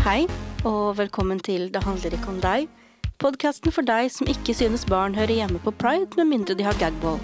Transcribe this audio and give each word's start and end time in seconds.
Hei, 0.00 0.22
og 0.64 0.94
velkommen 0.96 1.42
til 1.44 1.66
Det 1.68 1.82
handler 1.84 2.14
ikke 2.16 2.30
om 2.32 2.38
deg. 2.40 2.70
Podkasten 3.20 3.68
for 3.68 3.84
deg 3.84 4.06
som 4.08 4.30
ikke 4.32 4.54
synes 4.56 4.86
barn 4.88 5.12
hører 5.12 5.42
hjemme 5.42 5.60
på 5.60 5.74
pride, 5.76 6.08
med 6.16 6.30
mindre 6.30 6.56
de 6.56 6.64
har 6.64 6.78
gagball. 6.80 7.20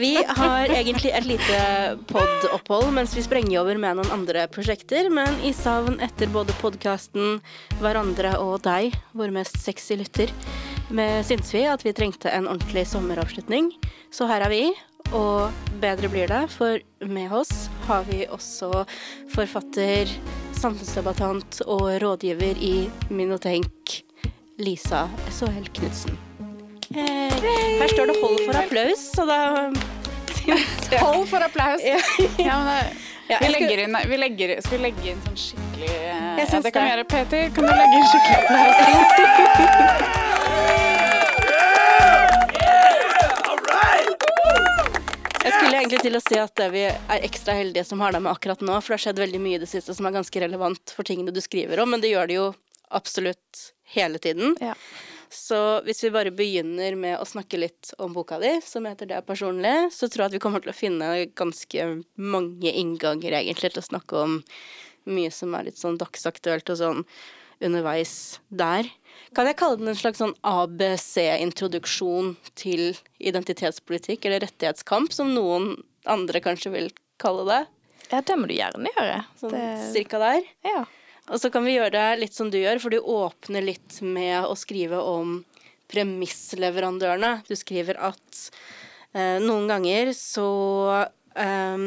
Vi 0.00 0.14
har 0.24 0.72
egentlig 0.72 1.12
et 1.12 1.28
lite 1.28 1.60
pod-opphold 2.08 2.88
mens 2.96 3.12
vi 3.12 3.26
sprenger 3.26 3.60
over 3.60 3.76
med 3.76 4.00
noen 4.00 4.14
andre 4.16 4.46
prosjekter, 4.48 5.10
men 5.12 5.36
i 5.44 5.52
savn 5.52 6.00
etter 6.00 6.32
både 6.32 6.56
podkasten, 6.62 7.42
hverandre 7.84 8.38
og 8.40 8.62
deg, 8.64 8.96
vår 9.12 9.36
mest 9.36 9.60
sexy 9.60 10.00
lytter, 10.00 10.32
med 10.88 11.20
syns 11.28 11.52
vi 11.52 11.66
at 11.68 11.84
vi 11.84 11.92
trengte 11.92 12.32
en 12.32 12.48
ordentlig 12.48 12.88
sommeravslutning. 12.88 13.74
Så 14.08 14.24
her 14.30 14.48
er 14.48 14.56
vi, 14.56 14.64
og 15.12 15.52
bedre 15.84 16.08
blir 16.08 16.32
det, 16.32 16.46
for 16.56 16.80
med 17.04 17.32
oss 17.34 17.68
har 17.88 18.08
vi 18.08 18.24
også 18.30 18.86
forfatter, 19.34 20.08
samfunnsdebattant 20.60 21.60
og 21.66 21.86
rådgiver 22.02 22.58
i 22.60 22.90
Minotenk, 23.10 24.02
Lisa 24.60 25.06
SHL 25.32 25.70
Knutsen. 25.74 26.18
Hey. 26.94 27.30
Her 27.80 27.88
står 27.94 28.06
det 28.10 28.16
'hold 28.22 28.38
for 28.46 28.54
applaus', 28.60 29.06
så 29.14 29.24
da 29.24 29.38
Hold 31.06 31.26
for 31.28 31.36
applaus! 31.36 31.80
Ja. 31.84 31.98
Men 32.38 32.84
Ja, 33.30 33.36
vi 33.40 33.48
legger 33.48 33.78
inn, 33.84 33.96
vi 34.08 34.16
legger, 34.16 34.60
skal 34.60 34.78
vi 34.78 34.82
legge 34.84 35.10
inn 35.12 35.20
sånn 35.26 35.36
skikkelig 35.38 35.90
eh, 35.90 36.38
Ja, 36.40 36.60
det 36.60 36.72
kan 36.74 36.82
vi 36.82 36.90
gjøre. 36.90 37.04
Peter, 37.04 37.50
kan 37.54 37.62
du 37.64 37.70
legge 37.70 37.94
inn 38.00 38.08
skikkelig 38.10 38.36
applaus? 38.42 38.76
Jeg 45.40 45.54
skulle 45.56 45.78
egentlig 45.78 46.02
til 46.04 46.18
å 46.18 46.20
si 46.20 46.36
at 46.36 46.60
vi 46.72 46.82
er 46.90 47.22
ekstra 47.24 47.54
heldige 47.56 47.86
som 47.88 48.02
har 48.04 48.12
deg 48.12 48.20
med 48.26 48.34
akkurat 48.34 48.60
nå, 48.60 48.74
for 48.80 48.92
det 48.92 48.98
har 48.98 49.04
skjedd 49.06 49.22
veldig 49.22 49.38
mye 49.40 49.56
i 49.56 49.62
det 49.62 49.68
siste 49.70 49.94
som 49.96 50.08
er 50.08 50.18
ganske 50.18 50.42
relevant 50.42 50.92
for 50.92 51.08
tingene 51.08 51.32
du 51.32 51.40
skriver 51.40 51.80
om, 51.80 51.88
men 51.94 52.02
det 52.02 52.10
gjør 52.12 52.28
det 52.28 52.36
jo 52.36 52.50
absolutt 52.92 53.62
hele 53.94 54.20
tiden. 54.20 54.52
Ja. 54.60 54.74
Så 55.32 55.56
hvis 55.86 56.02
vi 56.04 56.10
bare 56.12 56.32
begynner 56.34 56.96
med 56.98 57.16
å 57.16 57.26
snakke 57.28 57.60
litt 57.62 57.92
om 58.02 58.12
boka 58.12 58.40
di, 58.42 58.56
som 58.66 58.84
heter 58.84 59.08
Det 59.08 59.16
er 59.16 59.26
personlig, 59.26 59.74
så 59.94 60.10
tror 60.10 60.26
jeg 60.26 60.32
at 60.32 60.36
vi 60.36 60.42
kommer 60.42 60.64
til 60.64 60.74
å 60.74 60.76
finne 60.76 61.10
ganske 61.38 61.86
mange 62.18 62.72
innganger 62.74 63.38
egentlig 63.38 63.72
til 63.72 63.80
å 63.80 63.88
snakke 63.92 64.24
om 64.26 64.40
mye 65.08 65.30
som 65.32 65.54
er 65.56 65.70
litt 65.70 65.80
sånn 65.80 65.96
dagsaktuelt 66.02 66.74
og 66.74 66.80
sånn 66.82 67.04
underveis 67.64 68.40
der. 68.48 68.90
Kan 69.36 69.46
jeg 69.46 69.56
kalle 69.60 69.78
den 69.78 69.90
en 69.92 69.98
slags 69.98 70.18
sånn 70.22 70.34
ABC-introduksjon 70.46 72.32
til 72.58 72.96
identitetspolitikk 73.22 74.26
eller 74.26 74.42
rettighetskamp, 74.46 75.12
som 75.14 75.30
noen 75.34 75.76
andre 76.10 76.40
kanskje 76.42 76.72
vil 76.74 76.88
kalle 77.20 77.44
det? 77.48 77.60
Ja, 78.10 78.22
det 78.26 78.36
må 78.40 78.48
du 78.50 78.56
gjerne 78.56 78.90
gjøre. 78.96 79.20
Sånn 79.38 79.54
Det, 79.54 79.66
cirka 79.94 80.18
der. 80.22 80.42
ja. 80.66 80.84
Og 81.30 81.38
så 81.38 81.46
kan 81.54 81.62
vi 81.62 81.76
gjøre 81.76 81.92
det 81.94 82.18
litt 82.24 82.34
som 82.34 82.48
du 82.50 82.56
gjør, 82.58 82.80
for 82.82 82.90
du 82.90 82.98
åpner 82.98 83.62
litt 83.62 84.00
med 84.02 84.48
å 84.48 84.56
skrive 84.58 84.98
om 84.98 85.44
premissleverandørene. 85.92 87.44
Du 87.46 87.54
skriver 87.54 87.94
at 88.02 88.40
eh, 89.14 89.38
noen 89.38 89.68
ganger 89.70 90.10
så 90.16 90.48
eh, 91.38 91.84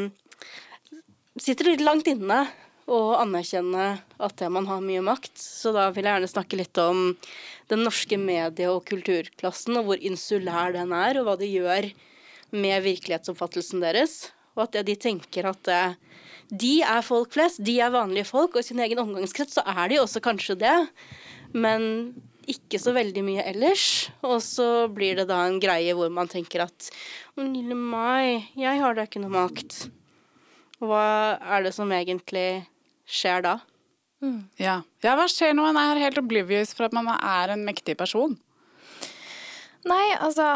sitter 1.43 1.73
litt 1.73 1.83
langt 1.83 2.07
inne 2.07 2.45
å 2.89 2.99
anerkjenne 3.15 3.87
at 4.23 4.43
man 4.51 4.67
har 4.67 4.83
mye 4.83 5.03
makt. 5.05 5.37
Så 5.39 5.71
da 5.75 5.89
vil 5.93 6.05
jeg 6.05 6.17
gjerne 6.17 6.31
snakke 6.31 6.59
litt 6.59 6.79
om 6.81 7.13
den 7.71 7.85
norske 7.85 8.19
medie- 8.19 8.71
og 8.71 8.83
kulturklassen, 8.89 9.77
og 9.79 9.87
hvor 9.87 10.03
insulær 10.03 10.75
den 10.75 10.91
er, 10.95 11.19
og 11.19 11.29
hva 11.29 11.37
de 11.39 11.49
gjør 11.49 11.91
med 12.53 12.83
virkelighetsoppfattelsen 12.85 13.83
deres. 13.83 14.33
Og 14.53 14.67
at 14.67 14.83
de 14.85 14.97
tenker 14.99 15.47
at 15.49 15.71
eh, 15.71 15.95
de 16.53 16.75
er 16.85 17.01
folk 17.05 17.33
flest, 17.33 17.63
de 17.65 17.79
er 17.81 17.93
vanlige 17.93 18.29
folk, 18.29 18.53
og 18.53 18.61
i 18.61 18.67
sin 18.67 18.83
egen 18.83 19.01
omgangskrets 19.01 19.57
så 19.57 19.65
er 19.65 19.89
de 19.89 20.03
også 20.03 20.21
kanskje 20.23 20.59
det, 20.61 20.75
men 21.55 22.13
ikke 22.49 22.79
så 22.81 22.93
veldig 22.93 23.23
mye 23.25 23.45
ellers. 23.53 24.11
Og 24.27 24.37
så 24.43 24.87
blir 24.91 25.17
det 25.17 25.29
da 25.31 25.43
en 25.47 25.59
greie 25.63 25.95
hvor 25.97 26.11
man 26.13 26.29
tenker 26.29 26.65
at 26.67 26.91
«Å, 27.33 27.45
lille 27.47 27.77
meg, 27.77 28.51
jeg 28.59 28.81
har 28.83 28.97
da 28.97 29.07
ikke 29.07 29.23
noe 29.23 29.33
makt. 29.33 29.85
Hva 30.83 31.39
er 31.39 31.63
det 31.65 31.73
som 31.73 31.91
egentlig 31.95 32.65
skjer 33.09 33.43
da? 33.45 33.59
Ja. 34.55 34.79
ja, 35.03 35.13
hva 35.17 35.27
skjer 35.27 35.51
når 35.55 35.73
man 35.73 35.79
er 35.83 36.05
helt 36.05 36.19
oblivious 36.21 36.71
for 36.75 36.87
at 36.87 36.95
man 36.95 37.09
er 37.11 37.51
en 37.53 37.65
mektig 37.67 37.97
person? 37.99 38.37
Nei, 39.89 40.05
altså 40.15 40.53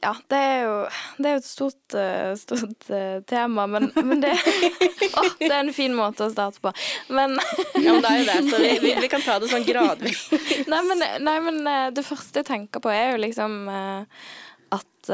Ja, 0.00 0.14
det 0.32 0.36
er 0.36 0.60
jo, 0.64 0.74
det 1.20 1.28
er 1.28 1.34
jo 1.34 1.40
et 1.42 1.46
stort, 1.46 1.94
eh, 1.96 2.30
stort 2.40 2.86
eh, 2.92 3.18
tema, 3.28 3.66
men, 3.68 3.90
men 3.96 4.22
det 4.22 4.32
å, 5.20 5.24
det 5.40 5.48
er 5.50 5.58
en 5.58 5.72
fin 5.76 5.92
måte 5.96 6.24
å 6.24 6.32
starte 6.32 6.60
på. 6.64 6.72
Men 7.12 7.36
Ja, 7.76 7.96
men 7.96 8.04
det 8.04 8.12
er 8.12 8.20
jo 8.22 8.28
det, 8.28 8.38
så 8.48 8.60
vi, 8.62 8.70
vi, 8.84 8.94
vi 9.04 9.10
kan 9.12 9.24
ta 9.24 9.36
det 9.40 9.50
sånn 9.52 9.66
gradvis. 9.68 10.26
Nei, 10.72 10.80
men, 10.88 11.04
nei, 11.24 11.36
men 11.44 11.60
eh, 11.68 11.88
det 11.96 12.04
første 12.06 12.40
jeg 12.40 12.48
tenker 12.48 12.84
på, 12.84 12.92
er 12.92 13.14
jo 13.14 13.24
liksom 13.24 13.58
at 13.70 15.12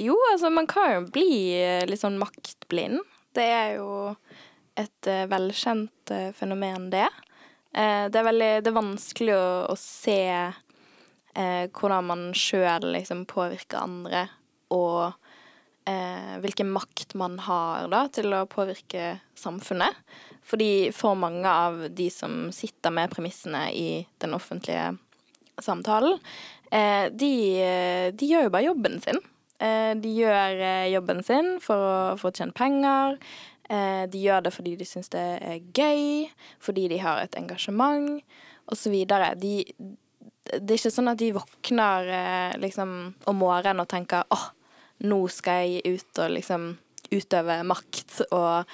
Jo, 0.00 0.16
altså, 0.32 0.48
man 0.52 0.68
kan 0.68 0.94
jo 0.96 1.02
bli 1.12 1.32
litt 1.88 2.00
sånn 2.00 2.20
maktblind. 2.20 3.00
Det 3.36 3.44
er 3.48 3.76
jo 3.78 4.12
et 4.78 5.08
eh, 5.10 5.26
velkjent 5.30 6.12
eh, 6.14 6.30
fenomen, 6.36 6.90
det. 6.92 7.08
Eh, 7.74 8.08
det 8.12 8.20
er 8.20 8.28
veldig 8.28 8.52
Det 8.64 8.70
er 8.70 8.78
vanskelig 8.78 9.34
å, 9.36 9.48
å 9.72 9.76
se 9.78 10.20
eh, 11.34 11.64
hvordan 11.68 12.08
man 12.08 12.24
sjøl 12.36 12.92
liksom 12.94 13.24
påvirker 13.30 13.82
andre, 13.82 14.26
og 14.72 15.12
eh, 15.88 16.38
hvilken 16.44 16.72
makt 16.72 17.16
man 17.20 17.38
har 17.44 17.90
da 17.92 18.06
til 18.12 18.32
å 18.36 18.46
påvirke 18.50 19.18
samfunnet. 19.38 20.00
Fordi 20.42 20.90
for 20.96 21.16
mange 21.16 21.48
av 21.48 21.84
de 21.94 22.08
som 22.10 22.48
sitter 22.54 22.94
med 22.94 23.12
premissene 23.12 23.68
i 23.76 24.02
den 24.20 24.34
offentlige 24.34 24.94
samtalen, 25.62 26.16
eh, 26.72 27.06
de, 27.12 27.34
de 28.16 28.30
gjør 28.32 28.48
jo 28.48 28.56
bare 28.56 28.68
jobben 28.70 28.98
sin. 29.04 29.22
De 29.62 30.10
gjør 30.10 30.56
jobben 30.90 31.20
sin 31.22 31.52
for 31.62 31.78
å 31.86 32.16
få 32.18 32.32
tjent 32.34 32.56
penger. 32.58 33.20
Eh, 33.72 34.04
de 34.12 34.22
gjør 34.26 34.46
det 34.46 34.54
fordi 34.54 34.76
de 34.76 34.86
syns 34.88 35.12
det 35.14 35.26
er 35.40 35.60
gøy, 35.74 36.28
fordi 36.62 36.88
de 36.92 37.00
har 37.02 37.22
et 37.22 37.36
engasjement, 37.40 38.20
osv. 38.72 38.96
De, 39.40 39.54
det 40.52 40.60
er 40.60 40.78
ikke 40.78 40.92
sånn 40.92 41.12
at 41.12 41.20
de 41.22 41.32
våkner 41.36 42.10
eh, 42.18 42.56
liksom 42.62 42.96
om 43.30 43.38
morgenen 43.40 43.84
og 43.84 43.90
tenker 43.90 44.28
åh, 44.34 44.48
nå 45.08 45.22
skal 45.32 45.64
jeg 45.66 45.96
ut 45.96 46.22
og 46.22 46.34
liksom 46.36 46.74
utøve 47.12 47.60
makt 47.68 48.20
og 48.30 48.68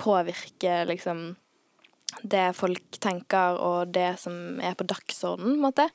påvirke 0.00 0.82
liksom 0.88 1.34
det 2.22 2.52
folk 2.54 2.98
tenker 3.02 3.58
og 3.58 3.90
det 3.94 4.14
som 4.22 4.60
er 4.62 4.76
på 4.78 4.86
dagsordenen, 4.86 5.56
på 5.56 5.58
en 5.58 5.64
måte. 5.66 5.88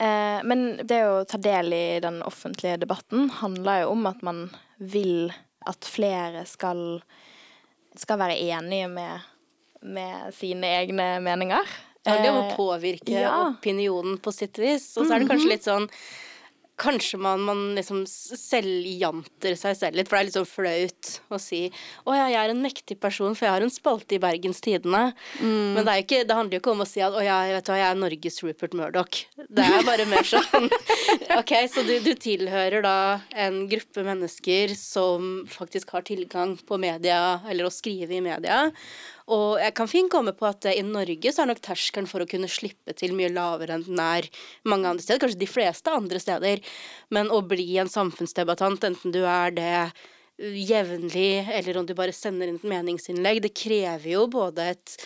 Eh, 0.00 0.40
men 0.48 0.80
det 0.88 1.02
å 1.04 1.24
ta 1.28 1.40
del 1.40 1.74
i 1.76 2.00
den 2.00 2.22
offentlige 2.24 2.80
debatten 2.80 3.28
handler 3.42 3.84
jo 3.84 3.92
om 3.94 4.06
at 4.08 4.22
man 4.24 4.46
vil 4.78 5.32
at 5.68 5.84
flere 5.84 6.46
skal, 6.48 7.02
skal 7.98 8.18
være 8.20 8.38
enige 8.38 8.88
med, 8.88 9.20
med 9.82 10.34
sine 10.36 10.66
egne 10.80 11.12
meninger. 11.24 11.76
Ja, 12.06 12.16
Det 12.22 12.32
må 12.32 12.40
å 12.40 12.48
Eh, 12.50 12.56
påvirke 12.56 13.12
ja. 13.12 13.34
opinionen 13.50 14.18
på 14.18 14.32
sitt 14.32 14.58
vis. 14.58 14.96
Og 14.96 15.06
så 15.06 15.14
er 15.14 15.20
det 15.20 15.28
kanskje 15.28 15.50
litt 15.52 15.66
sånn 15.66 15.88
Kanskje 16.80 17.18
man, 17.20 17.42
man 17.44 17.62
liksom 17.76 18.02
selvjanter 18.08 19.56
seg 19.58 19.76
selv 19.76 19.98
litt, 19.98 20.08
for 20.08 20.16
det 20.16 20.22
er 20.22 20.28
litt 20.28 20.38
sånn 20.38 20.48
flaut 20.48 21.10
å 21.28 21.40
si 21.40 21.62
'Å 21.70 22.16
ja, 22.16 22.26
jeg 22.32 22.40
er 22.40 22.54
en 22.54 22.62
mektig 22.64 22.96
person, 23.00 23.34
for 23.36 23.46
jeg 23.46 23.54
har 23.56 23.66
en 23.66 23.72
spalte 23.72 24.16
i 24.16 24.22
Bergens 24.22 24.62
Tidende'. 24.64 25.12
Men 25.42 25.84
det, 25.84 25.92
er 25.92 26.04
ikke, 26.04 26.22
det 26.24 26.36
handler 26.36 26.56
jo 26.56 26.62
ikke 26.62 26.74
om 26.74 26.84
å 26.84 26.88
si 26.88 27.04
at 27.04 27.12
'Å 27.12 27.24
ja, 27.24 27.38
vet 27.52 27.66
du 27.66 27.72
hva, 27.72 27.78
jeg 27.80 27.90
er 27.90 28.00
Norges 28.00 28.40
Rupert 28.44 28.76
Murdoch'. 28.78 29.20
Det 29.48 29.66
er 29.66 29.84
bare 29.84 30.08
mer 30.08 30.24
sånn 30.24 30.70
Ok, 31.40 31.52
så 31.70 31.84
du, 31.86 31.94
du 32.00 32.14
tilhører 32.14 32.82
da 32.84 32.96
en 33.36 33.66
gruppe 33.70 34.04
mennesker 34.06 34.74
som 34.78 35.44
faktisk 35.50 35.92
har 35.96 36.02
tilgang 36.08 36.56
på 36.56 36.80
media, 36.80 37.40
eller 37.48 37.68
å 37.68 37.74
skrive 37.74 38.16
i 38.16 38.24
media. 38.24 38.70
Og 39.30 39.60
jeg 39.62 39.74
kan 39.78 39.90
fint 39.90 40.10
komme 40.10 40.34
på 40.36 40.48
at 40.48 40.66
eh, 40.66 40.80
i 40.80 40.86
Norge 40.86 41.32
så 41.32 41.44
er 41.44 41.52
nok 41.52 41.62
terskelen 41.64 42.08
for 42.10 42.22
å 42.22 42.28
kunne 42.30 42.50
slippe 42.50 42.94
til 42.98 43.14
mye 43.16 43.30
lavere 43.32 43.76
enn 43.76 43.86
den 43.86 44.00
er 44.02 44.30
mange 44.68 44.90
andre 44.90 45.04
steder, 45.04 45.22
kanskje 45.22 45.42
de 45.42 45.50
fleste 45.50 45.92
andre 45.94 46.22
steder. 46.22 46.62
Men 47.14 47.30
å 47.30 47.42
bli 47.46 47.68
en 47.80 47.90
samfunnsdebattant, 47.90 48.86
enten 48.88 49.14
du 49.14 49.20
er 49.22 49.54
det 49.54 49.74
uh, 49.86 49.92
jevnlig, 50.40 51.44
eller 51.52 51.78
om 51.78 51.86
du 51.86 51.94
bare 51.98 52.14
sender 52.16 52.50
inn 52.50 52.58
et 52.58 52.70
meningsinnlegg, 52.72 53.42
det 53.44 53.52
krever 53.54 54.08
jo 54.16 54.24
både 54.32 54.70
et 54.74 54.96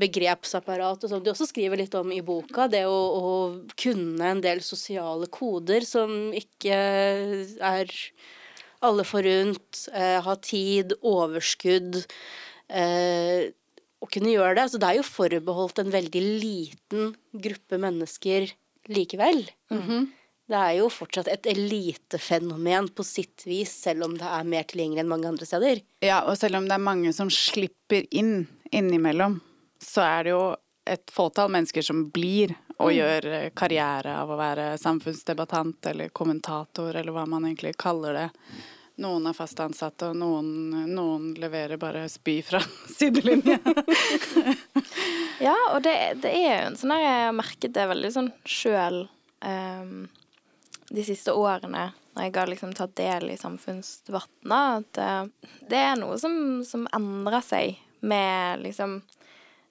begrepsapparat, 0.00 1.04
og 1.04 1.12
som 1.12 1.22
du 1.22 1.30
også 1.32 1.48
skriver 1.48 1.80
litt 1.80 1.94
om 1.96 2.12
i 2.12 2.20
boka, 2.24 2.68
det 2.72 2.84
å, 2.88 2.98
å 2.98 3.32
kunne 3.80 4.34
en 4.34 4.42
del 4.44 4.64
sosiale 4.64 5.28
koder 5.32 5.86
som 5.88 6.34
ikke 6.36 6.76
er 7.70 7.96
alle 8.80 9.04
forunt, 9.04 9.86
eh, 9.92 10.18
ha 10.24 10.34
tid, 10.40 10.94
overskudd, 11.04 12.00
eh, 12.68 13.50
å 14.00 14.08
kunne 14.08 14.32
gjøre 14.32 14.56
det. 14.58 14.68
Så 14.72 14.80
det 14.80 14.88
er 14.88 15.00
jo 15.00 15.06
forbeholdt 15.06 15.82
en 15.82 15.92
veldig 15.92 16.22
liten 16.42 17.12
gruppe 17.32 17.80
mennesker 17.80 18.48
likevel. 18.90 19.44
Det 20.50 20.58
er 20.58 20.72
jo 20.80 20.88
fortsatt 20.90 21.28
et 21.30 21.46
elitefenomen 21.52 22.88
på 22.90 23.04
sitt 23.06 23.44
vis, 23.46 23.70
selv 23.84 24.08
om 24.08 24.16
det 24.18 24.26
er 24.26 24.48
mer 24.48 24.66
tilgjengelig 24.66 25.04
enn 25.04 25.12
mange 25.12 25.28
andre 25.30 25.46
steder. 25.46 25.82
Ja, 26.02 26.24
og 26.26 26.34
selv 26.40 26.58
om 26.58 26.66
det 26.66 26.74
er 26.74 26.82
mange 26.82 27.12
som 27.14 27.30
slipper 27.30 28.08
inn 28.10 28.48
innimellom, 28.74 29.38
så 29.82 30.02
er 30.06 30.26
det 30.26 30.34
jo 30.34 30.42
et 30.90 31.12
fåtall 31.14 31.52
mennesker 31.54 31.84
som 31.86 32.02
blir 32.10 32.56
og 32.80 32.92
gjør 32.94 33.26
eh, 33.30 33.48
karriere 33.54 34.16
av 34.22 34.30
å 34.32 34.38
være 34.40 34.72
samfunnsdebattant 34.80 35.90
eller 35.92 36.10
kommentator, 36.16 36.94
eller 36.96 37.14
hva 37.14 37.26
man 37.28 37.46
egentlig 37.46 37.76
kaller 37.78 38.16
det. 38.16 38.28
Noen 39.00 39.30
er 39.30 39.36
fast 39.36 39.60
ansatte, 39.64 40.10
og 40.10 40.18
noen, 40.20 40.48
noen 40.92 41.30
leverer 41.40 41.80
bare 41.80 42.04
spy 42.12 42.40
fra 42.46 42.62
sidelinje. 42.98 43.60
Ja, 45.40 45.54
og 45.72 45.80
det, 45.80 45.94
det 46.20 46.34
er 46.36 46.50
jo 46.50 46.64
en 46.68 46.74
sånn 46.76 46.92
her 46.92 47.00
Jeg 47.00 47.20
har 47.24 47.30
merket 47.32 47.72
det 47.72 47.86
veldig 47.88 48.10
sånn 48.12 48.26
sjøl 48.44 48.98
de 49.40 51.04
siste 51.06 51.32
årene 51.32 51.86
når 52.12 52.26
jeg 52.26 52.34
har 52.36 52.50
liksom 52.50 52.72
tatt 52.76 52.96
del 52.98 53.30
i 53.30 53.38
samfunnsdebatten, 53.38 54.52
at 54.52 55.00
uh, 55.00 55.50
det 55.70 55.78
er 55.78 55.98
noe 56.00 56.18
som, 56.20 56.34
som 56.66 56.88
endrer 56.96 57.44
seg 57.46 57.78
med 58.00 58.64
liksom 58.64 59.00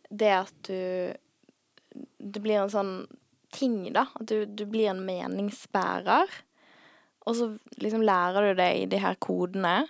det 0.09 0.31
at 0.33 0.53
du 0.65 1.13
Det 2.17 2.39
blir 2.41 2.61
en 2.61 2.71
sånn 2.71 2.93
ting, 3.51 3.91
da. 3.93 4.05
At 4.13 4.27
du, 4.29 4.45
du 4.45 4.65
blir 4.69 4.91
en 4.91 5.01
meningsbærer. 5.05 6.29
Og 7.27 7.35
så 7.35 7.49
liksom 7.81 8.03
lærer 8.05 8.49
du 8.49 8.59
deg 8.59 8.85
de 8.91 9.01
her 9.01 9.17
kodene. 9.21 9.81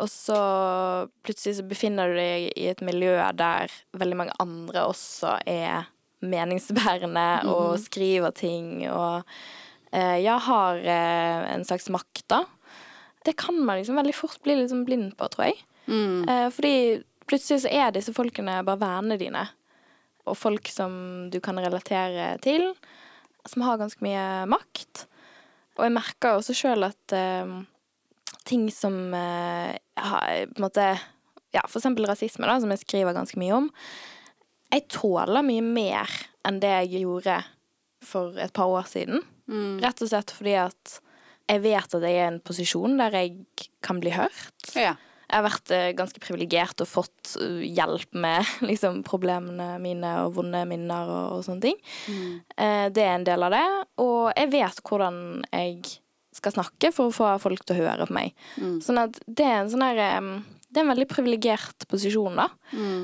Og 0.00 0.08
så 0.10 0.36
plutselig 1.26 1.58
så 1.58 1.64
befinner 1.66 2.10
du 2.10 2.18
deg 2.20 2.50
i 2.56 2.68
et 2.70 2.82
miljø 2.84 3.16
der 3.36 3.72
veldig 3.96 4.20
mange 4.20 4.36
andre 4.42 4.86
også 4.88 5.38
er 5.48 5.90
meningsbærende 6.20 7.26
og 7.48 7.78
skriver 7.80 8.32
ting 8.36 8.84
og 8.90 9.24
eh, 9.92 10.20
ja, 10.22 10.36
har 10.38 10.80
eh, 10.84 11.46
en 11.54 11.64
slags 11.64 11.88
makt, 11.92 12.26
da. 12.32 12.44
Det 13.24 13.36
kan 13.40 13.56
man 13.64 13.80
liksom 13.80 13.98
veldig 14.00 14.16
fort 14.16 14.40
bli 14.44 14.56
sånn 14.68 14.86
blind 14.88 15.14
på, 15.18 15.28
tror 15.32 15.50
jeg. 15.50 15.58
Eh, 16.28 16.46
fordi 16.54 16.74
plutselig 17.28 17.64
så 17.64 17.72
er 17.72 17.94
disse 17.94 18.14
folkene 18.16 18.60
bare 18.66 18.80
vennene 18.80 19.18
dine. 19.20 19.46
Og 20.28 20.38
folk 20.38 20.68
som 20.72 20.92
du 21.32 21.40
kan 21.44 21.58
relatere 21.60 22.34
til, 22.44 22.70
som 23.48 23.64
har 23.64 23.80
ganske 23.80 24.04
mye 24.04 24.46
makt. 24.50 25.06
Og 25.80 25.86
jeg 25.86 25.96
merka 25.96 26.34
også 26.36 26.54
sjøl 26.56 26.84
at 26.90 27.14
uh, 27.16 27.54
ting 28.48 28.68
som 28.74 28.98
uh, 29.16 29.72
har, 29.72 30.44
på 30.52 30.60
en 30.60 30.66
måte 30.68 30.92
Ja, 31.50 31.64
for 31.66 31.80
eksempel 31.80 32.06
rasisme, 32.06 32.46
da, 32.46 32.60
som 32.62 32.70
jeg 32.70 32.84
skriver 32.84 33.16
ganske 33.16 33.40
mye 33.40 33.56
om. 33.56 33.64
Jeg 34.70 34.84
tåler 34.92 35.42
mye 35.42 35.64
mer 35.66 36.12
enn 36.46 36.60
det 36.62 36.70
jeg 36.84 37.00
gjorde 37.00 37.40
for 38.06 38.38
et 38.38 38.52
par 38.54 38.70
år 38.70 38.86
siden. 38.86 39.24
Rett 39.82 39.98
og 40.04 40.12
slett 40.12 40.30
fordi 40.30 40.54
at 40.62 41.00
jeg 41.50 41.62
vet 41.64 41.96
at 41.96 42.06
jeg 42.06 42.14
er 42.20 42.28
i 42.28 42.28
en 42.28 42.38
posisjon 42.46 42.94
der 43.00 43.16
jeg 43.18 43.32
kan 43.82 43.98
bli 43.98 44.12
hørt. 44.14 44.70
Ja. 44.78 44.94
Jeg 45.30 45.38
har 45.38 45.46
vært 45.46 45.72
eh, 45.74 45.88
ganske 45.98 46.22
privilegert 46.22 46.82
og 46.82 46.90
fått 46.90 47.34
eh, 47.40 47.64
hjelp 47.70 48.18
med 48.18 48.52
liksom, 48.70 49.02
problemene 49.06 49.72
mine 49.82 50.12
og 50.24 50.36
vonde 50.38 50.62
minner 50.68 51.10
og, 51.10 51.38
og 51.38 51.44
sånne 51.46 51.68
ting. 51.70 51.80
Mm. 52.10 52.30
det 52.94 53.02
er 53.02 53.14
en 53.14 53.26
del 53.26 53.46
av 53.46 53.54
det. 53.54 53.66
Og 54.02 54.30
jeg 54.34 54.52
vet 54.52 54.80
hvordan 54.86 55.20
jeg 55.50 55.98
skal 56.36 56.54
snakke 56.54 56.92
for 56.94 57.10
å 57.10 57.14
få 57.14 57.34
folk 57.42 57.62
til 57.66 57.76
å 57.76 57.84
høre 57.84 58.06
på 58.08 58.16
meg. 58.16 58.34
Sånn 58.84 59.00
at 59.02 59.18
det 59.26 59.46
er 59.46 59.60
en 59.60 59.70
sånn 59.72 59.82
her 59.82 59.98
Det 59.98 60.78
er 60.78 60.84
en 60.84 60.92
veldig 60.92 61.08
privilegert 61.10 61.86
posisjon, 61.90 62.38
da. 62.38 62.46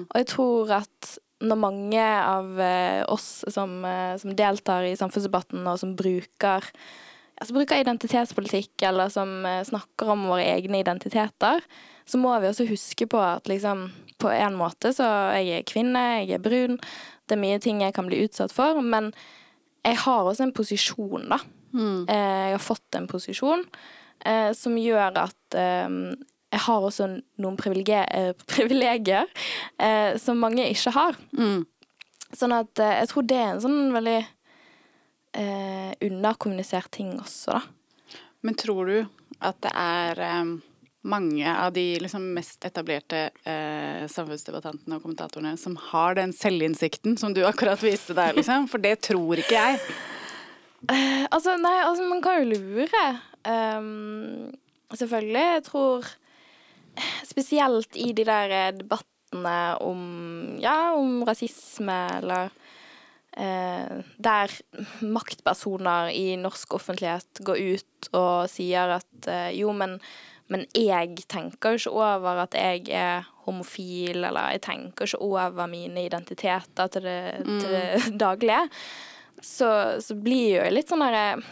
Og 0.06 0.20
jeg 0.20 0.28
tror 0.31 0.76
at 0.78 1.17
når 1.44 1.58
mange 1.61 2.05
av 2.05 2.61
eh, 2.62 3.02
oss 3.12 3.44
som, 3.52 3.78
eh, 3.84 4.14
som 4.20 4.32
deltar 4.37 4.87
i 4.88 4.96
samfunnsdebatten, 4.96 5.67
og 5.69 5.81
som 5.81 5.93
bruker 5.99 6.64
altså 7.37 7.52
bruker 7.52 7.82
identitetspolitikk, 7.82 8.73
eller 8.88 9.12
som 9.12 9.44
eh, 9.44 9.64
snakker 9.69 10.14
om 10.14 10.28
våre 10.31 10.46
egne 10.55 10.81
identiteter, 10.81 11.61
så 12.06 12.20
må 12.23 12.35
vi 12.41 12.50
også 12.50 12.69
huske 12.69 13.08
på 13.11 13.20
at 13.23 13.49
liksom 13.50 13.88
på 14.23 14.31
en 14.32 14.56
måte 14.56 14.93
så 14.97 15.06
jeg 15.37 15.58
er 15.58 15.67
kvinne, 15.69 16.05
jeg 16.23 16.38
er 16.38 16.44
brun, 16.44 16.79
det 17.26 17.37
er 17.37 17.43
mye 17.43 17.58
ting 17.62 17.82
jeg 17.82 17.94
kan 17.97 18.08
bli 18.08 18.23
utsatt 18.25 18.55
for, 18.55 18.81
men 18.81 19.11
jeg 19.87 19.99
har 20.03 20.26
også 20.26 20.47
en 20.47 20.55
posisjon, 20.56 21.29
da. 21.31 21.38
Mm. 21.76 22.06
Jeg 22.08 22.55
har 22.55 22.62
fått 22.62 22.97
en 22.97 23.06
posisjon 23.11 23.67
eh, 24.25 24.50
som 24.56 24.79
gjør 24.81 25.19
at 25.26 25.56
eh, 25.58 25.99
jeg 26.55 26.62
har 26.64 26.87
også 26.88 27.08
noen 27.43 27.58
privilegier, 27.61 28.06
eh, 28.09 28.32
privilegier 28.52 29.26
eh, 29.82 30.17
som 30.23 30.41
mange 30.43 30.67
ikke 30.73 30.94
har. 30.97 31.19
Sånn 32.37 32.55
at 32.56 32.82
eh, 32.82 32.97
jeg 33.02 33.12
tror 33.12 33.29
det 33.29 33.41
er 33.43 33.52
en 33.52 33.62
sånn 33.67 33.93
veldig 33.94 34.19
eh, 35.43 35.93
underkommunisert 36.09 36.91
ting 36.97 37.14
også, 37.20 37.59
da. 37.59 37.62
Men 38.47 38.55
tror 38.59 38.88
du 38.88 38.97
at 39.44 39.59
det 39.64 39.73
er 39.75 40.20
eh, 40.23 40.56
mange 41.06 41.47
av 41.55 41.73
de 41.76 41.85
liksom 42.03 42.25
mest 42.35 42.64
etablerte 42.67 43.29
eh, 43.47 44.05
samfunnsdebattantene 44.11 44.99
og 44.99 45.06
kommentatorene 45.06 45.55
som 45.61 45.76
har 45.93 46.19
den 46.19 46.35
selvinnsikten 46.35 47.17
som 47.20 47.35
du 47.37 47.44
akkurat 47.47 47.82
viste 47.85 48.17
der, 48.17 48.35
liksom? 48.37 48.69
For 48.70 48.82
det 48.82 48.99
tror 49.06 49.43
ikke 49.43 49.56
jeg. 49.56 49.81
Uh, 50.87 51.25
altså, 51.32 51.56
nei, 51.58 51.79
altså, 51.82 52.06
man 52.06 52.23
kan 52.25 52.43
jo 52.43 52.55
lure. 52.55 53.06
Um, 53.47 54.55
selvfølgelig. 54.94 55.44
Jeg 55.56 55.67
tror 55.70 56.14
spesielt 57.26 57.99
i 57.99 58.12
de 58.17 58.25
der 58.26 58.55
eh, 58.55 58.73
debattene 58.76 59.59
om 59.85 60.56
ja, 60.62 60.94
om 60.97 61.20
rasisme 61.29 61.97
eller 62.20 62.52
uh, 63.37 63.99
der 64.17 64.55
maktpersoner 65.05 66.12
i 66.14 66.38
norsk 66.41 66.79
offentlighet 66.79 67.43
går 67.44 67.61
ut 67.75 68.11
og 68.17 68.49
sier 68.52 68.97
at 68.97 69.29
uh, 69.29 69.50
jo, 69.52 69.75
men, 69.76 69.99
men 70.52 70.62
jeg 70.76 71.25
tenker 71.31 71.75
jo 71.75 71.81
ikke 71.81 71.94
over 71.96 72.43
at 72.44 72.54
jeg 72.54 72.84
er 72.94 73.26
homofil, 73.46 74.25
eller 74.25 74.54
jeg 74.54 74.62
tenker 74.66 75.08
ikke 75.08 75.22
over 75.22 75.66
mine 75.70 76.04
identiteter 76.06 76.90
til 76.94 77.06
det, 77.06 77.20
til 77.44 77.69
det 77.70 77.87
daglige. 78.25 78.62
Så, 79.43 79.69
så 80.00 80.16
blir 80.16 80.56
jo 80.56 80.64
jeg 80.64 80.72
litt 80.72 80.88
sånn 80.90 81.02
derre 81.04 81.43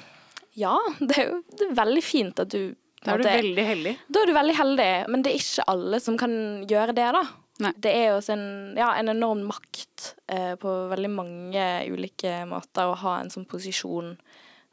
Ja, 0.56 0.72
det 1.02 1.18
er 1.20 1.26
jo 1.28 1.40
det 1.52 1.66
er 1.68 1.74
veldig 1.76 2.02
fint 2.06 2.38
at 2.40 2.48
du 2.54 2.72
Da 3.04 3.12
er 3.12 3.20
du 3.20 3.26
veldig 3.28 3.64
heldig. 3.68 3.92
da 4.08 4.22
er 4.22 4.30
du 4.30 4.36
veldig 4.38 4.54
heldig, 4.56 4.92
men 5.12 5.24
det 5.24 5.34
er 5.34 5.42
ikke 5.42 5.66
alle 5.74 6.00
som 6.00 6.16
kan 6.18 6.36
gjøre 6.70 6.94
det, 6.96 7.10
da. 7.18 7.24
Nei. 7.62 7.70
Det 7.76 7.90
er 7.92 8.08
jo 8.14 8.22
en, 8.34 8.46
ja, 8.78 8.88
en 8.98 9.12
enorm 9.12 9.44
makt 9.46 10.14
eh, 10.32 10.54
på 10.58 10.72
veldig 10.90 11.10
mange 11.12 11.66
ulike 11.92 12.40
måter 12.50 12.88
å 12.90 12.96
ha 13.04 13.18
en 13.20 13.30
sånn 13.30 13.44
posisjon. 13.46 14.14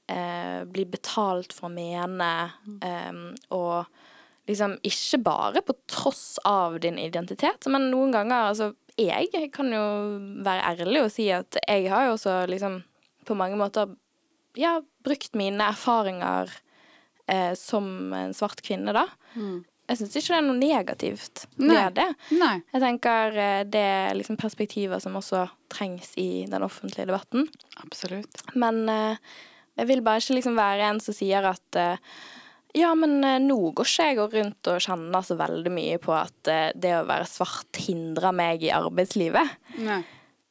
Eh, 0.09 0.63
bli 0.65 0.87
betalt 0.89 1.53
for 1.53 1.67
å 1.67 1.73
mene, 1.75 2.31
eh, 2.81 3.19
og 3.53 3.85
liksom 4.49 4.77
ikke 4.87 5.19
bare 5.23 5.61
på 5.65 5.75
tross 5.87 6.39
av 6.47 6.79
din 6.83 6.97
identitet, 6.99 7.67
men 7.71 7.89
noen 7.91 8.11
ganger 8.15 8.49
Altså, 8.49 8.71
jeg 8.99 9.51
kan 9.53 9.69
jo 9.71 9.83
være 10.43 10.73
ærlig 10.73 11.03
og 11.05 11.11
si 11.13 11.29
at 11.31 11.57
jeg 11.67 11.89
har 11.89 12.07
jo 12.09 12.15
også 12.17 12.41
liksom 12.51 12.81
på 13.25 13.37
mange 13.37 13.55
måter 13.59 13.93
ja, 14.59 14.79
brukt 15.05 15.33
mine 15.39 15.63
erfaringer 15.71 16.49
eh, 17.31 17.53
som 17.55 18.11
en 18.17 18.33
svart 18.35 18.59
kvinne, 18.65 18.91
da. 18.97 19.05
Jeg 19.91 19.97
syns 19.99 20.15
ikke 20.19 20.33
det 20.33 20.39
er 20.39 20.45
noe 20.47 20.57
negativt 20.59 21.45
Mm. 21.57 21.67
Nei. 21.67 21.77
med 21.77 21.95
det. 21.95 22.09
Nei. 22.39 22.57
Jeg 22.73 22.81
tenker 22.83 23.37
eh, 23.45 23.63
det 23.69 23.81
er 23.85 24.15
liksom 24.17 24.37
perspektiver 24.41 24.99
som 25.03 25.15
også 25.19 25.45
trengs 25.71 26.13
i 26.19 26.45
den 26.51 26.63
offentlige 26.63 27.07
debatten. 27.07 27.47
Absolutt. 27.83 28.41
Men 28.55 28.83
eh, 28.89 29.15
jeg 29.79 29.87
vil 29.87 30.01
bare 30.03 30.19
ikke 30.23 30.35
liksom 30.39 30.55
være 30.59 30.89
en 30.91 30.99
som 31.03 31.15
sier 31.15 31.47
at 31.53 31.79
eh, 31.79 31.97
ja, 32.73 32.93
men 32.95 33.23
eh, 33.23 33.39
nå 33.43 33.57
går 33.75 33.87
ikke 33.87 34.07
jeg 34.07 34.29
rundt 34.35 34.69
og 34.71 34.83
kjenner 34.83 35.25
så 35.25 35.35
veldig 35.39 35.73
mye 35.73 35.99
på 36.01 36.13
at 36.15 36.51
eh, 36.51 36.71
det 36.75 36.93
å 36.99 37.05
være 37.09 37.27
svart 37.27 37.81
hindrer 37.83 38.35
meg 38.35 38.63
i 38.63 38.71
arbeidslivet. 38.75 39.57
Nei. 39.83 40.01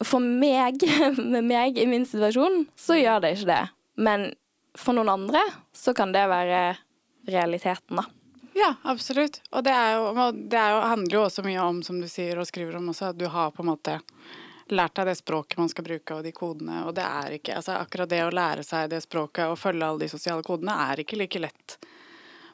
For 0.05 0.21
meg, 0.25 0.85
med 1.35 1.49
meg 1.49 1.81
i 1.81 1.89
min 1.89 2.07
situasjon, 2.09 2.65
så 2.77 2.99
gjør 3.01 3.25
det 3.25 3.35
ikke 3.37 3.51
det. 3.53 3.63
Men 4.01 4.31
for 4.79 4.97
noen 4.97 5.13
andre 5.13 5.43
så 5.77 5.95
kan 5.97 6.13
det 6.13 6.27
være 6.31 6.61
realiteten, 7.31 8.01
da. 8.01 8.07
Ja, 8.57 8.75
absolutt. 8.91 9.41
Og 9.55 9.65
det, 9.65 9.73
jo, 9.73 10.29
det 10.35 10.61
jo, 10.61 10.81
handler 10.91 11.17
jo 11.17 11.25
også 11.25 11.45
mye 11.47 11.63
om, 11.63 11.83
som 11.87 12.01
du 12.03 12.09
sier 12.11 12.41
og 12.41 12.49
skriver 12.49 12.77
om 12.77 12.91
også, 12.93 13.13
at 13.15 13.21
du 13.21 13.29
har 13.31 13.53
på 13.55 13.65
en 13.65 13.71
måte 13.71 14.01
lært 14.71 14.99
deg 14.99 15.09
det 15.09 15.17
språket 15.19 15.59
man 15.59 15.71
skal 15.71 15.87
bruke 15.87 16.17
og 16.17 16.27
de 16.27 16.33
kodene, 16.35 16.83
og 16.87 16.93
det 16.95 17.07
er 17.07 17.39
ikke 17.39 17.57
altså 17.59 17.79
Akkurat 17.81 18.11
det 18.11 18.21
å 18.23 18.35
lære 18.35 18.63
seg 18.67 18.91
det 18.93 19.01
språket 19.03 19.51
og 19.51 19.59
følge 19.59 19.87
alle 19.87 20.05
de 20.05 20.11
sosiale 20.13 20.45
kodene 20.47 20.77
er 20.91 21.03
ikke 21.03 21.19
like 21.19 21.43
lett 21.43 21.79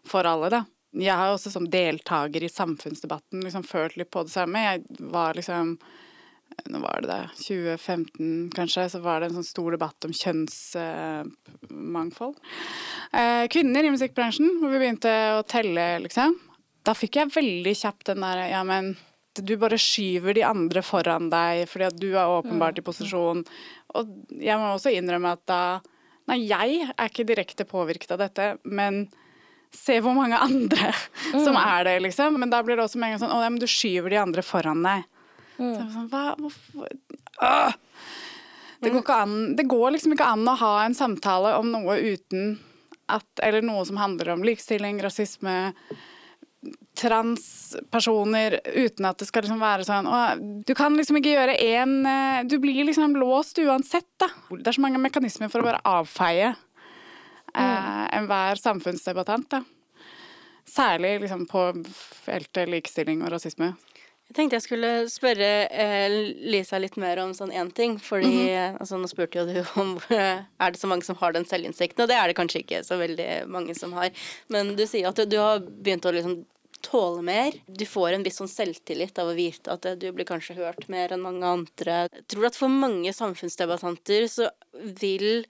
for 0.09 0.25
alle, 0.29 0.49
da. 0.53 0.65
Jeg 0.97 1.13
har 1.19 1.29
også 1.33 1.51
som 1.53 1.67
deltaker 1.69 2.43
i 2.43 2.49
samfunnsdebatten 2.49 3.43
liksom 3.45 3.63
følt 3.67 3.97
litt 4.01 4.11
på 4.15 4.23
det 4.25 4.33
samme. 4.33 4.59
Jeg 4.65 4.83
var 5.13 5.35
liksom 5.37 5.79
Nå 6.71 6.79
var 6.81 7.01
det 7.03 7.09
det, 7.11 7.25
2015 7.43 8.51
kanskje, 8.55 8.89
så 8.89 8.99
var 9.05 9.21
det 9.21 9.27
en 9.29 9.37
sånn 9.41 9.49
stor 9.49 9.71
debatt 9.75 10.05
om 10.07 10.13
kjønnsmangfold. 10.15 12.37
Eh, 13.11 13.45
kvinner 13.53 13.83
i 13.85 13.93
musikkbransjen, 13.93 14.49
hvor 14.63 14.71
vi 14.73 14.81
begynte 14.81 15.13
å 15.37 15.49
telle, 15.51 15.87
liksom. 16.07 16.31
Da 16.87 16.93
fikk 16.97 17.13
jeg 17.19 17.35
veldig 17.35 17.75
kjapt 17.77 18.09
den 18.13 18.23
der 18.25 18.39
Ja, 18.55 18.63
men 18.65 18.85
du 19.37 19.55
bare 19.61 19.79
skyver 19.81 20.33
de 20.39 20.45
andre 20.47 20.81
foran 20.87 21.27
deg 21.33 21.69
fordi 21.69 21.85
at 21.91 22.01
du 22.01 22.11
er 22.15 22.35
åpenbart 22.39 22.79
i 22.81 22.87
posisjon. 22.87 23.41
Og 23.99 24.05
jeg 24.31 24.57
må 24.61 24.67
også 24.73 24.95
innrømme 24.95 25.31
at 25.37 25.45
da 25.51 25.63
Nei, 26.27 26.41
jeg 26.43 26.89
er 26.89 27.07
ikke 27.07 27.23
direkte 27.23 27.63
påvirket 27.69 28.11
av 28.11 28.19
dette, 28.19 28.59
men 28.67 29.07
se 29.75 29.99
hvor 30.05 30.15
mange 30.17 30.39
andre 30.39 30.93
som 31.47 31.57
er 31.61 31.89
det, 31.89 31.97
liksom. 32.09 32.39
Men 32.41 32.53
da 32.53 32.63
blir 32.67 32.79
det 32.79 32.87
også 32.87 33.01
med 33.01 33.11
en 33.11 33.17
gang 33.17 33.25
sånn 33.25 33.35
Å, 33.35 33.43
ja, 33.45 33.51
men 33.53 33.63
du 33.63 33.69
skyver 33.71 34.13
de 34.13 34.21
andre 34.21 34.45
foran 34.47 34.85
deg. 34.87 35.07
Så 35.57 35.87
sånn, 35.93 36.09
hva, 36.13 36.25
hvorfor 36.41 36.91
Åh! 37.43 37.83
Det 38.77 38.91
går, 38.93 39.01
ikke 39.01 39.21
an, 39.25 39.37
det 39.57 39.65
går 39.71 39.95
liksom 39.95 40.13
ikke 40.13 40.27
an 40.29 40.45
å 40.53 40.57
ha 40.61 40.73
en 40.85 40.95
samtale 40.95 41.55
om 41.57 41.71
noe 41.73 41.97
uten 41.97 42.59
at 43.09 43.41
Eller 43.43 43.65
noe 43.65 43.87
som 43.89 43.97
handler 43.97 44.35
om 44.35 44.45
likestilling, 44.45 44.99
rasisme, 45.01 45.55
transpersoner, 46.99 48.59
uten 48.75 49.09
at 49.09 49.21
det 49.21 49.29
skal 49.29 49.47
liksom 49.47 49.63
være 49.63 49.87
sånn 49.89 50.09
å, 50.11 50.21
Du 50.67 50.75
kan 50.77 50.97
liksom 50.99 51.21
ikke 51.21 51.35
gjøre 51.35 51.57
én 51.63 51.97
Du 52.51 52.59
blir 52.63 52.85
liksom 52.89 53.17
låst 53.17 53.61
uansett, 53.63 54.09
da. 54.21 54.29
Det 54.53 54.69
er 54.69 54.77
så 54.77 54.85
mange 54.85 55.01
mekanismer 55.03 55.53
for 55.53 55.63
å 55.65 55.71
bare 55.71 55.83
avfeie 55.89 56.55
eh, 57.57 58.05
enhver 58.19 58.61
samfunnsdebattant, 58.61 59.51
da. 59.51 59.63
Særlig 60.67 61.21
liksom 61.23 61.47
på 61.47 61.69
feltet 62.25 62.69
likestilling 62.69 63.23
og 63.23 63.31
rasisme. 63.37 63.75
Jeg 64.27 64.35
tenkte 64.35 64.59
jeg 64.59 64.65
skulle 64.65 64.89
spørre 65.07 65.51
eh, 65.71 66.15
Lisa 66.51 66.81
litt 66.83 66.97
mer 66.99 67.21
om 67.23 67.31
sånn 67.37 67.53
én 67.55 67.71
ting. 67.71 67.95
Fordi 68.03 68.51
altså, 68.73 68.99
nå 68.99 69.07
spurte 69.11 69.39
jo 69.39 69.47
du 69.47 69.61
om 69.79 69.95
eh, 70.11 70.43
er 70.43 70.75
det 70.75 70.81
så 70.81 70.91
mange 70.91 71.07
som 71.07 71.19
har 71.21 71.37
den 71.37 71.47
selvinnsikten, 71.47 72.03
og 72.03 72.11
det 72.11 72.19
er 72.19 72.29
det 72.29 72.39
kanskje 72.39 72.65
ikke 72.65 72.83
så 72.87 72.99
veldig 72.99 73.31
mange 73.53 73.77
som 73.79 73.95
har. 73.97 74.11
Men 74.53 74.75
du 74.79 74.83
sier 74.89 75.09
at 75.13 75.23
du, 75.23 75.29
du 75.31 75.39
har 75.39 75.63
begynt 75.63 76.09
å 76.11 76.15
liksom 76.17 76.41
tåle 76.83 77.23
mer. 77.23 77.55
Du 77.67 77.87
får 77.89 78.17
en 78.17 78.27
viss 78.27 78.39
sånn 78.41 78.51
selvtillit 78.51 79.19
av 79.23 79.31
å 79.31 79.39
vite 79.39 79.73
at 79.73 79.87
eh, 79.87 79.99
du 79.99 80.11
blir 80.11 80.29
kanskje 80.29 80.59
hørt 80.59 80.89
mer 80.93 81.15
enn 81.15 81.25
mange 81.25 81.47
andre. 81.47 82.03
Jeg 82.11 82.27
tror 82.35 82.51
at 82.51 82.59
for 82.59 82.73
mange 82.73 83.15
samfunnsdebattanter 83.15 84.27
så 84.31 84.51
vil 84.75 85.47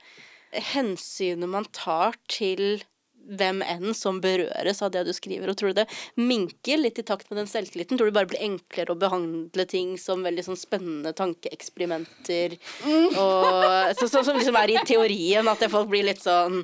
hensynet 0.73 1.51
man 1.51 1.67
tar 1.77 2.19
til 2.31 2.85
hvem 3.27 3.63
enn 3.67 3.95
som 3.97 4.21
berøres 4.23 4.83
av 4.85 4.93
det 4.95 5.03
du 5.07 5.13
skriver. 5.17 5.51
Og 5.51 5.59
tror 5.59 5.73
du 5.73 5.81
det 5.81 5.87
minker 6.21 6.79
litt 6.81 7.01
i 7.01 7.05
takt 7.07 7.31
med 7.31 7.41
den 7.41 7.51
selvtilliten? 7.51 7.99
Tror 7.99 8.09
du 8.09 8.13
det 8.13 8.19
bare 8.19 8.31
blir 8.31 8.45
enklere 8.47 8.95
å 8.95 9.01
behandle 9.01 9.67
ting 9.69 9.97
som 10.01 10.23
veldig 10.27 10.47
sånn 10.47 10.61
spennende 10.61 11.15
tankeeksperimenter? 11.17 12.57
Og 12.87 13.97
så, 13.99 14.07
så, 14.07 14.23
som 14.23 14.39
liksom 14.39 14.59
er 14.63 14.77
i 14.77 14.83
teorien, 14.87 15.49
at 15.51 15.67
folk 15.73 15.91
blir 15.91 16.07
litt 16.07 16.23
sånn 16.23 16.63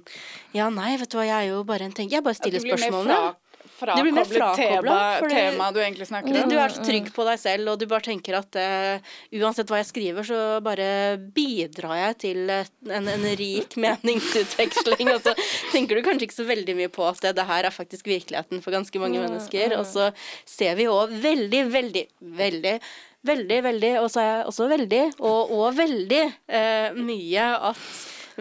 Ja, 0.55 0.69
nei, 0.73 0.95
vet 1.01 1.11
du 1.11 1.19
hva, 1.19 1.27
jeg 1.27 1.39
er 1.39 1.51
jo 1.51 1.63
bare 1.67 1.89
en 1.89 1.97
tenker 1.97 2.21
Jeg 2.21 2.27
bare 2.27 2.39
stiller 2.39 2.63
spørsmålene. 2.63 3.35
Frakoblet 3.83 4.31
tema, 4.31 4.53
frakoblet, 4.55 5.19
for 5.19 5.35
tema 5.35 5.69
du 5.75 5.81
egentlig 5.83 6.07
snakker 6.09 6.39
om. 6.43 6.51
du 6.53 6.57
er 6.63 6.75
så 6.75 6.85
trygg 6.87 7.11
på 7.15 7.27
deg 7.27 7.41
selv, 7.43 7.73
og 7.73 7.81
du 7.81 7.87
bare 7.91 8.07
tenker 8.07 8.39
at 8.39 8.59
uh, 8.59 9.13
uansett 9.43 9.71
hva 9.71 9.81
jeg 9.81 9.91
skriver, 9.91 10.27
så 10.29 10.41
bare 10.65 10.89
bidrar 11.35 11.99
jeg 11.99 12.19
til 12.25 12.53
en, 12.53 13.11
en 13.17 13.29
rik 13.39 13.77
meningsutveksling. 13.85 15.13
Og 15.15 15.23
så 15.27 15.37
tenker 15.73 15.99
du 15.99 16.07
kanskje 16.07 16.29
ikke 16.29 16.41
så 16.41 16.49
veldig 16.49 16.79
mye 16.79 16.93
på 16.93 17.07
at 17.09 17.23
det, 17.27 17.37
det 17.41 17.49
her 17.51 17.69
er 17.69 17.75
faktisk 17.75 18.11
virkeligheten 18.11 18.63
for 18.65 18.75
ganske 18.75 19.03
mange 19.03 19.23
mennesker. 19.23 19.77
Og 19.81 19.89
så 19.91 20.11
ser 20.49 20.79
vi 20.79 20.91
òg 20.91 21.15
veldig, 21.23 21.65
veldig, 21.73 22.07
veldig 22.43 22.77
Veldig, 23.23 23.59
veldig, 23.63 23.91
og 24.01 24.09
så 24.11 24.19
er 24.19 24.25
jeg 24.27 24.47
også 24.51 24.65
veldig, 24.67 25.03
og, 25.23 25.51
og 25.55 25.77
veldig 25.77 26.23
eh, 26.59 26.97
mye 26.99 27.45
at 27.69 27.83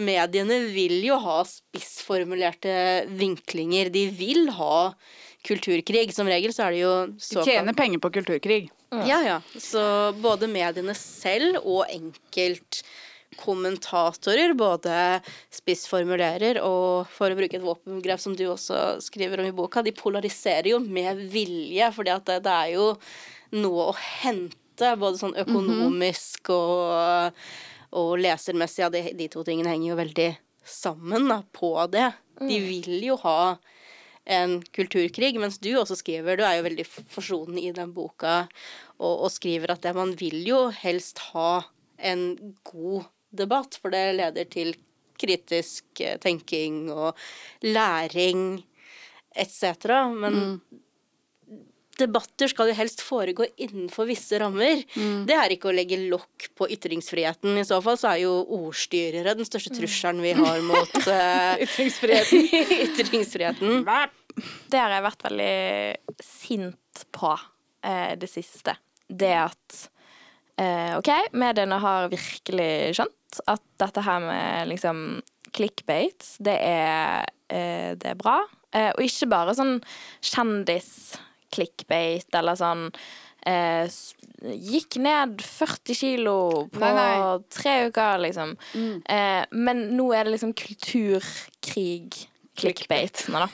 mediene 0.02 0.58
vil 0.74 0.96
jo 1.06 1.20
ha 1.22 1.42
spissformulerte 1.46 2.74
vinklinger. 3.20 3.92
De 3.94 4.08
vil 4.16 4.50
ha 4.58 4.78
kulturkrig. 5.48 6.14
Som 6.16 6.28
regel 6.30 6.54
så 6.54 6.64
er 6.68 6.72
det 6.76 6.82
jo 6.84 6.94
såkalt 7.18 7.48
tjener 7.50 7.74
penger 7.78 8.00
på 8.04 8.10
kulturkrig. 8.18 8.64
ja, 9.08 9.20
ja. 9.24 9.38
Så 9.56 9.82
både 10.22 10.48
mediene 10.52 10.94
selv 10.98 11.58
og 11.64 11.86
enkeltkommentatorer 11.88 14.54
både 14.60 15.22
spissformulerer 15.54 16.60
og, 16.66 17.08
for 17.14 17.32
å 17.32 17.36
bruke 17.40 17.58
et 17.58 17.66
våpengrep 17.66 18.20
som 18.22 18.36
du 18.38 18.46
også 18.52 19.02
skriver 19.04 19.40
om 19.42 19.48
i 19.50 19.56
boka, 19.56 19.82
de 19.86 19.92
polariserer 19.96 20.68
jo 20.74 20.80
med 20.84 21.18
vilje, 21.32 21.92
fordi 21.96 22.12
at 22.14 22.26
det, 22.28 22.40
det 22.48 22.56
er 22.58 22.70
jo 22.76 22.86
noe 23.62 23.82
å 23.90 23.96
hente, 24.24 24.58
både 24.98 25.18
sånn 25.20 25.36
økonomisk 25.38 26.50
og, 26.56 27.34
og 27.98 28.20
lesermessig. 28.20 28.82
Ja, 28.84 28.90
de, 28.94 29.02
de 29.18 29.28
to 29.32 29.44
tingene 29.46 29.70
henger 29.74 29.90
jo 29.92 30.00
veldig 30.00 30.30
sammen 30.66 31.28
da, 31.30 31.42
på 31.54 31.88
det. 31.92 32.12
De 32.42 32.60
vil 32.64 33.04
jo 33.06 33.16
ha 33.22 33.58
en 34.26 34.60
kulturkrig, 34.76 35.34
mens 35.42 35.58
du 35.62 35.72
også 35.80 35.98
skriver 35.98 36.38
Du 36.38 36.44
er 36.46 36.60
jo 36.60 36.68
veldig 36.68 36.86
forsonende 36.86 37.64
i 37.64 37.74
den 37.76 37.94
boka 37.96 38.46
og, 39.00 39.26
og 39.26 39.30
skriver 39.34 39.74
at 39.74 39.82
det, 39.86 39.96
man 39.98 40.14
vil 40.20 40.44
jo 40.46 40.68
helst 40.76 41.24
ha 41.32 41.64
en 41.98 42.56
god 42.68 43.10
debatt, 43.32 43.78
for 43.82 43.94
det 43.94 44.18
leder 44.18 44.50
til 44.52 44.76
kritisk 45.22 46.02
eh, 46.02 46.18
tenking 46.22 46.90
og 46.92 47.18
læring 47.62 48.62
etc. 49.36 49.86
Men 50.12 50.62
debatter 52.02 52.52
skal 52.52 52.72
jo 52.72 52.78
helst 52.78 53.04
foregå 53.06 53.46
innenfor 53.62 54.10
visse 54.10 54.40
rammer. 54.42 54.84
Det 55.28 55.38
er 55.38 55.56
ikke 55.56 55.70
å 55.72 55.76
legge 55.76 56.00
lokk 56.12 56.50
på 56.58 56.68
ytringsfriheten. 56.76 57.56
I 57.62 57.68
så 57.68 57.80
fall 57.86 58.00
så 58.02 58.12
er 58.14 58.24
jo 58.26 58.34
ordstyrere 58.58 59.36
den 59.38 59.48
største 59.48 59.74
trusselen 59.76 60.24
vi 60.26 60.34
har 60.38 60.60
mot 60.72 60.98
uh, 61.06 61.62
Ytringsfriheten. 61.62 62.50
ytringsfriheten. 62.88 63.86
Det 64.72 64.80
har 64.80 64.94
jeg 64.96 65.08
vært 65.08 65.26
veldig 65.28 65.56
sint 66.24 67.04
på 67.14 67.34
eh, 67.86 68.14
det 68.20 68.30
siste. 68.32 68.76
Det 69.08 69.34
at 69.36 69.82
eh, 70.62 70.94
OK, 70.98 71.12
mediene 71.38 71.80
har 71.84 72.12
virkelig 72.12 72.96
skjønt 72.98 73.42
at 73.52 73.64
dette 73.80 74.04
her 74.06 74.24
med 74.24 74.72
liksom 74.72 75.04
clickbait, 75.56 76.26
det 76.44 76.58
er, 76.64 77.28
eh, 77.52 77.92
det 78.00 78.14
er 78.14 78.20
bra. 78.20 78.40
Eh, 78.72 78.92
og 78.96 79.04
ikke 79.04 79.30
bare 79.32 79.56
sånn 79.56 79.80
kjendis-clickbait 81.52 82.36
eller 82.38 82.56
sånn 82.60 82.92
eh, 83.46 83.88
Gikk 84.42 84.96
ned 84.98 85.38
40 85.46 85.94
kilo 85.94 86.66
på 86.74 86.80
Nei, 86.82 86.94
nei. 86.98 87.38
tre 87.54 87.86
uker, 87.92 88.18
liksom. 88.24 88.56
Eh, 89.06 89.44
men 89.52 89.84
nå 89.98 90.08
er 90.18 90.24
det 90.26 90.32
liksom 90.34 90.54
kulturkrig-clickbait 90.58 93.28
nå, 93.30 93.40
da. 93.46 93.50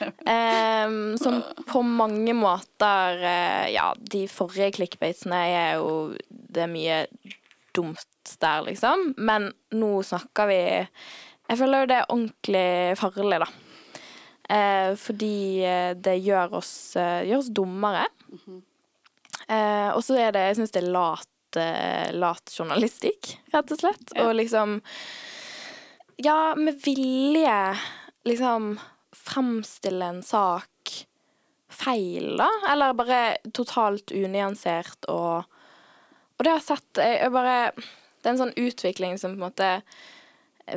Ehm, 0.24 1.18
som 1.20 1.42
på 1.68 1.82
mange 1.84 2.32
måter 2.32 3.20
eh, 3.20 3.68
Ja, 3.74 3.92
de 4.00 4.24
forrige 4.32 4.72
clickbaitsene 4.78 5.36
er 5.52 5.74
jo 5.76 6.16
Det 6.24 6.62
er 6.64 6.70
mye 6.72 7.04
dumt 7.76 8.00
der, 8.40 8.64
liksom. 8.64 9.12
Men 9.20 9.52
nå 9.76 10.00
snakker 10.08 10.48
vi 10.48 10.56
Jeg 10.88 11.58
føler 11.60 11.84
jo 11.84 11.90
det 11.92 11.98
er 11.98 12.08
ordentlig 12.16 12.96
farlig, 12.96 13.44
da. 13.44 13.50
Eh, 14.50 14.92
fordi 14.98 15.62
eh, 15.62 15.92
det 15.94 16.16
gjør 16.24 16.56
oss, 16.58 16.96
eh, 16.98 17.22
gjør 17.28 17.42
oss 17.44 17.50
dummere. 17.54 18.06
Eh, 19.50 19.90
og 19.94 20.02
så 20.06 20.16
er 20.18 20.34
det 20.34 20.42
Jeg 20.48 20.56
syns 20.60 20.74
det 20.74 20.82
er 20.82 20.92
lat, 20.94 21.58
eh, 21.58 22.10
lat 22.14 22.52
journalistikk, 22.54 23.32
rett 23.54 23.74
og 23.74 23.82
slett. 23.82 24.14
Og 24.22 24.34
liksom 24.38 24.80
Ja, 26.20 26.54
med 26.56 26.82
vilje 26.84 27.76
liksom 28.28 28.74
fremstille 29.16 30.04
en 30.04 30.22
sak 30.22 31.06
feil, 31.70 32.36
da. 32.36 32.48
Eller 32.72 32.96
bare 32.98 33.22
totalt 33.56 34.12
unyansert 34.12 35.08
og 35.08 35.44
Og 36.38 36.44
det 36.44 36.52
har 36.52 36.60
jeg 36.62 36.68
sett 36.70 37.02
jeg, 37.02 37.18
jeg 37.20 37.32
bare 37.34 37.58
Det 37.76 38.26
er 38.26 38.32
en 38.34 38.42
sånn 38.44 38.58
utvikling 38.58 39.18
som 39.20 39.36
på 39.36 39.40
en 39.40 39.46
måte 39.48 39.70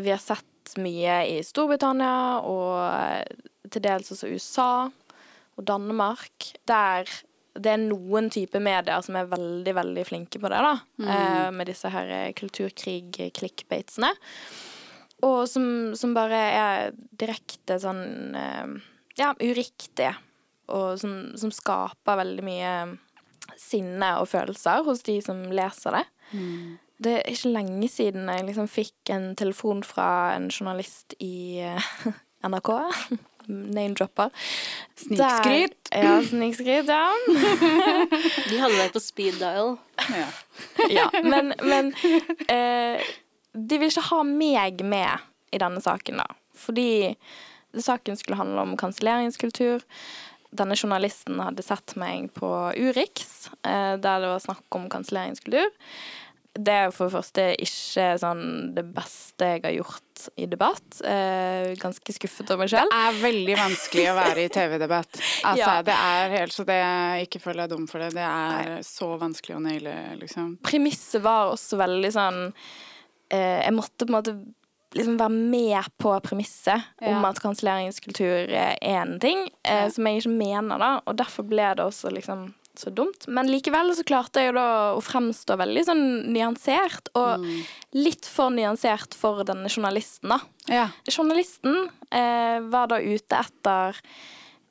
vi 0.02 0.10
har 0.10 0.22
sett 0.22 0.74
mye 0.82 1.20
i 1.30 1.42
Storbritannia 1.46 2.40
og 2.50 3.42
til 3.74 3.84
dels 3.86 4.14
også 4.14 4.32
USA 4.32 4.72
og 5.58 5.68
Danmark, 5.68 6.54
der 6.70 7.10
det 7.54 7.70
er 7.70 7.82
noen 7.84 8.32
typer 8.34 8.62
medier 8.64 9.02
som 9.06 9.18
er 9.20 9.30
veldig, 9.30 9.74
veldig 9.78 10.04
flinke 10.08 10.40
på 10.42 10.50
det, 10.50 10.62
da. 10.66 10.74
Eh, 11.06 11.50
med 11.54 11.70
disse 11.70 11.90
her 11.94 12.10
kulturkrig-clickbatesene. 12.40 14.10
Og 15.24 15.46
som, 15.48 15.66
som 15.96 16.16
bare 16.18 16.40
er 16.58 16.98
direkte 17.22 17.78
sånn 17.80 18.36
eh, 18.36 18.74
Ja, 19.20 19.36
uriktige. 19.38 20.16
Og 20.74 20.98
som, 20.98 21.36
som 21.38 21.52
skaper 21.54 22.18
veldig 22.24 22.46
mye 22.48 22.74
sinne 23.60 24.16
og 24.18 24.32
følelser 24.32 24.82
hos 24.88 25.04
de 25.06 25.20
som 25.22 25.44
leser 25.54 26.00
det. 26.00 26.04
Det 27.04 27.14
er 27.20 27.30
ikke 27.30 27.52
lenge 27.54 27.90
siden 27.92 28.30
jeg 28.32 28.48
liksom 28.48 28.70
fikk 28.72 29.12
en 29.14 29.34
telefon 29.38 29.84
fra 29.86 30.34
en 30.34 30.50
journalist 30.50 31.14
i 31.22 31.62
eh, 31.62 31.94
NRK. 32.48 32.72
Name-dropper. 33.48 34.30
Snikskryt. 35.00 35.78
Ja, 35.92 36.16
snikskryt, 36.24 36.90
ja. 36.90 37.12
De 38.50 38.60
hadde 38.60 38.78
deg 38.78 38.94
på 38.94 39.02
speed 39.04 39.40
dial. 39.42 39.76
Ja. 40.10 40.28
ja. 40.98 41.08
Men, 41.24 41.54
men 41.64 41.94
eh, 42.48 43.04
de 43.54 43.80
vil 43.80 43.92
ikke 43.92 44.08
ha 44.10 44.22
meg 44.28 44.84
med 44.86 45.30
i 45.54 45.62
denne 45.62 45.82
saken, 45.84 46.22
da. 46.24 46.28
Fordi 46.58 47.14
saken 47.74 48.18
skulle 48.18 48.38
handle 48.40 48.62
om 48.66 48.78
kanselleringskultur. 48.78 49.84
Denne 50.54 50.78
journalisten 50.78 51.40
hadde 51.42 51.66
sett 51.66 51.96
meg 51.98 52.30
på 52.38 52.50
Urix, 52.78 53.50
eh, 53.66 53.96
der 53.98 54.22
det 54.22 54.30
var 54.36 54.44
snakk 54.44 54.78
om 54.78 54.90
kanselleringskultur. 54.94 55.72
Det 56.54 56.74
er 56.74 56.92
for 56.94 57.10
det 57.10 57.16
første 57.16 57.44
ikke 57.66 58.04
sånn 58.22 58.42
det 58.76 58.84
beste 58.94 59.48
jeg 59.56 59.62
har 59.64 59.74
gjort 59.74 60.26
i 60.38 60.46
debatt. 60.46 61.00
Eh, 61.02 61.72
ganske 61.82 62.14
skuffet 62.14 62.52
over 62.54 62.62
meg 62.64 62.70
selv. 62.70 62.92
Det 62.94 63.00
er 63.08 63.18
veldig 63.24 63.56
vanskelig 63.58 64.06
å 64.12 64.16
være 64.20 64.44
i 64.46 64.52
TV-debatt. 64.54 65.22
Altså, 65.50 65.58
Ja. 65.66 65.82
det 65.82 65.96
er 65.98 66.36
helt 66.38 66.54
så 66.54 66.64
det 66.70 66.78
Ikke 67.26 67.42
føl 67.42 67.58
deg 67.64 67.70
dum 67.74 67.88
for 67.90 68.00
det. 68.00 68.12
Det 68.14 68.22
er 68.28 68.82
så 68.86 69.10
vanskelig 69.20 69.58
å 69.58 69.64
naile, 69.66 69.96
liksom. 70.22 70.58
Premisset 70.64 71.22
var 71.26 71.52
også 71.56 71.78
veldig 71.82 72.12
sånn 72.14 72.42
eh, 73.34 73.64
Jeg 73.66 73.74
måtte 73.74 74.06
på 74.06 74.14
en 74.14 74.20
måte 74.20 74.36
liksom 74.94 75.18
være 75.18 75.34
med 75.34 75.88
på 75.98 76.12
premisset 76.22 76.84
om 77.02 77.26
at 77.26 77.40
kanselleringskultur 77.42 78.52
er 78.54 78.76
en 78.86 79.16
ting, 79.20 79.48
eh, 79.66 79.86
Ja. 79.88 79.90
som 79.90 80.06
jeg 80.06 80.22
ikke 80.22 80.38
mener, 80.38 80.78
da. 80.78 81.02
Og 81.08 81.18
derfor 81.18 81.50
ble 81.50 81.74
det 81.74 81.82
også 81.84 82.14
liksom 82.14 82.52
så 82.80 82.90
dumt. 82.94 83.28
Men 83.28 83.48
likevel 83.52 83.92
så 83.96 84.04
klarte 84.08 84.42
jeg 84.46 84.54
da 84.56 84.94
å 84.98 85.02
fremstå 85.04 85.58
veldig 85.60 85.84
sånn 85.86 86.04
nyansert, 86.34 87.10
og 87.16 87.40
Mm. 87.44 87.64
litt 87.94 88.26
for 88.26 88.50
nyansert 88.50 89.14
for 89.14 89.44
denne 89.44 89.70
journalisten, 89.70 90.30
da. 90.30 90.40
Ja. 90.68 90.88
Journalisten 91.10 91.90
eh, 92.12 92.60
var 92.74 92.88
da 92.88 92.98
ute 93.00 93.36
etter 93.44 94.00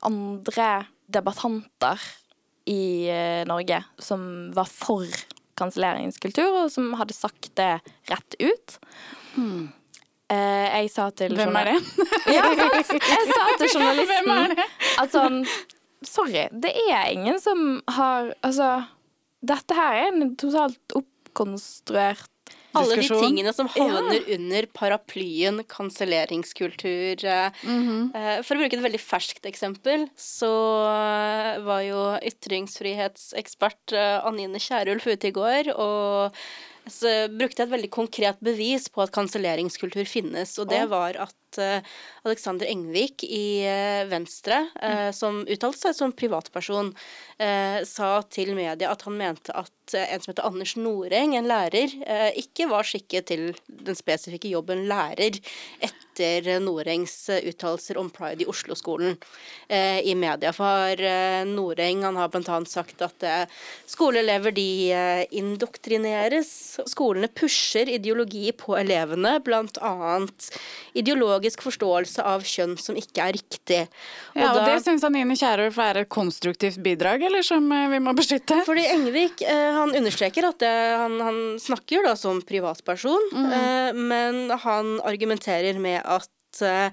andre 0.02 0.87
debattanter 1.12 2.00
i 2.66 3.06
eh, 3.11 3.44
Norge 3.47 3.85
som 3.99 4.50
var 4.54 4.66
for 4.71 5.06
kanselleringskultur, 5.59 6.64
og 6.64 6.71
som 6.73 6.92
hadde 6.99 7.14
sagt 7.14 7.50
det 7.59 7.80
rett 8.11 8.37
ut. 8.40 8.78
Eh, 10.32 10.66
jeg 10.80 10.90
sa 10.94 11.11
til 11.14 11.35
Hvem 11.37 11.56
er 11.61 11.73
det? 11.73 11.78
Ja, 12.37 12.47
sant? 12.56 12.92
Jeg 12.94 13.26
sa 13.28 13.44
til 13.59 13.68
Hvem 13.68 13.68
er 13.68 13.75
journalisten 13.76 14.56
det? 14.56 14.66
at 15.02 15.12
sånn 15.12 15.42
Sorry, 16.09 16.49
det 16.52 16.73
er 16.88 17.12
ingen 17.12 17.40
som 17.42 17.80
har 17.90 18.32
Altså, 18.42 18.85
dette 19.42 19.76
her 19.76 19.99
er 20.00 20.12
en 20.12 20.37
totalt 20.38 20.97
oppkonstruert 20.99 22.28
Alle 22.76 22.97
de 22.97 23.09
tingene 23.09 23.52
som 23.52 23.68
havner 23.68 24.25
under 24.32 24.66
paraplyen 24.73 25.61
kanselleringskultur. 25.68 27.25
Mm 27.62 27.82
-hmm. 27.87 28.42
For 28.44 28.56
å 28.56 28.61
bruke 28.61 28.76
et 28.76 28.87
veldig 28.87 29.00
ferskt 29.00 29.47
eksempel, 29.47 30.09
så 30.16 30.52
eh, 30.88 31.61
var 31.61 31.80
jo 31.82 32.18
ytringsfrihetsekspert 32.23 33.92
Anine 34.25 34.59
Kierulf 34.59 35.06
ute 35.06 35.28
i 35.28 35.37
går 35.37 35.76
og 35.76 36.32
så 36.90 37.28
brukte 37.30 37.62
et 37.62 37.71
veldig 37.71 37.90
konkret 37.90 38.40
bevis 38.42 38.88
på 38.88 39.04
at 39.04 39.12
kanselleringskultur 39.14 40.04
finnes, 40.09 40.59
og 40.59 40.71
det 40.73 40.82
var 40.90 41.18
at 41.28 41.35
eh, 41.59 41.82
Alexander 42.25 42.66
Engvik 42.66 43.25
i 43.25 43.64
eh, 43.66 44.04
Venstre, 44.11 44.66
eh, 44.80 45.11
som 45.14 45.42
uttalte 45.42 45.88
seg 45.88 45.99
som 45.99 46.16
privatperson, 46.16 46.94
sa 47.42 48.09
til 48.30 48.52
media 48.54 48.92
at 48.92 49.00
han 49.02 49.16
mente 49.18 49.50
at 49.59 49.94
en 49.99 50.21
som 50.23 50.30
heter 50.30 50.44
Anders 50.47 50.76
Noreng, 50.78 51.32
en 51.35 51.49
lærer, 51.50 51.90
ikke 52.38 52.68
var 52.71 52.87
skikket 52.87 53.26
til 53.32 53.42
den 53.66 53.97
spesifikke 53.99 54.52
jobben 54.52 54.85
lærer 54.87 55.40
etter 55.82 56.61
Norengs 56.62 57.16
uttalelser 57.35 57.99
om 57.99 58.12
pride 58.14 58.44
i 58.44 58.47
Oslo-skolen 58.47 59.16
i 60.06 60.14
media. 60.14 60.52
For 60.54 61.02
Noreng 61.50 62.04
han 62.06 62.21
har 62.21 62.30
bl.a. 62.30 62.61
sagt 62.71 63.02
at 63.02 63.26
skoleelever 63.90 64.54
de 64.54 64.68
indoktrineres. 65.35 66.52
Skolene 66.92 67.32
pusher 67.32 67.90
ideologi 67.90 68.52
på 68.54 68.78
elevene, 68.78 69.40
bl.a. 69.42 70.14
ideologisk 71.42 71.62
forståelse 71.66 72.22
av 72.25 72.42
kjønn 72.46 72.76
som 72.78 72.96
ikke 72.99 73.25
er 73.25 73.32
riktig. 73.34 73.80
Ja, 74.37 74.52
og 74.52 74.62
det 74.66 74.82
syns 74.84 75.04
Anine 75.04 75.34
Kierulf 75.37 75.78
er 75.82 76.02
et 76.02 76.08
konstruktivt 76.12 76.78
bidrag, 76.82 77.22
eller 77.26 77.42
som 77.42 77.66
eh, 77.72 77.88
vi 77.90 77.99
må 78.00 78.14
beskytte? 78.14 78.62
Fordi 78.66 78.84
Engvik 78.92 79.42
eh, 79.42 79.72
han 79.75 79.94
understreker 79.99 80.46
at 80.49 80.61
det, 80.62 80.72
han, 81.02 81.18
han 81.20 81.40
snakker 81.62 82.06
da 82.06 82.14
som 82.16 82.40
privatperson, 82.42 83.28
eh, 83.34 83.92
men 83.94 84.49
han 84.62 85.00
argumenterer 85.02 85.78
med 85.82 86.00
at 86.04 86.62
eh, 86.62 86.90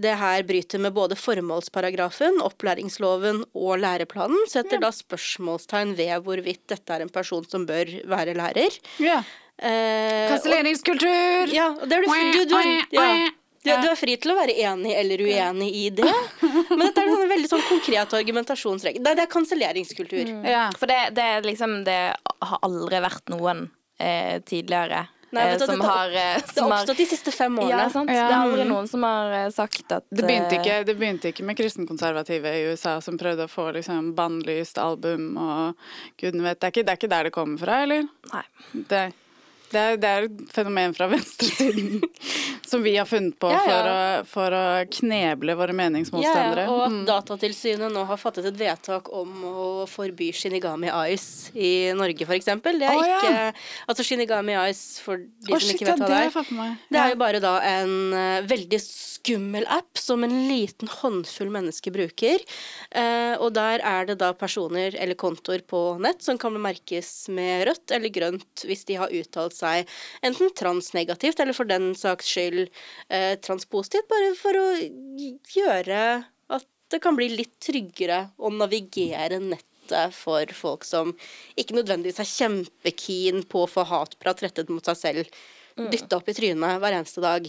det 0.00 0.14
her 0.16 0.42
bryter 0.48 0.80
med 0.80 0.94
både 0.96 1.16
formålsparagrafen, 1.18 2.38
opplæringsloven 2.40 3.42
og 3.58 3.74
læreplanen. 3.82 4.46
Setter 4.48 4.80
da 4.80 4.88
spørsmålstegn 4.94 5.92
ved 5.98 6.22
hvorvidt 6.24 6.62
dette 6.72 6.94
er 6.94 7.04
en 7.04 7.12
person 7.12 7.44
som 7.50 7.66
bør 7.68 7.90
være 8.08 8.32
lærer. 8.38 8.78
Ja. 9.02 9.20
Eh, 9.60 10.24
og- 10.24 10.38
Kanselleringskultur! 10.38 11.52
ja, 11.52 11.66
og 11.74 11.84
det 11.90 11.98
du, 12.00 12.08
du, 12.08 12.44
du, 12.48 12.96
ja. 12.96 13.28
Du, 13.60 13.68
du 13.68 13.88
er 13.90 13.96
fri 13.98 14.14
til 14.16 14.32
å 14.32 14.36
være 14.38 14.54
enig 14.64 14.94
eller 14.96 15.20
uenig 15.20 15.68
i 15.76 15.86
det, 15.92 16.08
men 16.70 16.86
dette 16.86 17.02
er 17.02 17.10
en 17.10 17.16
sånn 17.18 17.32
veldig 17.34 17.50
sånn 17.50 17.64
konkret 17.68 18.14
argumentasjonsregel. 18.16 19.04
Det, 19.04 19.12
det 19.18 19.26
er 19.26 19.32
kanselleringskultur. 19.34 20.30
Ja. 20.48 20.62
For 20.80 20.88
det, 20.88 21.00
det 21.18 21.26
er 21.36 21.44
liksom 21.44 21.82
Det 21.84 21.98
har 22.16 22.64
aldri 22.64 23.02
vært 23.04 23.32
noen 23.34 23.66
eh, 24.00 24.38
tidligere 24.48 25.04
Nei, 25.30 25.44
eh, 25.44 25.50
vet 25.52 25.60
du, 25.60 25.66
som 25.66 25.78
det, 25.78 25.86
har 25.86 26.10
som 26.40 26.54
Det 26.54 26.62
har 26.62 26.72
oppstått 26.74 26.96
de 26.96 27.06
siste 27.06 27.32
fem 27.34 27.58
årene. 27.58 27.70
Ja, 27.84 27.90
sant. 27.92 28.10
Ja. 28.10 28.26
Det 28.26 28.34
er 28.34 28.40
aldri 28.48 28.66
noen 28.66 28.88
som 28.90 29.04
har 29.06 29.36
eh, 29.38 29.48
sagt 29.54 29.94
at 29.94 30.06
Det 30.10 30.24
begynte, 30.24 30.56
eh, 30.56 30.60
ikke, 30.60 30.78
det 30.88 30.96
begynte 30.98 31.30
ikke 31.30 31.46
med 31.46 31.58
kristenkonservative 31.60 32.54
i 32.56 32.64
USA 32.72 32.96
som 33.04 33.18
prøvde 33.20 33.46
å 33.46 33.50
få 33.50 33.70
liksom 33.76 34.12
bannlyst 34.18 34.80
album 34.82 35.36
og 35.38 35.90
gudene 36.20 36.48
vet. 36.48 36.58
Det 36.58 36.70
er, 36.70 36.74
ikke, 36.74 36.86
det 36.86 36.94
er 36.94 37.02
ikke 37.02 37.12
der 37.14 37.28
det 37.30 37.34
kommer 37.36 37.62
fra, 37.62 37.82
eller? 37.86 38.08
Nei. 38.32 38.44
Det, 38.90 39.04
det, 39.72 39.80
er, 39.80 40.00
det 40.00 40.10
er 40.10 40.28
et 40.28 40.40
fenomen 40.54 40.94
fra 40.96 41.08
venstresiden 41.14 42.04
som 42.70 42.84
vi 42.84 42.94
har 42.96 43.08
funnet 43.08 43.34
på 43.40 43.50
Ja, 43.50 43.60
ja. 43.66 43.66
For, 43.66 43.90
å, 43.90 44.00
for 44.30 44.56
å 44.56 44.64
kneble 45.00 45.56
våre 45.58 45.74
meningsmotstandere. 45.74 46.68
Ja, 46.68 46.74
og 46.74 46.86
at 46.86 46.90
Mm. 47.00 47.06
Datatilsynet 47.08 47.92
nå 47.92 48.02
har 48.08 48.18
fattet 48.20 48.46
et 48.50 48.56
vedtak 48.58 49.08
om 49.14 49.44
å 49.46 49.66
forby 49.88 50.30
Shinigami 50.36 50.90
Ice 51.12 51.52
i 51.54 51.92
Norge, 51.96 52.26
f.eks. 52.26 52.48
Det 52.50 52.72
er 52.86 52.98
oh, 52.98 53.04
ikke 53.06 53.32
Altså 53.90 54.06
Shinigami 54.06 54.56
Ice, 54.70 55.00
for 55.04 55.20
de 55.20 55.54
oh, 55.54 55.58
som 55.58 55.68
shit, 55.68 55.78
ikke 55.78 55.92
vet 55.92 56.02
hva 56.02 56.10
det 56.10 56.20
er. 56.26 56.74
Det 56.90 57.00
er 57.00 57.14
jo 57.14 57.20
bare 57.20 57.42
da 57.42 57.54
en 57.66 57.94
uh, 58.14 58.48
veldig 58.50 58.80
skummel 58.82 59.66
app 59.70 60.00
som 60.00 60.24
en 60.26 60.36
liten 60.48 60.90
håndfull 60.90 61.52
mennesker 61.52 61.94
bruker. 61.94 62.44
Uh, 62.94 63.36
og 63.40 63.54
der 63.56 63.84
er 63.86 64.10
det 64.10 64.20
da 64.22 64.32
personer 64.36 64.96
eller 64.96 65.18
kontoer 65.20 65.64
på 65.66 65.82
nett 66.02 66.24
som 66.24 66.38
kan 66.40 66.56
merkes 66.60 67.28
med 67.32 67.68
rødt 67.70 67.96
eller 67.96 68.12
grønt 68.12 68.66
hvis 68.66 68.86
de 68.88 68.98
har 69.00 69.14
uttalt 69.14 69.56
seg 69.60 69.88
enten 70.26 70.52
transnegativt 70.58 71.40
eller 71.42 71.56
for 71.56 71.68
den 71.70 71.92
saks 71.98 72.28
skyld 72.32 72.66
eh, 73.08 73.36
transpositivt, 73.44 74.08
bare 74.10 74.34
for 74.38 74.58
å 74.58 74.68
gjøre 75.54 76.04
at 76.56 76.68
det 76.90 77.02
kan 77.04 77.18
bli 77.18 77.30
litt 77.34 77.54
tryggere 77.62 78.30
å 78.40 78.52
navigere 78.54 79.40
nettet 79.42 80.14
for 80.14 80.46
folk 80.54 80.84
som 80.86 81.14
ikke 81.58 81.74
nødvendigvis 81.74 82.20
er 82.22 82.28
kjempekeen 82.30 83.42
på 83.50 83.64
å 83.64 83.70
få 83.70 83.86
hatprat 83.90 84.42
rettet 84.44 84.70
mot 84.70 84.86
seg 84.86 84.98
selv 84.98 85.40
dytta 85.90 86.18
opp 86.18 86.28
i 86.28 86.34
trynet 86.36 86.80
hver 86.82 86.96
eneste 86.96 87.22
dag. 87.24 87.46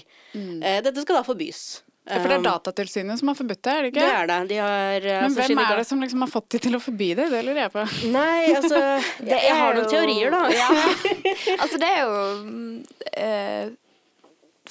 Eh, 0.64 0.82
dette 0.86 1.04
skal 1.04 1.20
da 1.20 1.24
forbys. 1.28 1.82
Ja, 2.10 2.18
For 2.18 2.32
det 2.32 2.34
er 2.34 2.42
Um, 2.42 2.46
Datatilsynet 2.48 3.20
som 3.20 3.30
har 3.30 3.38
forbudt 3.38 3.62
det, 3.62 3.74
er 3.74 3.84
det 3.86 3.90
ikke? 3.92 4.06
det 4.06 4.14
er 4.18 4.30
det. 4.32 4.38
De 4.50 4.56
har 4.58 4.96
eh, 5.06 5.18
Men 5.22 5.28
altså, 5.28 5.46
hvem 5.46 5.60
er 5.62 5.76
det 5.78 5.86
som 5.86 6.02
liksom 6.02 6.24
har 6.26 6.32
fått 6.32 6.48
de 6.56 6.62
til 6.66 6.78
å 6.78 6.82
forby 6.82 7.10
det? 7.20 7.28
Det 7.30 7.42
lurer 7.46 7.60
jeg 7.62 7.74
på. 7.76 7.84
Nei, 8.16 8.40
altså 8.58 8.80
Jeg, 9.32 9.38
jeg 9.38 9.60
har 9.60 9.78
noen 9.78 9.92
teorier, 9.92 10.34
da. 10.34 10.42
Ja. 10.62 10.70
altså, 11.62 11.82
det 11.82 11.92
er 11.92 12.02
jo 12.02 12.16
eh, 13.22 13.70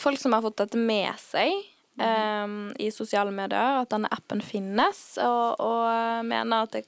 folk 0.00 0.18
som 0.22 0.34
har 0.34 0.42
fått 0.48 0.58
dette 0.64 0.82
med 0.90 1.22
seg 1.22 1.54
eh, 1.54 2.58
i 2.82 2.90
sosiale 2.94 3.30
medier, 3.34 3.78
at 3.84 3.94
denne 3.94 4.10
appen 4.10 4.42
finnes, 4.42 5.04
og, 5.22 5.62
og 5.62 6.26
mener 6.26 6.66
at 6.66 6.80
det, 6.80 6.84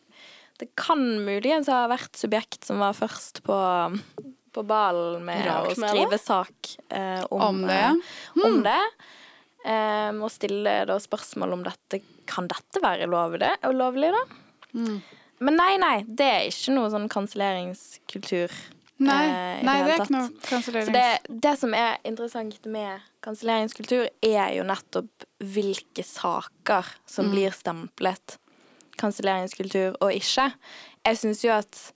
det 0.59 0.73
kan 0.75 1.07
muligens 1.23 1.71
ha 1.71 1.85
vært 1.91 2.19
subjekt 2.19 2.67
som 2.67 2.83
var 2.83 2.99
først 2.99 3.45
på 3.47 3.63
på 4.53 4.63
ballen 4.69 5.23
med 5.25 5.47
Rart 5.47 5.73
å 5.73 5.81
med 5.81 5.95
skrive 5.95 6.19
sak 6.21 6.75
eh, 6.93 7.23
om, 7.31 7.41
Om 7.41 7.63
det, 7.65 7.79
eh, 7.89 8.43
om 8.45 8.59
det. 8.67 8.81
Eh, 9.65 10.11
og 10.19 10.31
stille 10.35 10.73
da 10.89 10.97
spørsmål 10.99 11.53
om 11.55 11.61
dette 11.63 12.01
Kan 12.27 12.49
dette 12.51 12.81
være 12.83 13.07
lovlig, 13.11 13.51
ulovlig, 13.69 14.11
da? 14.15 14.23
Mm. 14.75 15.01
Men 15.43 15.57
nei, 15.59 15.73
nei, 15.79 15.97
det 16.07 16.27
er 16.27 16.47
ikke 16.49 16.73
noe 16.75 16.91
sånn 16.91 17.09
kanselleringskultur. 17.11 18.53
Nei, 19.03 19.23
eh, 19.27 19.63
nei 19.67 19.75
det 19.83 19.95
er 19.97 20.03
ikke 20.05 20.15
noe 20.15 20.29
For 20.41 20.49
kansellering. 20.53 20.93
det, 20.95 21.41
det 21.43 21.55
som 21.59 21.75
er 21.75 21.97
interessant 22.07 22.65
med 22.71 23.01
kanselleringskultur, 23.27 24.07
er 24.23 24.53
jo 24.57 24.63
nettopp 24.67 25.27
hvilke 25.43 26.05
saker 26.07 26.87
som 27.07 27.27
Mm. 27.27 27.33
blir 27.35 27.51
stemplet 27.55 28.37
kanselleringskultur 28.99 29.97
og 30.01 30.13
ikke. 30.15 30.53
Jeg 31.07 31.19
syns 31.19 31.43
jo 31.45 31.51
at 31.55 31.93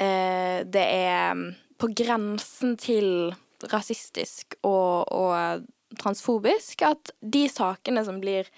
eh, 0.00 0.62
det 0.64 0.84
er 0.86 1.34
på 1.78 1.90
grensen 1.94 2.76
til 2.78 3.34
rasistisk 3.72 4.54
og, 4.62 5.10
og 5.10 5.66
transfobisk 5.96 6.82
at 6.86 7.12
de 7.20 7.46
sakene 7.48 8.04
som 8.04 8.20
blir 8.20 8.48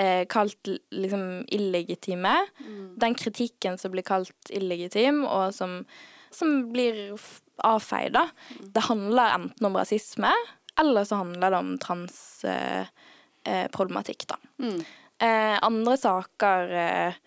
eh, 0.00 0.24
kalt 0.30 0.70
liksom 0.94 1.44
illegitime, 1.50 2.36
den 3.00 3.16
kritikken 3.18 3.78
som 3.78 3.92
blir 3.94 4.06
kalt 4.06 4.52
illegitim, 4.54 5.24
og 5.26 5.54
som, 5.56 5.80
som 6.30 6.72
blir 6.72 7.18
avfeid, 7.66 8.14
da, 8.16 8.28
det 8.60 8.86
handler 8.86 9.36
enten 9.36 9.68
om 9.68 9.76
rasisme, 9.76 10.32
eller 10.80 11.04
så 11.04 11.20
handler 11.20 11.52
det 11.52 11.60
om 11.60 11.74
transproblematikk, 11.82 12.96
eh, 13.50 13.66
problematikk, 13.74 14.26
da. 14.30 14.36
Mm. 14.62 14.80
Eh, 15.20 15.58
andre 15.66 15.96
saker 16.00 16.72
eh, 16.80 17.18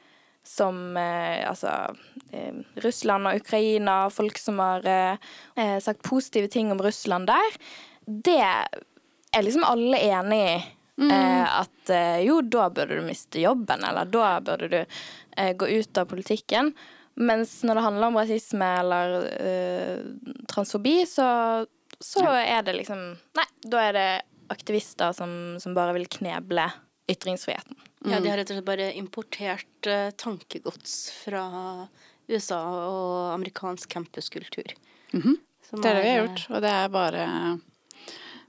som 0.43 0.97
eh, 0.97 1.43
altså 1.47 1.95
eh, 2.31 2.55
Russland 2.83 3.29
og 3.29 3.43
Ukraina, 3.43 4.09
folk 4.09 4.39
som 4.41 4.59
har 4.63 4.87
eh, 4.89 5.29
eh, 5.55 5.77
sagt 5.83 6.03
positive 6.03 6.49
ting 6.51 6.71
om 6.73 6.81
Russland 6.81 7.29
der, 7.29 7.59
det 8.05 8.49
er 9.37 9.45
liksom 9.45 9.65
alle 9.67 9.99
enig 9.99 10.39
i. 10.47 10.55
Eh, 11.01 11.59
at 11.59 11.89
eh, 11.89 12.19
jo, 12.21 12.41
da 12.41 12.67
burde 12.69 12.99
du 12.99 13.05
miste 13.05 13.41
jobben, 13.41 13.81
eller 13.83 14.05
da 14.05 14.35
burde 14.45 14.67
du 14.69 14.79
eh, 14.83 15.53
gå 15.57 15.67
ut 15.67 15.97
av 15.97 16.05
politikken. 16.11 16.73
Mens 17.15 17.59
når 17.63 17.77
det 17.77 17.85
handler 17.85 18.07
om 18.07 18.19
rasisme 18.21 18.67
eller 18.79 19.15
eh, 19.37 20.05
transfobi, 20.49 20.99
så, 21.09 21.25
så 21.99 22.27
er 22.29 22.63
det 22.65 22.77
liksom 22.79 23.03
Nei, 23.37 23.47
da 23.69 23.83
er 23.89 23.97
det 23.97 24.07
aktivister 24.53 25.13
som, 25.17 25.33
som 25.61 25.75
bare 25.77 25.95
vil 25.97 26.07
kneble 26.09 26.69
ytringsfriheten. 27.09 27.77
Ja, 28.05 28.19
de 28.19 28.29
har 28.29 28.37
rett 28.37 28.51
og 28.51 28.57
slett 28.57 28.67
bare 28.67 28.89
importert 28.99 29.89
eh, 29.89 30.09
tankegods 30.19 31.07
fra 31.23 31.45
USA 32.29 32.61
og 32.87 33.33
amerikansk 33.33 33.89
campuskultur. 33.91 34.73
Som 35.11 35.81
Det 35.81 35.89
er 35.89 35.97
det 35.97 36.03
vi 36.03 36.11
har 36.11 36.25
gjort, 36.25 36.43
og 36.49 36.63
det 36.63 36.73
er 36.73 36.91
bare 36.93 37.23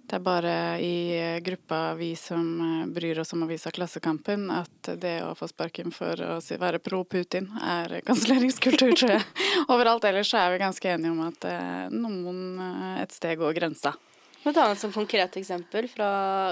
det 0.04 0.18
er 0.18 0.24
bare 0.24 0.54
i 0.84 1.40
gruppa 1.44 1.94
vi 1.96 2.10
som 2.16 2.44
eh, 2.60 2.86
bryr 2.92 3.18
oss 3.22 3.32
om 3.32 3.42
avisa 3.46 3.70
Klassekampen, 3.74 4.50
at 4.52 4.90
det 5.00 5.16
å 5.24 5.32
få 5.38 5.48
sparken 5.48 5.94
for 5.94 6.20
å 6.20 6.38
være 6.40 6.80
pro 6.84 7.02
Putin 7.08 7.48
er 7.62 8.00
kanselleringskultur, 8.04 8.92
tror 8.92 9.14
jeg. 9.16 9.24
Overalt 9.72 10.04
ellers 10.04 10.34
er 10.36 10.52
vi 10.52 10.60
ganske 10.60 10.90
enige 10.92 11.14
om 11.14 11.22
at 11.24 11.48
eh, 11.48 11.86
noen 11.94 12.42
eh, 12.60 12.98
et 13.04 13.16
sted 13.16 13.40
går 13.40 13.56
grensa. 13.56 13.94
Et 14.44 14.52
annet 14.52 14.76
sånn 14.76 14.92
konkret 14.92 15.38
eksempel 15.40 15.86
fra 15.88 16.08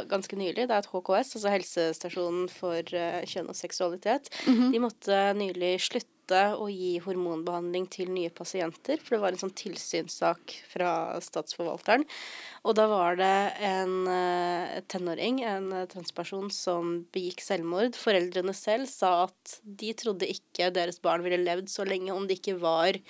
ganske 0.08 0.36
nylig, 0.38 0.64
det 0.64 0.72
er 0.72 0.80
at 0.80 0.88
HKS, 0.88 1.34
altså 1.36 1.52
Helsestasjonen 1.52 2.48
for 2.48 2.80
eh, 2.96 3.20
kjønn 3.28 3.52
og 3.52 3.58
seksualitet, 3.58 4.32
de 4.48 4.80
måtte 4.80 5.18
nylig 5.36 5.74
slutte 5.90 6.21
å 6.30 6.68
gi 6.70 6.98
hormonbehandling 7.02 7.88
til 7.90 8.11
nye 8.14 8.30
pasienter, 8.30 9.00
for 9.02 9.16
det 9.16 9.22
var 9.24 9.35
en 9.35 9.40
sånn 9.40 9.54
tilsynssak 9.58 10.54
fra 10.70 11.18
statsforvalteren. 11.20 12.04
Og 12.62 12.76
da 12.78 12.87
var 12.87 13.16
det 13.18 13.32
en 13.66 14.06
eh, 14.06 14.80
tenåring, 14.87 15.42
en 15.42 15.72
eh, 15.72 15.87
transperson, 15.90 16.50
som 16.54 17.06
begikk 17.12 17.42
selvmord. 17.42 17.98
Foreldrene 17.98 18.54
selv 18.54 18.87
sa 18.87 19.24
at 19.26 19.58
de 19.64 19.92
trodde 19.98 20.30
ikke 20.30 20.70
deres 20.72 21.00
barn 21.02 21.24
ville 21.26 21.42
levd 21.42 21.68
så 21.72 21.85
lenge 21.85 22.14
om 22.14 22.28
det 22.28 22.38
ikke 22.38 22.61
var 22.62 23.00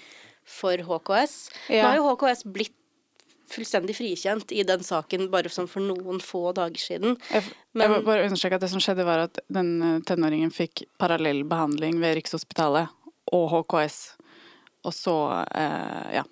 for 0.42 0.80
HKS. 0.80 1.50
Nå 1.70 1.82
har 1.84 1.98
jo 2.00 2.08
HKS 2.14 2.46
blitt 2.48 2.78
fullstendig 3.52 3.92
frikjent 3.98 4.52
i 4.56 4.62
den 4.64 4.80
saken 4.80 5.26
bare 5.28 5.50
som 5.52 5.66
for 5.68 5.84
noen 5.84 6.22
få 6.24 6.54
dager 6.56 6.80
siden. 6.80 7.18
Jeg, 7.28 7.52
Men- 7.74 7.92
jeg 7.92 8.04
bare 8.06 8.24
understreke 8.24 8.56
at 8.56 8.64
det 8.64 8.70
som 8.72 8.80
skjedde 8.80 9.04
var 9.04 9.26
at 9.28 9.38
den 9.52 9.70
eh, 9.82 10.00
tenåringen 10.08 10.50
fikk 10.50 10.86
parallell 10.96 11.44
behandling 11.44 12.00
ved 12.00 12.16
Rikshospitalet 12.16 12.88
og 13.30 13.48
HKS, 13.54 13.98
og 14.82 14.94
så 14.96 15.16
eh, 15.54 16.14
Ja, 16.18 16.24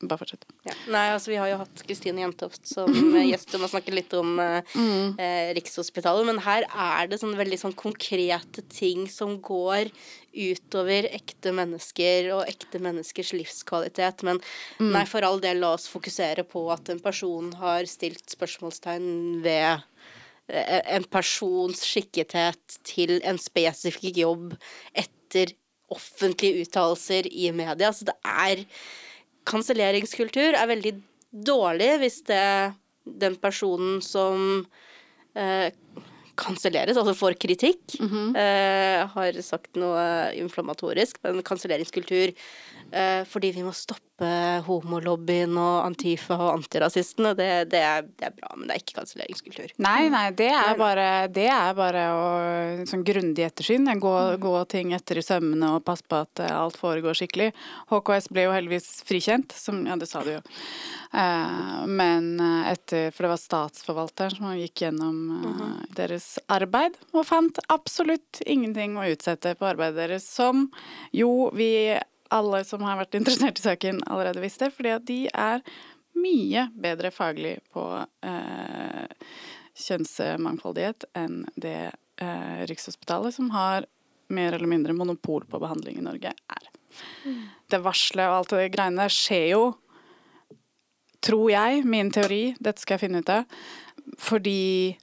bare 0.00 0.18
fortsett. 0.22 0.46
Ja. 0.64 0.72
Nei, 0.88 1.04
altså 1.12 1.30
vi 1.30 1.36
har 1.36 1.50
jo 1.50 1.58
hatt 1.60 1.82
Kristine 1.86 2.22
Jentoft 2.22 2.64
som 2.68 2.88
gjest 3.30 3.52
som 3.52 3.64
har 3.64 3.70
snakket 3.72 3.96
litt 3.98 4.14
om 4.16 4.38
eh, 4.40 4.76
eh, 5.20 5.50
Rikshospitalet, 5.56 6.24
men 6.28 6.40
her 6.46 6.64
er 6.70 7.10
det 7.10 7.18
sånn 7.20 7.36
veldig 7.36 7.58
sånn 7.60 7.76
konkrete 7.76 8.64
ting 8.72 9.04
som 9.12 9.36
går 9.44 9.90
utover 10.36 11.08
ekte 11.16 11.52
mennesker 11.56 12.30
og 12.36 12.48
ekte 12.48 12.80
menneskers 12.82 13.34
livskvalitet. 13.36 14.24
Men 14.26 14.40
nei, 14.80 15.04
for 15.08 15.24
all 15.26 15.40
del, 15.44 15.60
la 15.64 15.74
oss 15.76 15.88
fokusere 15.92 16.44
på 16.48 16.66
at 16.72 16.92
en 16.92 17.02
person 17.04 17.52
har 17.60 17.88
stilt 17.90 18.24
spørsmålstegn 18.32 19.44
ved 19.44 19.84
eh, 20.48 20.82
en 20.96 21.08
persons 21.12 21.84
skikkethet 21.84 22.80
til 22.86 23.18
en 23.24 23.40
spesifikk 23.40 24.24
jobb 24.24 24.56
etter 24.96 25.52
offentlige 25.92 26.64
uttalelser 26.64 27.28
i 27.30 27.50
media. 27.54 27.92
Så 27.92 28.08
det 28.08 28.16
er 28.24 28.64
Kanselleringskultur 29.46 30.56
er 30.58 30.66
veldig 30.66 30.90
dårlig 31.46 31.92
hvis 32.02 32.22
det 32.26 32.42
den 33.06 33.36
personen 33.38 34.00
som 34.02 34.66
eh, 35.38 35.68
kanselleres, 36.36 36.98
altså 36.98 37.14
får 37.16 37.36
kritikk, 37.40 37.94
eh, 38.02 39.06
har 39.12 39.38
sagt 39.46 39.78
noe 39.78 40.02
inflammatorisk. 40.36 41.20
Men 41.22 41.44
kanselleringskultur 41.46 42.32
eh, 42.34 43.22
fordi 43.30 43.54
vi 43.56 43.64
må 43.66 43.72
stoppe 43.76 44.05
homolobbyen 44.66 45.58
og 45.60 45.84
Antifa 45.84 46.38
og 46.38 46.52
antirasistene, 46.54 47.34
det, 47.36 47.48
det, 47.72 47.82
er, 47.84 48.06
det 48.16 48.30
er 48.30 48.34
bra, 48.36 48.54
men 48.56 48.68
det 48.68 48.76
er 48.76 48.82
ikke 48.82 48.96
kanselleringskultur. 49.00 49.74
Nei, 49.84 50.08
nei, 50.12 50.30
det 50.36 50.48
er 50.56 50.78
bare, 50.78 51.08
det 51.32 51.48
er 51.52 51.76
bare 51.76 52.04
å 52.14 52.24
sånn 52.88 53.04
grundig 53.06 53.44
ettersyn. 53.46 53.88
Gå, 54.00 54.14
gå 54.40 54.54
ting 54.72 54.94
etter 54.96 55.20
i 55.20 55.24
sømmene 55.24 55.74
og 55.76 55.84
passe 55.86 56.06
på 56.08 56.22
at 56.24 56.42
eh, 56.42 56.52
alt 56.52 56.78
foregår 56.80 57.18
skikkelig. 57.18 57.50
HKS 57.92 58.30
ble 58.32 58.46
jo 58.46 58.54
heldigvis 58.56 58.90
frikjent, 59.06 59.56
som 59.56 59.84
Ja, 59.86 59.98
det 60.00 60.08
sa 60.10 60.22
du 60.24 60.32
jo. 60.36 60.40
Eh, 61.12 61.86
men 61.86 62.40
eh, 62.40 62.72
etter 62.72 63.10
For 63.14 63.26
det 63.26 63.32
var 63.34 63.40
statsforvalteren 63.40 64.36
som 64.36 64.56
gikk 64.58 64.82
gjennom 64.86 65.20
eh, 65.36 65.78
deres 65.96 66.36
arbeid 66.52 66.98
og 67.12 67.26
fant 67.28 67.60
absolutt 67.72 68.42
ingenting 68.46 68.98
å 68.98 69.06
utsette 69.12 69.54
på 69.56 69.68
arbeidet 69.68 70.00
deres, 70.02 70.26
som 70.28 70.66
jo 71.16 71.48
vi 71.56 71.96
alle 72.34 72.62
som 72.64 72.84
har 72.86 73.00
vært 73.00 73.16
interessert 73.20 73.60
i 73.60 73.66
saken, 73.66 74.02
allerede 74.06 74.44
visste, 74.44 74.70
fordi 74.74 74.94
at 74.94 75.06
de 75.08 75.20
er 75.32 75.64
mye 76.16 76.68
bedre 76.80 77.10
faglig 77.12 77.58
på 77.74 77.84
eh, 78.24 79.26
kjønnsmangfoldighet 79.76 81.08
enn 81.18 81.42
det 81.60 81.92
eh, 81.92 82.62
Rikshospitalet, 82.68 83.36
som 83.36 83.50
har 83.54 83.86
mer 84.32 84.56
eller 84.56 84.70
mindre 84.70 84.96
monopol 84.96 85.44
på 85.46 85.60
behandling 85.62 86.00
i 86.00 86.06
Norge, 86.06 86.32
er. 86.32 86.70
Det 87.68 87.82
varselet 87.84 88.30
og 88.30 88.38
alt 88.40 88.54
det 88.54 88.70
greiene 88.74 89.04
der 89.04 89.12
skjer 89.12 89.48
jo, 89.52 89.64
tror 91.26 91.50
jeg, 91.50 91.82
min 91.88 92.12
teori, 92.14 92.54
dette 92.58 92.82
skal 92.82 92.96
jeg 92.96 93.06
finne 93.06 93.22
ut 93.22 93.32
av, 93.32 93.60
fordi 94.22 94.96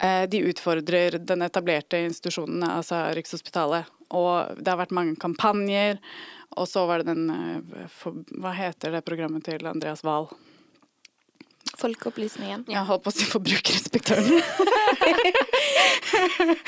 eh, 0.00 0.24
de 0.30 0.42
utfordrer 0.50 1.20
den 1.20 1.44
etablerte 1.46 2.00
institusjonen, 2.08 2.64
altså 2.66 3.06
Rikshospitalet. 3.16 3.88
Og 4.16 4.58
det 4.58 4.72
har 4.72 4.80
vært 4.80 4.94
mange 4.96 5.14
kampanjer. 5.22 6.00
Og 6.58 6.68
så 6.68 6.86
var 6.86 7.02
det 7.02 7.12
den 7.14 7.30
eh, 7.30 7.88
for, 7.94 8.22
Hva 8.42 8.54
heter 8.56 8.96
det 8.96 9.04
programmet 9.06 9.44
til 9.46 9.66
Andreas 9.70 10.02
Wahl? 10.06 10.30
Folkeopplysningen. 11.80 12.66
Jeg 12.68 12.88
holdt 12.88 13.04
på 13.04 13.12
å 13.12 13.14
si 13.14 13.26
Forbrukerinspektøren. 13.30 14.40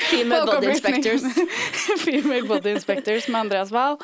Female 0.09 0.45
body 0.47 0.71
inspectors. 0.71 1.25
Female 2.05 2.47
Body 2.47 2.73
Inspectors 2.73 3.27
med 3.27 3.39
Andreas 3.41 3.71
Wahl, 3.73 3.99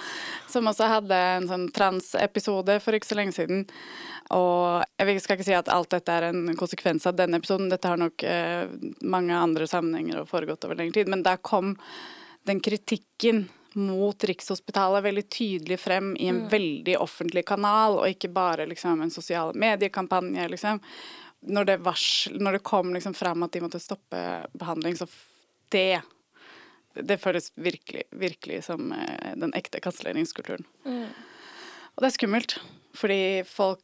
som 0.49 0.67
også 0.69 0.89
hadde 0.91 1.17
en 1.39 1.47
sånn 1.49 1.65
transepisode 1.73 2.77
for 2.83 2.97
ikke 2.97 3.09
så 3.09 3.17
lenge 3.17 3.35
siden. 3.37 3.65
Og 4.35 4.83
jeg 4.99 5.23
skal 5.23 5.39
ikke 5.39 5.47
si 5.47 5.57
at 5.57 5.71
alt 5.73 5.89
dette 5.93 6.13
er 6.13 6.27
en 6.29 6.51
konsekvens 6.59 7.07
av 7.09 7.17
denne 7.17 7.39
episoden, 7.41 7.71
dette 7.71 7.89
har 7.89 7.97
nok 7.97 8.25
eh, 8.27 8.69
mange 9.01 9.33
andre 9.37 9.65
sammenhenger 9.69 10.21
og 10.21 10.29
foregått 10.29 10.67
over 10.67 10.77
lengre 10.77 10.99
tid, 10.99 11.09
men 11.09 11.25
der 11.25 11.41
kom 11.41 11.73
den 12.49 12.61
kritikken 12.61 13.47
mot 13.75 14.23
Rikshospitalet 14.23 15.03
veldig 15.03 15.25
tydelig 15.29 15.79
frem 15.79 16.13
i 16.17 16.29
en 16.31 16.45
veldig 16.49 16.95
offentlig 16.99 17.45
kanal, 17.49 17.99
og 17.99 18.09
ikke 18.09 18.31
bare 18.33 18.67
liksom 18.69 19.01
en 19.01 19.13
sosial 19.13 19.53
mediekampanje, 19.53 20.47
liksom. 20.49 20.79
Når 21.49 21.65
det, 21.65 21.77
varsel, 21.85 22.39
når 22.41 22.57
det 22.57 22.63
kom 22.67 22.93
liksom 22.93 23.13
frem 23.15 23.43
at 23.45 23.53
de 23.55 23.61
måtte 23.63 23.79
stoppe 23.79 24.23
behandling, 24.53 24.97
så 24.99 25.07
det 25.69 26.01
Det 26.99 27.19
føles 27.21 27.51
virkelig, 27.55 28.03
virkelig 28.11 28.63
som 28.65 28.91
eh, 28.91 29.35
den 29.37 29.53
ekte 29.53 29.79
kanselleringskulturen. 29.79 30.65
Og 31.95 32.01
det 32.01 32.07
er 32.09 32.15
skummelt, 32.15 32.55
fordi 32.97 33.43
folk 33.47 33.79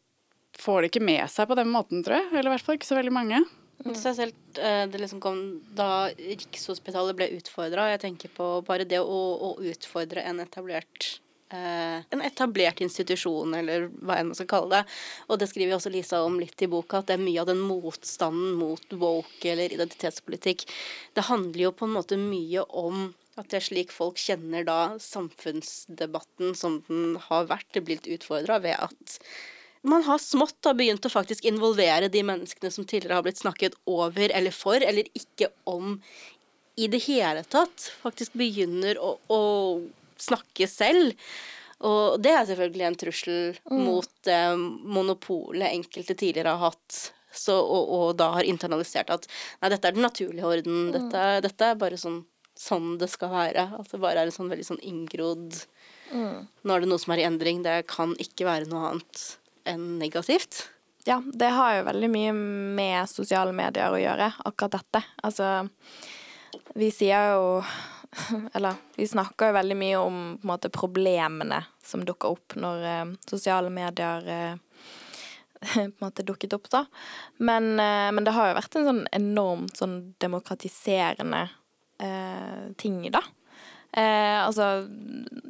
får 0.60 0.82
det 0.82 0.89
ikke 0.89 1.06
med 1.06 1.30
seg 1.32 1.48
på 1.48 1.56
den 1.56 1.69
måten, 1.71 2.02
tror 2.04 2.17
jeg. 2.17 2.32
Eller 2.34 2.50
i 2.50 2.54
hvert 2.56 2.65
fall 2.65 2.80
ikke 2.80 2.89
så 2.89 2.98
veldig 2.98 3.13
mange. 3.13 3.43
Spesielt 3.84 4.58
eh, 4.58 4.86
det 4.90 5.02
liksom 5.02 5.20
kom 5.22 5.42
da 5.76 6.08
Rikshospitalet 6.16 7.18
ble 7.18 7.28
utfordra. 7.36 7.90
Jeg 7.94 8.02
tenker 8.06 8.32
på 8.34 8.48
bare 8.66 8.88
det 8.88 9.02
å, 9.04 9.20
å 9.36 9.50
utfordre 9.62 10.24
en 10.26 10.40
etablert 10.42 11.20
eh, 11.54 12.00
en 12.10 12.24
etablert 12.26 12.82
institusjon, 12.82 13.54
eller 13.60 13.90
hva 14.00 14.20
enn 14.20 14.32
man 14.32 14.38
skal 14.38 14.50
kalle 14.50 14.80
det. 14.80 14.96
Og 15.30 15.42
det 15.42 15.50
skriver 15.52 15.78
også 15.78 15.92
Lisa 15.94 16.24
om 16.26 16.40
litt 16.42 16.62
i 16.66 16.70
boka, 16.72 17.02
at 17.02 17.12
det 17.12 17.18
er 17.18 17.26
mye 17.26 17.44
av 17.44 17.52
den 17.52 17.62
motstanden 17.66 18.56
mot 18.60 18.98
woke 19.02 19.52
eller 19.52 19.76
identitetspolitikk. 19.76 20.66
Det 21.14 21.28
handler 21.30 21.68
jo 21.68 21.76
på 21.76 21.90
en 21.90 21.96
måte 22.00 22.20
mye 22.22 22.66
om 22.72 23.12
at 23.36 23.50
det 23.52 23.60
er 23.60 23.68
slik 23.68 23.92
folk 23.92 24.20
kjenner 24.20 24.64
da 24.68 24.96
samfunnsdebatten 25.02 26.56
som 26.56 26.80
den 26.88 27.18
har 27.28 27.50
vært, 27.52 27.68
det 27.76 27.84
blir 27.84 28.00
litt 28.00 28.14
utfordra 28.16 28.62
ved 28.64 28.80
at 28.80 29.18
man 29.86 30.06
har 30.08 30.21
smått 30.21 30.58
da 30.65 30.74
begynt 30.78 31.06
å 31.06 31.13
faktisk 31.13 31.45
involvere 31.45 32.10
de 32.12 32.24
menneskene 32.26 32.71
som 32.74 32.88
tidligere 32.88 33.19
har 33.19 33.26
blitt 33.26 33.41
snakket 33.41 33.78
over 33.89 34.32
eller 34.34 34.56
for, 34.56 34.82
eller 34.82 35.08
ikke 35.13 35.52
om 35.69 36.00
i 36.76 36.89
det 36.91 37.04
hele 37.06 37.43
tatt. 37.48 37.89
Faktisk 38.02 38.36
begynner 38.36 39.00
å, 39.00 39.15
å 39.32 39.41
snakke 40.21 40.67
selv. 40.67 41.13
Og 41.86 42.19
det 42.24 42.32
er 42.34 42.48
selvfølgelig 42.50 42.88
en 42.88 42.98
trussel 43.00 43.58
mot 43.71 44.10
det 44.28 44.41
monopolet 44.58 45.74
enkelte 45.74 46.15
tidligere 46.15 46.56
har 46.56 46.71
hatt. 46.71 47.02
Så, 47.36 47.56
og, 47.60 47.89
og 47.91 48.06
da 48.19 48.30
har 48.38 48.48
internalisert 48.48 49.12
at 49.12 49.28
nei, 49.60 49.69
dette 49.74 49.89
er 49.89 49.95
den 49.98 50.06
naturlige 50.08 50.48
orden. 50.48 50.88
Dette, 50.95 51.26
dette 51.43 51.71
er 51.71 51.80
bare 51.80 52.00
sånn 52.00 52.24
sånn 52.56 52.93
det 53.00 53.10
skal 53.12 53.34
være. 53.34 53.67
At 53.76 53.91
det 53.91 54.00
bare 54.00 54.24
er 54.24 54.30
en 54.30 54.36
sånn 54.36 54.52
veldig 54.52 54.67
sånn 54.74 54.84
inngrodd 54.86 55.65
Nå 56.15 56.76
er 56.76 56.84
det 56.84 56.88
noe 56.88 57.02
som 57.02 57.12
er 57.15 57.24
i 57.24 57.26
endring. 57.28 57.63
Det 57.65 57.82
kan 57.91 58.13
ikke 58.21 58.48
være 58.48 58.69
noe 58.69 58.91
annet 58.91 59.24
enn 59.65 59.97
negativt. 59.99 60.63
Ja, 61.06 61.19
det 61.25 61.51
har 61.54 61.75
jo 61.75 61.86
veldig 61.86 62.10
mye 62.10 62.34
med 62.78 63.10
sosiale 63.10 63.54
medier 63.54 63.93
å 63.93 64.01
gjøre, 64.01 64.32
akkurat 64.49 64.80
dette. 64.80 65.01
Altså, 65.21 65.67
vi 66.73 66.89
sier 66.93 67.36
jo 67.36 67.60
Eller 68.56 68.78
vi 68.95 69.08
snakker 69.08 69.49
jo 69.49 69.56
veldig 69.58 69.75
mye 69.75 69.97
om 69.99 70.19
måte, 70.47 70.69
problemene 70.71 71.58
som 71.84 72.06
dukker 72.08 72.38
opp 72.38 72.56
når 72.56 72.86
eh, 72.88 73.10
sosiale 73.28 73.69
medier 73.73 74.30
eh, 74.32 74.56
på 75.73 75.82
en 75.82 75.93
måte 75.99 76.23
dukket 76.23 76.56
opp, 76.56 76.69
da. 76.71 76.86
Men, 77.38 77.73
eh, 77.80 78.10
men 78.15 78.23
det 78.23 78.34
har 78.38 78.49
jo 78.49 78.58
vært 78.62 78.80
en 78.80 78.88
sånn 78.89 79.04
enormt 79.19 79.82
sånn 79.82 79.97
demokratiserende 80.23 81.43
eh, 81.99 82.71
ting, 82.80 83.01
da. 83.12 83.21
Eh, 83.91 84.39
altså, 84.45 84.88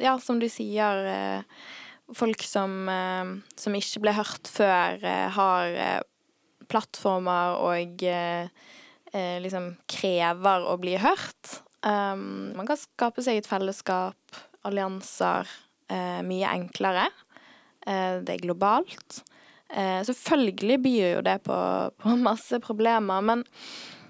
ja, 0.02 0.18
som 0.22 0.42
du 0.42 0.50
sier 0.52 1.06
eh, 1.10 1.64
Folk 2.14 2.44
som, 2.46 2.90
eh, 2.90 3.26
som 3.58 3.74
ikke 3.74 4.04
ble 4.04 4.14
hørt 4.14 4.50
før, 4.52 5.00
eh, 5.02 5.30
har 5.34 5.66
eh, 5.74 6.02
plattformer 6.70 7.62
og 7.62 8.06
liksom 9.16 9.68
krever 9.88 10.66
å 10.68 10.74
bli 10.76 10.98
hørt. 11.00 11.62
Um, 11.88 12.52
man 12.58 12.68
kan 12.68 12.76
skape 12.76 13.24
seg 13.24 13.38
et 13.40 13.48
fellesskap, 13.48 14.18
allianser, 14.68 15.48
mye 16.28 16.50
enklere. 16.50 17.06
Det 17.86 18.34
er 18.34 18.44
globalt. 18.44 19.22
Selvfølgelig 19.70 20.80
byr 20.84 21.14
jo 21.14 21.22
det 21.24 21.38
på, 21.46 21.60
på 22.02 22.18
masse 22.20 22.60
problemer, 22.66 23.24
men 23.24 23.46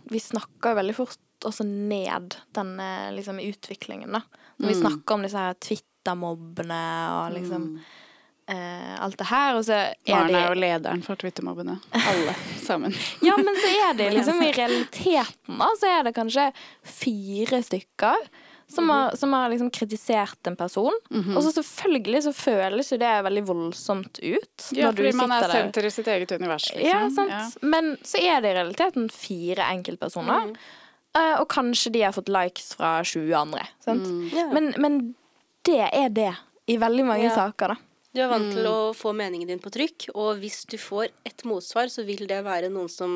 vi 0.10 0.24
snakker 0.24 0.80
veldig 0.80 0.96
fort 0.98 1.22
også 1.48 1.66
ned 1.68 2.38
denne 2.56 2.90
liksom, 3.16 3.40
utviklingen, 3.44 4.18
da. 4.18 4.24
Når 4.58 4.72
vi 4.72 4.80
snakker 4.80 5.18
om 5.18 5.26
disse 5.26 5.42
her 5.42 5.56
Twitter-mobbene 5.60 6.82
og 7.12 7.36
liksom 7.36 7.70
eh, 8.48 8.96
alt 9.04 9.18
det 9.20 9.28
her, 9.30 9.58
og 9.58 9.66
så 9.68 9.78
er 9.82 9.94
Maren 10.08 10.32
det 10.32 10.40
er 10.40 10.48
jo 10.48 10.60
lederen 10.64 11.06
for 11.06 11.20
Twitter-mobbene. 11.20 11.78
Alle 11.92 12.36
sammen. 12.68 12.96
Ja, 13.26 13.38
men 13.38 13.56
så 13.60 13.72
er 13.90 14.00
det 14.00 14.10
liksom 14.18 14.42
i 14.44 14.52
realiteten, 14.56 15.60
da, 15.60 15.70
så 15.80 15.92
er 16.00 16.08
det 16.08 16.16
kanskje 16.18 16.50
fire 16.84 17.64
stykker 17.66 18.30
som 18.68 18.90
har, 18.90 19.16
som 19.16 19.34
har 19.34 19.50
liksom 19.50 19.70
kritisert 19.70 20.48
en 20.48 20.56
person. 20.58 20.96
Og 21.36 21.44
så 21.44 21.52
selvfølgelig 21.52 22.24
så 22.26 22.32
føles 22.34 22.88
jo 22.92 22.98
det 22.98 23.12
veldig 23.28 23.44
voldsomt 23.46 24.18
ut. 24.24 24.70
Ja, 24.74 24.90
fordi 24.90 25.12
man 25.14 25.36
er 25.36 25.52
senter 25.52 25.86
i 25.86 25.92
sitt 25.94 26.10
eget 26.10 26.34
univers, 26.34 26.72
liksom. 26.74 26.90
Ja, 26.90 27.04
sant. 27.14 27.60
Men 27.62 27.94
så 28.02 28.18
er 28.24 28.42
det 28.42 28.56
i 28.56 28.58
realiteten 28.58 29.06
fire 29.14 29.70
enkeltpersoner. 29.76 30.56
Eh, 31.18 31.36
og 31.40 31.48
kanskje 31.52 31.94
de 31.96 32.06
har 32.06 32.16
fått 32.16 32.32
likes 32.32 32.74
fra 32.78 32.98
20 33.04 33.34
andre. 33.40 33.66
Sant? 33.86 34.08
Ja. 34.36 34.48
Men, 34.54 34.74
men 34.82 35.02
det 35.66 35.82
er 35.90 36.14
det 36.14 36.32
i 36.70 36.80
veldig 36.82 37.06
mange 37.08 37.28
yeah. 37.28 37.36
saker, 37.36 37.76
da. 37.76 37.82
Du 38.16 38.22
er 38.24 38.30
vant 38.32 38.48
til 38.48 38.64
å 38.70 38.94
få 38.96 39.12
meningen 39.12 39.50
din 39.50 39.60
på 39.60 39.70
trykk, 39.76 40.06
og 40.16 40.38
hvis 40.40 40.62
du 40.72 40.78
får 40.80 41.10
et 41.28 41.44
motsvar, 41.44 41.90
så 41.92 42.06
vil 42.08 42.24
det 42.30 42.38
være 42.46 42.70
noen 42.72 42.88
som 42.88 43.12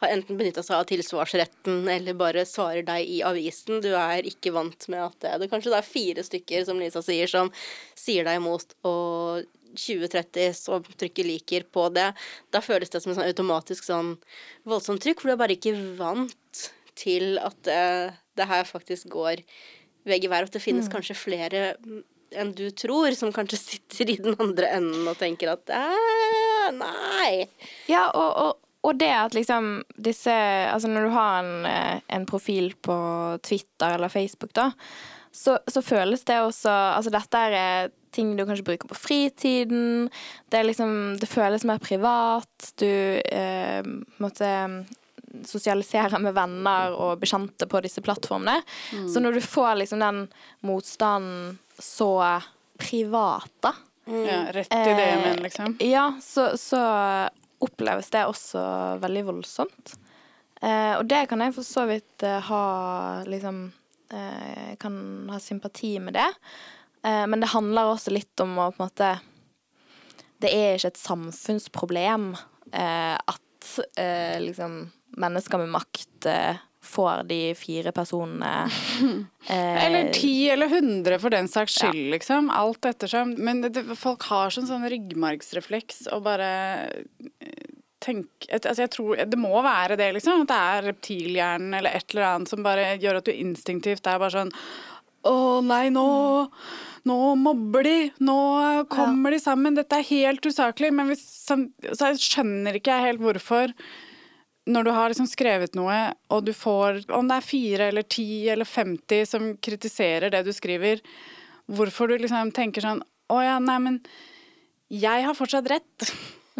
har 0.00 0.14
enten 0.14 0.38
benytta 0.40 0.64
seg 0.64 0.78
av 0.78 0.86
tilsvarsretten 0.88 1.84
eller 1.92 2.16
bare 2.16 2.46
svarer 2.48 2.80
deg 2.86 3.10
i 3.12 3.18
avisen. 3.28 3.82
Du 3.84 3.90
er 3.92 4.24
ikke 4.24 4.54
vant 4.56 4.88
med 4.88 5.04
at 5.04 5.18
det, 5.20 5.34
det 5.42 5.50
kanskje 5.52 5.74
det 5.74 5.82
er 5.82 5.90
fire 5.90 6.24
stykker, 6.24 6.64
som 6.64 6.80
Lisa 6.80 7.04
sier, 7.04 7.28
som 7.28 7.52
sier 7.92 8.24
deg 8.24 8.40
imot, 8.40 8.72
og 8.88 9.44
20-30 9.76 10.56
så 10.56 10.80
trykker 10.80 11.28
liker 11.28 11.68
på 11.68 11.90
det. 11.92 12.08
Da 12.56 12.64
føles 12.64 12.92
det 12.92 13.04
som 13.04 13.12
en 13.12 13.20
sånn 13.20 13.28
automatisk 13.28 13.84
sånn 13.84 14.14
voldsomt 14.64 15.04
trykk, 15.04 15.20
for 15.20 15.28
du 15.28 15.36
er 15.36 15.44
bare 15.44 15.60
ikke 15.60 15.76
vant 16.00 16.70
til 16.98 17.38
at 17.42 17.58
det, 17.66 17.82
det 18.38 18.48
her 18.48 18.66
faktisk 18.68 19.10
går 19.12 19.44
vegg 20.08 20.26
i 20.26 20.30
vær, 20.30 20.48
at 20.48 20.54
det 20.54 20.62
finnes 20.62 20.90
kanskje 20.90 21.18
flere 21.18 21.62
mm, 21.82 22.02
enn 22.42 22.52
du 22.56 22.66
tror, 22.74 23.12
som 23.16 23.32
kanskje 23.34 23.60
sitter 23.68 24.12
i 24.14 24.18
den 24.20 24.36
andre 24.40 24.72
enden 24.78 25.08
og 25.08 25.18
tenker 25.20 25.54
at 25.54 25.72
«Æ, 25.72 26.74
nei. 26.78 27.46
Ja, 27.90 28.08
og, 28.10 28.30
og, 28.44 28.60
og 28.82 28.98
det 28.98 29.10
at 29.14 29.34
liksom 29.36 29.82
disse 29.94 30.32
Altså 30.32 30.90
når 30.90 31.06
du 31.06 31.14
har 31.14 31.40
en, 31.42 31.66
eh, 31.68 31.98
en 32.16 32.26
profil 32.26 32.72
på 32.82 32.94
Twitter 33.44 33.96
eller 33.96 34.12
Facebook, 34.12 34.54
da, 34.58 34.70
så, 35.32 35.58
så 35.68 35.82
føles 35.84 36.24
det 36.28 36.40
også 36.42 36.70
Altså 36.70 37.12
dette 37.14 37.42
er 37.48 37.92
ting 38.12 38.34
du 38.36 38.44
kanskje 38.44 38.66
bruker 38.66 38.90
på 38.90 38.98
fritiden. 38.98 40.10
Det 40.52 40.60
liksom 40.66 41.16
Det 41.20 41.28
føles 41.30 41.64
mer 41.64 41.80
privat. 41.80 42.72
Du 42.76 42.86
eh, 42.86 43.82
måtte 44.20 44.50
sosialisere 45.48 46.18
med 46.22 46.34
venner 46.36 46.92
og 46.94 47.20
bekjente 47.22 47.66
på 47.70 47.80
disse 47.84 48.02
plattformene. 48.04 48.58
Så 49.08 49.20
når 49.22 49.38
du 49.38 49.40
får 49.44 49.78
liksom 49.80 50.02
den 50.02 50.26
motstanden 50.66 51.58
så 51.78 52.40
privat, 52.78 53.50
da, 53.64 53.72
Ja, 54.04 54.42
rett 54.52 54.72
i 54.74 54.94
det, 54.98 55.06
jeg 55.06 55.18
mener, 55.22 55.42
liksom. 55.44 55.76
ja, 55.80 56.08
så, 56.22 56.48
så 56.58 56.80
oppleves 57.62 58.10
det 58.10 58.24
også 58.26 58.62
veldig 59.02 59.22
voldsomt. 59.28 59.94
Eh, 60.62 60.94
og 60.98 61.06
det 61.10 61.24
kan 61.30 61.42
jeg 61.42 61.54
for 61.56 61.66
så 61.66 61.84
vidt 61.90 62.22
eh, 62.26 62.38
ha 62.46 62.64
liksom 63.26 63.64
eh, 64.14 64.74
Kan 64.78 64.96
ha 65.30 65.38
sympati 65.42 65.96
med 66.02 66.14
det. 66.14 66.28
Eh, 67.02 67.26
men 67.26 67.42
det 67.42 67.50
handler 67.54 67.90
også 67.94 68.12
litt 68.14 68.42
om 68.42 68.58
å 68.62 68.68
på 68.70 68.82
en 68.82 68.86
måte 68.86 69.08
Det 70.42 70.50
er 70.54 70.76
ikke 70.76 70.92
et 70.92 71.00
samfunnsproblem 71.02 72.28
eh, 72.74 73.16
at 73.18 73.72
eh, 73.98 74.38
liksom 74.42 74.84
mennesker 75.20 75.60
med 75.62 75.72
makt 75.74 76.28
eh, 76.30 76.60
får 76.82 77.22
de 77.30 77.54
fire 77.54 77.92
personene 77.94 78.50
eh, 79.48 79.84
Eller 79.86 80.12
ti 80.14 80.50
eller 80.50 80.68
hundre 80.72 81.18
for 81.22 81.34
den 81.34 81.48
saks 81.50 81.78
skyld, 81.78 82.10
liksom. 82.16 82.50
Alt 82.50 82.84
ettersom. 82.90 83.36
Men 83.38 83.62
det, 83.64 83.84
folk 83.98 84.26
har 84.32 84.52
sånn, 84.54 84.68
sånn 84.70 84.88
ryggmargsrefleks 84.90 86.08
og 86.12 86.24
bare 86.26 86.52
eh, 86.90 87.68
tenk 88.02 88.48
et, 88.48 88.66
altså 88.66 88.82
jeg 88.82 88.94
tror, 88.96 89.24
Det 89.30 89.38
må 89.38 89.54
være 89.62 89.98
det, 90.00 90.12
liksom. 90.18 90.44
At 90.44 90.52
det 90.52 90.62
er 90.76 90.88
reptilhjernen 90.90 91.78
eller 91.78 91.98
et 91.98 92.14
eller 92.14 92.30
annet 92.32 92.52
som 92.52 92.64
bare 92.66 92.94
gjør 93.02 93.20
at 93.20 93.28
du 93.30 93.34
instinktivt 93.36 94.10
er 94.10 94.22
bare 94.22 94.34
sånn 94.40 94.56
Å 95.28 95.36
nei, 95.64 95.86
nå 95.94 96.06
nå 97.02 97.34
mobber 97.34 97.82
de, 97.82 97.96
nå 98.22 98.36
kommer 98.92 99.34
de 99.34 99.40
sammen, 99.42 99.74
dette 99.74 99.96
er 99.98 100.06
helt 100.06 100.46
usaklig. 100.46 100.92
Men 100.94 101.08
hvis, 101.10 101.24
så 101.42 102.12
skjønner 102.14 102.78
ikke 102.78 102.94
jeg 102.94 103.08
helt 103.08 103.24
hvorfor 103.24 103.74
når 104.70 104.84
du 104.86 104.90
har 104.94 105.10
liksom 105.10 105.26
skrevet 105.26 105.74
noe, 105.74 105.96
og 106.30 106.44
du 106.46 106.52
får 106.54 107.02
Om 107.10 107.30
det 107.30 107.38
er 107.38 107.46
fire 107.46 107.88
eller 107.90 108.06
ti 108.06 108.48
eller 108.52 108.68
50 108.68 109.24
som 109.26 109.48
kritiserer 109.58 110.30
det 110.30 110.44
du 110.46 110.52
skriver, 110.54 111.02
hvorfor 111.66 112.10
du 112.12 112.22
liksom 112.22 112.52
tenker 112.54 112.84
sånn 112.84 113.02
Å 113.32 113.40
ja, 113.42 113.56
nei, 113.62 113.78
men 113.82 113.98
jeg 114.92 115.24
har 115.24 115.32
fortsatt 115.32 115.70
rett. 115.72 116.08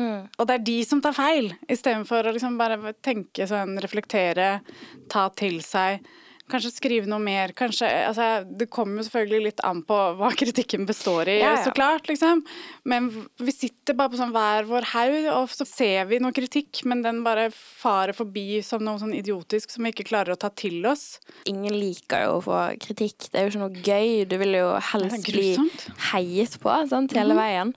Mm. 0.01 0.25
Og 0.41 0.47
det 0.49 0.55
er 0.55 0.62
de 0.65 0.77
som 0.88 1.03
tar 1.05 1.12
feil, 1.12 1.51
istedenfor 1.69 2.25
å 2.25 2.33
liksom 2.33 2.55
bare 2.57 2.95
tenke 3.05 3.45
sånn, 3.45 3.77
reflektere, 3.85 4.62
ta 5.12 5.27
til 5.37 5.59
seg. 5.61 6.01
Kanskje 6.53 6.71
skrive 6.75 7.09
noe 7.09 7.23
mer. 7.23 7.55
Kanskje, 7.57 7.88
altså, 8.11 8.27
det 8.47 8.67
kommer 8.73 9.01
jo 9.01 9.07
selvfølgelig 9.09 9.47
litt 9.47 9.62
an 9.65 9.81
på 9.88 9.97
hva 10.19 10.29
kritikken 10.37 10.85
består 10.88 11.31
i, 11.33 11.38
Ja, 11.41 11.55
ja. 11.57 11.62
så 11.65 11.73
klart. 11.75 12.07
liksom. 12.12 12.45
Men 12.85 13.09
vi 13.41 13.55
sitter 13.57 13.97
bare 13.99 14.12
på 14.12 14.21
sånn 14.21 14.35
hver 14.35 14.69
vår 14.69 14.88
haug, 14.93 15.19
og 15.33 15.49
så 15.57 15.67
ser 15.69 16.07
vi 16.12 16.21
noe 16.23 16.37
kritikk, 16.37 16.83
men 16.91 17.01
den 17.07 17.23
bare 17.25 17.49
farer 17.57 18.12
forbi 18.17 18.61
som 18.67 18.85
noe 18.85 19.01
sånn 19.01 19.17
idiotisk 19.17 19.73
som 19.73 19.87
vi 19.88 19.95
ikke 19.95 20.09
klarer 20.12 20.37
å 20.37 20.41
ta 20.45 20.53
til 20.53 20.85
oss. 20.93 21.19
Ingen 21.51 21.75
liker 21.79 22.27
jo 22.29 22.38
å 22.38 22.45
få 22.45 22.61
kritikk. 22.85 23.31
Det 23.33 23.41
er 23.41 23.49
jo 23.49 23.55
ikke 23.55 23.65
noe 23.65 23.85
gøy. 23.88 24.15
Du 24.29 24.37
vil 24.43 24.59
jo 24.61 24.71
helst 24.93 25.29
bli 25.33 25.51
heiet 26.12 26.59
på 26.62 26.77
sant, 26.93 27.17
hele 27.17 27.37
veien. 27.38 27.73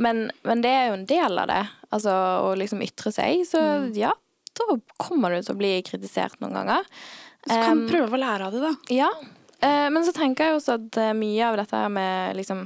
Men, 0.00 0.26
men 0.46 0.62
det 0.64 0.70
er 0.72 0.86
jo 0.90 0.98
en 1.00 1.08
del 1.08 1.40
av 1.42 1.48
det. 1.50 1.62
Altså 1.92 2.12
å 2.46 2.52
liksom 2.56 2.82
ytre 2.84 3.10
seg. 3.12 3.42
Så 3.48 3.60
ja, 3.98 4.12
da 4.60 4.76
kommer 5.00 5.34
du 5.34 5.40
til 5.42 5.54
å 5.56 5.58
bli 5.60 5.72
kritisert 5.86 6.38
noen 6.40 6.54
ganger. 6.60 6.86
Så 7.46 7.56
kan 7.56 7.84
Um, 7.84 7.86
prøve 7.88 8.16
å 8.16 8.20
lære 8.20 8.48
av 8.48 8.56
det, 8.56 8.62
da. 8.64 8.72
Ja. 8.92 9.10
Uh, 9.60 9.88
men 9.92 10.04
så 10.06 10.12
tenker 10.16 10.50
jeg 10.50 10.58
også 10.58 10.76
at 10.78 10.98
eh, 11.00 11.12
mye 11.16 11.46
av 11.46 11.58
dette 11.60 11.80
med 11.92 12.36
liksom 12.38 12.62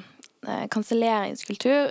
uh, 0.47 0.65
kanselleringskultur 0.71 1.91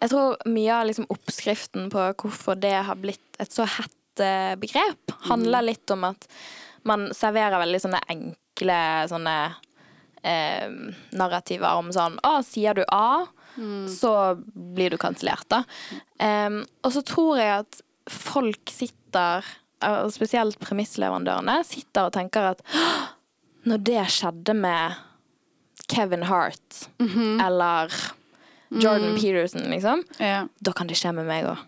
Jeg 0.00 0.10
tror 0.10 0.40
mye 0.50 0.74
av 0.74 0.88
liksom 0.88 1.06
oppskriften 1.12 1.90
på 1.92 2.06
hvorfor 2.22 2.58
det 2.58 2.74
har 2.88 2.98
blitt 2.98 3.42
et 3.42 3.52
så 3.54 3.66
hett 3.68 3.96
begrep, 4.60 5.12
handler 5.30 5.64
litt 5.64 5.88
om 5.94 6.02
at 6.10 6.26
man 6.84 7.06
serverer 7.16 7.62
veldig 7.62 7.78
sånne 7.80 8.00
enkle 8.12 8.80
sånne 9.08 9.36
eh, 10.22 10.66
narrativer 11.16 11.78
om 11.78 11.88
sånn 11.94 12.18
Å, 12.26 12.40
sier 12.44 12.76
du 12.76 12.82
A, 12.92 13.24
så 13.90 14.12
blir 14.52 14.92
du 14.92 14.98
kansellert, 15.00 15.46
da. 15.50 15.62
Em, 16.22 16.60
og 16.84 16.92
så 16.94 17.02
tror 17.06 17.40
jeg 17.40 17.64
at 17.64 17.80
folk 18.10 18.72
sitter, 18.72 19.46
og 19.86 20.10
spesielt 20.12 20.58
premissleverandørene, 20.60 21.58
sitter 21.64 22.08
og 22.08 22.12
tenker 22.16 22.50
at 22.54 22.64
når 23.68 23.82
det 23.84 24.02
skjedde 24.12 24.54
med 24.56 24.98
Kevin 25.90 26.22
Hart 26.28 26.84
eller 27.00 27.90
Jordan 28.70 29.16
Peterson, 29.18 29.64
liksom, 29.72 30.04
Ja. 30.20 30.46
da 30.60 30.72
kan 30.72 30.86
det 30.86 30.96
skje 31.00 31.12
med 31.16 31.26
meg 31.26 31.44
òg. 31.50 31.58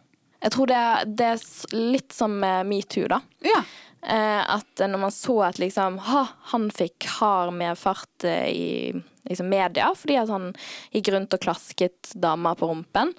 Jeg 0.43 0.53
tror 0.55 0.67
det 0.71 0.77
er, 0.77 1.05
det 1.07 1.27
er 1.33 1.77
litt 1.77 2.13
som 2.15 2.35
med 2.43 2.67
metoo, 2.67 3.09
da. 3.09 3.21
ja. 3.47 3.63
Eh, 4.03 4.43
at 4.57 4.81
når 4.83 4.99
man 4.99 5.13
så 5.15 5.37
at 5.47 5.61
liksom 5.63 6.01
ha, 6.09 6.25
han 6.51 6.65
fikk 6.75 7.05
hard 7.21 7.53
medfart 7.55 8.25
eh, 8.27 8.49
i 8.51 9.03
liksom, 9.31 9.47
media 9.47 9.93
fordi 9.95 10.17
at 10.19 10.29
han 10.33 10.49
gikk 10.91 11.13
rundt 11.15 11.37
og 11.37 11.45
klasket 11.45 12.11
damer 12.19 12.57
på 12.59 12.67
rumpen. 12.67 13.13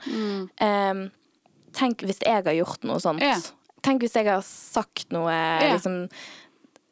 Eh, 0.59 1.05
tenk 1.79 2.03
hvis 2.03 2.19
jeg 2.25 2.43
har 2.43 2.57
gjort 2.57 2.83
noe 2.83 2.99
sånt. 2.99 3.23
Ja. 3.23 3.37
Tenk 3.83 4.05
hvis 4.05 4.15
jeg 4.15 4.29
har 4.29 4.43
sagt 4.47 5.11
noe 5.15 5.33
liksom 5.63 6.05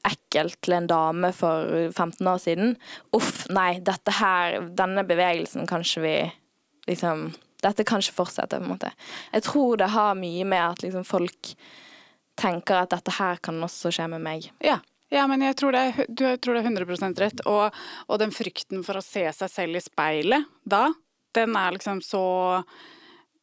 ekkelt 0.07 0.57
til 0.65 0.75
en 0.75 0.89
dame 0.89 1.29
for 1.35 1.91
15 1.91 2.27
år 2.27 2.41
siden. 2.41 2.75
Uff, 3.15 3.45
nei, 3.53 3.75
dette 3.85 4.13
her, 4.17 4.59
denne 4.77 5.05
bevegelsen 5.07 5.69
kanskje 5.69 6.05
vi 6.05 6.17
liksom 6.89 7.31
Dette 7.61 7.83
kan 7.85 8.01
ikke 8.01 8.15
fortsette, 8.23 8.57
på 8.57 8.65
en 8.65 8.71
måte. 8.71 8.89
Jeg 9.29 9.43
tror 9.45 9.75
det 9.77 9.91
har 9.93 10.15
mye 10.17 10.45
med 10.49 10.63
at 10.65 10.79
liksom 10.81 11.03
folk 11.05 11.51
tenker 12.41 12.79
at 12.79 12.89
dette 12.89 13.13
her 13.19 13.37
kan 13.37 13.59
også 13.61 13.91
skje 13.93 14.07
med 14.09 14.23
meg. 14.25 14.47
Ja. 14.65 14.79
Ja, 15.11 15.27
men 15.27 15.43
jeg 15.43 15.59
tror 15.59 15.75
det 15.75 16.07
du 16.07 16.23
tror 16.41 16.55
det 16.55 16.63
er 16.63 16.71
100 16.71 17.19
rett. 17.21 17.43
Og, 17.45 17.77
og 18.07 18.17
den 18.17 18.33
frykten 18.33 18.81
for 18.87 18.97
å 18.97 19.05
se 19.05 19.27
seg 19.35 19.51
selv 19.51 19.77
i 19.77 19.83
speilet 19.83 20.47
da, 20.63 20.87
den 21.37 21.53
er 21.59 21.75
liksom 21.75 22.01
så 22.01 22.23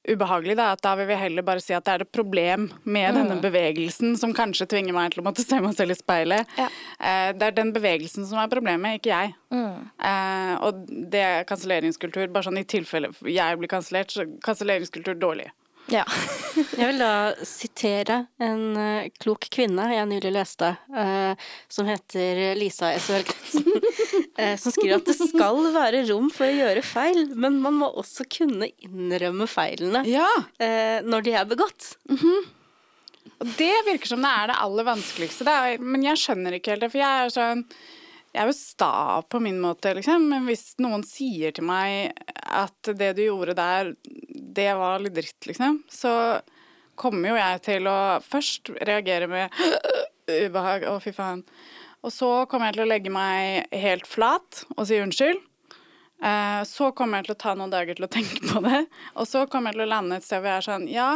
ubehagelig, 0.08 0.56
da, 0.58 0.70
at 0.72 0.82
da 0.84 0.94
vil 0.98 1.08
vi 1.10 1.18
heller 1.18 1.44
bare 1.46 1.62
si 1.62 1.74
at 1.76 1.84
det 1.86 1.94
er 1.94 2.04
et 2.04 2.12
problem 2.14 2.68
med 2.88 3.16
denne 3.18 3.38
bevegelsen 3.42 4.16
som 4.20 4.32
kanskje 4.36 4.68
tvinger 4.70 4.96
meg 4.96 5.12
til 5.12 5.22
å 5.22 5.26
måtte 5.26 5.44
se 5.44 5.58
meg 5.60 5.74
selv 5.76 5.94
i 5.94 5.98
speilet. 5.98 6.56
Ja. 6.58 6.68
Eh, 6.98 7.30
det 7.36 7.50
er 7.50 7.56
den 7.56 7.72
bevegelsen 7.76 8.26
som 8.28 8.40
er 8.40 8.50
problemet, 8.52 9.00
ikke 9.00 9.12
jeg. 9.12 9.34
Eh, 9.52 10.54
og 10.64 10.84
det 11.12 11.24
er 11.24 11.48
kanselleringskultur. 11.48 12.28
Bare 12.32 12.48
sånn 12.48 12.60
i 12.60 12.66
tilfelle 12.68 13.12
jeg 13.28 13.60
blir 13.60 13.70
kansellert, 13.70 14.14
så 14.14 14.26
kanselleringskultur 14.44 15.18
dårlig. 15.18 15.50
Ja. 15.88 16.04
Jeg 16.78 16.90
vil 16.90 16.98
da 17.00 17.12
sitere 17.46 18.18
en 18.42 18.62
uh, 18.76 19.08
klok 19.22 19.46
kvinne 19.52 19.84
jeg 19.92 20.08
nylig 20.10 20.32
leste, 20.34 20.72
uh, 20.90 21.48
som 21.70 21.88
heter 21.88 22.40
Lisa 22.58 22.90
S. 22.96 23.08
Helgensen, 23.14 23.68
eh, 24.40 24.56
som 24.58 24.74
skriver 24.74 24.98
at 24.98 25.06
det 25.08 25.16
skal 25.20 25.60
være 25.74 26.02
rom 26.10 26.28
for 26.34 26.48
å 26.48 26.56
gjøre 26.56 26.82
feil, 26.86 27.28
men 27.38 27.60
man 27.62 27.78
må 27.78 27.90
også 28.02 28.26
kunne 28.30 28.70
innrømme 28.84 29.46
feilene 29.50 30.02
Ja, 30.08 30.28
når 31.06 31.26
de 31.26 31.36
er 31.38 31.46
begått. 31.48 31.92
og 32.10 33.54
det 33.60 33.74
virker 33.86 34.10
som 34.10 34.24
det 34.24 34.32
er 34.34 34.50
det 34.50 34.58
aller 34.64 34.88
vanskeligste. 34.88 35.46
Er, 35.46 35.78
men 35.78 36.06
jeg 36.06 36.20
skjønner 36.24 36.58
ikke 36.58 36.74
helt 36.74 36.86
det, 36.86 36.92
for 36.94 37.04
jeg 37.04 37.22
er 37.28 37.34
sånn 37.38 37.64
jeg 38.28 38.42
er 38.42 38.50
jo 38.50 38.54
sta 38.54 38.92
på 39.24 39.40
min 39.40 39.56
måte, 39.60 39.94
liksom. 39.96 40.26
Men 40.30 40.44
hvis 40.46 40.74
noen 40.82 41.02
sier 41.06 41.54
til 41.56 41.64
meg 41.66 42.12
at 42.44 42.90
det 42.98 43.14
du 43.16 43.22
gjorde 43.24 43.56
der, 43.56 43.94
det 44.58 44.70
var 44.78 45.02
litt 45.02 45.16
dritt, 45.16 45.40
liksom, 45.48 45.82
så 45.88 46.12
kommer 46.98 47.30
jo 47.32 47.38
jeg 47.38 47.60
til 47.66 47.88
å 47.90 47.98
først 48.26 48.72
reagere 48.82 49.28
med 49.30 49.54
ubehag. 50.48 50.88
Å, 50.90 50.98
fy 51.02 51.14
faen. 51.14 51.44
Og 52.06 52.14
så 52.14 52.30
kommer 52.50 52.68
jeg 52.68 52.78
til 52.78 52.86
å 52.86 52.90
legge 52.90 53.12
meg 53.12 53.70
helt 53.74 54.06
flat 54.06 54.64
og 54.76 54.86
si 54.88 54.98
unnskyld. 55.02 55.40
Eh, 56.18 56.60
så 56.66 56.90
kommer 56.98 57.20
jeg 57.20 57.28
til 57.28 57.36
å 57.36 57.42
ta 57.44 57.54
noen 57.58 57.72
dager 57.72 57.98
til 57.98 58.06
å 58.06 58.10
tenke 58.10 58.42
på 58.42 58.62
det. 58.66 58.84
Og 59.18 59.26
så 59.30 59.46
kommer 59.50 59.70
jeg 59.70 59.78
til 59.80 59.86
å 59.86 59.92
lande 59.94 60.18
et 60.18 60.26
sted 60.26 60.42
hvor 60.42 60.50
jeg 60.50 60.62
er 60.62 60.68
sånn 60.68 60.86
Ja, 60.90 61.10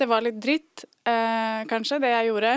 det 0.00 0.08
var 0.08 0.24
litt 0.24 0.40
dritt, 0.40 0.86
eh, 1.08 1.62
kanskje, 1.68 2.00
det 2.00 2.12
jeg 2.14 2.30
gjorde. 2.30 2.54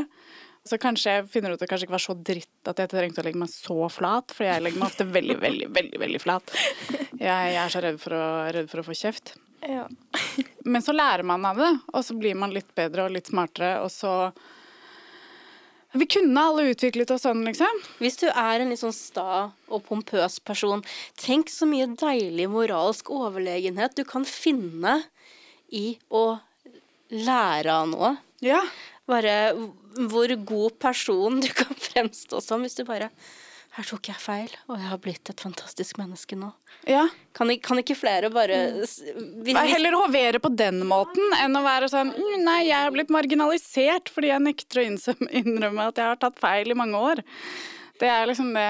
Så 0.63 0.79
kanskje 0.79 1.17
jeg 1.17 1.27
finner 1.31 1.51
ut 1.51 1.57
at 1.57 1.65
det 1.65 1.67
kanskje 1.67 1.89
ikke 1.89 1.97
var 1.97 2.03
så 2.05 2.13
dritt 2.15 2.69
at 2.71 2.77
jeg 2.79 2.91
trengte 2.93 3.19
å 3.19 3.25
legge 3.25 3.39
meg 3.41 3.51
så 3.51 3.89
flat, 3.91 4.31
for 4.31 4.47
jeg 4.47 4.63
legger 4.63 4.79
meg 4.79 4.93
ofte 4.93 5.07
veldig, 5.11 5.35
veldig, 5.41 5.67
veldig 5.75 5.99
veldig 5.99 6.21
flat. 6.23 6.53
Jeg, 7.19 7.27
jeg 7.27 7.59
er 7.59 7.73
så 7.73 7.81
redd 7.83 7.99
for, 7.99 8.15
å, 8.15 8.27
redd 8.55 8.71
for 8.71 8.79
å 8.79 8.85
få 8.87 8.95
kjeft. 8.95 9.35
Ja. 9.67 9.88
Men 10.65 10.82
så 10.82 10.95
lærer 10.95 11.26
man 11.28 11.45
av 11.45 11.60
det, 11.60 11.71
og 11.93 12.06
så 12.06 12.15
blir 12.17 12.36
man 12.39 12.54
litt 12.56 12.69
bedre 12.76 13.08
og 13.08 13.15
litt 13.15 13.32
smartere, 13.32 13.80
og 13.84 13.91
så 13.91 14.34
Vi 15.93 16.08
kunne 16.10 16.41
alle 16.41 16.71
utviklet 16.71 17.12
oss 17.13 17.21
sånn, 17.28 17.43
liksom. 17.45 17.82
Hvis 18.02 18.17
du 18.17 18.26
er 18.26 18.63
en 18.63 18.71
litt 18.71 18.82
sånn 18.82 18.95
sta 18.97 19.52
og 19.69 19.84
pompøs 19.86 20.39
person, 20.41 20.82
tenk 21.21 21.54
så 21.54 21.67
mye 21.69 21.86
deilig 21.93 22.47
moralsk 22.49 23.12
overlegenhet 23.13 23.93
du 23.99 24.02
kan 24.10 24.26
finne 24.26 25.04
i 25.69 25.99
å 26.10 26.39
lære 27.13 27.76
av 27.76 27.91
noe. 27.91 28.15
Ja. 28.41 28.63
Bare 29.06 29.54
hvor 30.10 30.34
god 30.49 30.80
person 30.82 31.38
du 31.43 31.52
kan 31.54 31.78
fremstå 31.78 32.41
som 32.41 32.65
hvis 32.65 32.80
du 32.80 32.88
bare 32.88 33.12
Her 33.73 33.88
tok 33.89 34.05
jeg 34.12 34.21
feil, 34.21 34.51
og 34.69 34.77
jeg 34.77 34.86
har 34.86 34.99
blitt 35.01 35.29
et 35.31 35.39
fantastisk 35.41 35.97
menneske 35.97 36.38
nå. 36.38 36.51
ja. 36.86 37.07
Kan, 37.33 37.49
kan 37.65 37.79
ikke 37.81 37.95
flere 37.97 38.29
bare 38.29 38.57
hvis, 38.75 38.99
Nei, 39.47 39.63
Heller 39.71 39.95
hovere 39.97 40.38
på 40.38 40.51
den 40.53 40.83
måten 40.86 41.33
enn 41.39 41.57
å 41.57 41.63
være 41.65 41.89
sånn 41.89 42.12
«Mm, 42.13 42.43
Nei, 42.45 42.59
jeg 42.67 42.77
er 42.77 42.93
blitt 42.93 43.09
marginalisert 43.13 44.12
fordi 44.13 44.29
jeg 44.29 44.43
nekter 44.45 44.83
å 44.83 44.86
innrømme 45.41 45.88
at 45.89 45.97
jeg 45.97 46.12
har 46.12 46.21
tatt 46.21 46.38
feil 46.38 46.69
i 46.69 46.77
mange 46.77 47.01
år. 47.01 47.23
Det 47.97 48.12
er 48.13 48.29
liksom 48.29 48.53
det, 48.53 48.67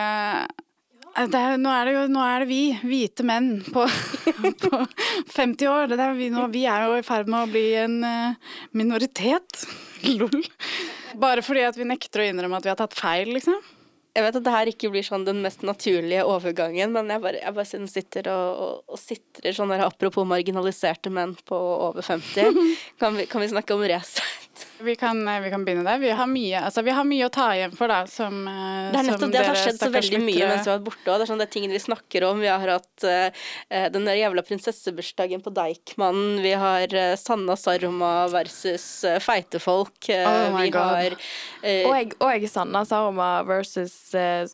det 1.14 1.42
er, 1.42 1.60
nå, 1.60 1.76
er 1.76 1.90
det 1.92 1.98
jo, 1.98 2.06
nå 2.16 2.24
er 2.24 2.46
det 2.46 2.50
vi, 2.54 2.62
hvite 2.88 3.28
menn 3.28 3.52
på, 3.76 3.84
på 4.64 4.82
50 5.36 5.68
år. 5.70 5.92
Det 5.92 6.00
er 6.00 6.18
vi, 6.18 6.32
nå, 6.32 6.48
vi 6.56 6.64
er 6.64 6.88
jo 6.88 6.98
i 7.02 7.06
ferd 7.06 7.28
med 7.28 7.44
å 7.44 7.52
bli 7.52 7.68
en 7.84 8.00
eh, 8.08 8.58
minoritet. 8.72 9.66
Lol. 10.18 10.48
Bare 11.20 11.44
fordi 11.46 11.68
at 11.68 11.78
vi 11.78 11.92
nekter 11.92 12.24
å 12.24 12.32
innrømme 12.32 12.64
at 12.64 12.66
vi 12.66 12.72
har 12.72 12.80
tatt 12.80 12.96
feil, 12.98 13.36
liksom. 13.36 13.60
Jeg 14.14 14.24
vet 14.28 14.36
at 14.38 14.44
det 14.46 14.52
her 14.54 14.70
ikke 14.70 14.90
blir 14.94 15.02
sånn 15.08 15.24
den 15.26 15.40
mest 15.42 15.64
naturlige 15.66 16.22
overgangen, 16.30 16.92
men 16.94 17.08
jeg 17.10 17.22
bare, 17.24 17.40
jeg 17.42 17.54
bare 17.56 17.66
sitter- 17.66 17.90
sitter 17.90 18.28
og, 18.30 18.60
og, 18.62 18.84
og 18.94 19.00
sitrer 19.02 19.56
sånn 19.58 19.74
der 19.74 19.82
apropos 19.88 20.28
marginaliserte 20.30 21.10
menn 21.10 21.34
på 21.50 21.58
over 21.58 22.06
50. 22.06 22.60
Kan 23.02 23.18
vi, 23.18 23.26
kan 23.26 23.42
vi 23.42 23.50
snakke 23.50 23.74
om 23.74 23.82
Resett? 23.90 24.43
Vi 24.84 24.96
kan, 24.96 25.28
eh, 25.28 25.40
vi 25.42 25.50
kan 25.50 25.66
begynne 25.66 25.84
der. 25.88 25.98
Vi 26.02 26.10
har 26.10 26.28
mye, 26.28 26.60
altså, 26.68 26.84
vi 26.84 26.92
har 26.92 27.06
mye 27.08 27.26
å 27.26 27.32
ta 27.34 27.48
igjen 27.56 27.76
for, 27.76 27.88
da, 27.88 28.04
som 28.10 28.48
eh, 28.48 28.92
Det 28.94 29.00
er 29.00 29.08
nettopp 29.08 29.32
det. 29.32 29.40
Det 29.40 29.46
har 29.48 29.60
skjedd 29.62 29.80
så 29.80 29.90
veldig 29.94 30.20
mye 30.22 30.34
lyttere- 30.36 30.50
mens 30.52 30.66
vi 30.68 30.72
har 30.72 30.80
vært 30.80 30.88
borte. 30.90 31.08
Og 31.08 31.20
det 31.20 31.26
er 31.26 31.32
sånn 31.32 31.42
det 31.42 31.48
er 31.48 31.54
tingene 31.56 31.78
vi 31.78 31.84
snakker 31.86 32.28
om. 32.30 32.40
Vi 32.44 32.52
har 32.52 32.74
hatt 32.76 33.04
eh, 33.10 33.90
den 33.94 34.06
der 34.06 34.20
jævla 34.20 34.46
prinsessebursdagen 34.46 35.44
på 35.44 35.54
Deichman. 35.54 36.42
Vi 36.44 36.54
har 36.54 36.94
uh, 36.94 37.16
Sanna 37.16 37.56
Saroma 37.60 38.28
versus 38.32 38.86
uh, 39.08 39.20
feite 39.24 39.60
folk. 39.64 39.98
Uh, 40.10 40.24
Oh 40.34 40.58
my 40.58 40.66
vi 40.66 40.74
God. 40.74 40.82
har 40.82 41.18
Og, 41.90 42.14
og 42.20 42.50
Sanna 42.50 42.84
Saroma 42.86 43.44
versus 43.48 44.14
eh, 44.16 44.46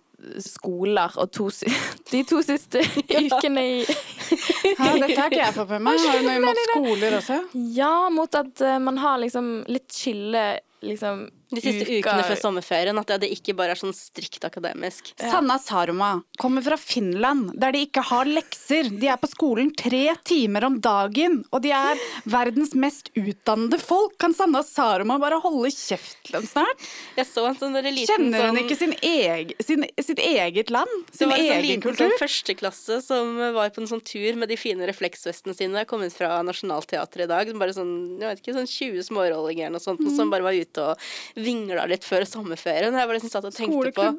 skoler 0.43 1.15
og 1.19 1.31
to, 1.31 1.47
de 2.11 2.23
to 2.27 2.41
siste 2.45 2.83
ukene 3.19 3.65
i 3.65 3.75
Ja, 3.85 4.93
dette 4.99 5.17
har 5.17 5.31
ikke 5.31 5.41
jeg 5.41 5.55
fått 5.55 5.73
med 5.73 5.85
meg. 5.87 5.99
Har 6.05 6.19
du 6.19 6.27
noe 6.27 6.39
imot 6.41 6.63
skoler 6.69 7.17
også? 7.19 7.41
Ja, 7.75 7.93
mot 8.13 8.35
at 8.37 8.61
eh, 8.65 8.79
man 8.83 8.99
har 9.01 9.19
liksom 9.23 9.51
litt 9.71 9.89
skille 9.95 10.45
liksom 10.85 11.27
de 11.49 11.61
siste 11.63 11.87
ukene 11.87 12.25
før 12.27 12.39
sommerferien. 12.39 12.99
At 12.99 13.13
det, 13.21 13.29
ikke 13.33 13.55
bare 13.57 13.73
er 13.73 13.79
sånn 13.79 13.95
strikt 13.95 14.45
akademisk. 14.47 15.13
Sanna 15.19 15.57
Saroma 15.61 16.11
kommer 16.41 16.63
fra 16.65 16.77
Finland, 16.79 17.53
der 17.59 17.73
de 17.75 17.83
ikke 17.87 18.03
har 18.09 18.29
lekser. 18.29 18.91
De 19.01 19.09
er 19.09 19.19
på 19.21 19.29
skolen 19.31 19.71
tre 19.77 20.13
timer 20.27 20.67
om 20.67 20.79
dagen, 20.83 21.41
og 21.53 21.63
de 21.65 21.73
er 21.75 22.01
verdens 22.29 22.75
mest 22.77 23.11
utdannede 23.17 23.79
folk. 23.81 24.17
Kan 24.21 24.35
Sanna 24.37 24.61
Saroma 24.65 25.19
bare 25.21 25.39
holde 25.43 25.71
kjeft 25.73 26.29
snart? 26.29 26.87
Jeg 27.17 27.27
så 27.29 27.47
en 27.49 27.57
sånn 27.59 27.77
Kjenner 27.79 28.49
hun 28.49 28.55
sånn- 28.55 28.59
ikke 28.63 28.77
sin 28.77 28.93
eg, 29.05 29.53
sin, 29.63 29.85
sitt 30.01 30.19
eget 30.19 30.69
land? 30.73 30.89
Det 31.11 31.27
var 31.27 31.37
en 31.37 31.47
sånn 31.49 31.65
liten 31.65 31.81
kultur? 31.81 32.09
sånn 32.09 32.19
førsteklasse 32.19 32.99
som 33.03 33.37
var 33.55 33.71
på 33.73 33.81
en 33.81 33.89
sånn 33.89 34.03
tur 34.05 34.37
med 34.39 34.49
de 34.49 34.57
fine 34.59 34.85
refleksvestene 34.89 35.55
sine, 35.55 35.85
kom 35.85 36.03
ut 36.03 36.13
fra 36.13 36.41
Nationaltheatret 36.45 37.25
i 37.25 37.29
dag. 37.31 37.51
Bare 37.59 37.75
sånn, 37.75 38.19
jeg 38.19 38.27
vet 38.27 38.43
ikke, 38.43 38.57
sånn 38.57 38.69
20 38.69 39.07
smårollinger 39.09 39.67
eller 39.67 39.77
noe 39.77 39.83
sånt, 39.83 40.03
mm. 40.03 40.15
som 40.15 40.31
bare 40.31 40.45
var 40.45 40.57
ute 40.57 40.85
og 40.91 41.09
vingla 41.43 41.85
litt 41.89 42.05
før 42.07 42.25
sommerferien. 42.27 42.95
Jeg 42.95 43.09
bare 43.09 43.17
liksom 43.17 43.33
satt 43.33 43.47
og 43.49 43.55
tenkte 43.55 43.93
på 43.95 44.09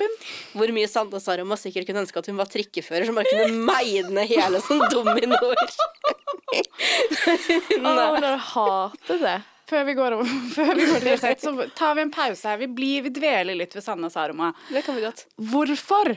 hvor 0.59 0.75
mye 0.75 0.89
Sanda 0.91 1.21
Saroma 1.23 1.59
sikkert 1.61 1.89
kunne 1.89 2.05
ønske 2.05 2.21
at 2.23 2.31
hun 2.31 2.41
var 2.41 2.51
trikkefører, 2.51 3.09
som 3.09 3.19
bare 3.19 3.31
kunne 3.31 3.65
meie 3.71 4.05
ned 4.09 4.31
hele 4.31 4.63
sånn 4.65 4.85
dominoer. 4.93 5.65
Nei. 7.81 7.95
dere 8.21 8.37
hater 8.51 9.23
det. 9.23 9.39
Før 9.71 9.85
vi 9.87 9.95
går, 9.95 10.17
over, 10.17 10.31
før 10.57 10.73
vi 10.75 10.87
går 10.89 11.05
til 11.05 11.13
resett, 11.13 11.45
så 11.45 11.69
tar 11.79 11.95
vi 11.99 12.07
en 12.07 12.11
pause 12.15 12.49
her. 12.49 12.59
Vi, 12.59 12.67
blir, 12.75 13.05
vi 13.07 13.13
dveler 13.15 13.59
litt 13.59 13.77
ved 13.77 13.87
Sanna 13.87 14.11
Saroma. 14.11 14.51
Det 14.71 14.83
kan 14.87 14.99
vi 14.99 15.05
godt. 15.05 15.27
Hvorfor? 15.53 16.17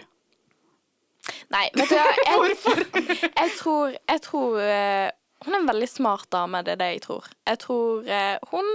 Nei, 1.54 1.68
vet 1.78 1.92
du 1.92 1.96
hva. 1.96 2.08
Jeg, 2.34 3.20
jeg 3.38 3.52
tror, 3.60 3.94
jeg 3.96 4.22
tror 4.26 4.58
uh, 4.60 5.08
Hun 5.46 5.54
er 5.54 5.60
en 5.62 5.70
veldig 5.70 5.88
smart 5.88 6.28
dame, 6.34 6.63
det 6.66 6.74
er 6.76 6.80
det 6.82 6.89
jeg 6.96 7.04
tror. 7.06 7.30
Jeg 7.48 7.62
tror 7.62 8.10
uh, 8.10 8.50
hun 8.52 8.72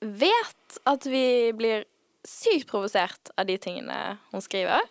vet 0.00 0.78
at 0.84 1.06
vi 1.06 1.52
blir 1.56 1.84
sykt 2.26 2.68
provosert 2.70 3.30
av 3.38 3.46
de 3.46 3.56
tingene 3.62 4.16
hun 4.32 4.42
skriver. 4.44 4.82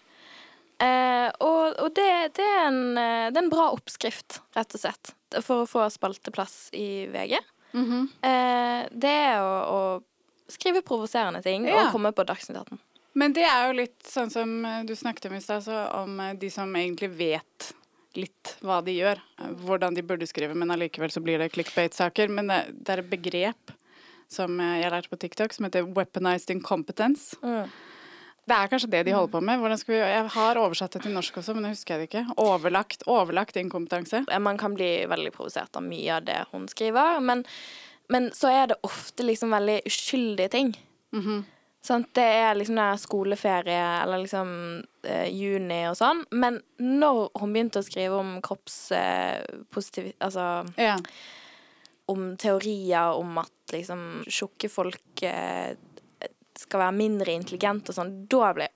Eh, 0.80 1.30
og 1.40 1.78
og 1.80 1.94
det, 1.96 2.08
det, 2.36 2.44
er 2.46 2.66
en, 2.68 2.82
eh, 3.00 3.28
det 3.32 3.40
er 3.40 3.44
en 3.46 3.52
bra 3.54 3.70
oppskrift, 3.76 4.42
rett 4.56 4.76
og 4.76 4.82
slett, 4.82 5.14
for 5.44 5.64
å 5.64 5.70
få 5.70 5.86
spalteplass 5.94 6.70
i 6.76 7.06
VG. 7.12 7.38
eh, 8.24 8.82
det 8.92 9.14
er 9.30 9.40
å, 9.44 9.56
å 9.72 10.52
skrive 10.52 10.82
provoserende 10.86 11.42
ting 11.44 11.66
Ja. 11.68 11.86
og 11.88 11.94
komme 11.96 12.12
på 12.16 12.26
Dagsnytt 12.28 12.58
18. 12.62 12.80
Men 13.16 13.32
det 13.34 13.46
er 13.48 13.70
jo 13.70 13.78
litt 13.80 14.04
sånn 14.08 14.32
som 14.32 14.52
eh, 14.68 14.84
du 14.88 14.96
snakket 14.96 15.30
om 15.32 15.38
i 15.38 15.42
stad, 15.44 15.68
om 15.96 16.20
eh, 16.20 16.34
de 16.40 16.50
som 16.52 16.72
egentlig 16.76 17.10
vet 17.16 17.72
litt 18.16 18.54
hva 18.64 18.82
de 18.84 18.94
gjør, 18.96 19.20
hvordan 19.64 19.96
de 19.96 20.04
burde 20.08 20.28
skrive, 20.28 20.56
men 20.56 20.72
allikevel 20.72 21.12
så 21.12 21.20
blir 21.24 21.40
det 21.40 21.50
clickbait-saker. 21.52 22.30
Men 22.32 22.48
det, 22.48 22.60
det 22.72 22.94
er 22.94 23.02
et 23.04 23.10
begrep 23.12 23.74
som 24.32 24.60
eh, 24.60 24.80
jeg 24.82 24.94
lærte 24.94 25.12
på 25.12 25.20
TikTok, 25.22 25.54
som 25.56 25.68
heter 25.68 25.88
Weaponized 25.96 26.54
Incompetence. 26.54 27.38
Mm. 27.44 27.70
Det 28.46 28.54
er 28.54 28.70
kanskje 28.70 28.92
det 28.94 29.02
de 29.08 29.14
holder 29.16 29.32
på 29.34 29.42
med. 29.42 29.64
Skal 29.82 29.96
vi, 29.96 30.00
jeg 30.04 30.28
har 30.36 30.60
oversatt 30.62 30.94
det 30.94 31.02
til 31.08 31.16
norsk 31.16 31.40
også, 31.42 31.56
men 31.58 31.66
det 31.66 31.74
husker 31.74 31.96
jeg 31.96 32.04
det 32.04 32.10
ikke. 32.12 32.36
Overlagt, 32.44 33.08
overlagt 33.10 33.58
inkompetanse. 33.58 34.22
Man 34.38 34.60
kan 34.62 34.76
bli 34.78 34.92
veldig 35.10 35.32
provosert 35.34 35.74
av 35.80 35.86
mye 35.86 36.20
av 36.20 36.28
det 36.28 36.38
hun 36.52 36.68
skriver, 36.70 37.18
men, 37.26 37.42
men 38.14 38.30
så 38.38 38.54
er 38.54 38.70
det 38.70 38.78
ofte 38.86 39.26
liksom 39.26 39.56
veldig 39.56 39.80
uskyldige 39.90 40.54
ting. 40.54 40.76
Sant? 41.86 42.12
Det 42.18 42.26
er 42.26 42.58
liksom 42.58 42.78
der 42.78 43.02
skoleferie 43.02 43.88
eller 44.04 44.22
liksom 44.24 44.52
eh, 45.06 45.28
juni 45.34 45.84
og 45.90 45.98
sånn, 45.98 46.24
men 46.34 46.62
når 46.82 47.28
hun 47.42 47.54
begynte 47.54 47.82
å 47.82 47.86
skrive 47.86 48.22
om 48.22 48.38
kroppspositiv... 48.46 50.14
altså 50.20 50.66
Ja. 50.82 51.00
Om 52.12 52.36
teorier 52.38 53.18
om 53.18 53.38
at 53.42 53.74
liksom 53.74 54.24
tjukke 54.30 54.70
folk 54.70 55.24
eh, 55.26 55.76
skal 56.56 56.84
være 56.86 56.98
mindre 56.98 57.36
intelligente 57.36 57.92
og 57.92 57.98
sånn, 57.98 58.14
da 58.32 58.52
ble 58.56 58.68
jeg 58.68 58.76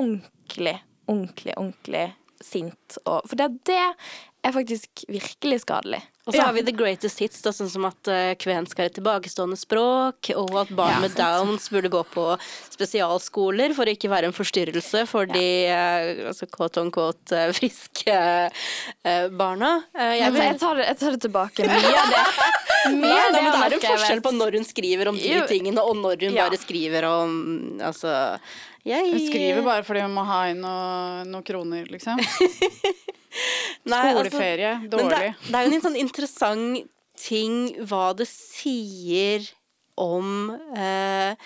ordentlig, 0.00 0.76
ordentlig, 1.06 1.54
ordentlig 1.56 2.04
sint. 2.42 2.98
Og, 3.04 3.22
for 3.28 3.38
det, 3.40 3.48
det 3.70 3.80
er 3.80 4.54
faktisk 4.54 5.06
virkelig 5.08 5.62
skadelig. 5.64 6.02
Og 6.26 6.32
så 6.32 6.38
Ja. 6.38 6.44
har 6.46 6.54
vi 6.56 6.62
the 6.64 6.72
greatest 6.72 7.18
hits, 7.20 7.42
da, 7.44 7.50
sånn 7.52 7.68
som 7.68 7.84
at 7.84 8.08
uh, 8.08 8.32
kvensk 8.40 8.78
er 8.80 8.86
et 8.88 8.94
tilbakestående 8.96 9.58
språk, 9.60 10.30
og 10.40 10.54
at 10.62 10.70
barn 10.72 10.94
Ja, 10.94 11.00
med 11.04 11.12
downs 11.18 11.68
burde 11.68 11.90
gå 11.92 12.00
på 12.14 12.24
spesialskoler 12.72 13.74
for 13.76 13.84
å 13.84 13.92
ikke 13.92 14.08
være 14.08 14.30
en 14.30 14.36
forstyrrelse 14.36 15.04
for 15.10 15.28
de 15.28 15.44
uh, 15.68 16.28
altså 16.30 16.48
quote 16.48 16.80
on 16.80 16.90
quote 16.94 17.32
uh, 17.36 17.52
friske 17.52 18.16
uh, 18.16 19.28
barna. 19.36 19.84
Jeg 19.92 20.20
Jeg, 20.24 20.34
jeg, 20.40 20.58
tar 20.64 20.80
det, 20.80 20.86
jeg 20.88 20.98
tar 21.02 21.10
det 21.18 21.20
tilbake. 21.26 21.68
Mye 21.68 21.92
av 21.92 22.14
det 22.14 22.22
Mye 23.04 23.20
av 23.20 23.32
det 23.32 23.42
er 23.44 23.74
en 23.78 23.84
forskjell 23.84 24.20
på 24.24 24.32
når 24.36 24.58
hun 24.58 24.64
skriver 24.68 25.08
om 25.12 25.16
de 25.20 25.36
tingene, 25.48 25.80
og 25.84 25.96
når 26.00 26.24
hun 26.28 26.34
Ja. 26.40 26.48
bare 26.48 26.56
skriver 26.60 27.04
om 27.08 27.36
Altså 27.80 28.38
jeg 28.84 29.12
Hun 29.12 29.20
skriver 29.28 29.62
bare 29.64 29.84
fordi 29.84 30.02
hun 30.04 30.12
må 30.16 30.24
ha 30.28 30.42
inn 30.52 30.60
noe- 30.60 31.24
noen 31.24 31.44
kroner, 31.44 31.84
liksom. 31.88 32.20
Nei, 33.84 34.00
altså- 34.12 34.30
Skoleferie, 34.30 34.72
Men 34.80 34.90
dårlig. 34.90 35.34
det, 35.34 35.50
det 35.50 35.60
er 35.60 35.68
jo 35.68 35.76
en 35.78 35.86
sånn 35.88 36.00
interessant 36.00 36.90
ting 37.14 37.58
hva 37.86 38.08
det 38.18 38.26
sier 38.26 39.46
om 40.00 40.50
eh, 40.74 41.36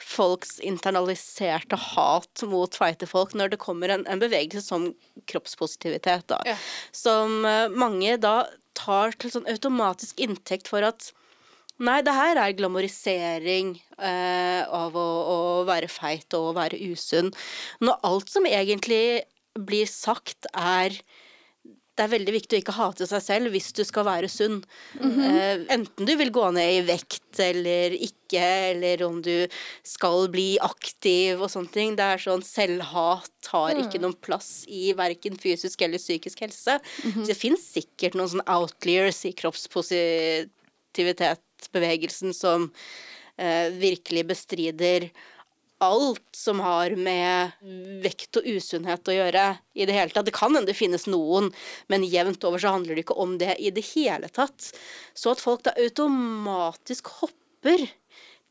folks 0.00 0.56
internaliserte 0.64 1.76
hat 1.76 2.44
mot 2.48 2.74
feite 2.74 3.08
når 3.36 3.52
det 3.52 3.60
kommer 3.60 3.92
en, 3.92 4.06
en 4.08 4.22
bevegelse 4.22 4.64
som 4.64 4.88
kroppspositivitet, 5.28 6.26
da. 6.30 6.40
Ja. 6.46 6.56
Som 6.92 7.44
eh, 7.44 7.68
mange 7.68 8.16
da 8.16 8.48
tar 8.78 9.12
til 9.18 9.34
sånn 9.34 9.48
automatisk 9.50 10.20
inntekt 10.20 10.70
for 10.70 10.86
at 10.86 11.12
Nei, 11.78 12.00
det 12.02 12.10
her 12.10 12.34
er 12.42 12.56
glamorisering 12.58 13.76
eh, 14.02 14.62
av 14.66 14.96
å, 14.98 15.04
å 15.30 15.36
være 15.68 15.86
feit 15.86 16.34
og 16.34 16.48
å 16.48 16.54
være 16.56 16.80
usunn. 16.90 17.28
Når 17.78 18.00
alt 18.08 18.32
som 18.32 18.48
egentlig 18.50 19.22
blir 19.54 19.86
sagt, 19.86 20.48
er 20.58 20.96
det 21.98 22.04
er 22.04 22.12
veldig 22.12 22.32
viktig 22.36 22.54
å 22.54 22.60
ikke 22.62 22.76
hate 22.76 23.06
seg 23.10 23.22
selv 23.24 23.50
hvis 23.50 23.72
du 23.74 23.80
skal 23.86 24.04
være 24.06 24.28
sunn. 24.30 24.60
eh, 25.26 25.64
enten 25.74 26.06
du 26.06 26.12
vil 26.20 26.30
gå 26.34 26.44
ned 26.54 26.70
i 26.76 26.82
vekt 26.86 27.40
eller 27.42 27.90
ikke, 27.96 28.44
eller 28.72 29.02
om 29.06 29.16
du 29.24 29.48
skal 29.86 30.28
bli 30.30 30.58
aktiv 30.62 31.40
og 31.42 31.50
sånne 31.50 31.72
ting. 31.74 31.96
Det 31.98 32.04
er 32.06 32.18
sånn 32.22 32.42
Selvhat 32.46 33.48
har 33.50 33.74
ikke 33.82 33.98
noen 34.02 34.16
plass 34.22 34.64
i 34.70 34.92
verken 34.98 35.36
fysisk 35.40 35.82
eller 35.82 35.98
psykisk 35.98 36.40
helse. 36.46 36.78
Så 37.24 37.28
det 37.32 37.38
fins 37.38 37.62
sikkert 37.74 38.14
noen 38.18 38.30
sånne 38.36 38.52
outliers 38.54 39.20
i 39.26 39.32
kroppspositivitetsbevegelsen 39.42 42.30
som 42.36 42.70
eh, 43.36 43.68
virkelig 43.74 44.24
bestrider 44.30 45.10
alt 45.84 46.24
som 46.34 46.60
har 46.64 46.94
med 46.98 47.54
vekt 48.02 48.40
og 48.40 48.46
usunnhet 48.48 49.08
å 49.08 49.14
gjøre 49.14 49.44
i 49.78 49.86
det 49.86 49.94
hele 49.94 50.14
tatt. 50.14 50.26
Det 50.26 50.34
kan 50.36 50.54
hende 50.54 50.70
det 50.70 50.78
finnes 50.78 51.06
noen, 51.10 51.52
men 51.90 52.06
jevnt 52.06 52.44
over 52.48 52.62
så 52.62 52.74
handler 52.74 52.98
det 52.98 53.06
ikke 53.06 53.18
om 53.22 53.36
det 53.40 53.54
i 53.62 53.70
det 53.74 53.84
hele 53.92 54.30
tatt. 54.32 54.72
Så 55.14 55.34
at 55.34 55.42
folk 55.42 55.64
da 55.66 55.76
automatisk 55.78 57.12
hopper 57.20 57.86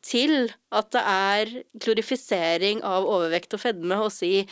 til 0.07 0.51
at 0.75 0.91
det 0.95 1.03
er 1.03 1.53
glorifisering 1.83 2.83
av 2.85 3.07
overvekt 3.07 3.55
og 3.57 3.63
fedme, 3.63 3.97
og 3.99 4.13
si 4.13 4.45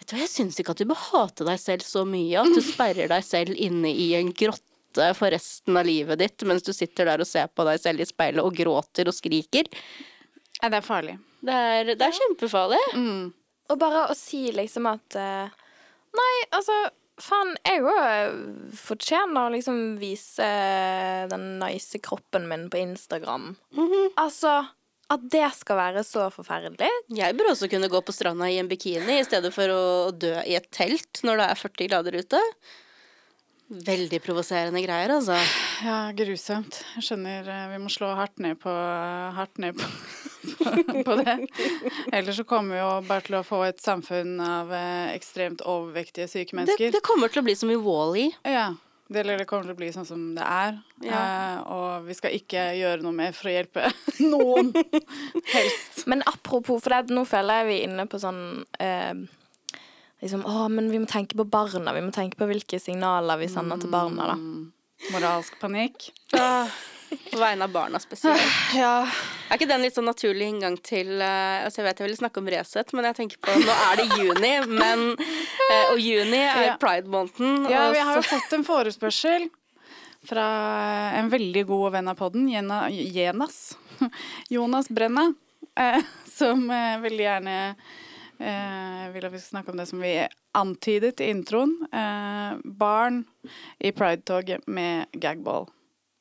Vet 0.00 0.08
du 0.08 0.14
hva, 0.14 0.22
jeg 0.22 0.32
syns 0.32 0.60
ikke 0.60 0.72
at 0.72 0.80
du 0.80 0.88
bør 0.88 1.00
hate 1.10 1.44
deg 1.44 1.58
selv 1.60 1.84
så 1.84 2.06
mye 2.08 2.40
at 2.40 2.54
du 2.56 2.62
sperrer 2.64 3.10
deg 3.10 3.24
selv 3.26 3.58
inne 3.58 3.90
i 3.92 4.12
en 4.16 4.30
grotte 4.32 5.10
for 5.18 5.30
resten 5.34 5.76
av 5.76 5.84
livet 5.86 6.22
ditt 6.22 6.46
mens 6.48 6.64
du 6.66 6.72
sitter 6.72 7.10
der 7.10 7.22
og 7.22 7.28
ser 7.28 7.50
på 7.52 7.66
deg 7.68 7.82
selv 7.82 8.00
i 8.00 8.08
speilet 8.08 8.44
og 8.44 8.56
gråter 8.56 9.10
og 9.10 9.16
skriker. 9.16 9.68
Ja, 10.60 10.70
det 10.70 10.80
er 10.80 10.86
farlig. 10.86 11.18
Det 11.40 11.54
er, 11.56 11.92
det 11.96 12.04
er 12.06 12.16
kjempefarlig. 12.16 12.80
Og 13.70 13.78
bare 13.80 14.06
å 14.10 14.16
si 14.18 14.48
liksom 14.52 14.88
at 14.90 15.16
eh, 15.18 15.52
Nei, 16.16 16.32
altså 16.56 16.74
Faen, 17.20 17.50
jeg 17.68 17.82
òg 17.84 18.74
fortjener 18.80 19.44
å 19.46 19.52
liksom 19.52 19.80
vise 20.00 20.46
den 21.28 21.58
nice 21.60 22.00
kroppen 22.00 22.46
min 22.48 22.62
på 22.72 22.80
Instagram. 22.80 23.50
Altså 24.16 24.54
At 25.12 25.26
det 25.28 25.44
skal 25.58 25.76
være 25.76 26.04
så 26.06 26.28
forferdelig. 26.32 26.88
Jeg 27.12 27.36
burde 27.36 27.52
også 27.52 27.68
kunne 27.68 27.90
gå 27.92 28.00
på 28.06 28.14
stranda 28.16 28.48
i 28.48 28.56
en 28.62 28.70
bikini 28.70 29.18
i 29.20 29.26
stedet 29.28 29.52
for 29.52 29.68
å 29.74 29.82
dø 30.16 30.32
i 30.48 30.56
et 30.56 30.70
telt 30.72 31.20
når 31.26 31.42
det 31.42 31.48
er 31.50 31.60
40 31.60 31.90
grader 31.92 32.18
ute. 32.22 32.40
Veldig 33.70 34.18
provoserende 34.24 34.80
greier, 34.82 35.12
altså. 35.14 35.36
Ja, 35.86 35.98
grusomt. 36.18 36.80
Jeg 36.96 37.04
skjønner 37.06 37.46
eh, 37.46 37.66
vi 37.70 37.78
må 37.84 37.90
slå 37.92 38.08
hardt 38.18 38.40
ned 38.42 38.58
på, 38.58 38.72
hardt 39.36 39.60
ned 39.62 39.78
på, 39.78 39.86
på 41.06 41.16
det. 41.20 41.36
Ellers 42.10 42.40
så 42.40 42.44
kommer 42.50 42.74
vi 42.74 42.80
jo 42.82 42.90
bare 43.06 43.22
til 43.28 43.38
å 43.38 43.44
få 43.46 43.60
et 43.68 43.78
samfunn 43.84 44.34
av 44.42 44.74
eh, 44.74 45.12
ekstremt 45.14 45.62
overvektige 45.62 46.26
syke 46.32 46.50
Det, 46.50 46.58
mennesker. 46.64 46.94
det 46.98 47.04
kommer 47.06 47.30
til 47.30 47.44
å 47.44 47.46
bli 47.46 47.54
som 47.62 47.70
i 47.70 47.78
Wall-E. 47.78 48.26
Ja. 48.50 48.72
Det, 49.10 49.22
eller 49.24 49.38
det 49.42 49.46
kommer 49.50 49.66
til 49.66 49.74
å 49.74 49.78
bli 49.78 49.88
sånn 49.94 50.06
som 50.06 50.26
det 50.36 50.44
er. 50.46 50.76
Ja. 51.06 51.22
Eh, 51.22 51.56
og 51.74 52.04
vi 52.10 52.14
skal 52.18 52.34
ikke 52.36 52.68
gjøre 52.78 53.02
noe 53.06 53.14
mer 53.22 53.34
for 53.38 53.50
å 53.50 53.54
hjelpe 53.54 53.86
noen. 54.34 54.74
Helst. 55.54 56.04
Men 56.10 56.26
apropos, 56.30 56.82
for 56.82 56.90
det, 56.94 57.14
nå 57.14 57.22
føler 57.26 57.62
jeg 57.62 57.70
vi 57.70 57.78
er 57.80 57.86
inne 57.92 58.06
på 58.10 58.18
sånn 58.22 58.42
eh, 58.82 59.14
Liksom, 60.20 60.44
å, 60.44 60.68
men 60.68 60.90
vi 60.92 61.00
må 61.00 61.08
tenke 61.08 61.36
på 61.38 61.46
barna. 61.48 61.94
Vi 61.96 62.04
må 62.04 62.12
tenke 62.12 62.36
på 62.40 62.48
hvilke 62.50 62.80
signaler 62.82 63.40
vi 63.40 63.48
sender 63.48 63.80
til 63.80 63.92
barna, 63.92 64.34
da. 64.34 64.38
Moralsk 65.14 65.56
panikk. 65.60 66.10
På 67.30 67.38
vegne 67.40 67.64
av 67.66 67.72
barna 67.74 67.98
spesielt. 67.98 68.42
Ja. 68.78 69.02
Er 69.50 69.58
ikke 69.58 69.66
den 69.66 69.82
litt 69.82 69.96
sånn 69.96 70.06
naturlig 70.06 70.46
inngang 70.46 70.76
til 70.86 71.16
uh, 71.18 71.64
Altså 71.64 71.80
Jeg 71.80 71.86
vet 71.88 72.00
jeg 72.02 72.06
ville 72.06 72.18
snakke 72.20 72.38
om 72.38 72.50
Resett, 72.54 72.92
men 72.94 73.08
jeg 73.08 73.16
tenker 73.18 73.40
på 73.42 73.54
Nå 73.58 73.74
er 73.88 73.98
det 73.98 74.04
juni, 74.20 74.50
men 74.82 75.02
uh, 75.18 75.88
Og 75.90 75.98
juni 75.98 76.38
er 76.38 76.68
Ja. 76.68 76.76
pride-måneden. 76.78 77.64
Ja, 77.72 77.88
og 77.88 77.96
vi 77.96 78.04
har 78.06 78.20
jo 78.20 78.22
fått 78.28 78.54
en 78.54 78.66
forespørsel 78.68 79.48
fra 80.28 80.44
en 81.16 81.30
veldig 81.32 81.64
god 81.66 81.96
venn 81.96 82.10
av 82.12 82.18
podden, 82.18 82.44
Jena, 82.52 82.82
Jenas. 82.92 83.72
Jonas 84.54 84.90
Brenna, 84.92 85.30
uh, 85.80 86.00
som 86.30 86.68
veldig 86.68 87.24
gjerne 87.24 87.56
eh, 88.40 89.08
vil 89.14 89.26
at 89.26 89.32
vi 89.32 89.40
skal 89.40 89.56
snakke 89.56 89.72
om 89.72 89.80
det 89.80 89.86
som 89.90 90.02
vi 90.02 90.14
antydet 90.58 91.20
i 91.20 91.30
introen. 91.32 91.76
Eh, 91.92 92.56
barn 92.64 93.24
i 93.78 93.92
pridetoget 93.92 94.66
med 94.66 95.06
gagball. 95.12 95.68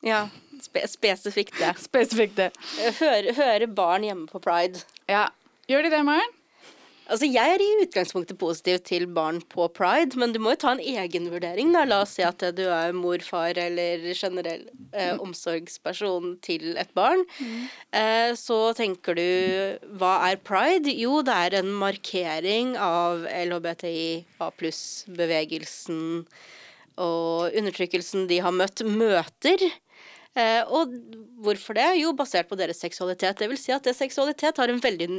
Ja, 0.06 0.28
spe 0.64 0.86
spesifikt 0.88 1.60
det. 1.60 1.74
Spesifikt 1.90 2.40
det. 2.40 2.52
Høre, 3.02 3.36
høre 3.38 3.68
barn 3.68 4.08
hjemme 4.08 4.28
på 4.32 4.42
pride. 4.44 4.86
Ja. 5.10 5.28
Gjør 5.70 5.86
de 5.86 5.94
det, 5.94 6.04
Maren? 6.08 6.36
Altså, 7.10 7.26
Jeg 7.26 7.56
er 7.56 7.62
i 7.64 7.70
utgangspunktet 7.84 8.38
positiv 8.38 8.78
til 8.86 9.08
barn 9.10 9.40
på 9.50 9.66
pride, 9.74 10.18
men 10.22 10.34
du 10.36 10.38
må 10.40 10.54
jo 10.54 10.60
ta 10.62 10.74
en 10.76 10.84
egenvurdering. 10.84 11.72
da. 11.74 11.82
La 11.90 12.04
oss 12.04 12.14
si 12.20 12.22
at 12.26 12.44
du 12.56 12.62
er 12.70 12.94
mor, 12.94 13.18
far 13.26 13.58
eller 13.58 14.04
generell 14.14 14.68
eh, 14.94 15.16
omsorgsperson 15.18 16.36
til 16.46 16.78
et 16.78 16.94
barn. 16.94 17.26
Eh, 17.92 18.36
så 18.38 18.60
tenker 18.78 19.18
du 19.18 19.26
hva 19.98 20.14
er 20.30 20.38
pride? 20.38 20.94
Jo, 20.94 21.24
det 21.26 21.34
er 21.34 21.60
en 21.64 21.74
markering 21.82 22.76
av 22.78 23.26
LHBTI-A 23.26 24.52
pluss-bevegelsen 24.62 26.02
og 27.00 27.56
undertrykkelsen 27.56 28.28
de 28.30 28.42
har 28.44 28.52
møtt, 28.54 28.84
møter. 28.86 29.62
Eh, 30.40 30.62
og 30.72 30.94
hvorfor 31.44 31.78
det? 31.78 31.88
Jo, 32.00 32.14
basert 32.18 32.50
på 32.50 32.58
deres 32.60 32.80
seksualitet. 32.82 33.42
Det 33.42 33.50
vil 33.52 33.60
si 33.60 33.74
at 33.76 33.86
det 33.88 33.96
seksualitet 33.98 34.62
har 34.62 34.72
en 34.72 34.82
veldig, 34.84 35.10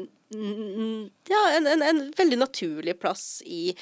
ja, 1.30 1.42
en, 1.58 1.68
en, 1.74 1.84
en 1.84 2.02
veldig 2.16 2.40
naturlig 2.40 2.96
plass 3.00 3.42
i 3.44 3.74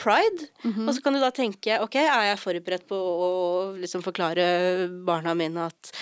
pride. 0.00 0.48
Og 0.64 0.92
så 0.94 1.00
kan 1.02 1.14
du 1.14 1.22
da 1.22 1.30
tenke 1.34 1.78
ok, 1.84 1.98
er 2.02 2.30
jeg 2.32 2.42
forberedt 2.42 2.86
på 2.90 2.98
å 2.98 3.32
liksom 3.78 4.02
forklare 4.06 4.88
barna 5.06 5.36
mine 5.38 5.68
at 5.70 5.92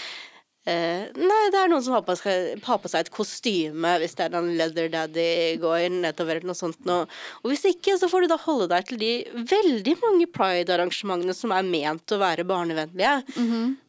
eh, 0.69 1.09
nei, 1.19 1.41
det 1.53 1.59
er 1.61 1.71
noen 1.73 1.83
som 1.85 1.97
har 1.97 2.05
på, 2.07 2.15
seg, 2.19 2.61
har 2.65 2.81
på 2.83 2.91
seg 2.91 3.07
et 3.07 3.13
kostyme 3.15 3.95
hvis 4.03 4.17
det 4.19 4.27
er 4.29 4.37
en 4.39 4.51
leather 4.59 4.89
daddy 4.93 5.27
går 5.63 5.89
nedover 5.95 6.39
eller 6.39 6.53
noe 6.53 6.59
sånt 6.59 6.85
Nå. 6.89 6.99
Og 7.43 7.51
hvis 7.53 7.67
ikke, 7.73 7.97
så 7.99 8.09
får 8.11 8.25
du 8.25 8.33
da 8.33 8.39
holde 8.45 8.71
deg 8.73 8.89
til 8.89 9.03
de 9.03 9.13
veldig 9.53 9.97
mange 10.03 10.29
pride-arrangementene 10.33 11.35
som 11.37 11.55
er 11.55 11.67
ment 11.67 12.15
å 12.15 12.21
være 12.23 12.47
barnevennlige. 12.49 13.15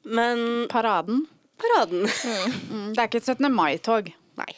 Men 0.04 0.46
Paraden. 0.74 1.26
paraden. 1.62 2.08
Mm, 2.70 2.94
det 2.94 3.00
er 3.02 3.10
ikke 3.10 3.22
et 3.24 3.30
17. 3.38 3.50
mai-tog. 3.54 4.14
Nei. 4.40 4.54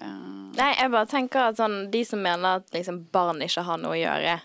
Nei, 0.00 0.70
jeg 0.78 0.90
bare 0.92 1.08
tenker 1.10 1.48
at 1.50 1.58
sånn 1.58 1.90
De 1.90 2.00
som 2.06 2.20
mener 2.22 2.60
at 2.60 2.68
liksom 2.74 3.02
barn 3.12 3.42
ikke 3.42 3.64
har 3.66 3.80
noe 3.82 3.96
å 3.96 3.98
gjøre 3.98 4.36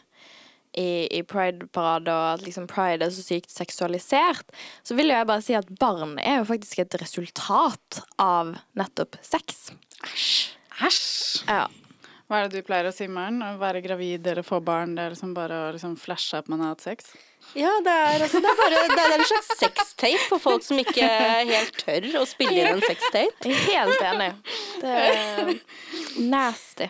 i, 0.78 1.08
i 1.12 1.22
pride-parade, 1.28 2.12
og 2.12 2.36
at 2.36 2.46
liksom 2.46 2.68
pride 2.72 3.08
er 3.08 3.14
så 3.16 3.24
sykt 3.24 3.54
seksualisert, 3.54 4.52
så 4.84 4.98
vil 4.98 5.12
jo 5.12 5.18
jeg 5.18 5.30
bare 5.32 5.46
si 5.46 5.56
at 5.58 5.72
barn 5.80 6.18
er 6.20 6.42
jo 6.42 6.50
faktisk 6.52 6.84
et 6.84 7.00
resultat 7.02 8.04
av 8.22 8.56
nettopp 8.78 9.18
sex. 9.26 9.70
Æsj! 10.06 11.46
Ja. 11.48 11.66
Hva 12.26 12.40
er 12.42 12.48
det 12.50 12.58
du 12.58 12.66
pleier 12.66 12.88
å 12.90 12.94
si, 12.94 13.06
Maren? 13.06 13.38
Å 13.46 13.52
være 13.62 13.84
gravid 13.86 14.26
eller 14.26 14.46
få 14.46 14.58
barn? 14.66 14.96
Det 14.98 15.04
er 15.04 15.14
liksom 15.14 15.36
bare 15.38 15.68
å 15.68 15.72
liksom 15.76 15.94
flashe 16.02 16.40
at 16.42 16.48
man 16.50 16.64
har 16.64 16.74
hatt 16.74 16.82
sex? 16.82 17.12
Ja, 17.54 17.70
det 17.86 17.94
er, 17.94 18.24
altså, 18.26 18.42
det 18.42 18.50
er 18.50 18.58
bare 18.58 18.80
det 18.90 19.04
er 19.04 19.14
en 19.20 19.28
slags 19.30 19.52
sextape 19.60 20.24
for 20.32 20.42
folk 20.42 20.66
som 20.66 20.82
ikke 20.82 21.06
helt 21.06 21.78
tør 21.78 22.08
å 22.18 22.26
spille 22.26 22.58
inn 22.64 22.72
en 22.72 22.82
sextape. 22.82 23.54
Helt 23.70 24.02
enig. 24.10 24.32
Det 24.82 24.96
er 25.04 25.54
nasty. 26.34 26.90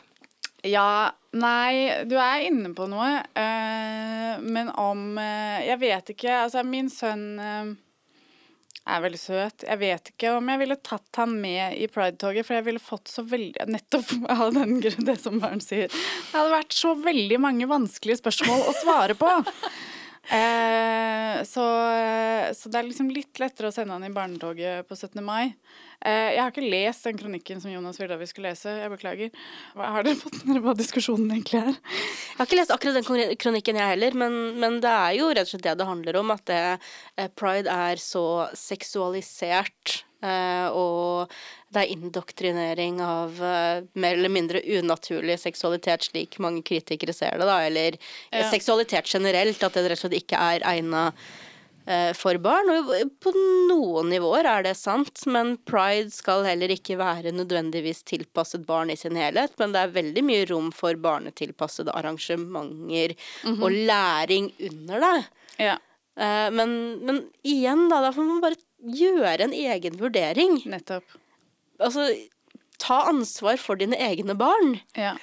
Ja, 0.65 1.13
nei, 1.37 2.05
du 2.09 2.15
er 2.17 2.45
inne 2.47 2.71
på 2.75 2.87
noe. 2.89 3.21
Uh, 3.37 4.41
men 4.41 4.71
om 4.71 5.17
uh, 5.19 5.61
Jeg 5.65 5.77
vet 5.81 6.13
ikke. 6.15 6.31
Altså, 6.45 6.63
min 6.65 6.89
sønn 6.89 7.25
uh, 7.37 7.73
er 8.85 9.03
veldig 9.03 9.21
søt. 9.21 9.65
Jeg 9.67 9.81
vet 9.81 10.13
ikke 10.13 10.33
om 10.37 10.49
jeg 10.49 10.63
ville 10.63 10.79
tatt 10.81 11.21
han 11.21 11.35
med 11.41 11.77
i 11.77 11.89
Pride-toget, 11.91 12.47
for 12.47 12.57
jeg 12.57 12.67
ville 12.67 12.81
fått 12.81 13.11
så 13.13 13.25
veldig 13.25 13.67
Nettopp 13.69 14.13
av 14.37 14.47
den 14.57 14.79
grunn, 14.81 15.09
det 15.09 15.19
som 15.21 15.41
barn 15.43 15.61
sier. 15.63 15.91
Det 15.91 16.33
hadde 16.33 16.55
vært 16.57 16.77
så 16.77 16.95
veldig 16.97 17.41
mange 17.45 17.69
vanskelige 17.69 18.23
spørsmål 18.23 18.65
å 18.65 18.77
svare 18.81 19.17
på. 19.19 19.35
Så, 21.45 21.63
så 22.57 22.69
det 22.73 22.79
er 22.79 22.87
liksom 22.87 23.11
litt 23.13 23.37
lettere 23.37 23.69
å 23.69 23.73
sende 23.75 23.93
han 23.93 24.07
i 24.07 24.13
barnetoget 24.13 24.87
på 24.89 24.97
17. 24.97 25.21
mai. 25.21 25.51
Eh, 26.03 26.33
jeg 26.35 26.41
har 26.41 26.51
ikke 26.51 26.69
lest 26.69 27.05
den 27.07 27.17
kronikken 27.17 27.61
som 27.63 27.71
Jonas 27.71 27.99
ville 28.01 28.17
vi 28.19 28.27
skulle 28.29 28.51
lese. 28.51 28.73
Jeg 28.81 28.91
beklager. 28.91 29.31
Har 29.79 30.03
dere 30.05 30.19
fått 30.19 30.41
med 30.45 30.57
dere 30.57 30.63
hva 30.65 30.73
diskusjonen 30.77 31.31
egentlig 31.31 31.61
er? 31.61 31.77
Jeg 31.77 32.37
har 32.39 32.49
ikke 32.49 32.59
lest 32.59 32.73
akkurat 32.75 32.97
den 32.99 33.37
kronikken, 33.39 33.79
jeg 33.79 33.91
heller, 33.95 34.17
men, 34.17 34.35
men 34.61 34.79
det 34.83 34.91
er 34.91 35.13
jo 35.19 35.29
rett 35.31 35.47
og 35.47 35.53
slett 35.53 35.63
det 35.69 35.77
det 35.79 35.87
handler 35.89 36.19
om. 36.21 36.33
At 36.35 36.45
det, 36.51 36.59
eh, 37.17 37.29
pride 37.39 37.71
er 37.71 38.01
så 38.01 38.25
seksualisert. 38.57 40.01
eh, 40.25 40.67
og 40.73 41.29
det 41.75 41.81
er 41.83 41.91
indoktrinering 41.93 43.01
av 43.03 43.35
mer 43.93 44.15
eller 44.15 44.31
mindre 44.31 44.61
unaturlig 44.63 45.35
seksualitet, 45.41 46.07
slik 46.07 46.37
mange 46.41 46.63
kritikere 46.65 47.13
ser 47.13 47.37
det, 47.37 47.45
da. 47.45 47.57
Eller 47.67 47.97
Ja. 48.31 48.49
seksualitet 48.49 49.05
generelt. 49.11 49.61
At 49.63 49.73
det 49.73 49.83
rett 49.89 49.99
og 50.03 50.09
slett 50.09 50.23
ikke 50.23 50.39
er 50.39 50.59
egna 50.65 51.11
for 52.17 52.37
barn. 52.41 52.69
Og 52.73 52.91
på 53.21 53.31
noen 53.69 54.09
nivåer 54.09 54.47
er 54.49 54.63
det 54.65 54.75
sant, 54.79 55.21
men 55.29 55.55
pride 55.69 56.09
skal 56.15 56.43
heller 56.47 56.71
ikke 56.73 56.97
være 56.97 57.31
nødvendigvis 57.35 58.03
tilpasset 58.09 58.65
barn 58.65 58.89
i 58.89 58.97
sin 58.97 59.15
helhet. 59.19 59.53
Men 59.61 59.75
det 59.75 59.83
er 59.85 59.93
veldig 59.99 60.23
mye 60.25 60.45
rom 60.49 60.71
for 60.73 60.97
barnetilpassede 60.97 61.93
arrangementer 61.93 63.13
og 63.59 63.69
læring 63.71 64.51
under 64.71 65.05
det. 65.05 65.17
Ja, 65.61 65.77
Eh, 66.15 66.49
men, 66.55 66.69
men 67.03 67.17
igjen, 67.43 67.89
da, 67.91 67.97
da 68.05 68.11
får 68.15 68.23
man 68.23 68.37
bare 68.39 68.55
gjøre 68.79 69.49
en 69.49 69.51
egen 69.51 69.97
vurdering. 69.99 70.61
nettopp. 70.71 71.03
Altså, 71.83 72.05
ta 72.79 73.01
ansvar 73.09 73.59
for 73.59 73.75
dine 73.75 73.99
egne 73.99 74.31
barn. 74.39 74.77
Ja. 74.95 75.17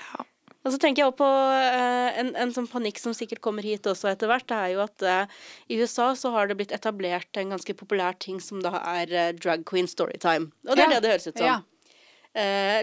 Og 0.63 0.71
så 0.71 0.79
tenker 0.79 1.03
jeg 1.03 1.11
også 1.11 1.19
på 1.19 1.31
eh, 1.59 2.21
en, 2.23 2.29
en 2.39 2.53
sånn 2.55 2.69
panikk 2.71 3.01
som 3.03 3.15
sikkert 3.17 3.43
kommer 3.43 3.67
hit 3.67 3.87
også 3.91 4.13
etter 4.13 4.31
hvert. 4.31 4.47
Det 4.47 4.59
er 4.59 4.71
jo 4.77 4.85
at 4.85 5.03
eh, 5.03 5.41
i 5.75 5.81
USA 5.83 6.13
så 6.19 6.31
har 6.37 6.47
det 6.47 6.59
blitt 6.61 6.75
etablert 6.77 7.41
en 7.41 7.51
ganske 7.57 7.75
populær 7.75 8.15
ting 8.23 8.39
som 8.41 8.63
da 8.63 8.77
er 8.95 9.11
eh, 9.11 9.33
drag 9.35 9.65
queen 9.67 9.91
storytime. 9.91 10.53
Og 10.69 10.79
det 10.79 10.85
er 10.87 10.87
Ja. 10.87 10.95
det 10.95 11.03
det 11.03 11.13
høres 11.17 11.27
ut 11.33 11.37
som. 11.43 11.47
Ja. 11.51 11.61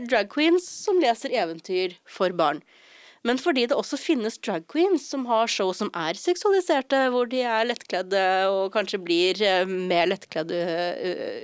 Drag 0.06 0.28
queens 0.30 0.68
som 0.70 1.00
leser 1.02 1.32
eventyr 1.34 1.96
for 2.06 2.30
barn. 2.38 2.60
Men 3.26 3.40
fordi 3.42 3.66
det 3.68 3.76
også 3.76 3.98
finnes 4.00 4.38
drag 4.38 4.68
queens 4.70 5.08
som 5.10 5.26
har 5.28 5.50
show 5.52 5.72
som 5.76 5.90
er 5.98 6.14
seksualiserte, 6.20 7.00
hvor 7.12 7.26
de 7.32 7.42
er 7.42 7.66
lettkledde 7.66 8.22
og 8.48 8.70
kanskje 8.76 9.00
blir 9.02 9.42
mer 9.68 10.06
lettkledde 10.08 10.60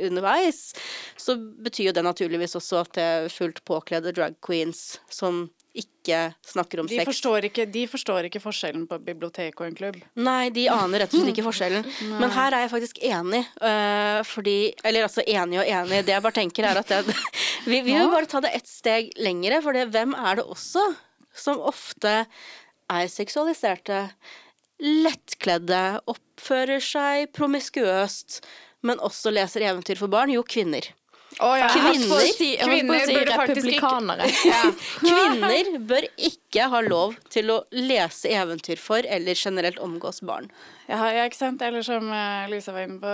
underveis, 0.05 0.69
så 1.17 1.35
betyr 1.39 1.89
jo 1.89 1.95
det 1.97 2.05
naturligvis 2.05 2.55
også 2.55 2.83
at 2.85 2.93
det 2.95 3.07
er 3.09 3.33
fullt 3.33 3.59
påkledde 3.67 4.13
drag 4.15 4.37
queens 4.45 4.99
som 5.09 5.47
ikke 5.81 6.17
snakker 6.45 6.79
om 6.83 6.87
De, 6.89 6.95
sex. 6.99 7.07
forstår 7.09 7.47
ikke, 7.49 7.65
de 7.71 7.83
forstår 7.89 8.27
ikke 8.29 8.41
forskjellen 8.43 8.83
på 8.89 8.99
bibliotek 9.03 9.57
og 9.61 9.67
en 9.67 9.75
klubb. 9.77 9.97
Nei, 10.17 10.49
de 10.55 10.67
aner 10.71 11.03
rett 11.03 11.13
og 11.13 11.19
slett 11.23 11.33
ikke 11.33 11.45
forskjellen. 11.49 11.87
Men 12.19 12.33
her 12.35 12.55
er 12.55 12.65
jeg 12.65 12.71
faktisk 12.75 13.01
enig. 13.03 13.41
øh, 13.61 14.19
fordi 14.29 14.57
Eller 14.83 15.07
altså 15.07 15.23
enig 15.27 15.59
og 15.63 15.67
enig. 15.67 16.03
Det 16.07 16.13
jeg 16.15 16.25
bare 16.27 16.37
tenker, 16.39 16.69
er 16.69 16.81
at 16.83 16.93
jeg, 16.95 17.03
vi, 17.71 17.81
vi 17.81 17.93
vil 17.95 18.11
bare 18.13 18.29
ta 18.31 18.41
det 18.45 18.53
ett 18.57 18.69
steg 18.69 19.11
lengre. 19.17 19.61
For 19.65 19.75
det, 19.77 19.87
hvem 19.95 20.13
er 20.15 20.41
det 20.41 20.45
også 20.45 20.85
som 21.35 21.59
ofte 21.59 22.21
er 22.89 23.07
seksualiserte, 23.11 24.05
lettkledde, 24.79 25.81
oppfører 26.11 26.81
seg 26.83 27.31
promiskuøst, 27.35 28.41
men 28.85 28.99
også 29.03 29.31
leser 29.33 29.65
eventyr 29.65 29.97
for 29.99 30.11
barn? 30.11 30.31
Jo, 30.33 30.43
kvinner. 30.47 30.87
Å 31.43 31.49
ja. 31.59 31.67
Kvinner- 31.73 32.29
si, 32.31 32.53
kvinner 32.61 33.01
si 33.05 33.15
burde 33.17 33.33
faktisk 33.35 33.67
ikke- 33.73 33.81
Ja. 34.51 34.61
Kvinner 35.01 35.71
bør 35.89 36.05
ikke 36.29 36.69
ha 36.71 36.79
lov 36.85 37.17
til 37.33 37.51
å 37.51 37.57
lese 37.75 38.29
eventyr 38.31 38.79
for 38.79 39.03
eller 39.03 39.35
generelt 39.35 39.79
omgås 39.83 40.21
barn. 40.23 40.47
Ja, 40.87 41.01
ja, 41.11 41.25
ikke 41.27 41.39
sant? 41.39 41.61
Eller 41.65 41.81
som 41.83 42.07
eh, 42.13 42.45
Lisa 42.51 42.71
var 42.71 42.85
inne 42.85 42.99
på, 43.01 43.13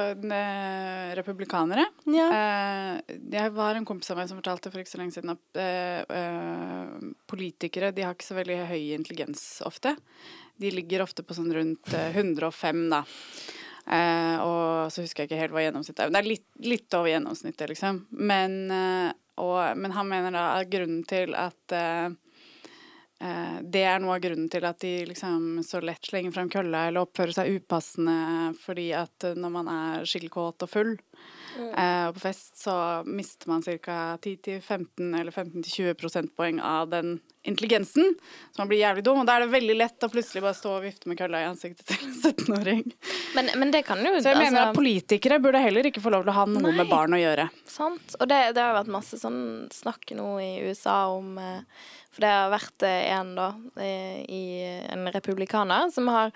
republikanere. 1.17 1.85
Ja. 2.05 2.27
Eh, 2.35 3.17
jeg 3.31 3.53
var 3.55 3.75
en 3.79 3.85
kompis 3.87 4.11
av 4.11 4.19
meg 4.19 4.29
som 4.29 4.37
fortalte 4.41 4.71
for 4.71 4.81
ikke 4.83 4.91
så 4.93 4.99
lenge 5.01 5.15
siden 5.15 5.33
at 5.33 5.61
eh, 5.61 6.03
eh, 6.05 7.09
politikere 7.31 7.93
de 7.95 8.05
har 8.05 8.13
ikke 8.17 8.27
så 8.27 8.37
veldig 8.37 8.59
høy 8.71 8.81
intelligens 8.97 9.45
ofte. 9.67 9.95
De 10.61 10.69
ligger 10.73 11.01
ofte 11.05 11.23
på 11.25 11.33
sånn 11.37 11.51
rundt 11.55 11.93
eh, 11.97 12.11
105, 12.13 12.83
da. 12.91 13.03
Eh, 13.87 14.37
og 14.43 14.91
så 14.93 15.05
husker 15.05 15.23
jeg 15.23 15.31
ikke 15.31 15.41
helt 15.41 15.55
hva 15.55 15.65
gjennomsnittet 15.65 16.03
er. 16.05 16.13
Det 16.13 16.21
er 16.21 16.29
litt, 16.29 16.47
litt 16.65 16.97
over 16.97 17.11
gjennomsnittet, 17.11 17.71
liksom. 17.73 18.03
Men, 18.31 18.59
eh, 18.71 19.13
og, 19.41 19.61
men 19.77 19.95
han 19.95 20.11
mener 20.11 20.35
da 20.35 20.47
at 20.59 20.69
grunnen 20.69 21.05
til 21.09 21.33
at 21.37 21.75
eh, 21.77 22.11
Eh, 23.21 23.57
Det 23.61 23.83
er 23.85 23.99
noe 24.01 24.15
av 24.17 24.23
grunnen 24.23 24.49
til 24.49 24.65
at 24.65 24.81
de 24.81 24.91
liksom 25.11 25.61
så 25.65 25.81
lett 25.85 26.07
slenger 26.09 26.33
frem 26.33 26.49
kølla 26.49 26.87
eller 26.87 27.05
oppfører 27.05 27.35
seg 27.35 27.57
upassende 27.59 28.53
fordi 28.63 28.87
at 28.97 29.27
eh, 29.27 29.37
når 29.37 29.53
man 29.53 29.69
er 29.69 30.07
skikkelig 30.09 30.33
kåt 30.33 30.65
og 30.65 30.71
full 30.71 30.95
eh, 31.59 32.05
og 32.07 32.15
på 32.17 32.23
fest, 32.23 32.55
så 32.63 32.73
mister 33.07 33.51
man 33.51 33.63
ca. 33.63 34.17
10-15 34.21 35.19
eller 35.19 35.31
15-20 35.31 35.93
prosentpoeng 35.99 36.61
av 36.63 36.89
den 36.89 37.19
intelligensen. 37.43 38.15
Så 38.51 38.61
man 38.61 38.69
blir 38.69 38.81
jævlig 38.81 39.03
dum, 39.05 39.21
og 39.21 39.27
da 39.27 39.37
er 39.37 39.45
det 39.45 39.53
veldig 39.55 39.77
lett 39.79 40.05
å 40.05 40.09
plutselig 40.13 40.43
bare 40.43 40.57
stå 40.57 40.75
og 40.75 40.83
vifte 40.85 41.09
med 41.09 41.17
kølla 41.19 41.41
i 41.41 41.47
ansiktet 41.49 41.87
til 41.89 42.03
en 42.05 42.13
17-åring. 42.19 42.83
Men, 43.35 43.49
men 43.57 43.73
det 43.73 43.83
kan 43.87 44.01
jo 44.05 44.13
Så 44.19 44.33
jeg 44.33 44.41
mener 44.41 44.59
at 44.59 44.67
altså, 44.69 44.77
politikere 44.77 45.39
burde 45.41 45.63
heller 45.63 45.89
ikke 45.89 46.03
få 46.03 46.13
lov 46.13 46.25
til 46.25 46.33
å 46.33 46.37
ha 46.37 46.45
noe 46.49 46.67
Nei. 46.67 46.75
med 46.77 46.91
barn 46.91 47.17
å 47.17 47.21
gjøre. 47.21 47.47
Sant. 47.69 48.17
Og 48.19 48.29
det, 48.29 48.41
det 48.57 48.61
har 48.61 48.77
vært 48.77 48.93
masse 48.93 49.17
sånn 49.21 49.41
snakk 49.73 50.13
nå 50.17 50.35
i 50.43 50.51
USA 50.67 50.99
om 51.15 51.33
eh, 51.41 51.87
For 52.11 52.25
det 52.25 52.31
har 52.31 52.51
vært 52.51 52.83
eh, 52.83 53.07
en, 53.15 53.33
da, 53.37 53.47
eh, 53.79 54.19
i 54.27 54.43
en 54.91 55.07
republikaner 55.13 55.87
som 55.95 56.09
har 56.11 56.33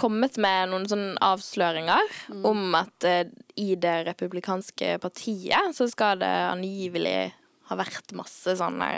kommet 0.00 0.38
med 0.40 0.70
noen 0.72 0.86
sånne 0.88 1.20
avsløringer 1.20 2.14
om 2.48 2.72
at 2.78 3.04
eh, 3.08 3.26
i 3.60 3.74
det 3.76 4.06
republikanske 4.08 4.96
partiet 5.02 5.76
så 5.76 5.88
skal 5.92 6.22
det 6.22 6.32
angivelig 6.48 7.32
ha 7.68 7.76
vært 7.76 8.14
masse 8.16 8.56
sånne 8.56 8.88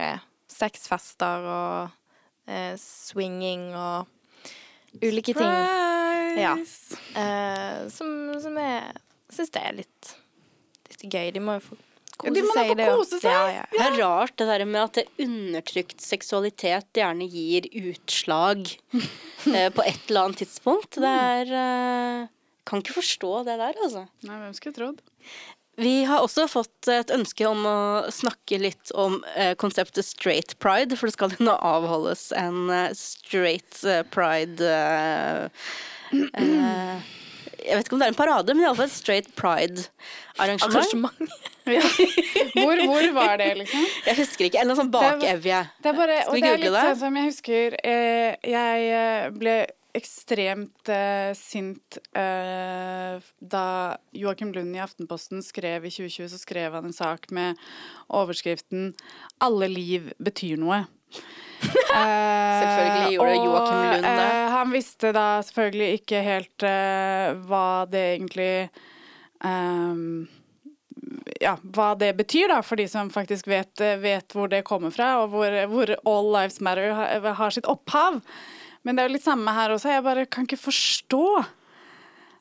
sexfester 0.50 1.48
og 1.50 1.96
eh, 2.46 2.74
swinging 2.78 3.72
og 3.74 5.02
ulike 5.02 5.34
ting. 5.34 5.50
Ja. 6.38 6.54
Eh, 6.54 7.80
som, 7.90 8.14
som 8.42 8.62
jeg 8.62 8.94
syns 9.34 9.50
det 9.54 9.64
er 9.66 9.76
litt, 9.82 10.14
litt 10.90 11.04
gøy. 11.10 11.34
De 11.34 11.42
må 11.42 11.58
jo 11.58 11.66
få 11.72 11.80
kose 12.20 12.40
ja, 12.40 12.52
seg. 12.54 12.70
i 12.70 12.76
det 12.78 12.88
kose 12.90 13.20
seg. 13.22 13.30
Ja, 13.30 13.44
ja. 13.52 13.64
Det 13.72 13.82
er 13.86 13.98
rart 14.00 14.36
det 14.40 14.48
der 14.50 14.64
med 14.68 14.80
at 14.82 15.00
det 15.00 15.26
undertrykt 15.26 16.04
seksualitet 16.04 17.00
gjerne 17.00 17.28
gir 17.30 17.68
utslag 17.84 18.66
eh, 19.54 19.70
på 19.74 19.86
et 19.86 20.06
eller 20.08 20.28
annet 20.28 20.44
tidspunkt. 20.44 21.00
Det 21.00 21.16
er 21.34 21.56
eh, 21.64 22.30
Kan 22.64 22.80
ikke 22.80 22.96
forstå 22.96 23.42
det 23.44 23.58
der, 23.60 23.82
altså. 23.84 24.06
Nei, 24.24 24.38
hvem 24.40 24.54
skulle 24.56 24.78
trodd? 24.78 25.02
Vi 25.76 26.04
har 26.06 26.22
også 26.22 26.46
fått 26.46 26.86
et 26.92 27.10
ønske 27.10 27.46
om 27.50 27.64
å 27.66 27.78
snakke 28.14 28.60
litt 28.62 28.92
om 28.94 29.18
eh, 29.34 29.56
konseptet 29.58 30.06
straight 30.06 30.54
pride, 30.62 30.94
for 30.94 31.10
det 31.10 31.16
skal 31.16 31.34
nå 31.42 31.56
avholdes 31.58 32.28
en 32.38 32.70
eh, 32.70 32.92
straight 32.94 33.80
eh, 33.82 34.04
pride 34.14 34.70
eh, 34.70 35.66
eh, 36.38 37.10
Jeg 37.64 37.78
vet 37.78 37.86
ikke 37.88 37.96
om 37.96 38.02
det 38.02 38.08
er 38.08 38.12
en 38.12 38.18
parade, 38.18 38.54
men 38.54 38.66
iallfall 38.66 38.88
et 38.90 38.94
straight 38.94 39.30
pride-arrangement. 39.38 41.34
Ja. 41.64 41.80
Hvor, 41.80 42.76
hvor 42.84 43.06
var 43.16 43.38
det, 43.40 43.46
liksom? 43.62 43.84
Jeg 44.04 44.18
husker 44.18 44.44
ikke. 44.50 44.58
Eller 44.60 44.74
noe 44.74 44.76
sånn 44.82 44.90
bakevje. 44.92 45.62
Skal 45.80 45.94
vi 45.96 46.42
det 46.42 46.50
google 46.58 46.72
det? 46.74 46.82
sånn 46.90 46.98
som 47.00 47.16
jeg 47.16 47.30
husker 47.30 47.76
eh, 47.80 48.34
Jeg 48.52 48.90
eh, 48.92 49.30
ble 49.32 49.54
ekstremt 49.94 50.90
eh, 50.90 51.30
sint 51.38 51.98
eh, 52.18 53.22
da 53.38 53.66
Joakim 54.12 54.50
Lund 54.52 54.74
i 54.74 54.82
Aftenposten 54.82 55.42
skrev 55.46 55.86
i 55.86 55.92
2020, 55.94 56.32
så 56.34 56.40
skrev 56.42 56.74
han 56.74 56.90
en 56.90 56.96
sak 56.96 57.30
med 57.32 57.60
overskriften 58.10 58.92
'Alle 59.38 59.70
liv 59.70 60.12
betyr 60.18 60.58
noe'. 60.60 60.84
Selvfølgelig 61.64 63.16
gjorde 63.16 63.34
og, 63.34 63.46
Joakim 63.48 63.82
Lund 63.82 64.06
det. 64.06 64.14
eh, 64.28 64.46
han 64.54 64.72
visste 64.74 65.12
da 65.14 65.26
selvfølgelig 65.46 66.00
ikke 66.00 66.22
helt 66.24 66.66
eh, 66.68 67.34
hva 67.48 67.66
det 67.90 68.04
egentlig 68.14 68.50
um, 69.44 70.24
ja, 71.40 71.56
hva 71.76 71.92
det 71.98 72.14
betyr, 72.18 72.48
da, 72.52 72.60
for 72.64 72.80
de 72.80 72.86
som 72.90 73.10
faktisk 73.12 73.48
vet, 73.50 73.72
eh, 73.84 73.98
vet 74.00 74.36
hvor 74.36 74.50
det 74.50 74.64
kommer 74.66 74.94
fra, 74.94 75.16
og 75.22 75.34
hvor, 75.34 75.58
hvor 75.72 75.94
All 76.00 76.30
Lives 76.38 76.60
Matter 76.64 76.94
har, 76.96 77.28
har 77.40 77.54
sitt 77.54 77.68
opphav. 77.70 78.20
Men 78.84 78.96
det 78.96 79.04
er 79.04 79.08
jo 79.08 79.16
litt 79.16 79.26
samme 79.26 79.52
her 79.56 79.72
også. 79.72 79.92
Jeg 79.92 80.04
bare 80.04 80.26
kan 80.28 80.48
ikke 80.48 80.60
forstå 80.60 81.26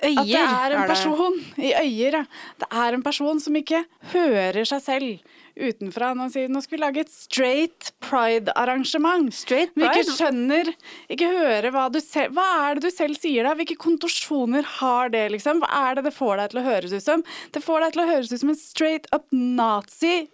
Øyer 0.03 0.19
at 0.19 0.27
det 0.27 0.39
er 0.43 0.73
en 0.75 0.89
person 0.89 1.35
i 1.55 1.69
øyer. 1.79 2.17
Ja. 2.17 2.23
Det 2.59 2.67
er 2.71 2.97
en 2.97 3.03
person 3.05 3.39
som 3.39 3.55
ikke 3.55 3.85
hører 4.11 4.65
seg 4.67 4.81
selv 4.83 5.32
utenfra. 5.55 6.11
Nå 6.17 6.29
sier 6.33 6.51
nå 6.51 6.61
skal 6.63 6.77
vi 6.77 6.81
lage 6.81 7.03
et 7.03 7.13
straight 7.13 7.91
pride-arrangement. 8.03 9.31
Straight 9.35 9.73
Vi 9.77 9.87
ikke 9.87 10.05
skjønner, 10.17 10.71
ikke 11.13 11.31
hører 11.31 11.69
hva 11.73 11.87
du 11.93 11.99
selv 12.03 12.35
Hva 12.37 12.45
er 12.67 12.77
det 12.79 12.89
du 12.89 12.95
selv 12.95 13.19
sier 13.19 13.47
da? 13.47 13.55
Hvilke 13.57 13.77
kontorsjoner 13.79 14.67
har 14.79 15.13
det, 15.13 15.27
liksom? 15.35 15.63
Hva 15.63 15.89
er 15.89 15.99
det 15.99 16.07
det 16.09 16.15
får 16.15 16.39
deg 16.41 16.53
til 16.53 16.61
å 16.63 16.67
høres 16.69 16.95
ut 16.95 17.05
som? 17.05 17.25
Det 17.53 17.63
får 17.63 17.85
deg 17.85 17.95
til 17.95 18.05
å 18.05 18.09
høres 18.11 18.31
ut 18.33 18.41
som 18.43 18.53
en 18.53 18.59
straight 18.63 19.09
up 19.15 19.27
nazi. 19.33 20.27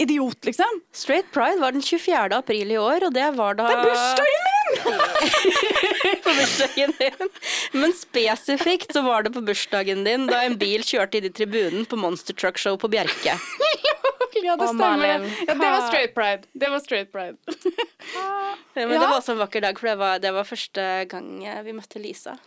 Idiot, 0.00 0.44
liksom. 0.44 0.80
Straight 0.92 1.28
Pride 1.32 1.60
var 1.60 1.72
den 1.72 1.82
24. 1.82 2.36
april 2.36 2.70
i 2.72 2.78
år, 2.80 3.04
og 3.06 3.12
det 3.14 3.28
var 3.36 3.58
da 3.58 3.68
Det 3.68 3.76
er 3.76 3.84
bursdagen 3.90 4.46
min! 4.48 4.52
på 6.24 6.34
bursdagen 6.38 6.94
din. 6.98 7.32
Men 7.76 7.92
spesifikt 7.96 8.96
så 8.96 9.02
var 9.04 9.26
det 9.26 9.34
på 9.36 9.44
bursdagen 9.44 10.04
din 10.08 10.26
da 10.30 10.42
en 10.46 10.56
bil 10.58 10.84
kjørte 10.86 11.20
inn 11.20 11.28
i 11.28 11.34
tribunen 11.34 11.84
på 11.84 12.00
Monster 12.00 12.34
Truck 12.34 12.58
Show 12.62 12.80
på 12.80 12.90
Bjerke. 12.92 13.36
ja, 14.40 14.56
det 14.56 14.66
Å, 14.68 14.74
stemmer. 14.74 14.96
Malin, 14.98 15.26
Ja, 15.46 15.54
det 15.54 15.70
var 15.72 15.86
straight 15.88 16.14
pride. 16.16 16.48
Det 16.52 16.70
var 16.72 16.80
straight 16.84 17.12
pride. 17.12 17.36
Men 18.74 18.94
det 18.94 19.00
var 19.02 19.16
også 19.18 19.32
en 19.36 19.42
vakker 19.42 19.60
dag, 19.64 19.78
for 19.78 19.92
det 19.92 19.96
var, 20.00 20.18
det 20.22 20.32
var 20.34 20.48
første 20.48 20.86
gang 21.12 21.28
eh, 21.44 21.60
vi 21.66 21.74
møtte 21.76 22.00
Lisa. 22.02 22.38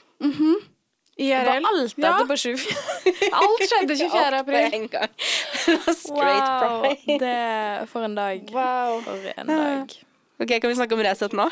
IRL. 1.15 1.45
Var 1.47 1.67
alt 1.69 1.93
ja, 1.97 2.15
på 2.27 2.36
24? 2.38 2.75
alt 3.39 3.61
skjedde 3.69 3.95
24. 3.95 4.19
Alt 4.19 4.36
på 4.36 4.41
april. 4.41 4.73
en 4.73 4.88
gang. 4.91 5.13
Det 5.65 5.95
straight 5.95 6.49
Wow, 6.49 6.81
pride. 6.83 7.19
det 7.23 7.88
For 7.89 8.03
en 8.05 8.15
dag. 8.17 8.49
Wow. 8.51 8.99
For 9.05 9.29
en 9.38 9.47
dag. 9.47 9.95
Ok, 10.43 10.51
Kan 10.59 10.69
vi 10.69 10.75
snakke 10.75 10.97
om 10.97 11.03
Resett 11.05 11.31
nå? 11.33 11.45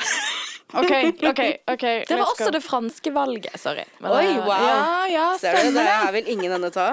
OK, 0.74 0.92
OK. 1.30 1.40
ok. 1.72 1.84
Det 2.10 2.18
var 2.18 2.26
også 2.26 2.50
det 2.52 2.60
franske 2.66 3.12
valget, 3.14 3.56
sorry. 3.62 3.86
Men 4.02 4.12
Oi, 4.12 4.28
wow. 4.44 4.68
Ja, 4.68 5.08
ja, 5.08 5.26
Ser 5.40 5.56
du, 5.62 5.72
det 5.78 5.86
her 5.86 6.12
vil 6.18 6.28
ingen 6.34 6.52
ende 6.58 6.72
ta. 6.74 6.90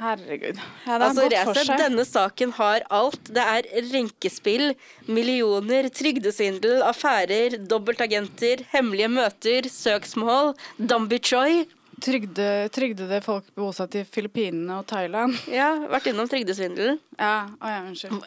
Herregud. 0.00 0.58
Ja, 0.88 0.96
Altså, 0.98 1.28
Resett, 1.30 1.70
denne 1.78 2.02
saken 2.04 2.50
har 2.56 2.82
alt. 2.90 3.30
Det 3.30 3.44
er 3.44 3.68
renkespill, 3.92 4.72
millioner, 5.06 5.86
trygdesvindel, 5.94 6.82
affærer, 6.82 7.54
dobbeltagenter, 7.70 8.64
hemmelige 8.74 9.08
møter, 9.14 9.68
søksmål, 9.70 10.54
Dambi 10.78 11.20
Choi. 11.22 11.64
Trygde, 12.04 12.48
trygdede 12.74 13.20
folk 13.24 13.46
bosatt 13.56 13.94
i 13.96 14.02
Filippinene 14.04 14.80
og 14.80 14.88
Thailand. 14.90 15.36
Ja, 15.48 15.70
vært 15.88 16.08
innom 16.10 16.26
trygdesvindelen. 16.28 16.98
Ja, 17.16 17.46
å 17.62 17.70
ja, 17.70 17.78
unnskyld. 17.86 18.18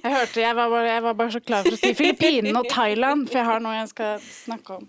Jeg 0.00 0.14
hørte, 0.16 0.40
jeg 0.40 0.56
var, 0.56 0.72
bare, 0.72 0.86
jeg 0.88 1.04
var 1.04 1.18
bare 1.20 1.34
så 1.36 1.42
klar 1.44 1.68
for 1.68 1.76
å 1.76 1.78
si 1.82 1.92
Filippinene 1.98 2.56
og 2.56 2.70
Thailand, 2.72 3.28
for 3.28 3.42
jeg 3.42 3.46
har 3.50 3.62
noe 3.62 3.76
jeg 3.82 3.92
skal 3.92 4.24
snakke 4.24 4.80
om. 4.80 4.88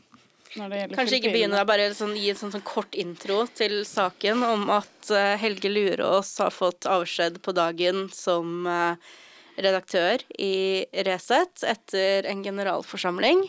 Når 0.60 0.70
det 0.72 0.80
gjelder 0.82 0.98
Kanskje 1.00 1.18
ikke 1.22 1.32
begynne 1.32 1.60
da, 1.60 1.66
bare 1.68 1.90
sånn, 1.96 2.16
gi 2.20 2.30
en 2.34 2.40
sånn, 2.40 2.52
sånn 2.52 2.66
kort 2.68 2.96
intro 3.00 3.46
til 3.56 3.82
saken 3.88 4.42
om 4.44 4.66
at 4.76 5.12
uh, 5.14 5.36
Helge 5.40 5.72
Lurås 5.72 6.34
har 6.44 6.52
fått 6.52 6.88
avskjed 6.92 7.40
på 7.46 7.54
dagen 7.56 8.10
som 8.12 8.68
uh, 8.68 9.00
redaktør 9.62 10.24
i 10.42 10.84
Resett 11.08 11.64
etter 11.68 12.28
en 12.32 12.44
generalforsamling. 12.44 13.46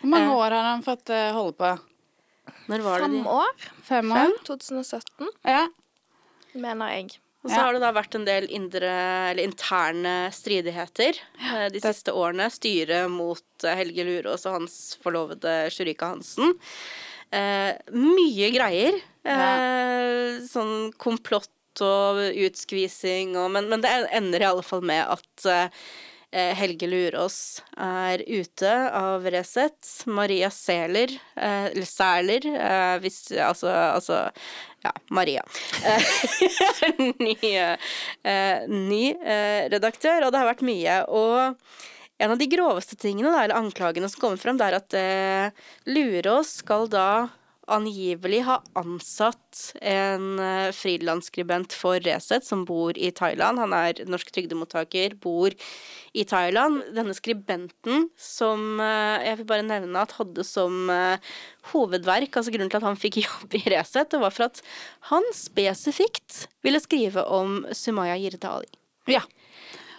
Hvor 0.00 0.12
mange 0.14 0.32
år 0.38 0.56
har 0.56 0.68
han 0.72 0.84
fått 0.86 1.12
uh, 1.12 1.28
holde 1.36 1.58
på? 1.60 1.72
Når 2.70 2.84
var 2.86 3.02
det 3.02 3.08
Fem 3.10 3.16
de? 3.18 3.24
år? 3.36 3.66
Fem 3.90 4.12
år? 4.16 4.36
2017, 4.48 5.28
Ja. 5.44 5.66
mener 6.54 6.94
jeg. 6.96 7.18
Og 7.42 7.48
så 7.50 7.56
Ja. 7.56 7.62
har 7.64 7.72
det 7.72 7.80
da 7.80 7.92
vært 7.96 8.14
en 8.18 8.24
del 8.26 8.46
indre, 8.52 8.90
eller 9.30 9.44
interne 9.48 10.14
stridigheter 10.34 11.16
ja, 11.40 11.68
de 11.72 11.80
siste 11.80 12.12
årene. 12.12 12.50
Styret 12.52 13.08
mot 13.10 13.64
eh, 13.64 13.76
Helge 13.80 14.04
Lurås 14.04 14.44
og 14.46 14.58
hans 14.58 14.98
forlovede 15.02 15.54
Shurika 15.72 16.10
Hansen. 16.12 16.52
Eh, 17.32 17.72
mye 17.96 18.50
greier. 18.52 19.00
Eh, 19.24 20.40
sånn 20.50 20.92
komplott 21.00 21.48
og 21.80 22.18
utskvising 22.34 23.36
og 23.40 23.50
Men, 23.54 23.68
men 23.70 23.80
det 23.80 23.90
ender 24.12 24.42
i 24.42 24.48
alle 24.48 24.64
fall 24.66 24.82
med 24.84 25.00
at 25.08 25.46
eh, 25.48 25.68
Helge 26.30 26.86
Lurås 26.86 27.60
er 27.74 28.22
ute 28.26 28.72
av 28.94 29.24
Resett. 29.32 29.88
Maria 30.06 30.50
Sæler, 30.54 31.10
eh, 31.34 31.64
eller 31.72 31.88
Sæler, 31.88 32.46
eh, 32.46 32.96
hvis 33.02 33.32
Altså, 33.32 33.70
altså 33.70 34.20
ja, 34.84 34.92
Maria. 35.10 35.42
Eh, 35.84 36.02
ny 37.26 37.34
eh, 37.56 38.68
ny 38.68 39.04
eh, 39.10 39.66
redaktør, 39.72 40.26
og 40.26 40.32
det 40.32 40.40
har 40.40 40.50
vært 40.52 40.64
mye. 40.66 41.00
Og 41.08 41.56
en 42.20 42.34
av 42.34 42.38
de 42.40 42.48
groveste 42.52 42.96
tingene, 43.00 43.32
eller 43.32 43.56
anklagene 43.56 44.08
som 44.12 44.22
kommer 44.22 44.40
frem, 44.40 44.60
det 44.60 44.70
er 44.70 44.78
at 44.78 44.96
eh, 45.00 45.68
Lurås 45.90 46.60
skal 46.62 46.88
da 46.92 47.10
angivelig 47.72 48.42
ha 48.46 48.58
ansatt 48.78 49.60
en 49.80 50.40
uh, 50.40 50.70
frilansskribent 50.74 51.74
for 51.76 52.02
Resett 52.04 52.46
som 52.46 52.64
bor 52.68 52.98
i 52.98 53.10
Thailand. 53.14 53.60
Han 53.62 53.74
er 53.76 54.02
norsk 54.10 54.32
trygdemottaker, 54.34 55.16
bor 55.22 55.54
i 56.12 56.24
Thailand. 56.26 56.82
Denne 56.96 57.14
skribenten 57.14 58.08
som 58.18 58.80
eh, 58.82 59.26
jeg 59.28 59.40
vil 59.40 59.48
bare 59.52 59.66
nevne 59.66 60.02
at 60.02 60.16
hadde 60.18 60.44
som 60.46 60.90
eh, 60.90 61.32
hovedverk, 61.72 62.34
altså 62.34 62.54
grunnen 62.54 62.72
til 62.72 62.80
at 62.80 62.88
han 62.88 62.98
fikk 62.98 63.20
jobb 63.26 63.54
i 63.58 63.62
Resett, 63.74 64.10
det 64.12 64.22
var 64.22 64.34
for 64.34 64.48
at 64.48 64.62
han 65.12 65.26
spesifikt 65.36 66.46
ville 66.66 66.82
skrive 66.82 67.24
om 67.30 67.62
Sumaya 67.76 68.18
Jirde 68.18 68.50
Ali. 68.50 68.72
ja. 69.10 69.22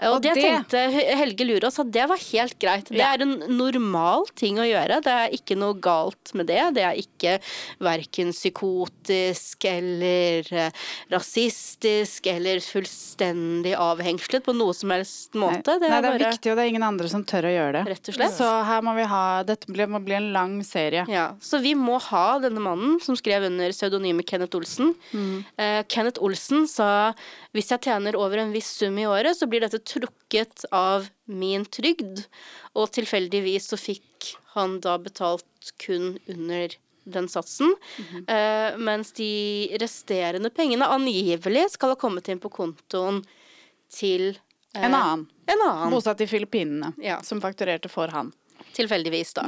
Og, 0.02 0.16
Og 0.16 0.22
det, 0.24 0.34
det- 0.34 0.44
tenkte 0.44 0.80
Helge 1.20 1.46
Lurås 1.46 1.78
at 1.82 1.92
det 1.94 2.08
var 2.10 2.18
helt 2.18 2.58
greit. 2.62 2.90
Det 2.90 3.04
er 3.06 3.22
en 3.22 3.36
normal 3.54 4.26
ting 4.36 4.58
å 4.58 4.66
gjøre. 4.66 4.98
Det 5.06 5.14
er 5.14 5.36
ikke 5.38 5.58
noe 5.60 5.78
galt 5.78 6.34
med 6.34 6.48
det. 6.50 6.62
Det 6.74 6.86
er 6.88 6.98
ikke 6.98 7.36
verken 7.84 8.32
psykotisk 8.34 9.68
eller 9.70 10.50
eh, 10.58 10.72
rasistisk 11.14 12.26
eller 12.32 12.64
fullstendig 12.66 13.76
avhengslet 13.78 14.46
på 14.46 14.56
noe 14.58 14.74
som 14.74 14.94
helst 14.96 15.38
måte. 15.38 15.78
Det 15.78 15.86
Nei, 15.86 15.92
er 15.98 16.02
det 16.02 16.10
er 16.10 16.18
bare 16.18 16.32
viktig, 16.32 16.52
og 16.52 16.58
det 16.58 16.66
er 16.66 16.72
ingen 16.74 16.88
andre 16.88 17.12
som 17.12 17.26
tør 17.28 17.50
å 17.50 17.54
gjøre 17.54 17.76
det. 17.78 17.84
Rett 17.94 18.12
og 18.12 18.18
slett. 18.18 18.36
Så 18.40 18.50
her 18.72 18.82
må 18.86 18.96
vi 18.98 19.06
ha 19.12 19.22
Dette 19.46 19.88
må 19.92 20.02
bli 20.02 20.18
en 20.18 20.32
lang 20.34 20.58
serie. 20.66 21.06
Ja, 21.12 21.28
Så 21.42 21.62
vi 21.62 21.76
må 21.78 22.00
ha 22.10 22.26
denne 22.42 22.62
mannen 22.64 22.98
som 23.04 23.18
skrev 23.20 23.46
under 23.52 23.70
pseudonymet 23.74 24.26
Kenneth 24.26 24.58
Olsen. 24.58 24.96
Mm. 25.14 25.44
Uh, 25.60 25.82
Kenneth 25.92 26.22
Olsen 26.24 26.66
sa 26.70 27.14
hvis 27.56 27.72
jeg 27.74 27.84
tjener 27.84 28.16
over 28.16 28.40
en 28.40 28.54
viss 28.54 28.70
sum 28.80 28.98
i 29.02 29.06
året, 29.10 29.36
så 29.38 29.48
blir 29.50 29.64
dette 29.64 29.82
trukket 29.92 30.66
av 30.72 31.10
min 31.26 31.66
trygd. 31.66 32.24
Og 32.78 32.92
tilfeldigvis 32.96 33.72
så 33.72 33.80
fikk 33.80 34.34
han 34.56 34.80
da 34.84 34.98
betalt 35.02 35.74
kun 35.82 36.16
under 36.32 36.78
den 37.04 37.28
satsen. 37.30 37.76
mm 37.98 38.06
-hmm. 38.08 38.74
uh, 38.74 38.78
mens 38.78 39.12
de 39.12 39.78
resterende 39.80 40.50
pengene 40.50 40.86
angivelig 40.86 41.72
skal 41.72 41.90
ha 41.90 41.96
kommet 41.96 42.28
inn 42.28 42.40
på 42.40 42.50
kontoen 42.50 43.24
til 43.90 44.40
uh, 44.76 44.84
En 44.86 44.94
annen. 44.94 45.28
En 45.46 45.62
annen. 45.70 45.92
Bosatt 45.92 46.22
i 46.22 46.28
Filippinene, 46.28 46.94
Ja. 46.98 47.22
som 47.22 47.42
fakturerte 47.42 47.90
for 47.90 48.08
han. 48.08 48.32
Tilfeldigvis, 48.74 49.34
da. 49.34 49.46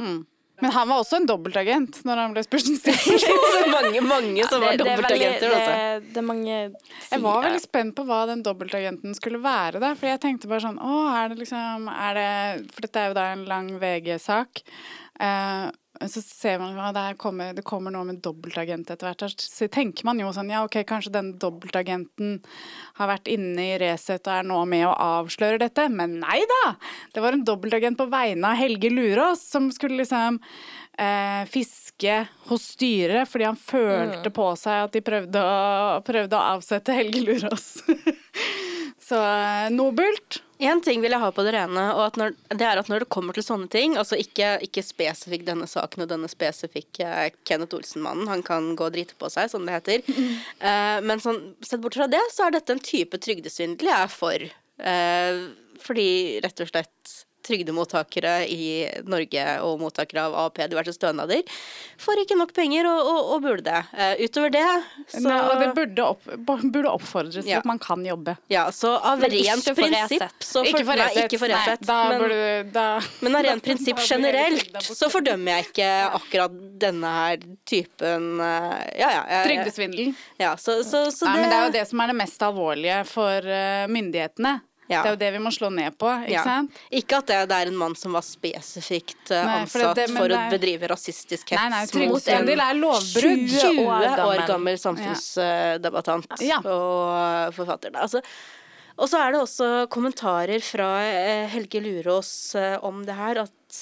Men 0.64 0.72
han 0.72 0.88
var 0.88 1.02
også 1.02 1.18
en 1.20 1.26
dobbeltagent 1.28 1.98
når 2.08 2.20
han 2.22 2.32
ble 2.32 2.42
spurt 2.46 2.68
om 2.70 2.76
stilling. 2.80 3.18
mange, 3.74 4.00
mange 4.00 4.46
som 4.48 4.62
var 4.62 4.72
er 4.72 4.80
dobbeltagenter. 4.80 5.42
det, 5.44 5.58
altså. 5.58 6.06
det 6.08 6.22
er 6.22 6.24
mange 6.24 6.54
Jeg 6.54 7.20
var 7.26 7.44
veldig 7.44 7.60
spent 7.60 7.94
på 7.98 8.06
hva 8.08 8.22
den 8.30 8.44
dobbeltagenten 8.46 9.16
skulle 9.18 9.42
være. 9.44 9.82
Da, 9.84 9.92
for 9.98 10.08
jeg 10.08 10.22
tenkte 10.22 10.48
bare 10.48 10.64
sånn 10.64 10.80
Å, 10.80 11.00
er 11.18 11.34
det 11.34 11.42
liksom 11.42 11.90
er 11.92 12.16
det, 12.16 12.28
For 12.72 12.86
dette 12.86 13.02
er 13.02 13.12
jo 13.12 13.18
da 13.20 13.26
en 13.34 13.44
lang 13.50 13.68
VG-sak. 13.82 14.64
Eh, 15.20 15.66
så 16.02 16.20
ser 16.22 16.58
man 16.58 16.78
at 16.82 16.96
det, 16.96 17.18
kommer, 17.22 17.52
det 17.54 17.62
kommer 17.66 17.92
noe 17.94 18.08
med 18.08 18.18
dobbeltagent 18.24 18.88
etter 18.90 19.06
hvert. 19.06 19.40
Så 19.40 19.68
tenker 19.72 20.06
man 20.08 20.18
jo 20.18 20.32
sånn 20.34 20.50
Ja, 20.50 20.64
OK, 20.66 20.80
kanskje 20.88 21.12
den 21.14 21.28
dobbeltagenten 21.40 22.40
har 22.98 23.10
vært 23.12 23.30
inne 23.30 23.68
i 23.68 23.76
Resett 23.80 24.26
og 24.26 24.34
er 24.34 24.48
nå 24.48 24.58
med 24.70 24.88
å 24.88 24.94
avsløre 24.94 25.60
dette. 25.62 25.86
Men 25.94 26.18
nei 26.24 26.40
da! 26.50 26.64
Det 27.14 27.22
var 27.22 27.36
en 27.36 27.46
dobbeltagent 27.46 28.00
på 28.00 28.08
vegne 28.10 28.50
av 28.50 28.58
Helge 28.58 28.90
Lurås 28.90 29.44
som 29.54 29.70
skulle 29.74 30.00
liksom 30.02 30.40
eh, 30.98 31.46
fiske 31.50 32.18
hos 32.50 32.66
styret 32.74 33.30
fordi 33.30 33.48
han 33.48 33.60
følte 33.60 34.34
på 34.34 34.50
seg 34.58 34.88
at 34.88 34.98
de 34.98 35.04
prøvde 35.04 35.42
å, 35.46 36.00
prøvde 36.06 36.40
å 36.40 36.56
avsette 36.56 36.98
Helge 36.98 37.22
Lurås. 37.22 37.68
Så 39.08 39.20
eh, 39.20 39.70
nobelt. 39.70 40.42
Én 40.64 40.80
ting 40.84 41.02
vil 41.04 41.12
jeg 41.12 41.20
ha 41.20 41.30
på 41.34 41.44
det 41.44 41.52
rene, 41.56 41.84
og 41.92 42.02
at 42.06 42.18
når, 42.20 42.34
det 42.54 42.66
er 42.66 42.80
at 42.80 42.88
når 42.88 43.04
det 43.04 43.10
kommer 43.12 43.36
til 43.36 43.44
sånne 43.44 43.68
ting 43.72 43.98
Altså 44.00 44.16
ikke, 44.20 44.54
ikke 44.64 44.84
spesifikt 44.84 45.48
denne 45.48 45.66
saken 45.68 46.04
og 46.04 46.10
denne 46.12 46.30
spesifikke 46.30 47.10
Kenneth 47.44 47.76
Olsen-mannen, 47.76 48.30
han 48.30 48.44
kan 48.46 48.72
gå 48.78 48.88
og 48.88 48.94
drite 48.94 49.18
på 49.20 49.28
seg, 49.32 49.50
som 49.52 49.66
det 49.66 49.76
heter. 49.76 50.06
uh, 50.62 50.98
men 51.08 51.22
sånn, 51.22 51.42
sett 51.64 51.82
bort 51.84 51.98
fra 51.98 52.08
det, 52.10 52.22
så 52.32 52.46
er 52.46 52.56
dette 52.56 52.76
en 52.76 52.82
type 52.84 53.20
trygdesvindel 53.20 53.92
jeg 53.92 54.06
er 54.06 54.12
for. 54.12 54.48
Uh, 54.80 55.44
fordi 55.84 56.08
rett 56.44 56.64
og 56.64 56.70
slett 56.70 57.14
trygdemottakere 57.44 58.34
i 58.50 58.64
Norge 59.08 59.44
og 59.64 59.78
mottakere 59.82 60.24
av 60.28 60.34
AAP, 60.44 60.62
diverse 60.72 60.94
stønader, 60.96 61.42
får 62.00 62.22
ikke 62.24 62.36
nok 62.38 62.52
penger 62.56 62.88
og, 62.90 63.00
og, 63.10 63.20
og 63.36 63.42
burde 63.44 63.64
det. 63.68 63.80
Eh, 63.94 64.24
utover 64.26 64.52
det, 64.54 64.64
så 65.12 65.22
Nei, 65.26 65.38
og 65.44 65.60
det 65.62 65.68
burde, 65.76 66.06
opp, 66.14 66.28
burde 66.64 66.92
oppfordres 66.92 67.44
til 67.44 67.52
Ja. 67.54 67.60
at 67.62 67.68
man 67.68 67.78
kan 67.82 68.04
jobbe. 68.06 68.36
Ja, 68.52 68.66
så 68.74 68.94
av 68.98 69.20
Men 69.22 69.30
rent 69.34 69.68
prinsipp. 69.76 70.24
Ikke 70.64 70.84
for 70.84 70.96
nei, 70.96 71.04
Resett. 71.08 71.24
ikke 71.28 71.40
for 71.44 71.52
Resett, 71.54 71.86
men- 71.88 72.20
burde 72.24 72.40
du 72.64 72.70
da, 72.74 72.86
Men 73.20 73.36
av 73.40 73.44
rent 73.48 73.64
prinsipp 73.64 74.00
generelt 74.04 74.80
så 74.84 75.08
fordømmer 75.12 75.58
jeg 75.58 75.68
ikke 75.70 75.90
akkurat 76.20 76.58
denne 76.80 77.14
her 77.18 77.44
typen 77.68 78.40
uh, 78.40 78.74
Ja, 78.98 79.08
ja. 79.10 79.22
jeg- 79.28 79.46
Trygdesvindel. 79.50 80.14
Ja, 80.40 80.54
så, 80.56 80.80
så, 80.84 81.06
så 81.14 81.26
Nei, 81.28 81.36
det, 81.36 81.40
men 81.44 81.50
det 81.50 81.56
er 81.58 81.66
jo 81.68 81.74
det 81.78 81.86
som 81.90 82.00
er 82.04 82.12
det 82.12 82.16
mest 82.18 82.42
alvorlige 82.46 83.00
for 83.08 83.46
eh, 83.46 83.84
myndighetene. 83.90 84.54
Ja. 84.86 85.00
Det 85.00 85.08
er 85.08 85.14
jo 85.14 85.20
det 85.22 85.28
vi 85.32 85.38
må 85.40 85.50
slå 85.54 85.70
ned 85.72 85.94
på, 85.96 86.10
ikke 86.26 86.34
ja. 86.34 86.42
sant? 86.44 86.80
Ikke 86.92 87.16
at 87.22 87.30
det, 87.30 87.38
det 87.48 87.56
er 87.56 87.70
en 87.70 87.78
mann 87.80 87.94
som 87.96 88.12
var 88.12 88.24
spesifikt 88.26 89.30
uh, 89.32 89.38
Nei, 89.48 89.60
for 89.64 89.80
ansatt 89.80 89.96
det- 89.96 90.08
men 90.12 90.20
for 90.20 90.28
å 90.28 90.34
det 90.34 90.58
bedrive 90.58 90.90
rasistisk 90.92 91.54
hets 91.54 91.62
mot 91.64 91.72
en 91.72 91.88
trygdesvindel 91.94 92.64
er 92.66 92.82
20 92.82 93.48
20 93.54 93.86
år 93.86 94.20
år 94.26 94.44
gammel, 94.50 94.76
samfunnsdebattant 94.82 96.36
Ja. 96.44 96.58
og 96.60 97.54
forfatter. 97.56 97.90
da. 97.94 98.04
Altså, 98.04 98.20
og 98.94 99.08
så 99.10 99.18
er 99.24 99.32
det 99.34 99.40
også 99.40 99.68
kommentarer 99.90 100.62
fra 100.62 100.90
eh, 101.02 101.48
Helge 101.50 101.80
Lurås 101.82 102.54
eh, 102.54 102.76
om 102.84 103.00
det 103.06 103.16
her, 103.18 103.40
at 103.48 103.80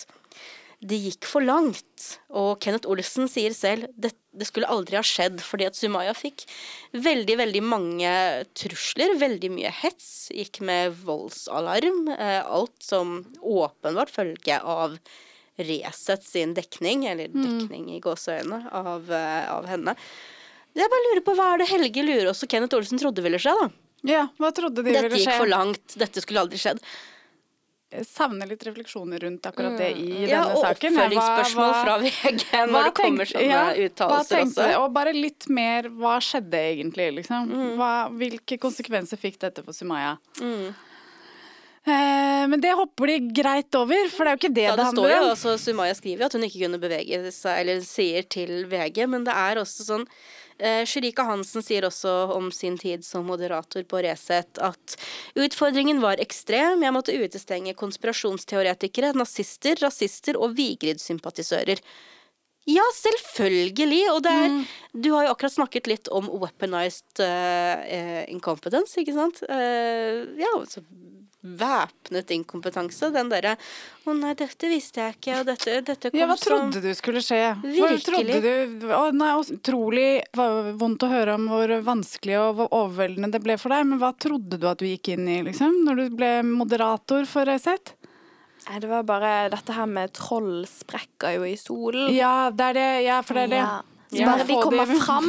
det 0.83 0.99
gikk 0.99 1.27
for 1.31 1.45
langt. 1.45 2.07
Og 2.35 2.57
Kenneth 2.63 2.91
Olsen 2.91 3.29
sier 3.31 3.55
selv 3.55 3.89
det, 3.95 4.13
det 4.35 4.49
skulle 4.49 4.71
aldri 4.73 4.99
ha 4.99 5.05
skjedd 5.07 5.43
fordi 5.45 5.69
at 5.69 5.79
Sumaya 5.79 6.15
fikk 6.17 6.45
veldig, 6.97 7.37
veldig 7.39 7.63
mange 7.65 8.15
trusler, 8.59 9.15
veldig 9.21 9.53
mye 9.55 9.73
hets, 9.83 10.31
gikk 10.35 10.63
med 10.67 10.97
voldsalarm. 11.07 12.09
Eh, 12.17 12.41
alt 12.43 12.75
som 12.83 13.21
åpenbart 13.39 14.13
følge 14.13 14.59
av 14.63 14.99
Resett 15.63 16.25
sin 16.25 16.55
dekning, 16.57 17.05
eller 17.11 17.29
dekning 17.29 17.91
i 17.93 17.99
gåseøynene, 18.01 18.71
av, 18.73 19.11
eh, 19.13 19.51
av 19.53 19.67
henne. 19.69 19.93
Jeg 20.73 20.89
bare 20.89 21.05
lurer 21.11 21.21
på 21.27 21.35
hva 21.37 21.51
er 21.53 21.61
det 21.61 21.69
Helge 21.69 22.05
Lurås 22.07 22.41
og 22.43 22.49
Kenneth 22.49 22.75
Olsen 22.79 22.99
trodde 22.99 23.23
ville 23.23 23.37
skje, 23.39 23.53
da? 23.61 23.69
Ja, 24.09 24.23
hva 24.41 24.49
trodde 24.57 24.81
de 24.81 24.89
Dette 24.89 25.11
ville 25.13 25.21
gikk 25.21 25.37
for 25.37 25.53
langt, 25.53 25.95
dette 26.01 26.25
skulle 26.25 26.41
aldri 26.41 26.59
skjedd. 26.59 26.81
Jeg 27.93 28.07
savner 28.09 28.49
litt 28.49 28.63
refleksjoner 28.65 29.21
rundt 29.21 29.45
akkurat 29.51 29.75
det 29.77 29.91
i 30.01 30.07
Mm. 30.09 30.29
Ja, 30.31 30.45
denne 30.47 30.55
og 30.57 30.63
saken. 30.65 30.95
Ja, 30.97 31.03
og 31.03 31.17
oppfølgingsspørsmål 31.19 31.75
fra 31.83 31.97
VG 32.01 32.45
når 32.73 32.87
det 32.89 32.95
kommer 32.97 33.29
sånne 33.29 33.49
ja, 33.51 33.65
uttalelser 33.85 34.41
også. 34.47 34.69
Og 34.81 34.87
bare 34.97 35.13
litt 35.13 35.49
mer 35.53 35.91
hva 36.01 36.15
skjedde 36.25 36.63
egentlig, 36.73 37.11
liksom. 37.21 37.51
Mm. 37.53 37.75
Hva, 37.77 37.93
hvilke 38.17 38.57
konsekvenser 38.63 39.21
fikk 39.21 39.37
dette 39.45 39.65
for 39.67 39.77
Sumaya? 39.77 40.17
Mm. 40.41 40.73
Eh, 41.83 42.45
men 42.47 42.61
det 42.63 42.73
hopper 42.79 43.11
de 43.11 43.17
greit 43.35 43.75
over, 43.75 44.09
for 44.13 44.23
det 44.25 44.31
er 44.31 44.37
jo 44.37 44.41
ikke 44.41 44.55
det 44.55 44.67
Ja, 44.69 44.75
det, 44.77 44.85
det 44.85 44.87
handler 44.93 45.33
om. 45.33 45.59
Sumaya 45.59 45.95
skriver 45.99 46.29
at 46.29 46.37
hun 46.39 46.45
ikke 46.47 46.61
kunne 46.63 46.79
bevege 46.83 47.33
seg, 47.35 47.57
eller 47.65 47.83
sier 47.83 48.23
til 48.31 48.69
VG, 48.71 49.03
men 49.11 49.27
det 49.27 49.35
er 49.35 49.59
også 49.65 49.89
sånn 49.89 50.07
eh, 50.59 50.85
Hansen 51.23 51.63
sier 51.63 51.85
også 51.89 52.33
om 52.37 52.51
sin 52.53 52.79
tid 52.79 53.05
som 53.05 53.27
moderator 53.27 53.85
på 53.85 54.03
Resett 54.03 54.59
at 54.59 54.97
utfordringen 55.35 56.01
var 56.01 56.21
ekstrem. 56.21 56.83
Jeg 56.83 56.93
måtte 56.93 57.17
utestenge 57.17 57.75
konspirasjonsteoretikere, 57.75 59.13
nazister, 59.15 59.77
rasister 59.83 60.37
og 60.37 60.57
Vigrid-sympatisører. 60.57 61.79
Ja, 62.69 62.85
selvfølgelig. 62.95 64.05
Og 64.13 64.23
det 64.23 64.33
er 64.33 64.59
Du 64.95 65.13
har 65.15 65.27
jo 65.27 65.33
akkurat 65.33 65.57
snakket 65.57 65.89
litt 65.91 66.09
om 66.09 66.29
weaponized 66.31 67.23
eh, 67.25 68.23
incompetence, 68.31 69.01
ikke 69.01 69.17
sant? 69.17 69.43
Uh, 69.49 70.29
ja, 70.39 70.53
altså 70.55 70.85
væpnet 71.43 72.31
inkompetanse. 72.31 73.11
Den 73.13 73.29
derre 73.33 73.57
'Å 74.07 74.15
nei, 74.19 74.35
dette 74.35 74.69
visste 74.71 75.01
jeg 75.03 75.17
ikke', 75.17 75.41
og 75.41 75.47
dette, 75.47 75.81
dette 75.85 76.11
kom 76.11 76.19
Ja, 76.19 76.27
hva 76.27 76.37
som 76.39 76.71
trodde 76.71 76.83
du 76.83 76.95
skulle 76.95 77.23
skje? 77.23 77.41
Hva 77.63 77.89
Virkelig. 77.93 78.03
trodde 78.03 78.43
du 78.81 78.87
Å 78.89 79.13
nei, 79.15 79.33
utrolig 79.57 80.23
vondt 80.35 81.03
å 81.03 81.11
høre 81.11 81.35
om 81.35 81.49
hvor 81.49 81.69
vanskelig 81.83 82.39
og 82.39 82.57
hvor 82.57 82.69
overveldende 82.71 83.33
det 83.33 83.43
ble 83.43 83.59
for 83.59 83.71
deg, 83.71 83.87
men 83.87 83.99
hva 83.99 84.13
trodde 84.17 84.59
du 84.59 84.67
at 84.69 84.79
du 84.79 84.87
gikk 84.87 85.15
inn 85.17 85.29
i, 85.29 85.43
liksom, 85.43 85.85
når 85.85 85.97
du 85.97 86.17
ble 86.17 86.43
moderator 86.43 87.27
for 87.27 87.45
Resett? 87.45 87.95
Nei, 88.69 88.79
det 88.79 88.89
var 88.89 89.03
bare 89.03 89.51
dette 89.51 89.75
her 89.75 89.87
med 89.91 90.13
troll 90.15 90.65
sprekker 90.71 91.35
jo 91.35 91.43
i 91.43 91.57
solen. 91.59 92.13
Ja, 92.15 92.51
det 92.51 92.69
er 92.71 92.75
det. 92.79 92.91
Ja, 93.07 93.23
for 93.27 93.35
det 93.35 93.43
er 93.43 93.49
det. 93.49 93.63
Ja. 93.65 93.81
Så 94.13 94.25
bare 94.29 94.45
de 94.47 94.57
kommer 94.61 94.87
fram, 95.01 95.29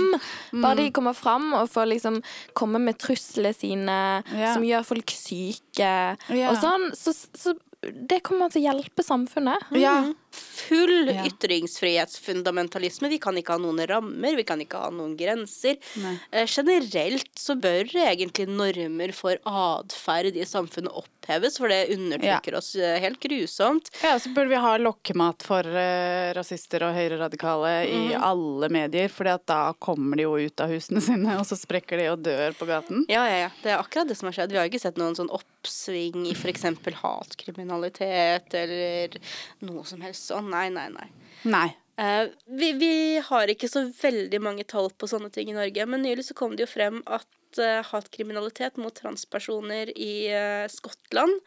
bare 0.62 0.76
de 0.84 0.90
kommer 0.92 1.14
fram 1.16 1.54
og 1.54 1.70
får 1.72 1.88
liksom 1.96 2.22
komme 2.54 2.80
med 2.84 2.98
truslene 3.00 3.54
sine 3.56 4.00
Ja. 4.36 4.54
som 4.54 4.64
gjør 4.64 4.84
folk 4.86 5.10
syke 5.16 6.18
Ja. 6.30 6.50
og 6.52 6.58
sånn, 6.60 6.90
så, 6.96 7.14
så 7.34 7.56
det 7.84 8.22
kommer 8.24 8.48
til 8.52 8.62
å 8.64 8.68
hjelpe 8.72 9.04
samfunnet. 9.04 9.60
Ja. 9.76 9.98
Full 10.32 11.10
Ja. 11.12 11.26
ytringsfrihetsfundamentalisme. 11.28 13.10
Vi 13.12 13.18
kan 13.20 13.36
ikke 13.36 13.58
ha 13.58 13.60
noen 13.60 13.82
rammer, 13.90 14.36
vi 14.38 14.44
kan 14.48 14.60
ikke 14.64 14.80
ha 14.86 14.90
noen 14.90 15.18
grenser. 15.20 15.76
Nei. 16.00 16.14
Eh, 16.32 16.46
generelt 16.48 17.28
så 17.36 17.56
bør 17.60 17.84
egentlig 17.92 18.48
normer 18.48 19.12
for 19.14 19.36
atferd 19.46 20.36
i 20.40 20.46
samfunnet 20.48 20.94
oppheves, 21.24 21.58
for 21.58 21.72
det 21.72 21.88
undertrykker 21.96 22.56
oss 22.60 22.76
eh, 22.76 23.00
helt 23.00 23.20
grusomt. 23.24 23.90
Ja, 24.04 24.20
så 24.20 24.30
burde 24.36 24.50
vi 24.50 24.56
ha 24.60 24.74
lokkemat 24.78 25.44
for 25.48 25.64
uh, 25.64 26.34
rasister 26.36 26.84
og 26.84 26.94
høyreradikale 26.98 27.74
i 27.88 28.02
Mhm. 28.14 28.24
alle 28.24 28.70
medier, 28.70 29.08
for 29.10 29.24
da 29.48 29.74
kommer 29.80 30.18
de 30.20 30.24
jo 30.28 30.36
ut 30.38 30.60
av 30.62 30.70
husene 30.70 31.02
sine, 31.02 31.38
og 31.40 31.46
så 31.48 31.56
sprekker 31.58 31.98
de 31.98 32.10
og 32.12 32.20
dør 32.24 32.54
på 32.60 32.68
gaten. 32.68 33.06
Ja, 33.08 33.24
ja, 33.30 33.38
ja. 33.46 33.50
Det 33.64 33.72
er 33.72 33.80
akkurat 33.80 34.08
det 34.08 34.18
som 34.20 34.28
har 34.28 34.34
skjedd. 34.34 34.52
Vi 34.52 34.58
har 34.58 34.68
ikke 34.70 34.82
sett 34.84 34.98
noen 34.98 35.16
sånn 35.16 35.32
oppsving 35.32 36.28
i 36.28 36.34
f.eks. 36.36 36.64
hatkriminalitet 37.02 38.54
eller 38.54 39.18
noe 39.62 39.84
som 39.88 40.02
helst 40.02 40.28
sånn. 40.30 40.50
Nei, 40.54 40.68
nei, 40.70 40.90
nei. 40.94 41.08
Nei. 41.46 41.70
Eh, 41.98 42.26
vi, 42.46 42.72
vi 42.74 42.94
har 43.22 43.52
ikke 43.52 43.70
så 43.70 43.86
veldig 43.94 44.40
mange 44.42 44.66
tall 44.66 44.90
på 44.98 45.10
sånne 45.10 45.30
ting 45.34 45.52
i 45.52 45.58
Norge, 45.58 45.86
men 45.90 46.02
nylig 46.06 46.26
så 46.30 46.38
kom 46.38 46.56
det 46.58 46.66
jo 46.66 46.72
frem 46.72 47.02
at 47.06 47.60
eh, 47.62 47.84
hatkriminalitet 47.86 48.80
mot 48.82 48.96
transpersoner 48.98 49.92
i 49.94 50.14
eh, 50.34 50.66
Skottland 50.72 51.40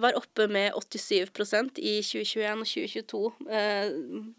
var 0.00 0.16
oppe 0.16 0.46
med 0.48 0.72
87% 0.72 1.76
i 1.84 1.98
2021 2.00 2.62
og 2.62 2.68
2022 2.70 3.18
eh, 3.58 3.90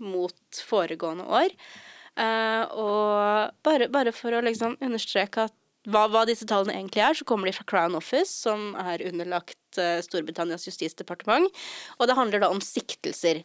mot 0.02 0.62
foregående 0.66 1.28
år. 1.30 1.54
Og 2.74 3.52
bare, 3.62 3.86
bare 3.94 4.14
for 4.18 4.34
å 4.34 4.40
liksom 4.42 4.74
understreke 4.82 5.46
at 5.46 5.54
hva, 5.88 6.04
hva 6.12 6.26
disse 6.28 6.48
tallene 6.48 6.76
egentlig 6.76 7.04
er, 7.04 7.16
så 7.18 7.28
kommer 7.28 7.48
de 7.48 7.56
fra 7.56 7.66
Crown 7.70 7.96
Office, 7.98 8.32
som 8.44 8.74
er 8.82 9.06
underlagt 9.08 9.80
uh, 9.80 10.00
Storbritannias 10.04 10.68
justisdepartement. 10.68 11.48
Og 11.98 12.10
det 12.10 12.18
handler 12.18 12.44
da 12.44 12.52
om 12.52 12.62
siktelser. 12.64 13.44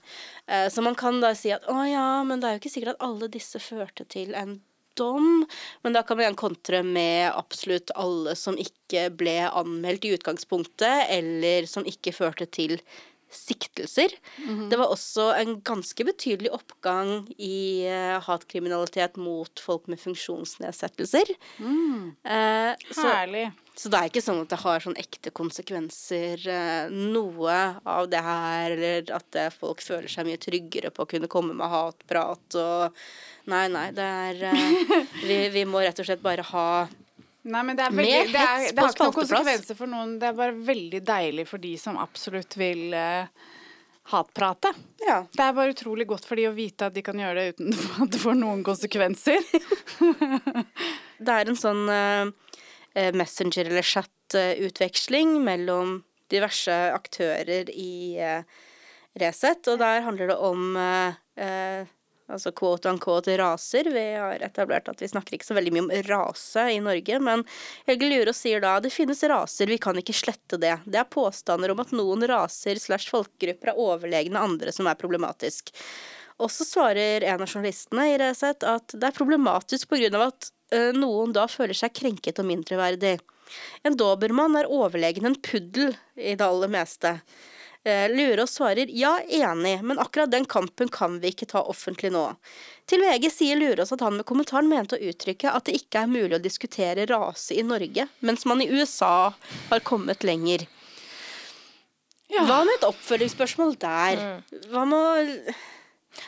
Uh, 0.51 0.66
så 0.72 0.84
man 0.84 0.99
kan 0.99 1.22
da 1.22 1.32
si 1.38 1.55
at 1.55 1.68
å 1.70 1.78
ja, 1.86 2.09
men 2.26 2.43
det 2.43 2.49
er 2.49 2.57
jo 2.57 2.64
ikke 2.64 2.74
sikkert 2.74 2.97
at 2.97 3.07
alle 3.07 3.30
disse 3.32 3.62
førte 3.62 4.09
til 4.11 4.34
en 4.38 4.59
dom. 4.99 5.47
Men 5.82 5.95
da 5.97 6.03
kan 6.07 6.18
man 6.20 6.36
kontre 6.38 6.82
med 6.84 7.30
absolutt 7.30 7.95
alle 7.99 8.34
som 8.38 8.59
ikke 8.61 9.09
ble 9.16 9.38
anmeldt 9.49 10.05
i 10.07 10.12
utgangspunktet, 10.16 11.09
eller 11.14 11.68
som 11.70 11.86
ikke 11.88 12.14
førte 12.16 12.49
til 12.51 12.78
siktelser. 13.33 14.14
Det 14.70 14.78
var 14.78 14.93
også 14.93 15.30
en 15.39 15.57
ganske 15.64 16.05
betydelig 16.07 16.53
oppgang 16.55 17.24
i 17.39 17.89
uh, 17.89 18.20
hatkriminalitet 18.24 19.18
mot 19.20 19.62
folk 19.62 19.89
med 19.91 20.01
funksjonsnedsettelser. 20.03 21.33
Mm. 21.59 22.12
så, 22.91 23.07
Herlig. 23.09 23.47
så 23.78 23.93
det 23.93 23.99
er 23.99 24.12
ikke 24.12 24.24
sånn 24.24 24.43
at 24.45 24.53
det 24.53 24.61
har 24.62 24.85
sånn 24.85 24.99
ekte 25.01 25.33
konsekvenser, 25.35 26.45
uh, 26.47 26.93
noe 26.93 27.59
av 27.89 28.11
det 28.12 28.22
her, 28.22 28.76
eller 28.76 29.14
at 29.18 29.43
folk 29.57 29.85
føler 29.85 30.11
seg 30.12 30.28
mye 30.28 30.41
tryggere 30.41 30.93
på 30.95 31.07
å 31.07 31.12
kunne 31.14 31.30
komme 31.33 31.57
med 31.57 31.72
hatprat 31.72 32.61
og 32.61 33.05
Nei, 33.51 33.64
nei, 33.74 33.89
det 33.91 34.05
er 34.07 34.37
vi, 35.26 35.37
vi 35.51 35.64
må 35.66 35.80
rett 35.83 35.99
og 35.99 36.07
slett 36.07 36.20
bare 36.22 36.45
ha 36.47 36.66
Nei, 37.43 37.62
men 37.66 37.78
det 37.78 37.88
er 37.88 37.95
Mer 37.97 38.07
hets 38.07 38.30
det 38.32 38.43
er, 38.43 38.61
det 38.68 38.76
på 38.76 38.84
har 38.84 38.93
ikke 38.95 39.07
noen 39.09 39.16
konsekvenser 39.16 39.78
for 39.78 39.90
noen. 39.90 40.14
Det 40.22 40.28
er 40.28 40.36
bare 40.38 40.55
veldig 40.68 41.01
deilig 41.09 41.47
for 41.51 41.62
de 41.62 41.72
som 41.80 41.99
absolutt 41.99 42.55
vil 42.61 42.95
eh, 42.95 43.49
hatprate. 44.12 44.70
Ja. 45.03 45.22
Det 45.32 45.43
er 45.43 45.57
bare 45.57 45.74
utrolig 45.74 46.07
godt 46.11 46.26
for 46.28 46.38
de 46.38 46.47
å 46.51 46.55
vite 46.55 46.86
at 46.86 46.95
de 46.95 47.03
kan 47.07 47.18
gjøre 47.18 47.40
det 47.40 47.57
uten 47.57 47.74
at 48.05 48.14
det 48.14 48.22
får 48.22 48.38
noen 48.38 48.62
konsekvenser. 48.66 49.43
Det 51.22 51.30
er 51.30 51.47
en 51.47 51.59
sånn 51.59 51.84
eh, 51.86 52.30
eh, 52.99 53.12
messenger- 53.14 53.68
eller 53.70 53.86
chat-utveksling 53.86 55.36
mellom 55.45 56.01
diverse 56.32 56.74
aktører 56.90 57.70
i 57.70 58.18
eh, 58.18 58.43
Resett, 59.20 59.68
og 59.68 59.76
der 59.82 60.01
handler 60.07 60.32
det 60.32 60.38
om 60.40 60.76
eh, 60.80 61.18
eh, 61.45 61.90
altså 62.31 62.53
quote 62.55 62.91
unquote 62.91 63.37
raser. 63.39 63.89
Vi 63.93 64.05
har 64.14 64.43
etablert 64.45 64.89
at 64.93 65.03
vi 65.03 65.09
snakker 65.11 65.37
ikke 65.37 65.49
så 65.49 65.57
veldig 65.57 65.73
mye 65.75 65.85
om 65.87 65.93
rase 66.09 66.66
i 66.75 66.79
Norge, 66.85 67.18
men 67.25 67.45
Helge 67.89 68.11
Lurås 68.11 68.43
sier 68.45 68.62
da 68.62 68.77
det 68.83 68.93
finnes 68.95 69.23
raser, 69.31 69.70
vi 69.70 69.81
kan 69.83 69.99
ikke 69.99 70.16
slette 70.16 70.61
det. 70.61 70.79
Det 70.85 71.03
er 71.03 71.11
påstander 71.11 71.75
om 71.75 71.83
at 71.83 71.95
noen 71.97 72.27
raser 72.31 72.81
slash 72.81 73.11
folkegrupper 73.12 73.73
er 73.73 73.83
overlegne 73.83 74.41
andre 74.41 74.75
som 74.75 74.89
er 74.91 74.99
problematisk. 75.01 75.75
Og 76.43 76.51
så 76.51 76.66
svarer 76.66 77.25
en 77.27 77.45
av 77.45 77.49
journalistene 77.49 78.09
i 78.11 78.16
Resett 78.20 78.64
at 78.66 78.95
det 78.97 79.11
er 79.11 79.16
problematisk 79.16 79.93
pga. 79.93 80.27
at 80.27 80.51
uh, 80.75 80.91
noen 80.97 81.35
da 81.37 81.47
føler 81.51 81.77
seg 81.77 81.95
krenket 81.95 82.41
og 82.43 82.49
mindreverdig. 82.49 83.18
En 83.85 83.97
dobermann 83.99 84.57
er 84.57 84.70
overlegen 84.70 85.29
en 85.29 85.39
puddel 85.39 85.93
i 86.16 86.35
det 86.35 86.47
aller 86.47 86.70
meste. 86.73 87.18
Uh, 87.83 88.07
Lurås 88.12 88.55
svarer 88.55 88.91
ja, 88.95 89.16
enig, 89.26 89.80
men 89.83 89.99
akkurat 89.99 90.30
den 90.30 90.45
kampen 90.45 90.91
kan 90.93 91.16
vi 91.22 91.33
ikke 91.33 91.49
ta 91.51 91.64
offentlig 91.66 92.12
nå. 92.14 92.28
Til 92.87 93.03
VG 93.03 93.26
sier 93.33 93.59
Lurås 93.59 93.91
at 93.95 94.05
han 94.05 94.20
med 94.20 94.26
kommentaren 94.28 94.70
mente 94.70 94.99
å 94.99 95.11
uttrykke 95.11 95.51
at 95.51 95.66
det 95.66 95.74
ikke 95.80 96.05
er 96.05 96.12
mulig 96.12 96.37
å 96.39 96.43
diskutere 96.43 97.09
rase 97.11 97.57
i 97.59 97.64
Norge, 97.66 98.07
mens 98.22 98.47
man 98.47 98.62
i 98.62 98.68
USA 98.70 99.33
har 99.70 99.83
kommet 99.87 100.22
lenger. 100.26 100.68
Ja. 102.33 102.47
Hva 102.49 102.62
med 102.64 102.78
et 102.78 102.87
oppfølgingsspørsmål 102.87 103.74
der? 103.83 104.22
Mm. 104.22 104.61
Hva 104.72 104.87
med 104.89 105.53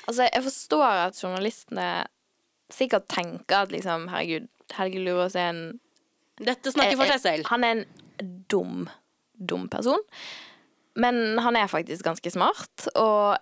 Altså, 0.08 0.24
jeg 0.32 0.42
forstår 0.46 0.84
at 1.10 1.18
journalistene 1.20 1.86
sikkert 2.72 3.04
tenker 3.12 3.66
at 3.66 3.72
liksom, 3.72 4.08
herregud, 4.08 4.48
Helge 4.72 5.02
Lurås 5.04 5.36
er 5.36 5.50
en 5.52 5.64
Dette 6.40 6.72
snakker 6.72 6.96
for 6.98 7.10
seg 7.12 7.20
selv. 7.22 7.48
Han 7.52 7.62
er 7.62 7.76
en 7.76 8.30
dum, 8.50 8.88
dum 9.38 9.68
person. 9.70 10.00
Men 10.94 11.38
han 11.42 11.56
er 11.58 11.70
faktisk 11.70 12.06
ganske 12.06 12.30
smart, 12.30 12.86
og 12.94 13.34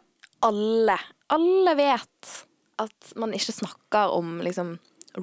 alle, 0.42 0.96
alle 1.32 1.74
vet 1.78 2.30
at 2.82 3.12
man 3.20 3.34
ikke 3.36 3.54
snakker 3.54 4.14
om 4.16 4.40
liksom 4.44 4.76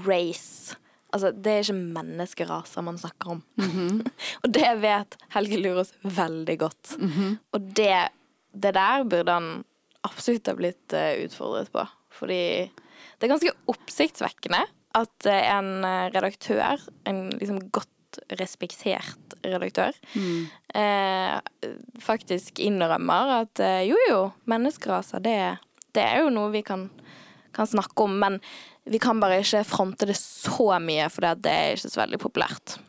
race. 0.05 0.77
Altså, 1.09 1.31
det 1.33 1.51
er 1.51 1.63
ikke 1.63 1.79
menneskeraser 1.97 2.85
man 2.85 2.99
snakker 3.01 3.33
om. 3.35 3.43
Mm 3.57 3.69
-hmm. 3.73 4.09
og 4.43 4.53
det 4.53 4.81
vet 4.81 5.17
Helge 5.33 5.57
Lurås 5.57 5.93
veldig 6.03 6.59
godt. 6.59 6.95
Mm 6.99 7.09
-hmm. 7.09 7.37
Og 7.51 7.61
det, 7.61 8.09
det 8.53 8.73
der 8.73 9.03
burde 9.03 9.31
han 9.31 9.63
absolutt 10.03 10.47
ha 10.47 10.53
blitt 10.53 10.93
uh, 10.93 11.25
utfordret 11.25 11.71
på. 11.71 11.87
Fordi 12.11 12.71
det 13.17 13.23
er 13.23 13.33
ganske 13.33 13.51
oppsiktsvekkende 13.67 14.65
at 14.95 15.25
uh, 15.25 15.57
en 15.57 15.83
eh, 15.83 16.09
redaktør, 16.15 16.79
en 17.05 17.29
liksom 17.29 17.71
godt 17.71 17.89
respektert 18.39 19.35
redaktør, 19.45 19.95
mm. 20.15 20.47
eh, 20.81 21.37
faktisk 22.03 22.61
innrømmer 22.63 23.35
at 23.41 23.63
jo, 23.87 23.97
jo, 24.09 24.19
menneskeraser, 24.49 25.23
det, 25.23 25.37
det, 25.95 26.03
er 26.03 26.23
jo 26.23 26.33
noe 26.33 26.51
vi 26.55 26.63
kan, 26.65 26.87
kan, 27.55 27.69
snakke 27.69 28.07
om, 28.07 28.17
men 28.21 28.39
vi 28.89 29.01
kan 29.01 29.21
bare 29.21 29.41
ikke 29.43 29.65
fronte 29.67 30.09
det 30.09 30.17
så 30.19 30.71
mye, 30.81 31.09
for 31.13 31.27
det 31.39 31.53
er 31.53 31.75
ikke 31.77 31.93
så 31.93 32.03
veldig 32.03 32.21
populært. 32.21 32.79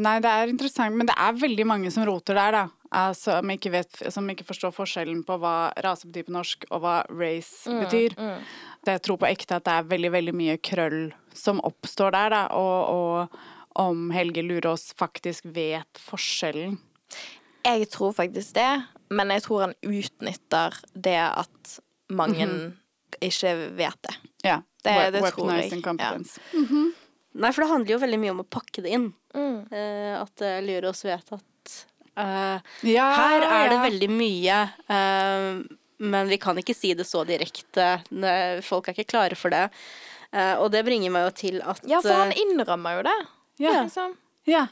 Nei, 0.00 0.18
det 0.22 0.30
er 0.30 0.52
interessant, 0.52 0.96
men 0.96 1.08
det 1.08 1.16
er 1.18 1.40
veldig 1.40 1.66
mange 1.66 1.90
som 1.92 2.06
roter 2.08 2.38
der, 2.38 2.58
da 2.60 2.68
som 3.14 3.50
ikke, 3.52 3.70
vet, 3.70 4.00
som 4.10 4.26
ikke 4.30 4.46
forstår 4.48 4.72
forskjellen 4.74 5.22
på 5.26 5.36
hva 5.38 5.70
rase 5.84 6.08
betyr 6.08 6.26
på 6.26 6.34
norsk, 6.34 6.66
og 6.70 6.82
hva 6.82 6.96
race 7.06 7.70
mm, 7.70 7.78
betyr. 7.84 8.16
Mm. 8.18 8.42
Det 8.84 8.96
jeg 8.96 9.02
tror 9.06 9.20
på 9.20 9.28
ekte 9.30 9.58
at 9.60 9.66
det 9.66 9.76
er 9.76 9.90
veldig, 9.92 10.10
veldig 10.16 10.34
mye 10.34 10.56
krøll 10.58 11.00
som 11.36 11.62
oppstår 11.62 12.14
der, 12.16 12.34
da, 12.34 12.42
og, 12.58 12.90
og 12.90 13.40
om 13.78 14.10
Helge 14.14 14.42
Lurås 14.42 14.92
faktisk 14.98 15.44
vet 15.44 16.00
forskjellen. 16.00 16.78
Jeg 17.64 17.90
tror 17.92 18.14
faktisk 18.16 18.54
det, 18.56 18.82
men 19.12 19.30
jeg 19.34 19.44
tror 19.44 19.66
han 19.66 19.76
utnytter 19.84 20.76
det 20.94 21.20
at 21.20 21.78
mange 22.08 22.46
mm 22.46 22.56
-hmm. 22.56 22.72
ikke 23.20 23.54
vet 23.76 24.02
det. 24.02 24.14
Ja. 24.42 24.62
Det, 24.82 25.10
det 25.12 25.32
tror 25.32 25.52
jeg. 25.52 25.82
Ja. 25.84 26.12
Mm 26.52 26.66
-hmm. 26.66 26.92
Nei, 27.32 27.52
for 27.52 27.62
det 27.62 27.70
handler 27.70 27.92
jo 27.92 27.98
veldig 27.98 28.18
mye 28.18 28.30
om 28.30 28.40
å 28.40 28.48
pakke 28.50 28.82
det 28.82 28.88
inn. 28.96 29.12
Mm. 29.34 29.58
Uh, 29.70 30.22
at 30.22 30.42
uh, 30.42 30.58
Lurås 30.66 31.04
vet 31.04 31.32
at 31.32 31.46
Uh, 32.20 32.58
ja, 32.82 33.04
her 33.16 33.44
er 33.46 33.68
det 33.70 33.76
veldig 33.80 34.08
mye, 34.12 34.56
uh, 34.90 35.62
men 36.02 36.28
vi 36.28 36.36
kan 36.42 36.58
ikke 36.58 36.74
si 36.74 36.90
det 36.98 37.06
så 37.06 37.22
direkte. 37.24 38.02
Folk 38.66 38.88
er 38.88 38.92
ikke 38.98 39.12
klare 39.14 39.38
for 39.38 39.54
det. 39.54 39.70
Og 40.58 40.68
det 40.74 40.82
bringer 40.84 41.10
meg 41.14 41.24
jo 41.28 41.30
til 41.38 41.56
at 41.62 41.80
Ja, 41.88 42.00
for 42.02 42.12
han 42.12 42.34
innrømmer 42.36 42.98
jo 42.98 43.06
det. 43.08 43.16
Ja. 43.60 43.82
Liksom. 43.82 44.14
ja. 44.48 44.66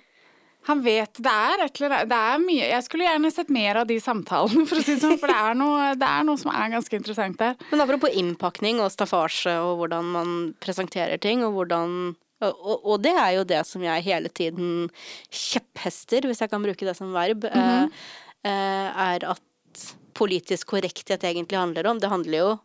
Han 0.68 0.82
vet 0.84 1.20
det 1.22 1.32
er 1.32 1.62
Det 1.70 2.16
er 2.16 2.40
mye 2.42 2.66
Jeg 2.66 2.84
skulle 2.84 3.06
gjerne 3.06 3.30
sett 3.32 3.50
mer 3.52 3.80
av 3.82 3.88
de 3.88 3.96
samtalene, 4.02 4.66
for 4.68 4.80
å 4.80 4.84
si 4.84 4.96
det 4.96 5.02
sånn. 5.04 5.18
For 5.20 5.30
det 5.30 5.36
er, 5.38 5.58
noe, 5.58 5.90
det 5.98 6.08
er 6.08 6.24
noe 6.28 6.40
som 6.40 6.52
er 6.52 6.72
ganske 6.74 6.98
interessant 6.98 7.38
der. 7.40 7.56
Men 7.70 7.84
apropos 7.84 8.12
innpakning 8.12 8.82
og 8.84 8.92
staffasje 8.92 9.54
og 9.64 9.82
hvordan 9.82 10.10
man 10.16 10.32
presenterer 10.64 11.20
ting, 11.22 11.44
og 11.46 11.56
hvordan 11.56 12.16
og, 12.38 12.68
og, 12.84 13.00
det 13.02 13.16
er 13.18 13.32
jo 13.34 13.46
det 13.50 13.64
som 13.66 13.82
jeg 13.82 14.04
hele 14.06 14.30
tiden 14.30 14.86
kjepphester, 15.26 16.28
hvis 16.28 16.44
jeg 16.44 16.52
kan 16.52 16.62
bruke 16.62 16.86
det 16.86 16.94
som 16.94 17.10
verb, 17.10 17.42
mm 17.42 17.50
-hmm. 17.50 17.90
er 18.46 19.24
at 19.26 19.42
politisk 20.14 20.66
korrekthet 20.66 21.24
egentlig 21.24 21.58
handler 21.58 21.86
om. 21.86 21.98
Det 21.98 22.08
handler 22.08 22.38
jo, 22.38 22.58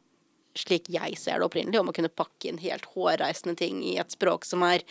slik 0.56 0.90
jeg 0.90 1.18
ser 1.18 1.40
det 1.40 1.46
opprinnelig, 1.46 1.80
om 1.80 1.90
å 1.90 1.96
kunne 1.96 2.14
pakke 2.14 2.50
inn 2.50 2.62
helt 2.62 2.86
hårreisende 2.94 3.56
ting 3.56 3.84
i 3.84 3.98
et 3.98 4.12
språk 4.12 4.46
som 4.46 4.62
er 4.62 4.86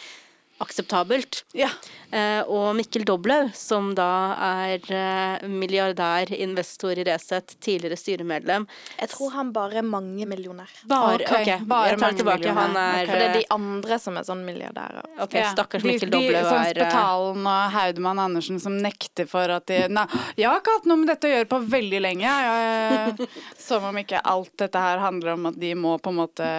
akseptabelt. 0.63 1.45
Ja. 1.57 1.69
Eh, 2.13 2.43
og 2.45 2.75
Mikkel 2.77 3.05
Doblaug, 3.09 3.51
som 3.57 3.93
da 3.97 4.09
er 4.37 4.83
eh, 4.93 5.45
milliardær, 5.49 6.29
investor 6.37 6.99
i 7.01 7.07
Resett, 7.09 7.55
tidligere 7.63 7.97
styremedlem 7.97 8.67
Jeg 8.99 9.09
tror 9.15 9.33
han 9.39 9.53
bare 9.55 9.81
er 9.81 9.87
mange 9.87 10.27
millioner. 10.29 10.69
Bare, 10.89 11.23
okay. 11.23 11.43
okay. 11.43 11.65
bare 11.69 11.97
mange 11.97 12.21
tilbake. 12.21 12.45
millioner. 12.45 12.77
Er, 12.77 13.03
okay. 13.03 13.11
For 13.11 13.23
det 13.23 13.29
er 13.29 13.39
de 13.39 13.47
andre 13.57 13.99
som 14.03 14.19
er 14.21 14.29
sånn 14.29 14.45
milliardærer. 14.47 15.09
Ok, 15.25 15.39
ja. 15.41 15.49
Stakkars 15.55 15.87
Mikkel 15.89 16.13
Doblaug 16.13 16.39
er 16.43 16.49
Sånn 16.51 16.69
Spetalen 16.71 17.49
og 17.55 17.77
Haudemann 17.77 18.23
Andersen 18.23 18.61
som 18.63 18.77
nekter 18.77 19.29
for 19.31 19.57
at 19.57 19.67
de 19.71 19.81
Nei, 19.93 20.05
jeg 20.39 20.47
har 20.49 20.61
ikke 20.61 20.77
hatt 20.77 20.87
noe 20.89 21.01
med 21.01 21.11
dette 21.11 21.29
å 21.29 21.33
gjøre 21.33 21.49
på 21.51 21.59
veldig 21.73 22.03
lenge. 22.05 22.37
Jeg, 22.47 23.29
som 23.67 23.89
om 23.89 23.99
ikke 23.99 24.21
alt 24.35 24.53
dette 24.61 24.85
her 24.85 25.03
handler 25.03 25.35
om 25.35 25.51
at 25.51 25.59
de 25.61 25.73
må 25.79 25.97
på 26.03 26.13
en 26.13 26.21
måte 26.21 26.53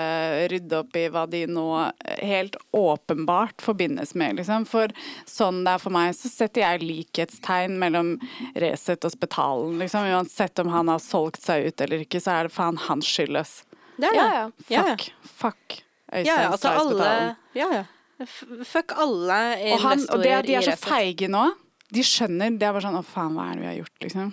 rydde 0.52 0.82
opp 0.82 0.98
i 1.00 1.08
hva 1.14 1.28
de 1.30 1.46
nå 1.50 1.68
helt 2.26 2.58
åpenbart 2.74 3.62
forbinder 3.64 3.93
regnes 3.94 4.16
med, 4.16 4.36
liksom. 4.38 4.66
For 4.66 4.92
sånn 5.26 5.64
det 5.66 5.76
er 5.76 5.82
for 5.82 5.94
meg, 5.94 6.14
så 6.16 6.30
setter 6.30 6.64
jeg 6.64 6.84
likhetstegn 6.84 7.78
mellom 7.80 8.16
Resett 8.56 9.06
og 9.06 9.14
Spetalen, 9.14 9.80
liksom. 9.80 10.08
Uansett 10.14 10.60
om 10.60 10.70
han 10.70 10.88
har 10.90 11.00
solgt 11.00 11.42
seg 11.44 11.68
ut 11.68 11.82
eller 11.82 12.04
ikke, 12.06 12.22
så 12.22 12.32
er 12.38 12.48
det 12.48 12.54
faen 12.54 12.78
hans 12.78 13.08
skyld, 13.08 13.38
ass. 13.38 13.64
Ja, 13.98 14.12
ja. 14.14 14.48
Fuck. 14.68 15.12
Fuck. 15.24 15.82
Øystein 16.14 16.28
ja, 16.28 16.52
altså 16.52 16.70
alle, 16.70 17.36
ja, 17.58 17.68
ja. 17.74 17.84
Fuck 18.64 18.94
alle 18.98 19.40
investorer 19.58 19.74
og, 19.74 19.86
Resett. 19.90 20.12
og 20.14 20.24
det 20.24 20.42
de 20.48 20.56
er 20.60 20.68
så 20.68 20.76
feige 20.78 21.30
nå 21.32 21.48
de 21.94 22.04
skjønner. 22.06 22.56
Det 22.58 22.66
er 22.68 22.74
bare 22.76 22.86
sånn 22.86 22.98
Å, 22.98 23.04
faen, 23.06 23.36
hva 23.38 23.46
er 23.50 23.58
det 23.58 23.64
vi 23.64 23.70
har 23.70 23.78
gjort, 23.78 23.98
liksom? 24.04 24.30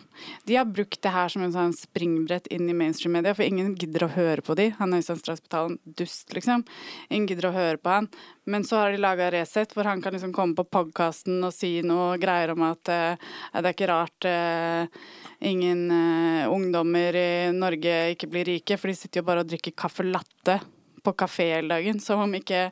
De 0.48 0.56
har 0.56 0.68
brukt 0.68 0.98
det 1.04 1.12
her 1.14 1.32
som 1.32 1.44
en 1.44 1.54
sånn 1.54 1.74
springbrett 1.76 2.48
inn 2.54 2.68
i 2.70 2.76
mainstream-media, 2.76 3.34
for 3.36 3.46
ingen 3.46 3.74
gidder 3.78 4.06
å 4.06 4.10
høre 4.14 4.44
på 4.46 4.56
de. 4.58 4.70
Han 4.78 4.96
Øystein 4.96 5.20
Straksbetalen, 5.20 5.76
dust, 5.98 6.26
liksom. 6.36 6.64
Ingen 7.08 7.28
gidder 7.30 7.50
å 7.50 7.54
høre 7.56 7.80
på 7.80 7.92
han. 7.92 8.08
Men 8.50 8.64
så 8.66 8.80
har 8.80 8.94
de 8.94 9.02
laga 9.02 9.28
Resett, 9.34 9.74
hvor 9.76 9.88
han 9.88 10.02
kan 10.02 10.16
liksom 10.16 10.32
komme 10.36 10.56
på 10.58 10.66
podkasten 10.72 11.42
og 11.46 11.54
si 11.54 11.76
noe 11.86 12.16
greier 12.22 12.54
om 12.54 12.64
at 12.70 12.92
uh, 12.92 13.28
det 13.54 13.62
er 13.62 13.74
ikke 13.74 13.90
rart 13.90 14.28
uh, 14.28 15.04
ingen 15.44 15.86
uh, 15.92 16.48
ungdommer 16.50 17.18
i 17.18 17.30
Norge 17.54 17.98
ikke 18.14 18.30
blir 18.32 18.48
rike, 18.54 18.80
for 18.80 18.90
de 18.90 18.96
sitter 18.98 19.22
jo 19.22 19.28
bare 19.28 19.44
og 19.44 19.52
drikker 19.52 19.76
caffè 19.76 20.08
latte 20.08 20.60
på 21.04 21.14
kafé 21.16 21.52
hele 21.54 21.76
dagen, 21.76 22.00
som 22.02 22.24
om 22.24 22.34
ikke 22.40 22.68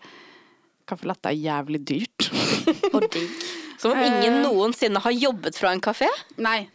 Caffè 0.88 1.04
latte 1.04 1.28
er 1.28 1.36
jævlig 1.36 1.82
dyrt. 1.84 2.30
og 2.94 3.02
digg. 3.12 3.67
Som 3.78 3.94
om 3.94 4.02
ingen 4.02 4.40
eh. 4.40 4.42
noensinne 4.42 5.00
har 5.04 5.14
jobbet 5.14 5.58
fra 5.58 5.72
en 5.74 5.82
kafé? 5.82 6.10
Nei. 6.36 6.66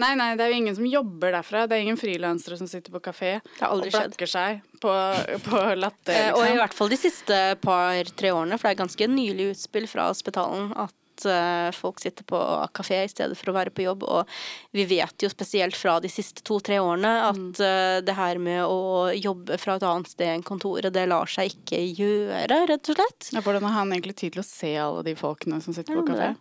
Nei, 0.00 0.14
nei, 0.16 0.30
det 0.38 0.44
er 0.44 0.52
jo 0.52 0.58
ingen 0.60 0.76
som 0.76 0.86
jobber 0.86 1.34
derfra. 1.34 1.64
Det 1.68 1.76
er 1.76 1.84
ingen 1.84 1.98
frilansere 2.00 2.56
som 2.60 2.68
sitter 2.70 2.94
på 2.94 3.02
kafé 3.04 3.32
og 3.66 3.82
plakker 3.90 4.30
seg 4.30 4.62
på, 4.80 4.92
på 5.44 5.62
latte. 5.76 6.14
Liksom. 6.14 6.36
og 6.36 6.40
i 6.40 6.46
liksom. 6.46 6.60
hvert 6.62 6.76
fall 6.78 6.92
de 6.92 7.00
siste 7.00 7.40
par-tre 7.64 8.32
årene, 8.32 8.58
for 8.58 8.68
det 8.68 8.76
er 8.76 8.82
ganske 8.84 9.10
nylig 9.10 9.50
utspill 9.54 9.88
fra 9.90 10.08
Spetalen 10.16 10.70
at 10.78 10.94
uh, 11.28 11.70
folk 11.76 12.00
sitter 12.02 12.26
på 12.28 12.38
kafé 12.76 13.02
i 13.04 13.10
stedet 13.10 13.38
for 13.38 13.52
å 13.52 13.56
være 13.56 13.72
på 13.74 13.84
jobb. 13.84 14.04
Og 14.08 14.28
vi 14.76 14.86
vet 14.90 15.24
jo 15.24 15.30
spesielt 15.32 15.76
fra 15.78 15.98
de 16.02 16.10
siste 16.12 16.44
to-tre 16.46 16.80
årene 16.82 17.10
at 17.28 17.38
mm. 17.40 18.04
det 18.06 18.16
her 18.16 18.40
med 18.42 18.62
å 18.64 19.10
jobbe 19.14 19.58
fra 19.60 19.76
et 19.78 19.86
annet 19.86 20.10
sted 20.10 20.30
enn 20.34 20.44
kontoret, 20.46 20.92
det 20.94 21.06
lar 21.10 21.30
seg 21.30 21.54
ikke 21.54 21.80
gjøre, 21.98 22.60
rett 22.70 22.92
og 22.92 22.98
slett. 22.98 23.30
Ja, 23.34 23.42
Hvordan 23.44 23.66
har 23.66 23.76
han 23.80 23.92
egentlig 23.94 24.16
tid 24.20 24.34
til 24.36 24.42
å 24.42 24.46
se 24.46 24.72
alle 24.80 25.04
de 25.06 25.14
folkene 25.18 25.60
som 25.64 25.76
sitter 25.76 25.98
på 25.98 26.06
kafé? 26.08 26.32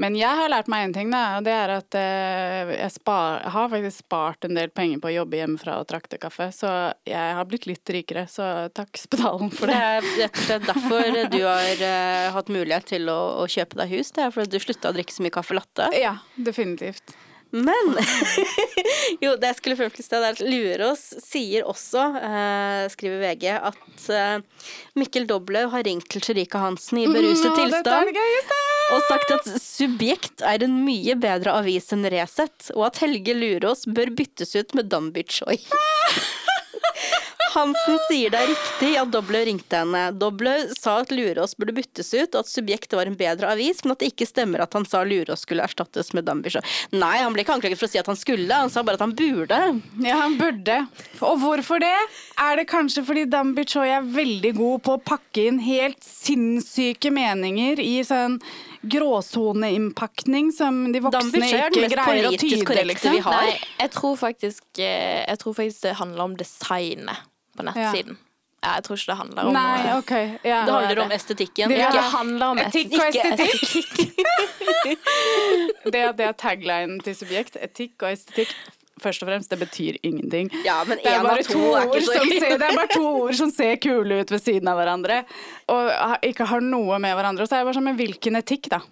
Men 0.00 0.16
jeg 0.18 0.40
har 0.40 0.50
lært 0.52 0.70
meg 0.70 0.88
én 0.88 0.96
ting, 0.96 1.12
da, 1.12 1.38
og 1.38 1.46
det 1.46 1.54
er 1.54 1.74
at 1.78 1.98
uh, 1.98 2.74
jeg, 2.74 2.90
spar, 2.94 3.44
har 3.54 3.72
faktisk 3.72 4.04
spart 4.04 4.48
en 4.48 4.58
del 4.58 4.72
penger 4.74 5.02
på 5.02 5.10
å 5.10 5.14
jobbe 5.20 5.40
hjemmefra 5.40 5.78
og 5.82 5.88
trakte 5.90 6.20
kaffe, 6.20 6.50
så 6.54 6.74
jeg 7.08 7.36
har 7.38 7.48
blitt 7.48 7.68
litt 7.70 7.94
rikere. 7.94 8.26
Så 8.30 8.44
takk 8.76 8.98
spedalen 9.00 9.52
for 9.54 9.70
det. 9.70 9.78
Det 9.78 9.84
er 9.84 10.22
rett 10.24 10.38
og 10.38 10.44
slett 10.44 10.66
derfor 10.66 11.18
du 11.32 11.40
har 11.44 11.82
hatt 12.34 12.50
mulighet 12.52 12.88
til 12.90 13.08
å, 13.12 13.18
å 13.42 13.46
kjøpe 13.50 13.78
deg 13.80 13.92
hus 13.96 14.10
det 14.18 14.26
er 14.26 14.34
fordi 14.34 14.58
du 14.58 14.66
slutta 14.66 14.92
å 14.92 14.96
drikke 14.96 15.14
så 15.14 15.24
mye 15.24 15.34
caffè 15.38 15.56
latte? 15.56 15.88
Ja, 15.96 16.18
definitivt. 16.36 17.16
Men 17.50 17.94
Jo, 19.22 19.34
det 19.40 19.52
jeg 19.52 19.58
skulle 19.60 19.76
frem 19.78 19.92
til 19.92 20.02
i 20.02 20.06
sted, 20.06 20.20
er 20.20 20.36
at 20.36 20.42
Lurås 20.44 21.04
sier 21.24 21.64
også, 21.68 22.02
eh, 22.20 22.82
skriver 22.92 23.22
VG, 23.22 23.46
at 23.70 24.08
eh, 24.12 24.66
Mikkel 25.00 25.28
Doblaug 25.30 25.72
har 25.72 25.86
ringt 25.88 26.10
til 26.12 26.24
Sherika 26.24 26.60
Hansen 26.66 27.00
i 27.00 27.06
beruset 27.08 27.48
Å, 27.48 27.54
er 27.54 27.62
tilstand 27.62 28.58
og 28.88 29.04
sagt 29.04 29.32
at 29.34 29.48
Subjekt 29.60 30.44
er 30.48 30.64
en 30.64 30.78
mye 30.84 31.16
bedre 31.20 31.52
avis 31.60 31.90
enn 31.92 32.06
Resett, 32.08 32.70
og 32.76 32.86
at 32.88 33.02
Helge 33.02 33.36
Lurås 33.36 33.84
bør 33.84 34.12
byttes 34.16 34.54
ut 34.56 34.76
med 34.78 34.88
Danby 34.92 35.26
Choi. 35.28 35.58
Hansen 37.54 37.96
sier 38.08 38.32
det 38.32 38.40
er 38.40 38.50
riktig 38.50 38.90
at 39.00 39.10
Doblaug 39.12 39.46
ringte 39.48 39.80
henne. 39.80 40.02
Doblaug 40.20 40.72
sa 40.76 40.98
at 41.02 41.12
Lurås 41.14 41.56
burde 41.58 41.74
byttes 41.76 42.10
ut, 42.12 42.34
og 42.34 42.42
at 42.42 42.50
Subjekt 42.50 42.92
var 42.96 43.08
en 43.08 43.16
bedre 43.18 43.50
avis, 43.54 43.80
men 43.84 43.94
at 43.94 44.02
det 44.02 44.10
ikke 44.12 44.28
stemmer 44.28 44.62
at 44.64 44.76
han 44.76 44.86
sa 44.88 45.02
Lurås 45.06 45.46
skulle 45.46 45.64
erstattes 45.64 46.12
med 46.16 46.28
Danby 46.28 46.52
Nei, 46.92 47.16
han 47.20 47.34
ble 47.34 47.44
ikke 47.44 47.56
anklaget 47.56 47.80
for 47.80 47.88
å 47.88 47.92
si 47.92 48.00
at 48.00 48.08
han 48.08 48.18
skulle, 48.18 48.52
han 48.52 48.72
sa 48.72 48.84
bare 48.86 49.00
at 49.00 49.04
han 49.04 49.16
burde. 49.16 49.58
Ja, 50.04 50.20
han 50.22 50.38
burde. 50.40 50.78
Og 51.24 51.40
hvorfor 51.42 51.82
det? 51.82 51.94
Er 52.40 52.60
det 52.60 52.68
kanskje 52.70 53.04
fordi 53.06 53.26
Dambi 53.28 53.64
er 53.84 54.06
veldig 54.06 54.54
god 54.56 54.84
på 54.84 54.96
å 54.96 55.02
pakke 55.02 55.48
inn 55.48 55.60
helt 55.64 56.00
sinnssyke 56.04 57.12
meninger 57.14 57.80
i 57.82 58.00
sånn 58.06 58.38
gråsoneinnpakning 58.82 60.52
som 60.52 60.92
de 60.92 61.00
voksne 61.02 61.42
ikke 61.48 61.88
greier 61.92 62.28
å 62.28 62.32
tyde, 62.38 62.84
liksom? 62.92 63.18
Nei, 63.26 63.58
jeg 63.80 63.90
tror 63.94 64.16
faktisk 64.20 64.62
eh, 64.78 65.24
Jeg 65.28 65.38
tror 65.42 65.54
faktisk 65.58 65.82
det 65.88 65.94
handler 65.98 66.24
om 66.28 66.36
designet 66.38 67.26
på 67.58 67.66
nettsiden. 67.66 68.18
Ja, 68.62 68.72
jeg 68.74 68.84
tror 68.88 68.96
ikke 68.98 69.10
det 69.12 69.16
handler 69.20 69.48
om 69.48 69.52
Nei, 69.54 69.92
okay. 69.98 70.24
Ja. 70.42 70.64
Det 70.66 70.72
handler 70.74 71.00
om 71.04 71.12
estetikken. 71.14 71.68
Det 71.70 71.76
Det 71.78 71.94
Ja. 71.94 72.00
handler 72.14 72.46
om 72.54 72.58
Etikk 72.58 72.96
og 72.98 73.04
ikke 73.14 73.28
estetikk. 73.34 73.58
Det, 75.92 76.00
det 76.18 76.24
er 76.26 76.32
taglinen 76.36 76.98
til 77.00 77.14
subjekt. 77.16 77.56
Etikk 77.62 78.02
og 78.02 78.12
estetikk. 78.12 78.50
Først 79.02 79.22
og 79.24 79.30
fremst, 79.30 79.50
det 79.52 79.58
betyr 79.60 79.98
ingenting. 80.02 80.50
Ja, 80.66 80.80
men 80.88 80.98
Det 81.02 81.06
er, 81.06 81.18
én 81.18 81.24
av 81.24 81.30
bare 81.30 81.46
to 81.46 81.54
to 81.54 81.72
er 81.78 82.04
så 82.04 82.18
som 82.18 82.30
ser, 82.34 82.54
det 82.58 82.68
er 82.68 82.76
bare 82.76 82.92
to 82.92 83.06
ord 83.24 83.34
som 83.38 83.50
ser 83.54 83.76
kule 83.82 84.20
ut 84.22 84.30
ved 84.34 84.42
siden 84.42 84.70
av 84.70 84.78
hverandre, 84.80 85.22
og 85.74 85.90
ikke 86.26 86.46
har 86.50 86.64
noe 86.64 86.98
med 87.02 87.16
hverandre. 87.18 87.44
Og 87.44 87.50
så 87.50 87.58
er 87.58 87.62
jeg 87.62 87.70
bare 87.70 87.78
sånn, 87.80 87.88
men 87.90 88.00
hvilken 88.00 88.40
etikk, 88.40 88.70
da? 88.74 88.82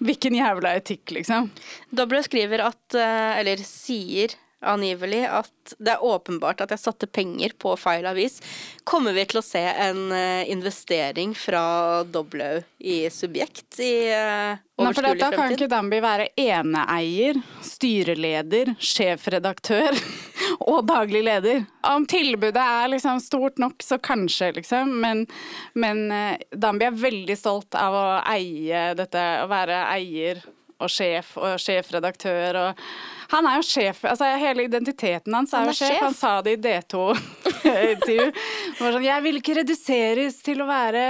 Hvilken 0.00 0.36
jævla 0.38 0.74
etikk, 0.80 1.12
liksom? 1.18 1.50
Doblaug 1.92 2.24
skriver 2.24 2.62
at, 2.70 2.80
eh, 2.96 3.40
eller 3.42 3.60
sier 3.66 4.32
angivelig, 4.60 5.24
at 5.26 5.74
det 5.78 5.94
er 5.94 6.04
åpenbart 6.04 6.60
at 6.64 6.74
jeg 6.74 6.82
satte 6.82 7.08
penger 7.08 7.54
på 7.60 7.72
feil 7.80 8.06
avis. 8.08 8.40
Kommer 8.88 9.14
vi 9.16 9.24
til 9.30 9.40
å 9.40 9.44
se 9.44 9.62
en 9.62 10.10
eh, 10.12 10.50
investering 10.52 11.32
fra 11.38 12.02
Doblaug 12.04 12.66
i 12.78 13.02
Subjekt 13.12 13.80
i 13.80 13.92
uh, 14.12 14.60
fremtid? 14.80 15.20
da 15.20 15.30
kan 15.32 15.54
ikke 15.54 15.70
Dambi 15.70 16.00
være 16.04 16.30
eneeier, 16.40 17.40
styreleder, 17.64 18.74
sjefredaktør 18.76 19.96
og 20.70 20.84
daglig 20.88 21.24
leder. 21.24 21.64
Om 21.86 22.08
tilbudet 22.10 22.60
er 22.60 22.92
liksom 22.92 23.20
stort 23.24 23.60
nok, 23.62 23.80
så 23.84 24.00
kanskje, 24.02 24.52
liksom. 24.60 24.96
Men, 25.00 25.26
men 25.72 26.06
eh, 26.12 26.40
Dambi 26.52 26.88
er 26.90 27.02
veldig 27.08 27.36
stolt 27.38 27.76
av 27.78 27.96
å 27.96 28.08
eie 28.28 28.90
dette, 28.98 29.28
å 29.44 29.48
være 29.50 29.84
eier 29.96 30.44
og 30.80 30.90
sjef 30.92 31.36
og 31.40 31.58
sjefredaktør 31.60 32.58
og 32.64 32.84
Han 33.30 33.46
er 33.46 33.60
jo 33.60 33.62
sjef. 33.62 34.00
altså 34.10 34.26
Hele 34.40 34.64
identiteten 34.66 35.34
hans 35.36 35.52
er 35.54 35.62
Han 35.62 35.68
jo 35.70 35.74
er 35.74 35.78
sjef. 35.78 35.92
sjef. 35.92 36.02
Han 36.02 36.16
sa 36.18 36.32
det 36.42 36.56
i 36.56 36.60
D2-intervju. 36.64 38.24
sånn, 38.80 39.04
jeg 39.06 39.24
vil 39.26 39.38
ikke 39.38 39.54
reduseres 39.60 40.40
til 40.42 40.64
å 40.64 40.66
være 40.66 41.04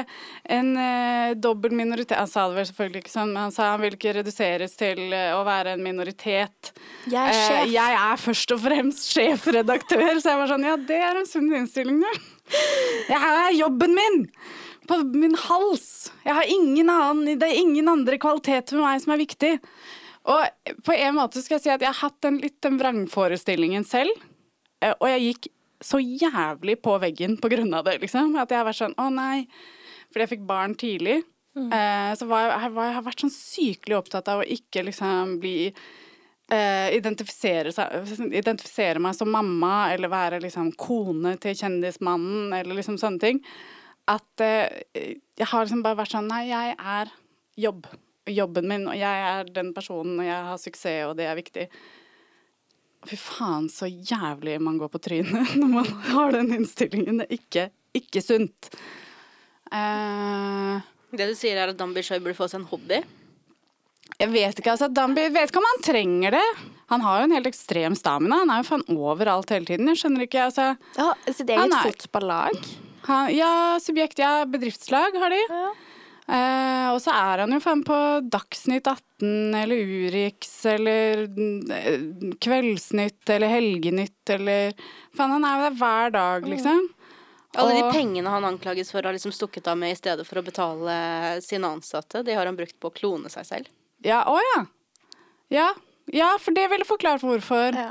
en 0.45 0.71
uh, 0.77 1.33
dobbel 1.41 1.73
minoritet 1.79 2.19
Han 2.21 2.29
sa 2.29 2.49
det 2.51 2.59
vel 2.59 2.69
selvfølgelig 2.69 3.05
ikke 3.07 3.15
sånn, 3.15 3.33
men 3.33 3.47
han 3.47 3.55
sa 3.57 3.71
han 3.73 3.81
vil 3.85 3.97
ikke 3.97 4.17
reduseres 4.21 4.77
til 4.77 5.01
uh, 5.15 5.39
å 5.39 5.45
være 5.49 5.79
en 5.79 5.85
minoritet. 5.85 6.75
Jeg 7.07 7.21
er 7.21 7.33
sjef. 7.33 7.49
sjef. 7.55 7.73
jeg 7.79 8.01
er 8.03 8.25
først 8.27 8.57
og 8.57 8.65
fremst 8.67 9.09
sjefredaktør. 9.15 10.11
Så 10.21 10.35
jeg 10.35 10.43
var 10.43 10.53
sånn, 10.53 10.69
ja, 10.69 10.77
det 10.91 11.01
er 11.09 11.23
en 11.23 11.31
sunn 11.31 11.49
innstilling, 11.63 12.03
du. 12.05 12.29
Jeg 13.11 13.21
er 13.23 13.53
jobben 13.55 13.95
min! 13.95 14.25
På 14.91 14.99
min 15.15 15.37
hals. 15.39 16.11
Jeg 16.27 16.35
har 16.35 16.51
ingen 16.51 16.91
annen, 16.91 17.39
det 17.39 17.47
er 17.47 17.61
ingen 17.63 17.89
andre 17.93 18.19
kvaliteter 18.21 18.75
med 18.79 18.89
meg 18.89 19.03
som 19.05 19.15
er 19.15 19.23
viktig. 19.23 19.53
Og 20.31 20.75
på 20.85 20.97
en 20.99 21.17
måte 21.17 21.41
skal 21.41 21.57
jeg 21.57 21.65
si 21.65 21.73
at 21.73 21.85
jeg 21.85 21.93
har 21.93 22.01
hatt 22.03 22.19
den, 22.27 22.41
litt 22.43 22.59
den 22.65 22.77
vrangforestillingen 22.81 23.87
selv. 23.89 24.13
Eh, 24.83 24.93
Og 24.99 25.07
jeg 25.09 25.27
gikk 25.29 25.51
så 25.81 25.97
jævlig 26.03 26.77
på 26.85 26.99
veggen 27.01 27.39
på 27.41 27.49
grunn 27.49 27.73
av 27.73 27.87
det, 27.87 28.01
liksom. 28.03 28.35
At 28.37 28.51
jeg 28.53 28.61
har 28.61 28.67
vært 28.69 28.83
sånn, 28.83 28.99
å 29.01 29.09
nei. 29.15 29.47
Fordi 30.11 30.27
jeg 30.27 30.33
fikk 30.35 30.47
barn 30.49 30.75
tidlig. 30.77 31.23
Eh, 31.73 32.13
så 32.19 32.27
var 32.31 32.45
jeg, 32.51 32.71
var, 32.77 32.91
jeg 32.91 32.95
har 32.99 33.07
vært 33.09 33.25
sånn 33.25 33.33
sykelig 33.35 33.97
opptatt 33.97 34.29
av 34.31 34.43
å 34.43 34.47
ikke 34.47 34.85
liksom 34.87 35.39
bli 35.43 35.57
eh, 35.71 36.89
identifisere, 36.99 37.73
identifisere 38.29 39.03
meg 39.03 39.17
som 39.19 39.31
mamma, 39.33 39.93
eller 39.95 40.13
være 40.13 40.43
liksom 40.45 40.73
kone 40.79 41.37
til 41.43 41.57
kjendismannen, 41.59 42.53
eller 42.61 42.79
liksom 42.79 42.99
sånne 43.01 43.25
ting. 43.25 43.43
At 44.11 44.43
eh, 44.45 44.85
jeg 45.39 45.47
har 45.51 45.65
liksom 45.67 45.83
bare 45.85 45.99
vært 46.01 46.15
sånn 46.17 46.31
Nei, 46.31 46.45
jeg 46.51 46.77
er 46.79 47.11
jobb. 47.61 47.87
Jobben 48.31 48.67
min, 48.71 48.85
og 48.91 48.95
jeg 48.99 49.25
er 49.31 49.49
den 49.55 49.73
personen, 49.75 50.19
og 50.21 50.27
jeg 50.27 50.47
har 50.51 50.59
suksess, 50.61 51.05
og 51.09 51.17
det 51.19 51.27
er 51.31 51.39
viktig. 51.39 51.67
Fy 53.09 53.17
faen, 53.17 53.69
så 53.73 53.89
jævlig 53.89 54.59
man 54.63 54.77
går 54.81 54.91
på 54.93 55.01
trynet 55.03 55.55
når 55.61 55.71
man 55.73 55.89
har 56.11 56.35
den 56.37 56.53
innstillingen. 56.59 57.23
Det 57.23 57.29
er 57.31 57.39
ikke, 57.39 57.65
ikke 58.03 58.23
sunt. 58.25 58.69
Uh, 59.71 60.83
Det 61.15 61.31
du 61.31 61.35
sier 61.39 61.59
er 61.59 61.73
at 61.73 61.79
Dambi 61.79 62.03
Choi 62.07 62.21
burde 62.21 62.37
få 62.39 62.49
seg 62.51 62.61
en 62.61 62.69
hobby. 62.71 63.01
jeg 64.21 64.31
vet 64.35 64.59
ikke, 64.61 64.75
altså. 64.77 64.91
Dambi 64.93 65.29
vet 65.33 65.51
ikke 65.51 65.63
om 65.63 65.69
han 65.71 65.83
trenger 65.87 66.37
det. 66.37 66.47
Han 66.91 67.03
har 67.07 67.21
jo 67.23 67.29
en 67.29 67.35
helt 67.39 67.49
ekstrem 67.51 67.95
stamina. 67.99 68.43
Han 68.43 68.51
er 68.53 68.63
jo 68.63 68.69
faen 68.69 68.87
overalt 68.99 69.51
hele 69.55 69.67
tiden. 69.69 69.89
Jeg 69.93 70.03
skjønner 70.03 70.27
ikke, 70.27 70.45
altså. 70.51 70.69
Ja, 70.99 71.11
sitt 71.31 71.51
eget 71.51 71.71
et 71.71 72.05
fotballag. 72.05 72.71
Han, 73.07 73.31
ja, 73.35 73.79
subjekt, 73.83 74.19
ja. 74.21 74.45
Bedriftslag 74.47 75.17
har 75.17 75.33
de. 75.33 75.41
Ja. 75.49 75.71
Eh, 76.31 76.89
og 76.93 77.01
så 77.03 77.11
er 77.11 77.43
han 77.43 77.51
jo 77.51 77.59
faen 77.63 77.81
på 77.83 77.97
Dagsnytt 78.31 78.87
18 78.87 79.57
eller 79.59 79.81
Urix 79.83 80.53
eller 80.71 81.25
eh, 81.27 82.05
Kveldsnytt 82.39 83.33
eller 83.35 83.51
Helgenytt 83.51 84.31
eller 84.37 84.77
Faen, 85.17 85.33
han 85.35 85.47
er 85.49 85.57
jo 85.57 85.65
der 85.65 85.79
hver 85.81 86.15
dag, 86.15 86.47
liksom. 86.47 86.85
Alle 87.59 87.81
de 87.81 87.89
pengene 87.91 88.31
han 88.31 88.47
anklages 88.47 88.93
for 88.95 89.03
å 89.03 89.11
ha 89.11 89.17
liksom 89.17 89.33
stukket 89.35 89.67
av 89.73 89.81
med 89.81 89.91
i 89.91 89.99
stedet 89.99 90.23
for 90.29 90.39
å 90.39 90.45
betale 90.47 90.95
sine 91.43 91.67
ansatte, 91.67 92.23
de 92.23 92.37
har 92.39 92.47
han 92.47 92.55
brukt 92.55 92.77
på 92.79 92.93
å 92.93 92.95
klone 92.95 93.33
seg 93.33 93.49
selv. 93.49 93.73
Ja, 94.07 94.23
å 94.31 94.37
ja. 94.39 94.61
Ja, 95.51 95.69
ja, 96.15 96.37
for 96.39 96.55
det 96.55 96.69
ville 96.71 96.87
forklart 96.87 97.27
hvorfor 97.27 97.75
Ja. 97.75 97.91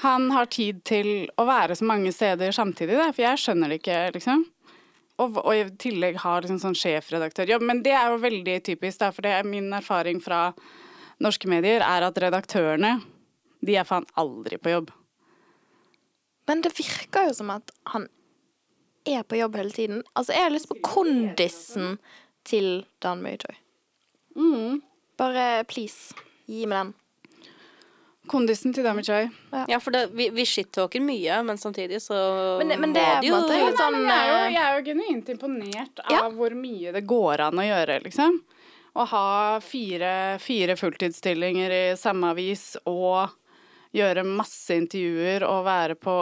Han 0.00 0.30
har 0.32 0.48
tid 0.48 0.80
til 0.88 1.28
å 1.36 1.44
være 1.44 1.76
så 1.76 1.84
mange 1.84 2.12
steder 2.14 2.54
samtidig. 2.56 2.96
Da. 2.96 3.10
For 3.12 3.24
jeg 3.26 3.40
skjønner 3.42 3.68
det 3.68 3.80
ikke, 3.82 3.98
liksom. 4.14 4.46
Og, 5.20 5.36
og 5.42 5.50
i 5.52 5.66
tillegg 5.82 6.16
har 6.22 6.40
liksom 6.40 6.60
sånn 6.62 6.78
sjefredaktørjobb. 6.80 7.64
Men 7.68 7.82
det 7.84 7.92
er 7.92 8.08
jo 8.08 8.22
veldig 8.22 8.54
typisk, 8.64 9.02
da, 9.02 9.10
for 9.12 9.26
det 9.26 9.34
er 9.36 9.48
min 9.48 9.68
erfaring 9.76 10.22
fra 10.24 10.46
norske 11.20 11.50
medier 11.52 11.84
er 11.84 12.06
at 12.06 12.20
redaktørene, 12.22 12.94
de 13.60 13.76
er 13.76 13.84
faen 13.84 14.08
aldri 14.20 14.56
på 14.56 14.72
jobb. 14.72 14.94
Men 16.48 16.64
det 16.64 16.72
virker 16.78 17.28
jo 17.28 17.36
som 17.36 17.52
at 17.52 17.68
han 17.92 18.08
er 19.04 19.26
på 19.28 19.36
jobb 19.36 19.58
hele 19.60 19.74
tiden. 19.76 20.00
Altså, 20.14 20.32
jeg 20.32 20.46
har 20.46 20.54
lyst 20.54 20.70
på 20.70 20.80
kondisen 20.80 21.98
til 22.48 22.86
Dan 23.04 23.20
Møytøy. 23.20 23.52
Mm. 24.40 24.80
Bare 25.20 25.66
please, 25.68 26.16
gi 26.48 26.64
meg 26.64 26.86
den. 26.86 26.96
Kondisen 28.30 28.74
til 28.76 28.86
Dami 28.86 29.02
Choi. 29.02 29.24
Ja, 29.68 29.80
for 29.82 29.94
det, 29.94 30.04
vi, 30.14 30.28
vi 30.34 30.44
shit-talker 30.46 31.02
mye, 31.02 31.40
men 31.46 31.58
samtidig 31.58 31.98
så 32.04 32.14
Men 32.60 32.70
men 32.80 32.94
det 32.94 33.02
må 33.26 33.40
måte 33.40 33.58
litt 33.58 33.80
sånn, 33.80 33.98
jeg, 34.04 34.14
er 34.14 34.28
jo, 34.30 34.36
eh, 34.38 34.54
jeg 34.54 34.62
er 34.62 34.76
jo 34.78 34.84
genuint 34.86 35.32
imponert 35.34 36.02
av 36.04 36.14
Ja. 36.14 36.22
hvor 36.36 36.54
mye 36.54 36.92
det 36.94 37.02
går 37.10 37.42
an 37.48 37.58
å 37.58 37.66
gjøre, 37.66 37.98
liksom. 38.06 38.38
Å 38.94 39.06
ha 39.12 39.26
fire, 39.62 40.12
fire 40.42 40.76
fulltidsstillinger 40.78 41.74
i 41.74 41.84
samme 41.98 42.30
avis 42.34 42.76
og 42.90 43.34
gjøre 43.94 44.22
masse 44.26 44.74
intervjuer 44.78 45.42
og 45.46 45.64
være 45.66 45.98
på 45.98 46.16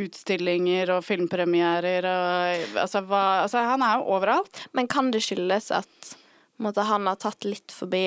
utstillinger 0.00 0.92
og 0.94 1.04
filmpremierer 1.06 2.06
og 2.06 2.76
altså, 2.78 3.02
hva, 3.06 3.22
altså 3.44 3.62
han 3.72 3.82
er 3.86 3.98
jo 3.98 4.14
overalt. 4.16 4.64
Men 4.76 4.88
kan 4.90 5.10
det 5.14 5.22
skyldes 5.26 5.70
at 5.74 6.12
måtte, 6.62 6.86
han 6.86 7.06
har 7.10 7.18
tatt 7.22 7.46
litt 7.46 7.74
forbi 7.74 8.04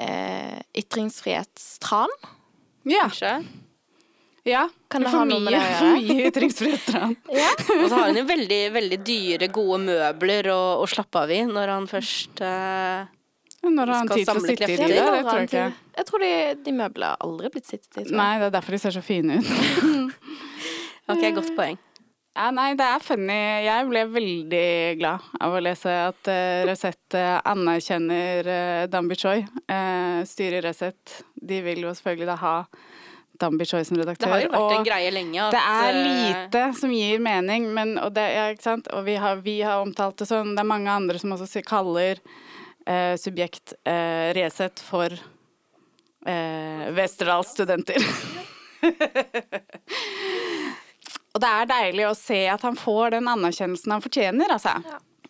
eh, 0.00 0.60
ytringsfrihetstran? 0.82 2.12
Ja. 2.82 3.06
kanskje. 3.06 3.44
ja. 4.42 4.68
Kan 4.90 5.04
det 5.04 5.10
for 5.12 5.22
ha 5.22 5.24
noe 5.28 5.40
med 5.40 5.54
det 5.54 5.62
å 5.62 5.72
for 5.78 5.98
mye 6.00 6.28
ytringsfrihetstran. 6.30 7.16
Ja. 7.42 7.50
Og 7.80 7.88
så 7.88 7.94
har 7.96 8.06
han 8.10 8.20
jo 8.20 8.26
veldig, 8.28 8.62
veldig 8.74 9.00
dyre, 9.06 9.50
gode 9.54 9.82
møbler 9.86 10.52
å, 10.54 10.60
å 10.82 10.88
slappe 10.90 11.24
av 11.24 11.34
i 11.34 11.42
når 11.48 11.74
han 11.76 11.88
først 11.90 12.42
eh, 12.46 13.06
Når 13.68 13.94
han 13.94 14.10
har 14.10 14.16
tid 14.16 14.26
til 14.26 14.42
å 14.42 14.44
sitte 14.46 14.72
i 14.72 14.80
det? 14.80 14.90
Det 14.90 15.06
tror 15.22 15.38
jeg 15.38 15.50
ikke. 15.50 15.68
Jeg 16.00 16.08
tror 16.08 16.26
de, 16.26 16.34
de 16.66 16.74
møblene 16.74 17.14
har 17.14 17.24
aldri 17.28 17.52
blitt 17.54 17.70
sittet 17.70 18.02
i. 18.02 18.10
Nei, 18.10 18.32
det 18.42 18.50
er 18.50 18.56
derfor 18.58 18.74
de 18.74 18.82
ser 18.82 18.94
så 18.96 19.04
fine 19.04 19.38
ut. 19.38 20.20
Ok, 21.12 21.24
godt 21.36 21.50
poeng. 21.58 21.78
Ja, 22.32 22.46
nei, 22.48 22.70
det 22.78 22.84
er 22.88 23.02
funny. 23.04 23.34
Jeg 23.66 23.88
ble 23.90 24.06
veldig 24.08 24.68
glad 24.96 25.24
av 25.44 25.52
å 25.52 25.60
lese 25.60 25.92
at 26.08 26.30
uh, 26.32 26.62
Resett 26.64 27.16
eh, 27.18 27.34
anerkjenner 27.50 28.48
uh, 28.48 28.84
Dambi 28.88 29.18
Choi. 29.20 29.42
Uh, 29.68 30.24
styret 30.24 30.62
i 30.62 30.64
Resett. 30.64 31.18
de 31.36 31.58
vil 31.60 31.82
jo 31.84 31.92
selvfølgelig 31.92 32.30
da 32.30 32.36
ha 32.40 32.54
Dambi 33.42 33.66
Choi 33.68 33.82
som 33.84 33.98
redaktør. 34.00 34.30
Det 34.30 34.32
har 34.32 34.44
jo 34.46 34.52
vært 34.54 34.76
en 34.78 34.86
greie 34.88 35.10
lenge 35.12 35.42
at 35.44 35.52
det 35.52 35.64
er 35.74 35.98
lite 35.98 36.62
som 36.80 36.94
gir 36.96 37.20
mening, 37.20 37.68
men, 37.76 37.98
og, 38.00 38.14
det, 38.16 38.24
ja, 38.32 38.48
ikke 38.54 38.64
sant? 38.64 38.88
og 38.96 39.04
vi, 39.10 39.18
har, 39.20 39.44
vi 39.44 39.58
har 39.60 39.84
omtalt 39.84 40.22
det 40.22 40.30
sånn. 40.30 40.54
Det 40.56 40.64
er 40.64 40.70
mange 40.72 40.94
andre 40.94 41.20
som 41.20 41.36
også 41.36 41.60
kaller 41.68 42.16
uh, 42.88 43.12
subjekt 43.20 43.76
uh, 43.84 44.32
Resett 44.38 44.80
for 44.80 45.12
uh, 45.12 46.88
Westerdals 46.96 47.52
studenter. 47.52 48.00
og 51.32 51.40
det 51.40 51.48
er 51.48 51.68
deilig 51.70 52.06
å 52.08 52.14
se 52.18 52.40
at 52.52 52.62
han 52.66 52.76
får 52.76 53.14
den 53.16 53.28
anerkjennelsen 53.32 53.94
han 53.94 54.04
fortjener, 54.04 54.52
altså. 54.52 54.76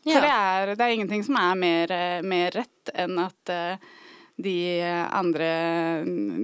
For 0.03 0.25
det 0.25 0.33
er, 0.35 0.73
det 0.75 0.83
er 0.83 0.95
ingenting 0.97 1.23
som 1.23 1.37
er 1.39 1.59
mer, 1.59 1.93
eh, 1.95 2.23
mer 2.27 2.51
rett 2.57 2.91
enn 2.99 3.21
at 3.23 3.53
uh, 3.55 3.91
de 4.43 4.83
andre 5.15 5.49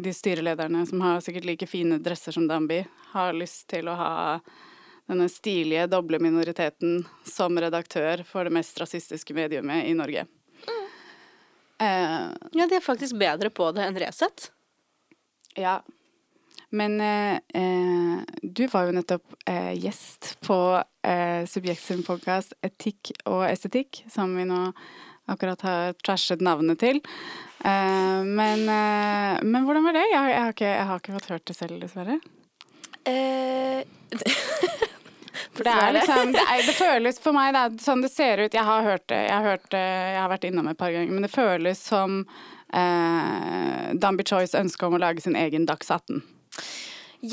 De 0.04 0.12
styrelederne 0.14 0.84
som 0.86 1.00
har 1.02 1.20
sikkert 1.24 1.48
like 1.48 1.66
fine 1.66 1.98
dresser 1.98 2.36
som 2.36 2.46
Dambi, 2.46 2.84
har 3.11 3.34
lyst 3.34 3.66
til 3.72 3.88
å 3.90 3.96
ha 3.98 4.12
denne 5.09 5.26
stilige 5.32 5.88
doble 5.88 6.20
minoriteten 6.20 7.00
som 7.26 7.56
redaktør 7.59 8.22
for 8.28 8.44
det 8.44 8.52
mest 8.54 8.78
rasistiske 8.78 9.34
mediumet 9.34 9.88
i 9.88 9.94
Norge. 9.96 10.26
Eh, 11.80 12.28
Ja, 12.52 12.66
de 12.66 12.76
er 12.76 12.84
faktisk 12.84 13.16
bedre 13.18 13.50
på 13.50 13.72
det 13.72 13.86
enn 13.88 13.98
Resett. 13.98 14.50
ja. 15.56 15.80
Men 16.70 17.00
eh, 17.00 17.38
eh, 17.54 18.18
du 18.42 18.66
var 18.66 18.88
jo 18.88 18.96
nettopp 18.98 19.36
eh, 19.48 19.72
gjest 19.80 20.34
på 20.44 20.82
eh, 21.02 21.46
Subjekt 21.48 21.82
sin 21.82 22.02
podkast 22.04 22.52
Etikk 22.60 23.14
og 23.24 23.46
estetikk, 23.48 24.02
som 24.12 24.34
vi 24.36 24.44
nå 24.48 24.66
akkurat 25.28 25.64
har 25.64 25.96
trashet 26.04 26.44
navnet 26.44 26.80
til. 26.80 27.00
Eh, 27.64 28.20
men, 28.24 28.68
eh, 28.68 29.40
men 29.42 29.64
hvordan 29.64 29.88
var 29.88 29.96
det? 29.96 30.04
Jeg, 30.12 30.28
jeg, 30.32 30.42
har 30.42 30.52
ikke, 30.56 30.74
jeg 30.74 30.90
har 30.90 31.02
ikke 31.02 31.16
fått 31.16 31.32
hørt 31.32 31.48
det 31.48 31.56
selv, 31.56 31.80
dessverre. 31.84 32.20
Eh, 33.08 33.82
For 35.58 35.66
det 35.66 35.72
er 35.72 35.92
liksom 35.94 36.32
Det, 36.32 36.42
er, 36.42 36.62
det 36.66 36.74
føles 36.84 37.20
for 37.22 37.34
meg 37.34 37.52
det 37.54 37.60
er 37.64 37.76
sånn 37.82 38.02
det 38.04 38.12
ser 38.12 38.44
ut. 38.44 38.54
Jeg 38.54 38.66
har 38.68 38.84
hørt 38.86 39.06
det, 39.10 39.20
jeg 39.26 39.34
har, 39.34 39.46
hørt 39.56 39.68
det, 39.72 39.84
jeg 40.14 40.20
har 40.20 40.32
vært 40.32 40.48
innom 40.48 40.70
et 40.70 40.78
par 40.78 40.92
ganger, 40.94 41.14
men 41.14 41.24
det 41.26 41.32
føles 41.32 41.82
som 41.82 42.18
eh, 42.74 43.86
Dambi 43.98 44.26
Choice 44.28 44.58
ønske 44.58 44.86
om 44.86 44.98
å 44.98 45.02
lage 45.02 45.24
sin 45.24 45.38
egen 45.38 45.66
Dags 45.68 45.90
18. 45.90 46.22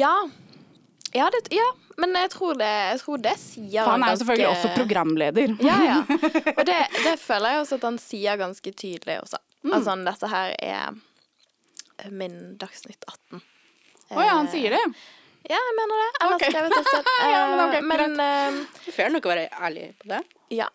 ja. 0.02 0.14
Ja, 1.16 1.30
det, 1.32 1.40
ja, 1.56 1.66
men 2.02 2.12
jeg 2.18 2.30
tror 2.34 2.58
det, 2.60 2.68
jeg 2.68 3.00
tror 3.00 3.22
det 3.24 3.34
sier 3.40 3.86
For 3.86 3.94
han 3.96 4.04
er 4.04 4.10
jo 4.10 4.12
ganske- 4.12 4.26
selvfølgelig 4.26 4.48
også 4.52 4.72
programleder. 4.76 5.54
Ja, 5.64 5.76
ja. 5.86 5.98
Og 6.60 6.64
det, 6.68 6.80
det 7.06 7.14
føler 7.22 7.54
jeg 7.54 7.62
også 7.62 7.78
at 7.80 7.86
han 7.88 8.00
sier 8.04 8.40
ganske 8.42 8.74
tydelig 8.76 9.16
også. 9.22 9.40
Altså, 9.72 9.96
dette 10.10 10.32
her 10.34 10.56
er 10.60 12.10
min 12.12 12.36
Dagsnytt 12.60 13.06
18. 13.08 13.40
Å 14.12 14.26
ja, 14.28 14.34
han 14.36 14.50
sier 14.52 14.76
det. 14.76 14.82
Ja, 15.48 15.56
jeg 15.62 15.76
mener 15.78 16.02
det. 16.04 16.10
Eller 16.20 16.36
Ok. 16.36 16.44
skrevet 16.50 16.76
det 16.76 16.84
selv. 16.92 17.10
Ja, 17.32 17.40
men 17.54 17.64
okay, 17.64 17.82
men, 17.94 18.20
uh, 18.20 18.82
du 18.86 18.92
føler 18.92 19.14
nok 19.16 19.30
å 19.30 19.32
være 19.32 19.48
ærlig 19.70 19.88
på 20.02 20.12
det. 20.12 20.22
ja. 20.60 20.68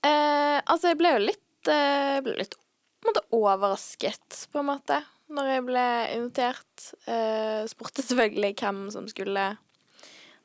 Uh, 0.00 0.56
altså, 0.70 0.92
jeg 0.94 0.96
ble 1.02 1.10
jo 1.12 1.18
litt, 1.26 1.68
uh, 1.68 2.20
ble 2.24 2.38
litt 2.38 2.54
på 2.56 3.08
en 3.08 3.10
måte 3.10 3.22
overrasket, 3.36 4.44
på 4.52 4.62
en 4.62 4.68
måte, 4.70 5.02
når 5.34 5.50
jeg 5.54 5.64
ble 5.66 5.86
invitert. 6.16 6.86
Uh, 7.06 7.64
spurte 7.70 8.04
selvfølgelig 8.04 8.54
hvem 8.60 8.86
som 8.94 9.08
skulle 9.10 9.46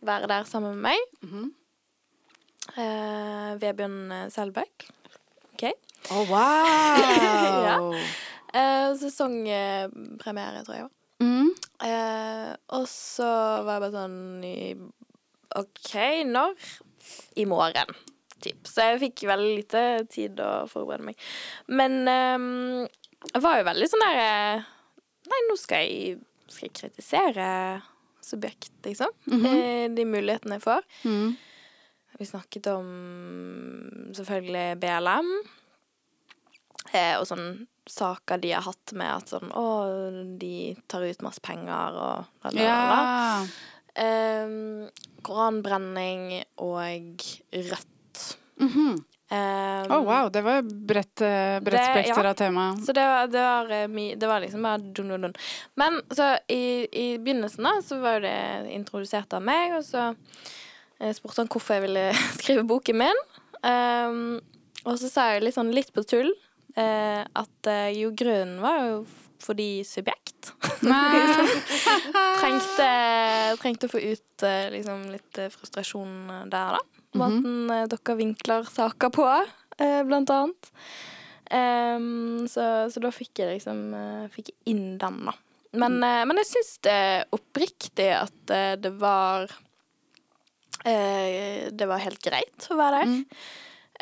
være 0.05 0.29
der 0.29 0.49
sammen 0.49 0.75
med 0.75 0.81
meg. 0.89 0.97
Mm 1.21 1.29
-hmm. 1.31 1.49
uh, 2.77 3.61
Vebjørn 3.61 4.31
Selbekk. 4.31 4.89
OK. 5.53 5.63
Oh, 6.11 6.29
wow! 6.29 7.93
Ja. 8.55 8.89
uh, 8.89 8.97
sesongpremiere, 8.99 10.63
tror 10.63 10.75
jeg 10.75 10.83
òg. 10.83 10.91
Mm. 11.19 11.49
Og 12.67 12.87
så 12.87 13.27
var 13.63 13.73
jeg 13.73 13.81
bare 13.81 13.91
sånn 13.91 14.43
i, 14.43 14.75
OK, 15.55 15.95
når? 16.25 16.53
I 17.35 17.45
morgen, 17.45 17.95
typ. 18.41 18.67
Så 18.67 18.81
jeg 18.81 18.99
fikk 18.99 19.27
veldig 19.27 19.55
lite 19.55 20.05
tid 20.11 20.39
å 20.39 20.67
forberede 20.67 21.05
meg. 21.05 21.15
Men 21.67 22.07
um, 22.07 22.87
jeg 23.33 23.41
var 23.41 23.57
jo 23.59 23.67
veldig 23.69 23.89
sånn 23.89 24.05
der 24.05 24.65
Nei, 25.31 25.41
nå 25.49 25.55
skal 25.57 25.83
jeg, 25.85 26.17
skal 26.47 26.67
jeg 26.69 26.75
kritisere 26.81 27.49
subjekt, 28.25 28.71
liksom. 28.85 29.11
eh, 29.29 29.85
de 29.93 30.05
mulighetene 30.09 30.57
jeg 30.57 30.65
får. 30.65 30.85
Mm. 31.05 31.35
Vi 32.17 32.25
snakket 32.29 32.67
om 32.71 32.89
selvfølgelig 34.15 34.77
BLM. 34.81 35.31
Eh, 36.95 37.15
og 37.19 37.25
sånn 37.27 37.47
saker 37.89 38.39
de 38.41 38.53
har 38.55 38.63
hatt 38.65 38.93
med 38.97 39.09
at 39.11 39.29
sånn 39.33 39.51
Å, 39.53 39.65
de 40.39 40.73
tar 40.89 41.03
ut 41.05 41.21
masse 41.25 41.41
penger 41.43 41.97
og 42.01 42.45
bla. 42.45 42.53
Ja. 42.63 43.45
Ehm, 43.95 44.87
koranbrenning 45.25 46.43
og 46.63 47.25
Rødt. 47.51 48.23
Mhm. 48.61 49.03
Ehm, 49.33 49.89
Å, 49.89 49.99
wow. 50.05 50.29
Det 50.29 50.41
var 50.45 50.61
bredt, 50.61 51.21
eh, 51.25 51.59
bredt 51.65 51.87
spekter 51.89 52.23
ja. 52.23 52.29
av 52.29 52.37
tema. 52.37 52.65
Så 52.85 52.93
det 52.93 53.05
var, 53.05 53.27
det 53.31 53.41
var, 53.41 53.71
eh, 53.71 53.87
my, 53.87 54.15
det 54.15 54.27
var 54.29 54.43
liksom 54.43 54.61
bare 54.65 54.77
dun, 54.77 55.09
dun, 55.09 55.21
dun. 55.27 55.35
Men 55.75 56.01
så 56.13 56.35
i, 56.47 56.85
i 56.91 57.07
begynnelsen 57.17 57.65
da, 57.65 57.73
så 57.85 57.99
var 58.03 58.19
jo 58.19 58.25
det 58.27 58.37
introdusert 58.75 59.33
av 59.33 59.45
meg, 59.45 59.77
og 59.79 59.85
så 59.87 60.11
eh, 60.11 61.13
spurte 61.17 61.41
han 61.41 61.51
hvorfor 61.51 61.79
jeg 61.79 61.87
ville 61.87 62.07
skrive 62.39 62.67
boken 62.69 63.01
min. 63.01 63.23
Um, 63.65 64.41
og 64.85 64.99
så 65.01 65.09
sa 65.09 65.29
jeg 65.33 65.45
litt 65.47 65.55
sånn 65.55 65.73
litt 65.73 65.89
på 65.95 66.03
tull 66.05 66.27
uh, 66.77 67.23
at 67.25 67.69
jo, 67.95 68.11
grunnen 68.13 68.59
var 68.61 68.83
jo 68.83 68.97
fordi 69.41 69.81
subjekt. 69.87 70.51
Trengte, 72.41 72.89
trengte 73.61 73.89
å 73.89 73.91
få 73.91 74.01
ut 74.01 74.45
liksom 74.73 75.07
litt 75.13 75.39
frustrasjon 75.53 76.13
der, 76.51 76.77
da. 76.77 76.94
Måten 77.19 77.73
eh, 77.73 77.85
dere 77.91 78.17
vinkler 78.19 78.67
saker 78.69 79.11
på, 79.15 79.27
eh, 79.79 80.01
blant 80.07 80.33
annet. 80.33 80.71
Um, 81.45 82.47
så, 82.49 82.87
så 82.89 83.01
da 83.03 83.11
fikk 83.13 83.43
jeg 83.43 83.59
liksom 83.59 83.81
eh, 83.93 84.23
fikk 84.33 84.49
inn 84.71 84.95
den, 85.01 85.19
da. 85.29 85.35
Men, 85.75 85.99
eh, 86.03 86.23
men 86.25 86.41
jeg 86.41 86.49
syns 86.53 86.71
det 86.87 86.99
oppriktig 87.35 88.09
at 88.15 88.55
det 88.81 88.95
var 89.01 89.49
Det 90.85 91.85
var 91.89 92.01
helt 92.03 92.21
greit 92.21 92.65
å 92.69 92.75
være 92.77 92.99
der. 93.01 93.21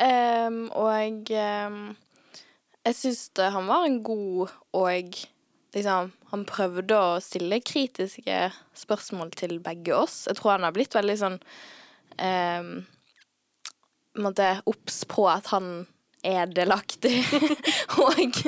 Ehm, 0.04 0.66
og 0.74 1.30
um, 1.30 1.76
jeg 2.84 2.96
syns 2.98 3.20
han 3.38 3.68
var 3.70 3.86
en 3.86 4.00
god 4.04 4.50
og 4.74 5.20
liksom 5.74 6.10
Han 6.32 6.42
prøvde 6.48 6.98
å 6.98 7.20
stille 7.22 7.60
kritiske 7.62 8.38
spørsmål 8.74 9.30
til 9.38 9.60
begge 9.62 9.94
oss. 9.94 10.24
Jeg 10.26 10.38
tror 10.38 10.56
han 10.56 10.66
har 10.66 10.74
blitt 10.74 10.94
veldig 10.96 11.16
sånn 11.20 11.38
um, 12.18 12.72
måte 14.20 14.48
obs 14.70 15.02
på 15.10 15.26
at 15.30 15.50
han 15.54 15.86
er 16.24 16.48
delaktig 16.48 17.18
og, 18.00 18.38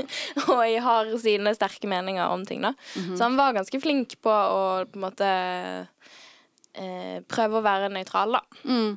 og 0.47 0.63
har 0.87 1.11
sine 1.21 1.53
sterke 1.57 1.91
meninger 1.91 2.25
om 2.33 2.47
ting, 2.49 2.65
da. 2.65 2.73
Så 2.95 3.19
han 3.21 3.37
var 3.37 3.57
ganske 3.57 3.81
flink 3.83 4.17
på 4.25 4.33
å 4.33 4.63
på 4.89 4.97
en 4.97 5.05
måte 5.05 5.31
eh, 6.73 7.19
prøve 7.29 7.61
å 7.61 7.67
være 7.67 7.93
nøytral, 7.93 8.39
da. 8.39 8.63
Mm. 8.65 8.97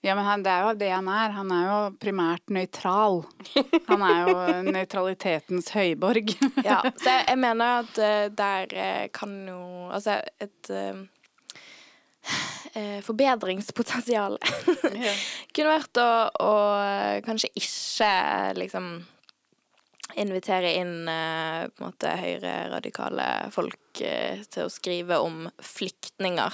Ja, 0.00 0.14
men 0.14 0.24
han, 0.24 0.42
det 0.42 0.52
er 0.52 0.64
jo 0.64 0.76
det 0.80 0.88
han 0.94 1.08
er. 1.12 1.32
Han 1.36 1.50
er 1.52 1.64
jo 1.68 1.78
primært 2.00 2.52
nøytral. 2.52 3.20
Han 3.90 4.04
er 4.06 4.30
jo 4.30 4.36
nøytralitetens 4.76 5.68
høyborg. 5.76 6.32
Ja, 6.64 6.80
så 6.94 7.18
jeg, 7.18 7.26
jeg 7.28 7.40
mener 7.42 7.82
at 7.82 8.00
uh, 8.00 8.28
der 8.32 8.72
eh, 8.72 9.06
kan 9.12 9.34
jo 9.48 9.60
Altså 9.90 10.20
et 10.40 10.70
eh, 10.72 11.02
eh, 12.74 12.98
forbedringspotensial 13.06 14.34
kunne 15.54 15.70
vært 15.76 15.94
å, 16.02 16.08
å 16.42 16.52
kanskje 17.26 17.48
ikke 17.60 18.12
liksom 18.58 18.86
invitere 20.18 20.72
inn 20.80 21.06
eh, 21.08 21.68
på 21.70 21.78
en 21.84 21.88
måte 21.92 22.10
høyreradikale 22.18 23.28
folk 23.54 24.00
eh, 24.02 24.42
til 24.50 24.62
å 24.66 24.70
skrive 24.72 25.18
om 25.22 25.44
flyktninger. 25.62 26.52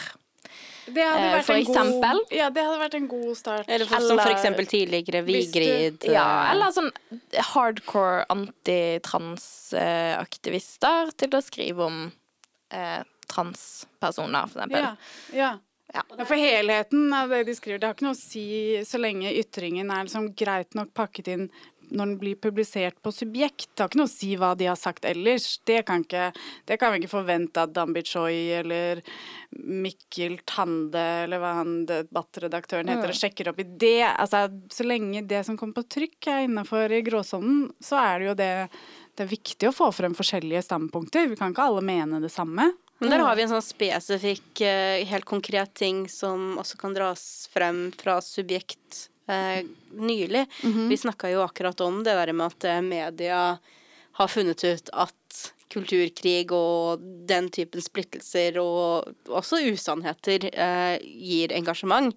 Det 0.87 1.03
hadde 1.03 1.25
Eh, 1.27 1.33
vært 1.35 1.47
for 1.49 1.55
en 1.57 1.63
eksempel? 1.65 2.17
God, 2.21 2.31
ja, 2.37 2.47
det 2.55 2.63
hadde 2.63 2.79
vært 2.79 2.95
en 2.95 3.09
god 3.11 3.33
start. 3.35 3.67
Eller 3.73 3.87
for, 3.91 3.99
som 4.07 4.21
for 4.21 4.31
eksempel 4.31 4.67
tidligere 4.71 5.25
du- 5.27 5.33
Vigrid. 5.33 6.05
Ja, 6.07 6.27
eh, 6.45 6.51
eller 6.53 6.71
sånn 6.77 6.93
hardcore 7.55 8.23
antitransaktivister 8.31 11.11
til 11.19 11.31
å 11.35 11.41
skrive 11.45 11.83
om 11.89 11.99
eh, 12.71 13.03
transpersoner, 13.31 14.47
for 14.53 14.61
eksempel. 14.63 14.83
Ja, 14.85 14.95
ja. 15.35 15.51
Ja. 15.97 16.03
For 16.27 16.37
helheten 16.37 17.09
av 17.17 17.33
det 17.33 17.45
de 17.49 17.55
skriver, 17.57 17.81
det 17.81 17.89
har 17.89 17.97
ikke 17.97 18.07
noe 18.11 18.17
å 18.17 18.21
si 18.21 18.45
så 18.85 19.01
lenge 19.01 19.33
ytringen 19.33 19.89
er 19.91 20.05
liksom 20.05 20.29
greit 20.37 20.77
nok 20.77 20.93
pakket 20.97 21.33
inn 21.33 21.49
når 21.87 22.09
den 22.11 22.15
blir 22.19 22.35
publisert 22.43 22.97
på 23.05 23.13
subjekt. 23.15 23.69
Det 23.71 23.85
har 23.85 23.91
ikke 23.93 24.01
noe 24.01 24.09
å 24.09 24.11
si 24.11 24.33
hva 24.35 24.49
de 24.59 24.67
har 24.67 24.79
sagt 24.79 25.05
ellers. 25.07 25.61
Det 25.71 25.85
kan, 25.87 26.03
ikke, 26.03 26.33
det 26.67 26.81
kan 26.83 26.91
vi 26.93 26.99
ikke 26.99 27.13
forvente 27.13 27.63
at 27.63 27.75
Dambi 27.77 28.03
Choi 28.03 28.35
eller 28.59 29.03
Mikkel 29.55 30.41
Tande 30.51 31.05
eller 31.25 31.39
hva 31.43 31.53
han 31.61 31.77
debattredaktøren 31.87 32.91
heter, 32.91 33.13
Mm. 33.15 33.21
sjekker 33.21 33.49
opp 33.53 33.61
i 33.63 33.69
det. 33.87 34.03
Altså, 34.03 34.49
så 34.69 34.85
lenge 34.85 35.23
det 35.27 35.45
som 35.47 35.57
kommer 35.57 35.79
på 35.79 35.87
trykk 35.97 36.27
er 36.27 36.45
innafor 36.49 36.91
i 36.91 37.03
gråsonen, 37.07 37.71
så 37.81 38.03
er 38.03 38.19
det 38.19 38.27
jo 38.27 38.35
det 38.43 38.53
det 39.17 39.25
er 39.25 39.31
viktig 39.33 39.69
å 39.71 39.73
få 39.73 39.87
frem 39.97 40.13
forskjellige 40.13 40.61
standpunkter. 40.67 41.31
Vi 41.31 41.37
kan 41.37 41.55
ikke 41.55 41.65
alle 41.65 41.81
mene 41.81 42.21
det 42.21 42.29
samme. 42.29 42.67
Men 42.99 43.13
der 43.13 43.25
har 43.25 43.37
vi 43.37 43.45
en 43.45 43.51
sånn 43.51 43.65
spesifikk, 43.65 44.61
eh, 44.65 45.05
helt 45.05 45.27
konkret 45.29 45.75
ting 45.77 46.07
som 46.09 46.57
også 46.61 46.79
kan 46.81 46.95
dras 46.97 47.49
frem 47.53 47.91
fra 47.93 48.21
subjekt 48.25 49.11
eh, 49.29 49.67
nylig. 49.93 50.47
Vi 50.89 50.97
snakka 50.97 51.31
jo 51.31 51.43
akkurat 51.45 51.81
om 51.85 52.03
det 52.07 52.15
der 52.17 52.33
med 52.33 52.47
at 52.47 52.65
eh, 52.65 52.81
media 52.81 53.59
har 54.17 54.29
funnet 54.33 54.65
ut 54.65 54.91
at 54.97 55.43
kulturkrig 55.69 56.53
og 56.55 57.03
den 57.29 57.51
typen 57.53 57.83
splittelser 57.83 58.57
og 58.63 59.11
også 59.29 59.61
usannheter 59.67 60.49
eh, 60.53 60.97
gir 61.03 61.53
engasjement. 61.53 62.15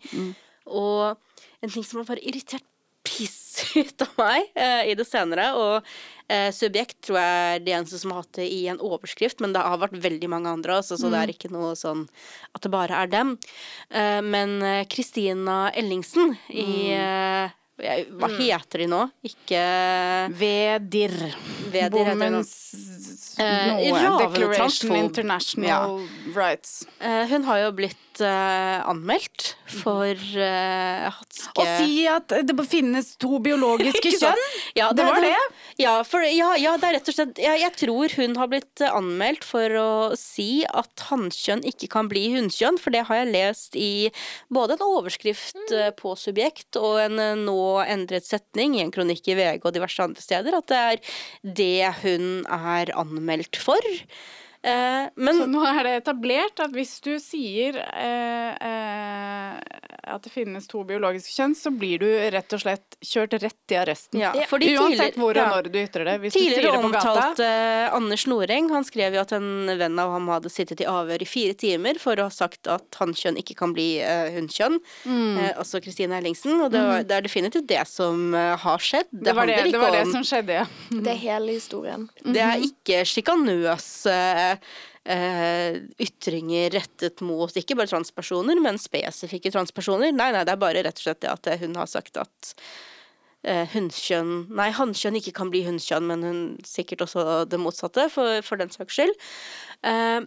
Og 0.69 1.17
en 1.59 1.69
ting 1.73 1.83
som 1.83 1.99
har 1.99 2.07
bare 2.07 2.23
irritert 2.23 2.63
piss 3.07 3.37
ut 3.79 4.01
av 4.05 4.15
meg 4.19 4.49
uh, 4.55 4.83
i 4.87 4.95
det 4.97 5.05
senere, 5.07 5.49
og 5.59 5.83
uh, 5.83 6.49
Subjekt 6.55 6.99
tror 7.07 7.19
jeg 7.19 7.55
er 7.55 7.63
de 7.65 7.75
eneste 7.75 7.99
som 8.01 8.13
har 8.13 8.23
hatt 8.23 8.39
det 8.39 8.47
i 8.51 8.61
en 8.71 8.79
overskrift, 8.79 9.41
men 9.43 9.53
det 9.55 9.63
har 9.65 9.81
vært 9.81 9.97
veldig 9.99 10.29
mange 10.31 10.51
andre 10.51 10.79
også, 10.79 10.97
så 11.01 11.11
det 11.11 11.19
er 11.23 11.33
ikke 11.33 11.51
noe 11.53 11.73
sånn 11.79 12.05
at 12.55 12.63
det 12.65 12.71
bare 12.73 13.03
er 13.03 13.11
dem. 13.11 13.35
Uh, 13.91 14.19
men 14.25 14.59
Kristina 14.91 15.69
Ellingsen 15.75 16.35
i 16.49 16.91
eh, 16.95 17.47
jeg- 17.47 17.55
Hva 17.79 18.29
heter 18.35 18.83
de 18.83 18.89
nå? 18.91 19.03
Ikke 19.25 19.63
Vedir. 20.39 21.15
Vedir. 21.71 22.13
Women's 22.13 22.55
Eh, 23.39 23.91
noe. 23.93 24.17
Declaration 24.19 24.95
International 24.97 25.05
International 25.05 26.07
Rights. 26.35 26.85
Eh, 26.99 27.25
Hun 27.31 27.45
har 27.47 27.61
jo 27.61 27.69
blitt 27.77 28.19
eh, 28.19 28.81
anmeldt 28.83 29.53
for 29.79 30.11
hatske 30.11 31.63
Å 31.63 31.67
si 31.79 32.03
at 32.11 32.33
det 32.43 32.55
finnes 32.67 33.13
to 33.21 33.39
biologiske 33.39 34.11
kjønn! 34.19 34.41
Ja, 34.75 34.89
Det 34.91 35.05
var 35.07 35.21
det. 35.23 35.37
Ja, 35.79 35.93
for, 36.03 36.25
ja, 36.27 36.49
ja, 36.59 36.73
det 36.75 36.89
er 36.89 36.97
rett 36.97 37.07
og 37.07 37.15
slett 37.15 37.39
ja, 37.39 37.53
Jeg 37.55 37.71
tror 37.79 38.11
hun 38.19 38.35
har 38.41 38.49
blitt 38.51 38.83
anmeldt 38.89 39.45
for 39.47 39.71
å 39.79 39.89
si 40.19 40.65
at 40.67 41.05
hannkjønn 41.07 41.63
ikke 41.69 41.87
kan 41.93 42.09
bli 42.11 42.25
hunnkjønn, 42.35 42.79
for 42.81 42.91
det 42.91 43.05
har 43.07 43.21
jeg 43.21 43.31
lest 43.31 43.77
i 43.79 44.09
både 44.51 44.75
en 44.75 44.83
overskrift 44.89 45.71
eh, 45.71 45.93
på 45.95 46.11
Subjekt 46.19 46.75
og 46.81 46.99
en 47.05 47.23
eh, 47.23 47.37
nå 47.69 47.85
endret 47.85 48.27
setning 48.27 48.77
i 48.77 48.83
en 48.83 48.91
kronikk 48.93 49.29
i 49.29 49.37
VG 49.39 49.63
og 49.63 49.75
diverse 49.75 50.03
andre 50.03 50.23
steder, 50.23 50.59
at 50.59 50.69
det 50.69 50.81
er 50.81 51.15
det 51.61 51.93
hun 52.03 52.27
er 52.45 52.93
anmeldt 52.97 53.59
for. 53.59 53.93
Eh, 54.59 55.05
men 55.15 55.37
Så 55.37 55.47
nå 55.47 55.63
er 55.63 55.85
det 55.87 55.93
etablert 56.01 56.59
at 56.59 56.73
hvis 56.75 56.97
du 57.05 57.13
sier 57.23 57.77
eh, 57.79 58.51
eh, 58.59 59.88
at 60.09 60.25
det 60.25 60.31
finnes 60.33 60.67
to 60.69 60.83
biologiske 60.87 61.33
kjønn, 61.35 61.55
så 61.57 61.71
blir 61.73 62.01
du 62.01 62.07
rett 62.33 62.55
og 62.55 62.63
slett 62.63 62.97
kjørt 63.05 63.35
rett 63.41 63.73
i 63.73 63.77
arresten. 63.79 64.19
Ja, 64.21 64.33
fordi 64.49 64.73
Uansett 64.75 65.17
hvor 65.19 65.37
og 65.37 65.51
når 65.53 65.69
du 65.69 65.79
ytrer 65.81 66.07
det. 66.07 66.15
Hvis 66.23 66.35
du 66.35 66.39
sier 66.39 66.57
Tidligere 66.57 66.79
det 66.79 66.83
på 66.83 66.91
gata 66.93 67.13
omtalt 67.13 67.43
eh, 67.45 67.95
Anders 67.95 68.25
Noreng. 68.29 68.69
Han 68.73 68.87
skrev 68.87 69.15
jo 69.17 69.23
at 69.23 69.33
en 69.37 69.71
venn 69.79 70.01
av 70.01 70.13
ham 70.15 70.29
hadde 70.33 70.51
sittet 70.53 70.83
i 70.83 70.87
avhør 70.89 71.23
i 71.23 71.29
fire 71.29 71.55
timer 71.59 71.99
for 72.01 72.19
å 72.19 72.27
ha 72.29 72.33
sagt 72.33 72.69
at 72.71 72.99
hannkjønn 72.99 73.39
ikke 73.41 73.57
kan 73.59 73.73
bli 73.75 73.87
uh, 74.03 74.27
hunnkjønn. 74.35 74.79
Mm. 75.05 75.39
Eh, 75.39 75.53
også 75.61 75.81
Kristine 75.83 76.19
Ellingsen. 76.19 76.57
Og 76.59 76.73
det, 76.73 76.83
var, 76.89 77.05
det 77.07 77.17
er 77.19 77.25
definitivt 77.25 77.69
det 77.69 77.85
som 77.89 78.33
eh, 78.37 78.55
har 78.59 78.83
skjedd. 78.83 79.09
Det, 79.11 79.29
det 79.29 79.37
var 79.37 79.49
det, 79.49 79.61
det 79.69 79.81
var 79.81 79.95
det 79.95 80.05
om 80.07 80.15
som 80.19 80.27
skjedde, 80.27 80.61
ja. 80.61 80.67
Det 80.89 81.15
er 81.15 81.19
hele 81.23 81.57
historien. 81.57 82.07
Det 82.23 82.43
er 82.43 82.69
ikke 82.69 83.03
sjikanøse 83.07 84.15
eh, 85.09 85.79
ytringer 86.01 86.73
rettet 86.75 87.23
mot 87.25 87.55
ikke 87.57 87.77
bare 87.79 87.91
transpersoner, 87.91 88.59
men 88.61 88.79
spesifikke 88.81 89.51
transpersoner. 89.53 90.13
Nei, 90.15 90.31
nei, 90.35 90.45
det 90.47 90.55
er 90.55 90.61
bare 90.61 90.85
rett 90.85 91.01
og 91.01 91.07
slett 91.07 91.21
det 91.25 91.33
at 91.33 91.51
hun 91.63 91.77
har 91.79 91.89
sagt 91.89 92.19
at 92.21 92.53
eh, 93.43 93.65
hunnkjønn 93.73 94.49
Nei, 94.59 94.69
hannkjønn 94.75 95.19
ikke 95.21 95.35
kan 95.39 95.53
bli 95.53 95.63
hunnkjønn, 95.67 96.09
men 96.11 96.27
hun 96.27 96.43
sikkert 96.67 97.07
også 97.07 97.43
det 97.49 97.61
motsatte, 97.61 98.09
for, 98.13 98.43
for 98.45 98.61
den 98.61 98.73
saks 98.73 98.99
skyld. 98.99 99.15
Eh, 99.87 100.21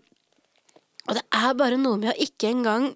og 1.09 1.19
det 1.19 1.25
er 1.35 1.57
bare 1.59 1.81
noe 1.81 1.99
med 1.99 2.13
å 2.13 2.21
ikke 2.23 2.53
engang 2.53 2.93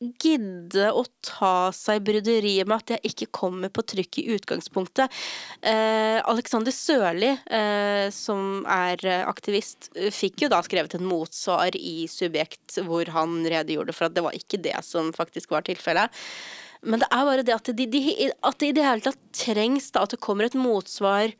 gidde 0.00 0.86
å 0.96 1.02
ta 1.24 1.70
seg 1.76 2.00
bryderiet 2.06 2.68
med 2.68 2.80
at 2.80 2.94
jeg 2.94 3.12
ikke 3.12 3.28
kommer 3.36 3.72
på 3.72 3.84
trykk 3.92 4.20
i 4.22 4.26
utgangspunktet. 4.36 5.12
Eh, 5.60 6.16
Alexander 6.24 6.72
Sørli, 6.72 7.34
eh, 7.44 8.06
som 8.14 8.64
er 8.64 9.04
eh, 9.04 9.26
aktivist, 9.28 9.90
fikk 10.16 10.46
jo 10.46 10.52
da 10.52 10.62
skrevet 10.64 10.96
en 10.96 11.08
motsvar 11.08 11.76
i 11.76 12.08
Subjekt 12.10 12.80
hvor 12.86 13.12
han 13.12 13.42
redegjorde 13.44 13.96
for 13.96 14.08
at 14.08 14.16
det 14.16 14.24
var 14.24 14.36
ikke 14.36 14.62
det 14.64 14.78
som 14.86 15.12
faktisk 15.16 15.52
var 15.52 15.68
tilfellet. 15.68 16.08
Men 16.80 17.02
det 17.02 17.10
er 17.12 17.26
bare 17.28 17.44
det 17.44 17.58
at, 17.58 17.68
de, 17.76 17.86
de, 17.92 18.30
at 18.32 18.60
det 18.60 18.70
i 18.70 18.76
det 18.78 18.86
hele 18.86 19.04
tatt 19.04 19.20
trengs 19.36 19.90
da, 19.92 20.06
at 20.06 20.14
det 20.14 20.24
kommer 20.24 20.48
et 20.48 20.56
motsvar 20.56 21.34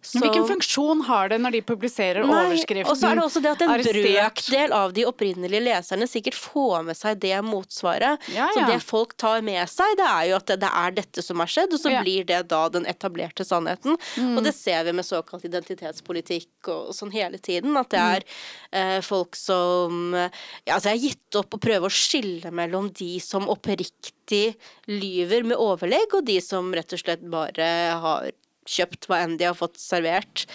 Men 0.00 0.22
hvilken 0.24 0.46
funksjon 0.48 1.02
har 1.04 1.28
det 1.28 1.36
når 1.44 1.52
de 1.58 1.60
publiserer 1.68 2.24
Nei, 2.24 2.38
overskriften? 2.46 2.88
Og 2.88 2.96
så 2.96 3.10
er 3.10 3.18
det 3.18 3.24
også 3.26 3.42
det 3.44 3.50
at 3.52 3.64
en 3.66 3.72
brøkdel 3.84 4.72
av 4.72 4.94
de 4.96 5.04
opprinnelige 5.08 5.60
leserne 5.66 6.08
sikkert 6.08 6.38
får 6.40 6.86
med 6.88 6.96
seg 6.96 7.20
det 7.20 7.36
motsvaret. 7.44 8.24
Ja, 8.32 8.48
Så 8.54 8.64
det 8.70 8.78
folk 8.82 9.12
tar 9.20 9.44
med 9.44 9.60
seg, 9.68 9.92
det 10.00 10.08
er 10.08 10.24
jo 10.30 10.38
at 10.40 10.48
det, 10.48 10.58
det 10.64 10.72
er 10.82 10.96
dette 11.02 11.24
som 11.26 11.42
har 11.44 11.52
skjedd, 11.52 11.76
og 11.76 11.82
så 11.82 11.92
Ja. 11.92 12.00
blir 12.06 12.24
det 12.24 12.40
da 12.48 12.62
den 12.72 12.88
etablerte 12.88 13.44
sannheten. 13.44 13.98
Mm. 14.16 14.38
Og 14.38 14.44
det 14.48 14.54
ser 14.56 14.84
vi 14.88 14.96
med 14.96 15.04
såkalt 15.04 15.44
identitetspolitikk 15.44 16.70
og, 16.72 16.90
og 16.90 16.96
sånn 16.96 17.12
hele 17.12 17.38
tiden, 17.38 17.76
at 17.76 17.92
det 17.92 18.00
er 18.00 18.24
eh, 18.72 19.00
folk 19.04 19.36
som 19.36 20.14
ja, 20.16 20.30
altså 20.76 20.90
Jeg 20.90 20.96
har 20.96 21.06
gitt 21.10 21.40
opp 21.44 21.54
å 21.54 21.60
prøve 21.60 21.90
å 21.90 21.92
skille 21.92 22.50
mellom 22.50 22.88
de 22.96 23.18
som 23.20 23.48
oppriktig 23.52 24.56
lyver 24.88 25.44
med 25.44 25.60
overlegg, 25.60 26.14
og 26.16 26.24
de 26.24 26.40
som 26.40 26.72
rett 26.72 26.92
og 26.96 27.02
slett 27.04 27.20
bare 27.30 27.68
har 28.00 28.30
kjøpt 28.70 29.10
hva 29.10 29.24
enn 29.24 29.38
de 29.40 29.48
har 29.48 29.58
fått 29.58 29.80
servert. 29.82 30.46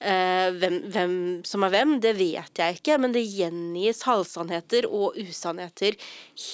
Uh, 0.00 0.48
hvem, 0.56 0.78
hvem 0.88 1.14
som 1.44 1.66
er 1.66 1.74
hvem, 1.74 1.98
det 2.00 2.14
vet 2.16 2.62
jeg 2.62 2.78
ikke, 2.78 2.96
men 3.02 3.12
det 3.12 3.26
gjengis 3.28 4.06
halvsannheter 4.08 4.88
og 4.88 5.18
usannheter 5.20 5.98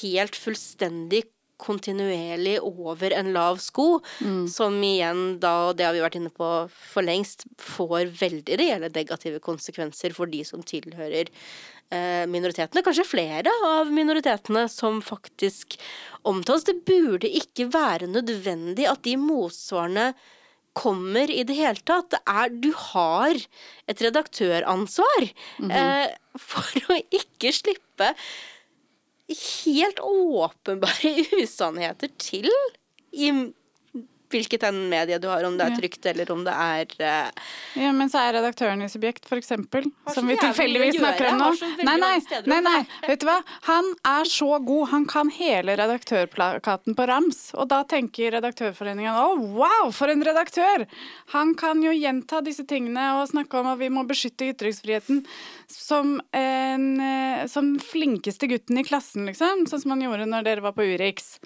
helt 0.00 0.38
fullstendig 0.38 1.22
kontinuerlig 1.56 2.58
over 2.60 3.12
en 3.16 3.32
lav 3.32 3.60
sko, 3.64 4.00
som 4.52 4.76
igjen 4.84 5.38
da, 5.40 5.70
og 5.70 5.78
det 5.78 5.86
har 5.86 5.94
vi 5.96 6.02
vært 6.04 6.18
inne 6.18 6.32
på 6.34 6.50
for 6.68 7.06
lengst, 7.06 7.46
får 7.60 8.12
veldig 8.20 8.58
reelle 8.60 8.92
negative 8.92 9.40
konsekvenser 9.44 10.14
for 10.16 10.30
de 10.30 10.42
som 10.44 10.64
tilhører 10.66 11.30
eh, 11.32 12.24
minoritetene. 12.30 12.84
Kanskje 12.84 13.08
flere 13.08 13.52
av 13.70 13.92
minoritetene 13.92 14.66
som 14.72 15.00
faktisk 15.04 15.78
omtales. 16.28 16.66
Det 16.68 16.78
burde 16.86 17.30
ikke 17.40 17.70
være 17.72 18.10
nødvendig 18.10 18.88
at 18.90 19.04
de 19.06 19.16
motsvarene 19.20 20.10
kommer 20.76 21.30
i 21.32 21.42
det 21.48 21.56
hele 21.58 21.82
tatt. 21.88 22.10
Det 22.12 22.20
er, 22.28 22.52
du 22.52 22.70
har 22.92 23.38
et 23.88 24.02
redaktøransvar 24.04 25.28
eh, 25.70 26.10
for 26.40 26.92
å 26.92 27.00
ikke 27.16 27.54
slippe 27.56 28.12
helt 29.26 30.02
åpenbare 30.04 31.14
usannheter 31.42 32.12
til 32.20 32.50
i 33.16 33.32
hvilket 34.32 34.66
enn 34.68 34.86
medie 34.90 35.18
du 35.22 35.28
har, 35.30 35.44
om 35.46 35.56
det 35.58 35.66
er 35.66 35.76
trygt 35.78 36.06
eller 36.10 36.30
om 36.32 36.44
det 36.46 36.54
er 36.54 36.94
uh... 37.00 37.46
Ja, 37.78 37.92
men 37.96 38.10
så 38.12 38.22
er 38.24 38.36
redaktøren 38.38 38.84
i 38.84 38.90
Subjekt, 38.90 39.26
for 39.28 39.40
eksempel, 39.40 39.88
som 40.14 40.28
vi 40.28 40.38
tilfeldigvis 40.40 40.98
snakker 41.00 41.30
om 41.32 41.40
nå 41.42 41.50
Nei, 41.86 41.96
nei, 42.00 42.14
nei, 42.48 42.60
nei, 42.64 42.78
vet 43.06 43.22
du 43.22 43.26
hva? 43.28 43.38
Han 43.68 43.92
er 44.08 44.28
så 44.30 44.58
god, 44.64 44.88
han 44.92 45.06
kan 45.10 45.30
hele 45.34 45.76
redaktørplakaten 45.78 46.96
på 46.96 47.06
rams. 47.08 47.40
Og 47.56 47.68
da 47.70 47.82
tenker 47.88 48.34
Redaktørforeningen 48.36 49.16
å, 49.16 49.36
wow, 49.56 49.90
for 49.94 50.12
en 50.12 50.24
redaktør! 50.26 50.86
Han 51.34 51.54
kan 51.58 51.82
jo 51.84 51.94
gjenta 51.94 52.42
disse 52.44 52.66
tingene 52.68 53.08
og 53.20 53.30
snakke 53.30 53.60
om 53.60 53.70
at 53.72 53.80
vi 53.80 53.90
må 53.92 54.04
beskytte 54.08 54.50
ytringsfriheten 54.52 55.22
som, 55.70 56.16
en, 56.36 56.86
eh, 57.00 57.46
som 57.50 57.74
flinkeste 57.82 58.50
gutten 58.50 58.80
i 58.80 58.86
klassen, 58.86 59.26
liksom. 59.30 59.66
Sånn 59.70 59.82
som 59.82 59.96
han 59.96 60.04
gjorde 60.06 60.28
når 60.30 60.46
dere 60.46 60.66
var 60.66 60.76
på 60.76 60.86
Urix. 60.86 61.36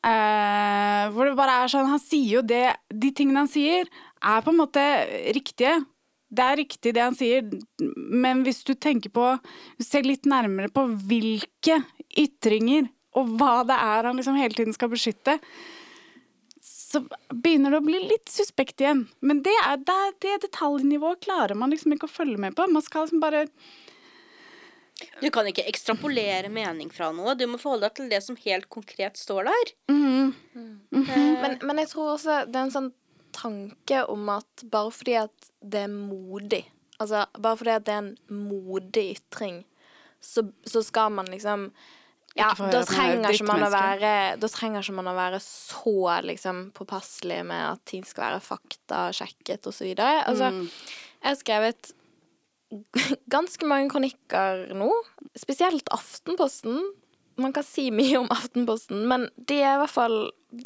Eh, 0.00 1.06
hvor 1.12 1.28
det 1.28 1.36
bare 1.36 1.58
er 1.60 1.68
sånn 1.68 1.90
Han 1.92 2.00
sier 2.00 2.38
jo 2.38 2.40
det 2.40 2.70
De 2.88 3.10
tingene 3.12 3.42
han 3.42 3.50
sier, 3.52 3.84
er 4.24 4.38
på 4.40 4.48
en 4.48 4.60
måte 4.62 4.84
riktige. 5.36 5.74
Det 6.30 6.46
er 6.46 6.56
riktig 6.56 6.94
det 6.96 7.02
han 7.04 7.16
sier, 7.18 7.44
men 7.82 8.40
hvis 8.46 8.62
du 8.64 8.72
tenker 8.72 9.12
på 9.12 9.26
Ser 9.82 10.08
litt 10.08 10.24
nærmere 10.30 10.72
på 10.72 10.86
hvilke 10.88 11.82
ytringer 12.16 12.88
og 13.18 13.34
hva 13.40 13.60
det 13.66 13.76
er 13.76 14.06
han 14.06 14.16
liksom 14.16 14.38
hele 14.38 14.54
tiden 14.54 14.74
skal 14.76 14.92
beskytte, 14.92 15.32
så 16.62 17.00
begynner 17.34 17.74
det 17.74 17.80
å 17.80 17.86
bli 17.86 17.98
litt 18.04 18.30
suspekt 18.30 18.82
igjen. 18.82 19.04
Men 19.26 19.40
det, 19.42 19.54
er, 19.66 19.80
det, 19.82 19.96
det 20.22 20.36
detaljnivået 20.44 21.24
klarer 21.26 21.58
man 21.58 21.74
liksom 21.74 21.96
ikke 21.96 22.06
å 22.06 22.12
følge 22.12 22.38
med 22.38 22.54
på. 22.54 22.68
Man 22.70 22.84
skal 22.86 23.08
liksom 23.08 23.22
bare 23.22 23.48
Du 25.20 25.28
kan 25.32 25.46
ikke 25.48 25.66
ekstrapolere 25.68 26.50
mening 26.52 26.90
fra 26.92 27.10
noe. 27.14 27.36
Du 27.38 27.46
må 27.50 27.60
forholde 27.60 27.88
deg 27.88 27.96
til 27.98 28.10
det 28.12 28.22
som 28.24 28.38
helt 28.44 28.68
konkret 28.72 29.20
står 29.20 29.48
der. 29.50 29.72
mhm. 30.90 31.36
Men, 31.40 31.56
men 31.64 31.78
jeg 31.82 31.92
tror 31.92 32.14
også 32.16 32.42
det 32.50 32.58
er 32.58 32.66
en 32.66 32.74
sånn 32.74 32.90
tanke 33.32 34.02
om 34.10 34.28
at 34.32 34.64
bare 34.72 34.90
fordi 34.92 35.14
at 35.20 35.50
det 35.62 35.84
er 35.86 35.92
modig 35.92 36.64
Altså 37.00 37.24
bare 37.40 37.56
fordi 37.56 37.72
at 37.72 37.86
det 37.86 37.94
er 37.94 38.02
en 38.02 38.42
modig 38.50 39.06
ytring, 39.14 39.62
så, 40.20 40.44
så 40.68 40.82
skal 40.84 41.14
man 41.16 41.30
liksom 41.32 41.70
ja, 42.36 42.52
da 42.54 42.82
er 42.82 42.86
trenger, 42.86 43.32
ikke 43.34 43.46
man 43.48 43.64
å 43.66 43.70
være, 43.72 44.10
da 44.38 44.50
trenger 44.52 44.84
ikke 44.84 44.94
man 45.00 45.08
å 45.10 45.14
være 45.16 45.40
så 45.42 46.20
liksom 46.22 46.60
påpasselig 46.76 47.40
med 47.48 47.64
at 47.72 47.82
ting 47.90 48.04
skal 48.06 48.28
være 48.28 48.42
fakta, 48.44 49.00
sjekket 49.16 49.66
osv. 49.66 49.88
Altså, 49.98 50.52
Jeg 50.52 51.26
har 51.26 51.40
skrevet 51.40 51.90
ganske 53.34 53.66
mange 53.68 53.90
kronikker 53.92 54.68
nå, 54.78 54.90
spesielt 55.38 55.90
Aftenposten. 55.94 56.78
Man 57.40 57.54
kan 57.56 57.64
si 57.66 57.88
mye 57.94 58.20
om 58.20 58.30
Aftenposten, 58.32 59.06
men 59.08 59.28
de 59.36 59.62
er 59.62 59.78
i 59.78 59.80
hvert 59.80 59.94
fall 59.94 60.16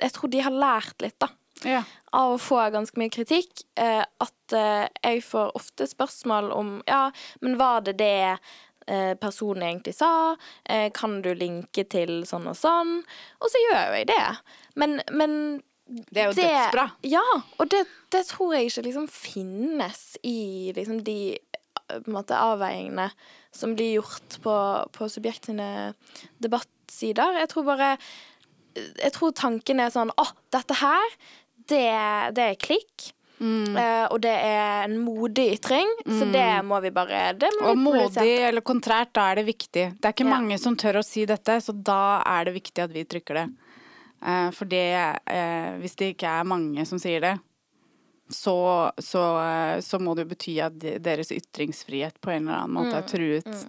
Jeg 0.01 0.15
tror 0.17 0.31
de 0.33 0.41
har 0.43 0.55
lært 0.55 1.05
litt, 1.05 1.17
da. 1.23 1.29
Ja. 1.65 1.83
Av 2.17 2.35
å 2.35 2.41
få 2.41 2.59
ganske 2.75 2.99
mye 3.01 3.13
kritikk. 3.13 3.65
Eh, 3.81 4.03
at 4.03 4.57
eh, 4.57 4.87
jeg 5.05 5.25
får 5.27 5.53
ofte 5.59 5.87
spørsmål 5.89 6.51
om 6.57 6.77
Ja, 6.89 7.09
men 7.45 7.59
var 7.61 7.85
det 7.87 7.99
det 8.01 8.39
eh, 8.87 9.15
personen 9.21 9.63
egentlig 9.69 9.95
sa? 9.99 10.37
Eh, 10.65 10.91
kan 10.95 11.21
du 11.23 11.33
linke 11.35 11.87
til 11.91 12.25
sånn 12.29 12.49
og 12.51 12.59
sånn? 12.59 12.99
Og 13.41 13.53
så 13.53 13.63
gjør 13.69 13.81
jo 13.87 14.01
jeg 14.01 14.11
det. 14.13 14.25
Men, 14.81 15.01
men 15.13 15.39
Det 15.87 16.25
er 16.25 16.31
jo 16.31 16.37
dødsbra. 16.41 16.89
Ja, 17.07 17.25
og 17.59 17.71
det, 17.71 17.85
det 18.13 18.25
tror 18.31 18.57
jeg 18.57 18.71
ikke 18.71 18.87
liksom 18.89 19.09
finnes 19.13 20.05
i 20.25 20.73
liksom 20.77 21.03
de 21.07 21.37
måte 22.11 22.37
avveiningene 22.39 23.11
som 23.55 23.75
blir 23.77 23.99
gjort 24.01 24.39
på, 24.43 24.55
på 24.93 25.09
Subjekt 25.13 25.51
sine 25.51 25.95
debattsider. 26.43 27.41
Jeg 27.43 27.51
tror 27.53 27.67
bare 27.69 27.91
Jeg 28.75 29.13
tror 29.15 29.35
tanken 29.39 29.81
er 29.81 29.93
sånn 29.95 30.11
Å, 30.19 30.25
dette 30.51 30.75
her, 30.81 31.13
det, 31.71 31.85
det 32.35 32.49
er 32.51 32.57
klikk. 32.61 33.11
Mm. 33.39 33.75
Uh, 33.75 34.07
og 34.15 34.21
det 34.23 34.31
er 34.33 34.85
en 34.87 34.95
modig 35.03 35.57
ytring, 35.57 35.89
så 36.07 36.27
det 36.33 36.47
må 36.65 36.79
vi 36.85 36.93
bare 36.95 37.33
det 37.37 37.51
må 37.59 37.73
Og 37.73 37.77
vi 37.77 37.85
politisere. 37.89 38.25
modig 38.25 38.45
eller 38.49 38.65
kontrært, 38.65 39.11
da 39.17 39.25
er 39.33 39.41
det 39.41 39.47
viktig. 39.49 39.87
Det 39.99 40.07
er 40.09 40.15
ikke 40.15 40.27
Ja. 40.29 40.35
mange 40.37 40.59
som 40.63 40.77
tør 40.79 41.01
å 41.01 41.05
si 41.05 41.25
dette, 41.27 41.57
så 41.61 41.75
da 41.75 42.23
er 42.25 42.47
det 42.47 42.55
viktig 42.55 42.85
at 42.85 42.95
vi 42.95 43.03
trykker 43.05 43.41
det. 43.41 43.47
Uh, 44.25 44.51
for 44.57 44.65
det 44.71 44.87
uh, 44.97 45.75
Hvis 45.83 45.97
det 46.01 46.15
ikke 46.15 46.31
er 46.31 46.47
mange 46.49 46.87
som 46.89 46.99
sier 47.03 47.21
det, 47.21 47.35
så, 48.31 48.93
så, 48.99 49.23
eh, 49.43 49.81
så 49.85 50.01
må 50.01 50.15
det 50.15 50.25
jo 50.25 50.33
bety 50.33 50.57
at 50.65 50.77
deres 51.05 51.33
ytringsfrihet 51.35 52.21
på 52.21 52.33
en 52.33 52.47
eller 52.47 52.63
annen 52.63 52.77
måte 52.79 52.99
er 52.99 53.09
truet. 53.09 53.65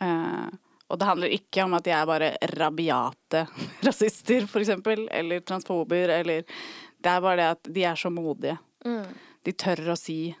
Eh, 0.00 0.48
og 0.88 1.00
det 1.00 1.08
handler 1.08 1.34
ikke 1.36 1.64
om 1.66 1.76
at 1.76 1.84
de 1.84 1.92
er 1.92 2.08
bare 2.08 2.32
rabiate 2.56 3.44
rasister, 3.86 4.46
for 4.48 4.62
eksempel, 4.62 5.08
eller 5.12 5.44
transfober, 5.44 6.14
eller 6.20 6.44
Det 6.98 7.10
er 7.10 7.22
bare 7.22 7.36
det 7.38 7.48
at 7.54 7.72
de 7.74 7.84
er 7.86 7.98
så 7.98 8.10
modige. 8.10 8.58
De 9.44 9.52
tør 9.52 9.92
å 9.92 9.98
si 9.98 10.34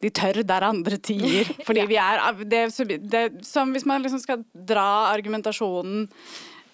de 0.00 0.08
tør 0.16 0.40
der 0.48 0.64
andre 0.64 0.96
tier. 0.96 1.48
Fordi 1.66 1.84
vi 1.90 1.98
er 2.00 2.22
det, 2.48 2.62
det, 3.04 3.24
Som 3.46 3.74
hvis 3.74 3.86
man 3.88 4.02
liksom 4.02 4.22
skal 4.22 4.44
dra 4.54 5.10
argumentasjonen 5.12 6.06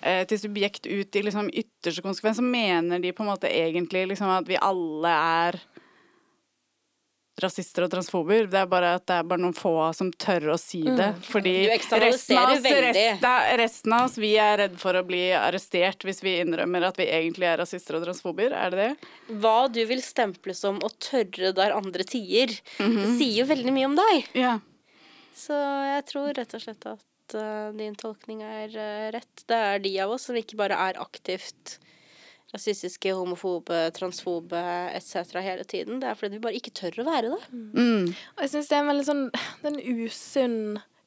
eh, 0.00 0.22
til 0.30 0.40
subjekt 0.44 0.86
ut 0.86 1.18
i 1.18 1.24
liksom 1.26 1.50
ytterste 1.50 2.04
konsekvens, 2.04 2.38
så 2.38 2.46
mener 2.46 3.02
de 3.02 3.12
på 3.12 3.24
en 3.24 3.32
måte 3.32 3.50
egentlig 3.50 4.06
liksom 4.12 4.30
at 4.30 4.46
vi 4.48 4.60
alle 4.62 5.16
er 5.42 5.58
rasister 7.40 7.84
og 7.84 7.90
transfober. 7.92 8.46
Det 8.50 8.58
er 8.62 8.68
bare 8.70 8.94
at 8.96 9.04
det 9.08 9.18
er 9.18 9.26
bare 9.28 9.42
noen 9.42 9.56
få 9.56 9.74
som 9.96 10.10
tør 10.12 10.54
å 10.54 10.58
si 10.60 10.80
det. 10.84 11.10
Fordi 11.26 11.54
resten 11.68 11.98
av, 11.98 12.06
oss, 12.08 12.68
resten, 12.86 13.24
resten 13.60 13.96
av 13.96 14.06
oss, 14.06 14.16
vi 14.20 14.32
er 14.40 14.56
redd 14.62 14.78
for 14.80 14.96
å 14.96 15.04
bli 15.06 15.24
arrestert 15.36 16.06
hvis 16.06 16.22
vi 16.24 16.38
innrømmer 16.42 16.88
at 16.88 17.00
vi 17.00 17.08
egentlig 17.10 17.48
er 17.50 17.60
rasister 17.60 17.98
og 17.98 18.06
transfober. 18.06 18.54
Er 18.56 18.72
det 18.72 18.86
det? 18.86 19.10
Hva 19.42 19.58
du 19.72 19.82
vil 19.88 20.00
stemple 20.04 20.56
som 20.56 20.80
å 20.80 20.92
tørre 20.96 21.52
der 21.56 21.76
andre 21.76 22.06
tier, 22.08 22.56
det 22.78 23.10
sier 23.18 23.42
jo 23.42 23.50
veldig 23.52 23.76
mye 23.76 23.90
om 23.90 23.98
deg. 24.00 24.32
Ja. 24.38 24.56
Så 25.36 25.56
jeg 25.56 26.06
tror 26.08 26.32
rett 26.36 26.56
og 26.56 26.62
slett 26.62 26.86
at 26.88 27.36
uh, 27.36 27.72
din 27.76 27.96
tolkning 28.00 28.40
er 28.46 28.72
uh, 28.72 29.08
rett. 29.12 29.44
Det 29.44 29.64
er 29.72 29.82
de 29.84 29.92
av 30.06 30.14
oss 30.16 30.30
som 30.30 30.38
ikke 30.38 30.56
bare 30.56 30.78
er 30.88 31.02
aktivt 31.02 31.76
rasistiske, 32.56 33.14
homofobe, 33.14 33.86
transfobe 33.96 34.60
etc. 34.96 35.38
hele 35.44 35.64
tiden. 35.68 36.00
Det 36.02 36.10
er 36.10 36.18
fordi 36.18 36.36
vi 36.36 36.44
bare 36.48 36.58
ikke 36.58 36.74
tør 36.76 37.02
å 37.04 37.08
være 37.08 37.32
det. 37.34 37.40
Mm. 37.54 38.12
Og 38.12 38.44
jeg 38.44 38.54
syns 38.54 38.70
det 38.70 38.78
er 38.78 38.84
en 38.84 38.92
veldig 38.92 39.08
sånn 39.08 39.24
Det 39.32 39.70
er 39.70 39.74
en 39.74 40.04
usunn 40.04 40.60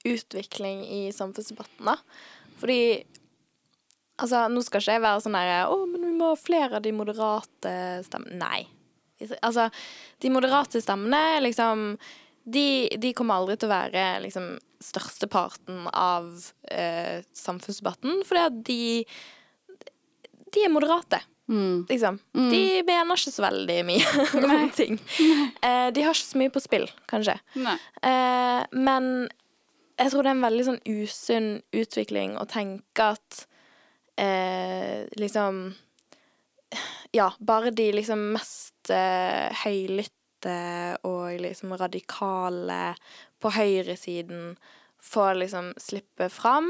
utvikling 0.08 0.86
i 0.88 1.02
samfunnsdebatten, 1.16 1.90
da. 1.92 1.98
Fordi 2.62 2.82
Altså, 4.20 4.42
nå 4.52 4.60
skal 4.66 4.82
ikke 4.84 4.96
jeg 4.98 5.04
være 5.06 5.24
sånn 5.24 5.38
derre 5.38 5.60
Å, 5.72 5.76
men 5.88 6.02
vi 6.04 6.16
må 6.18 6.34
ha 6.34 6.40
flere 6.40 6.80
av 6.80 6.84
de 6.84 6.92
moderate 6.96 7.74
stemmene. 8.04 8.40
Nei. 8.42 8.64
Altså, 9.44 9.68
de 10.24 10.32
moderate 10.32 10.82
stemmene, 10.84 11.40
liksom 11.44 11.94
de, 12.50 12.90
de 13.00 13.12
kommer 13.16 13.40
aldri 13.40 13.58
til 13.60 13.70
å 13.70 13.76
være 13.76 14.06
liksom 14.24 14.54
størsteparten 14.84 15.90
av 15.92 16.30
eh, 16.72 17.20
samfunnsdebatten, 17.36 18.24
fordi 18.28 18.46
at 18.46 18.62
de 18.70 18.82
De 20.50 20.64
er 20.66 20.72
moderate. 20.74 21.20
Mm. 21.50 21.86
Liksom. 21.90 22.20
De 22.34 22.64
mener 22.86 23.18
ikke 23.18 23.34
så 23.34 23.44
veldig 23.44 23.78
mye 23.88 24.26
om 24.46 24.70
ting. 24.76 25.00
Eh, 25.66 25.90
de 25.96 26.06
har 26.06 26.14
ikke 26.14 26.28
så 26.28 26.42
mye 26.42 26.54
på 26.54 26.62
spill, 26.62 26.86
kanskje. 27.10 27.40
Eh, 27.58 28.62
men 28.78 29.10
jeg 30.00 30.14
tror 30.14 30.24
det 30.24 30.32
er 30.32 30.38
en 30.38 30.46
veldig 30.46 30.68
sånn 30.68 30.82
usunn 30.86 31.50
utvikling 31.76 32.38
å 32.40 32.46
tenke 32.50 33.12
at 33.16 33.44
eh, 34.22 35.10
liksom 35.20 35.74
Ja, 37.18 37.32
bare 37.42 37.74
de 37.74 37.88
liksom 37.98 38.28
mest 38.36 38.92
høylytte 39.64 40.54
og 41.06 41.42
liksom 41.42 41.74
radikale 41.78 42.94
på 43.42 43.50
høyresiden 43.56 44.54
får 45.02 45.40
liksom 45.42 45.74
slippe 45.82 46.30
fram, 46.30 46.70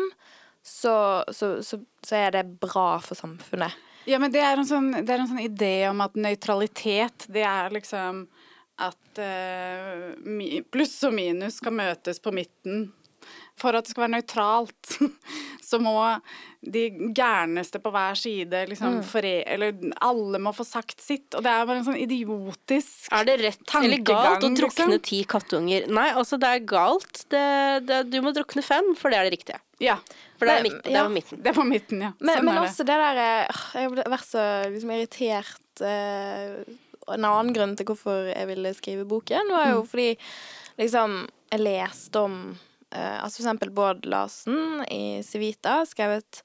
så, 0.64 1.23
så, 1.31 1.64
så, 1.64 1.80
så 2.06 2.15
er 2.15 2.31
det 2.31 2.45
bra 2.61 2.99
for 3.03 3.19
samfunnet. 3.19 3.76
Ja, 4.10 4.18
men 4.18 4.31
det 4.34 4.41
er 4.41 4.57
sånn, 4.65 4.90
det 5.06 5.14
er 5.14 5.22
en 5.22 5.30
sånn 5.30 5.44
idé 5.44 5.73
om 5.90 5.99
at 6.02 6.15
nøytralitet, 6.18 7.27
det 7.30 7.44
er 7.45 7.69
liksom 7.76 8.23
at 8.81 9.19
uh, 9.22 10.64
pluss 10.72 10.95
og 11.06 11.14
minus 11.14 11.60
skal 11.60 11.76
møtes 11.77 12.22
på 12.23 12.34
midten. 12.34 12.88
For 13.60 13.76
at 13.76 13.86
det 13.86 13.94
skal 13.94 14.07
være 14.07 14.15
nøytralt, 14.15 14.95
så 15.70 15.80
må 15.82 15.94
de 16.66 16.84
gærneste 17.16 17.80
på 17.84 17.91
hver 17.94 18.18
side 18.20 18.64
liksom 18.72 19.00
fore... 19.08 19.36
Eller 19.46 19.76
alle 20.04 20.41
må 20.41 20.52
få 20.58 20.66
sagt 20.68 21.00
sitt. 21.04 21.28
Og 21.38 21.46
det 21.46 21.52
er 21.54 21.68
bare 21.70 21.80
en 21.84 21.88
sånn 21.88 22.00
idiotisk 22.02 23.08
Er 23.16 23.28
det 23.30 23.38
rett 23.44 23.76
eller 23.80 24.02
galt 24.04 24.44
å 24.44 24.50
drukne 24.50 24.88
liksom? 24.90 24.98
ti 25.06 25.22
kattunger? 25.30 25.86
Nei, 25.94 26.10
altså 26.18 26.40
det 26.41 26.50
er 26.58 26.66
galt. 26.74 27.24
Det, 27.32 27.46
det, 27.88 28.02
du 28.12 28.20
må 28.26 28.34
drukne 28.36 28.66
fem, 28.66 28.91
for 29.00 29.14
det 29.14 29.22
er 29.22 29.30
det 29.30 29.36
riktige. 29.38 29.62
Ja. 29.80 29.96
For 30.40 30.50
det 30.50 30.58
er, 30.58 30.66
midten, 30.66 30.82
midt, 30.82 30.86
det 30.90 30.98
ja. 30.98 31.06
er 31.06 31.16
midten. 31.16 31.41
Det 31.46 31.56
var 31.56 31.68
midten, 31.70 32.04
ja. 32.04 32.12
Men, 32.20 32.36
sånn 32.36 32.46
men 32.50 32.58
er 32.58 32.66
også 32.66 32.86
det 32.88 33.00
der 33.00 33.20
eh, 33.24 33.64
Jeg 33.80 33.90
har 33.94 34.14
vært 34.16 34.28
så 34.28 34.46
liksom, 34.74 34.91
irritert 34.98 35.84
eh, 35.88 36.78
En 37.16 37.28
annen 37.30 37.54
grunn 37.56 37.76
til 37.80 37.88
hvorfor 37.88 38.28
jeg 38.34 38.48
ville 38.52 38.74
skrive 38.78 39.06
boken, 39.08 39.54
var 39.56 39.70
Mm. 39.70 39.74
jo 39.78 39.86
fordi 39.88 40.10
liksom 40.80 41.16
Jeg 41.54 41.64
leste 41.64 42.26
om 42.28 42.36
eh, 42.91 43.18
Altså 43.24 43.40
for 43.41 43.45
eksempel 43.48 43.72
Bård 43.76 44.06
Larsen 44.10 44.84
i 44.91 45.22
Civita 45.26 45.82
skrevet 45.90 46.41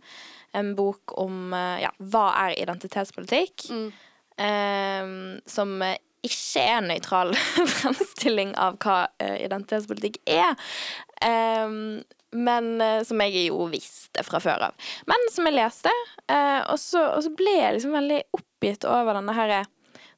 en 0.55 0.75
bok 0.79 1.17
om 1.19 1.53
eh, 1.57 1.81
ja, 1.85 1.91
hva 1.99 2.29
er 2.47 2.59
identitetspolitikk, 2.63 3.69
Mm. 3.71 3.87
eh, 4.39 5.41
som 5.51 5.77
ikke 6.25 6.61
er 6.63 6.79
en 6.79 6.89
nøytral 6.89 7.35
fremstilling 7.79 8.55
av 8.57 8.79
hva 8.81 9.01
eh, 9.21 9.41
identitetspolitikk 9.45 10.21
er. 10.31 10.55
Eh, 11.21 11.75
men 12.35 12.71
eh, 12.81 13.03
som 13.07 13.21
jeg 13.23 13.45
jo 13.49 13.67
visste 13.71 14.25
fra 14.27 14.41
før 14.43 14.69
av. 14.71 14.89
Men 15.11 15.29
som 15.31 15.47
jeg 15.47 15.55
leste, 15.59 15.93
og, 16.31 16.79
så, 16.81 17.03
og 17.15 17.21
så 17.27 17.31
ble 17.37 17.53
jeg 17.59 17.77
liksom 17.77 17.93
veldig 17.95 18.23
oppgitt 18.39 18.87
over 18.89 19.19
denne 19.19 19.35
her 19.37 19.53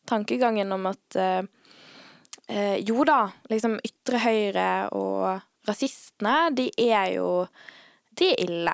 tankegangen 0.07 0.71
om 0.77 0.87
at 0.93 1.17
eh, 1.19 2.77
jo 2.87 3.03
da, 3.09 3.27
liksom 3.51 3.75
ytre 3.85 4.21
høyre 4.23 4.67
og 4.95 5.41
rasistene, 5.69 6.51
de 6.57 6.71
er 6.81 7.17
jo 7.17 7.47
De 8.17 8.31
er 8.33 8.41
ille. 8.47 8.73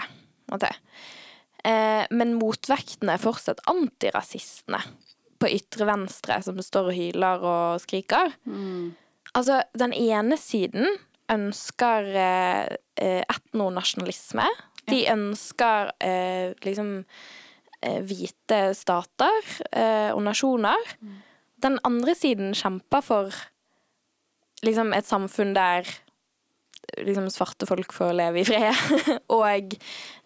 Eh, 1.65 2.05
men 2.11 2.35
motvektene 2.39 3.17
er 3.17 3.23
fortsatt 3.23 3.63
antirasistene 3.71 4.79
på 5.43 5.49
ytre 5.51 5.87
venstre, 5.89 6.37
som 6.43 6.61
står 6.63 6.91
og 6.93 6.95
hyler 6.95 7.43
og 7.43 7.81
skriker. 7.83 8.35
Altså, 9.35 9.63
den 9.75 9.93
ene 9.97 10.37
siden 10.39 10.87
ønsker 11.33 12.07
eh, 12.15 12.77
eh, 13.01 13.23
etnonasjonalisme. 13.27 14.47
De 14.91 15.01
ønsker 15.11 15.91
eh, 16.03 16.53
liksom 16.63 16.93
eh, 17.83 18.01
hvite 18.07 18.61
stater 18.79 19.51
eh, 19.73 20.11
og 20.13 20.23
nasjoner. 20.27 20.95
Den 21.63 21.79
andre 21.87 22.15
siden 22.19 22.55
kjemper 22.59 23.03
for 23.07 23.43
liksom 24.63 24.93
et 24.95 25.07
samfunn 25.07 25.55
der 25.57 25.89
liksom 26.99 27.29
svarte 27.33 27.67
folk 27.69 27.93
får 27.95 28.13
leve 28.19 28.41
i 28.43 28.45
fred, 28.45 28.75
og 29.39 29.77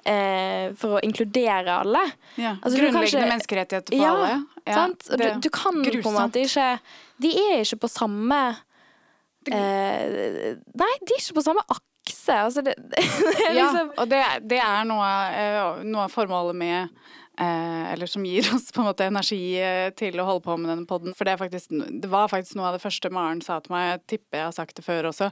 eh, 0.07 0.73
for 0.81 0.97
å 0.97 1.03
inkludere 1.07 1.75
alle. 1.83 2.03
Ja. 2.41 2.57
Altså, 2.63 2.79
Grunnleggende 2.81 3.07
ikke- 3.23 3.33
menneskerettigheter 3.35 3.93
for 3.97 4.03
Ja, 4.03 4.15
alle. 4.15 4.39
Ja, 4.67 4.75
sant? 4.81 5.09
Det- 5.11 5.35
du, 5.37 5.41
du 5.47 5.51
kan 5.55 5.83
på 5.85 6.11
en 6.11 6.17
måte 6.17 6.41
ikke 6.43 6.69
De 7.23 7.29
er 7.39 7.61
ikke 7.63 7.79
på 7.85 7.89
samme 7.93 8.41
eh, 9.53 10.57
Nei, 10.57 10.93
de 11.07 11.13
er 11.15 11.21
ikke 11.21 11.37
på 11.39 11.45
samme 11.47 11.63
akse. 11.71 12.35
Altså, 12.35 12.63
det, 12.67 12.75
det 12.91 13.05
er 13.05 13.55
Ja, 13.55 13.69
liksom 13.71 13.93
og 13.97 14.09
det, 14.11 14.23
det 14.51 14.59
er 14.63 14.85
noe, 14.89 15.11
eh, 15.37 15.85
noe 15.87 16.07
av 16.09 16.15
formålet 16.15 16.57
med 16.59 16.89
Eh, 17.41 17.93
eller 17.93 18.07
som 18.07 18.25
gir 18.25 18.47
oss 18.55 18.73
på 18.73 18.81
en 18.81 18.89
måte 18.89 19.05
energi 19.05 19.59
eh, 19.61 19.91
til 19.97 20.17
å 20.21 20.25
holde 20.25 20.45
på 20.47 20.55
med 20.57 20.71
denne 20.73 20.89
podden. 20.89 21.13
For 21.17 21.29
det, 21.29 21.37
faktisk, 21.37 21.73
det 21.73 22.09
var 22.09 22.31
faktisk 22.33 22.57
noe 22.57 22.71
av 22.71 22.79
det 22.79 22.85
første 22.85 23.11
Maren 23.13 23.43
sa 23.45 23.59
til 23.61 23.75
meg, 23.75 23.89
jeg 23.91 24.05
tipper 24.15 24.41
jeg 24.41 24.49
har 24.49 24.55
sagt 24.57 24.79
det 24.79 24.85
før 24.87 25.11
også, 25.11 25.29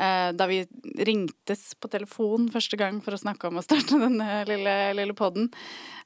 eh, 0.00 0.30
da 0.32 0.46
vi 0.48 0.62
ringtes 1.04 1.66
på 1.76 1.90
telefon 1.92 2.48
første 2.52 2.78
gang 2.80 3.02
for 3.04 3.16
å 3.16 3.20
snakke 3.20 3.50
om 3.50 3.60
å 3.60 3.64
starte 3.64 4.00
denne 4.06 4.40
lille, 4.48 4.76
lille 4.96 5.16
podden. 5.18 5.50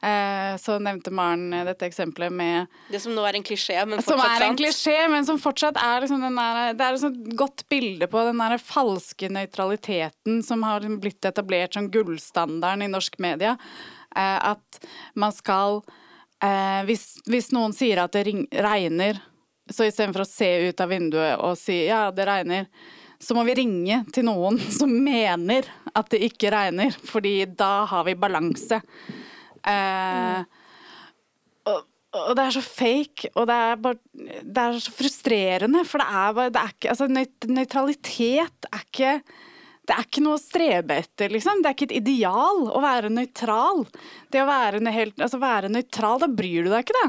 Eh, 0.03 0.57
så 0.59 0.81
nevnte 0.83 1.13
Maren 1.15 1.55
dette 1.67 1.87
eksempelet 1.87 2.35
med 2.35 2.67
Det 2.91 3.01
som 3.03 3.15
nå 3.15 3.23
er 3.27 3.39
en 3.39 3.47
klisjé, 3.47 3.79
men 3.87 4.03
som 4.03 4.19
er 4.23 4.47
en 4.49 4.59
klisjé, 4.59 4.97
men 5.11 5.27
som 5.27 5.39
fortsatt 5.43 5.79
er 5.83 6.03
liksom 6.03 6.23
den 6.23 6.39
der, 6.39 6.75
Det 6.79 6.87
er 6.87 6.99
et 6.99 7.03
sånt 7.03 7.31
godt 7.39 7.65
bilde 7.71 8.11
på 8.11 8.27
den 8.27 8.43
der 8.43 8.59
falske 8.63 9.31
nøytraliteten 9.31 10.43
som 10.47 10.67
har 10.67 10.83
blitt 10.99 11.31
etablert 11.31 11.79
som 11.79 11.91
gullstandarden 11.95 12.87
i 12.89 12.91
norsk 12.91 13.19
media. 13.23 13.55
Eh, 14.17 14.51
at 14.53 14.81
man 15.19 15.35
skal 15.35 15.83
eh, 16.43 16.85
hvis, 16.89 17.19
hvis 17.29 17.51
noen 17.55 17.75
sier 17.77 18.01
at 18.03 18.15
det 18.17 18.25
regner, 18.65 19.21
så 19.69 19.85
istedenfor 19.85 20.25
å 20.25 20.29
se 20.29 20.49
ut 20.71 20.81
av 20.81 20.93
vinduet 20.93 21.43
og 21.45 21.59
si 21.61 21.83
ja, 21.91 22.09
det 22.15 22.25
regner, 22.29 22.71
så 23.21 23.35
må 23.35 23.43
vi 23.49 23.57
ringe 23.59 24.03
til 24.15 24.29
noen 24.29 24.61
som 24.79 24.93
mener 24.93 25.69
at 25.93 26.09
det 26.15 26.23
ikke 26.31 26.53
regner, 26.55 26.95
fordi 27.11 27.43
da 27.51 27.83
har 27.91 28.07
vi 28.09 28.17
balanse. 28.19 28.81
Eh, 29.69 30.41
og, 31.69 31.85
og 32.17 32.33
det 32.39 32.47
er 32.47 32.57
så 32.57 32.65
fake, 32.65 33.33
og 33.35 33.49
det 33.51 33.57
er 33.67 33.81
bare 33.83 33.99
Det 34.41 34.63
er 34.63 34.79
så 34.81 34.95
frustrerende, 34.95 35.85
for 35.85 36.01
det 36.01 36.09
er 36.09 36.39
bare 36.39 36.55
det 36.55 36.63
er 36.63 36.75
ikke, 36.77 36.95
altså, 36.95 37.09
Nøytralitet 37.59 38.71
er 38.73 38.87
ikke 38.87 39.19
det 39.89 39.97
er 39.97 40.05
ikke 40.05 40.21
noe 40.25 40.37
å 40.37 40.43
strebe 40.43 40.99
etter, 41.01 41.33
liksom. 41.33 41.63
Det 41.63 41.71
er 41.71 41.77
ikke 41.77 41.87
et 41.89 41.97
ideal 42.03 42.67
å 42.69 42.83
være 42.85 43.09
nøytral. 43.13 43.87
Det 44.29 44.43
å 44.43 44.49
være, 44.49 44.83
helt, 44.93 45.17
altså, 45.17 45.41
være 45.41 45.71
nøytral, 45.73 46.21
da 46.21 46.29
bryr 46.29 46.67
du 46.67 46.71
deg 46.75 46.85
ikke, 46.85 46.99
da. 46.99 47.09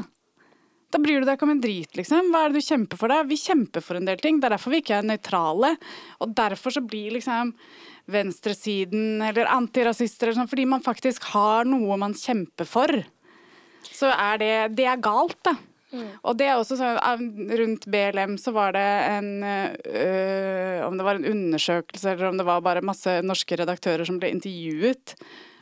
Da 0.90 0.98
bryr 0.98 1.20
du 1.20 1.28
deg 1.28 1.36
ikke 1.36 1.46
om 1.46 1.52
en 1.52 1.62
drit, 1.62 1.92
liksom. 1.98 2.32
Hva 2.32 2.46
er 2.46 2.50
det 2.50 2.62
du 2.62 2.66
kjemper 2.66 2.98
for, 2.98 3.12
da? 3.12 3.20
Vi 3.28 3.38
kjemper 3.38 3.84
for 3.84 4.00
en 4.00 4.08
del 4.08 4.22
ting. 4.22 4.40
Det 4.40 4.48
er 4.48 4.56
derfor 4.56 4.74
vi 4.74 4.80
ikke 4.82 4.96
er 4.96 5.06
nøytrale. 5.06 5.74
Og 6.24 6.32
derfor 6.40 6.74
så 6.74 6.82
blir 6.82 7.14
liksom 7.14 7.52
venstresiden 8.10 9.20
eller 9.22 9.52
antirasister 9.52 10.30
eller 10.30 10.40
sånn, 10.40 10.50
fordi 10.50 10.66
man 10.72 10.82
faktisk 10.82 11.28
har 11.34 11.68
noe 11.68 12.00
man 12.00 12.16
kjemper 12.16 12.66
for. 12.66 12.96
Så 13.86 14.08
er 14.10 14.40
det 14.40 14.54
Det 14.80 14.88
er 14.88 15.04
galt, 15.04 15.38
da. 15.46 15.54
Og 16.22 16.36
det 16.38 16.46
er 16.46 16.56
også 16.56 16.76
sånn, 16.78 16.98
Rundt 17.58 17.86
BLM 17.90 18.36
så 18.38 18.52
var 18.54 18.76
det 18.76 18.86
en 19.10 19.30
øh, 19.42 20.86
Om 20.86 20.98
det 20.98 21.06
var 21.06 21.18
en 21.18 21.26
undersøkelse 21.32 22.12
eller 22.12 22.28
om 22.28 22.38
det 22.38 22.46
var 22.46 22.62
bare 22.62 22.84
masse 22.86 23.16
norske 23.26 23.58
redaktører 23.58 24.06
som 24.06 24.20
ble 24.22 24.30
intervjuet. 24.36 25.16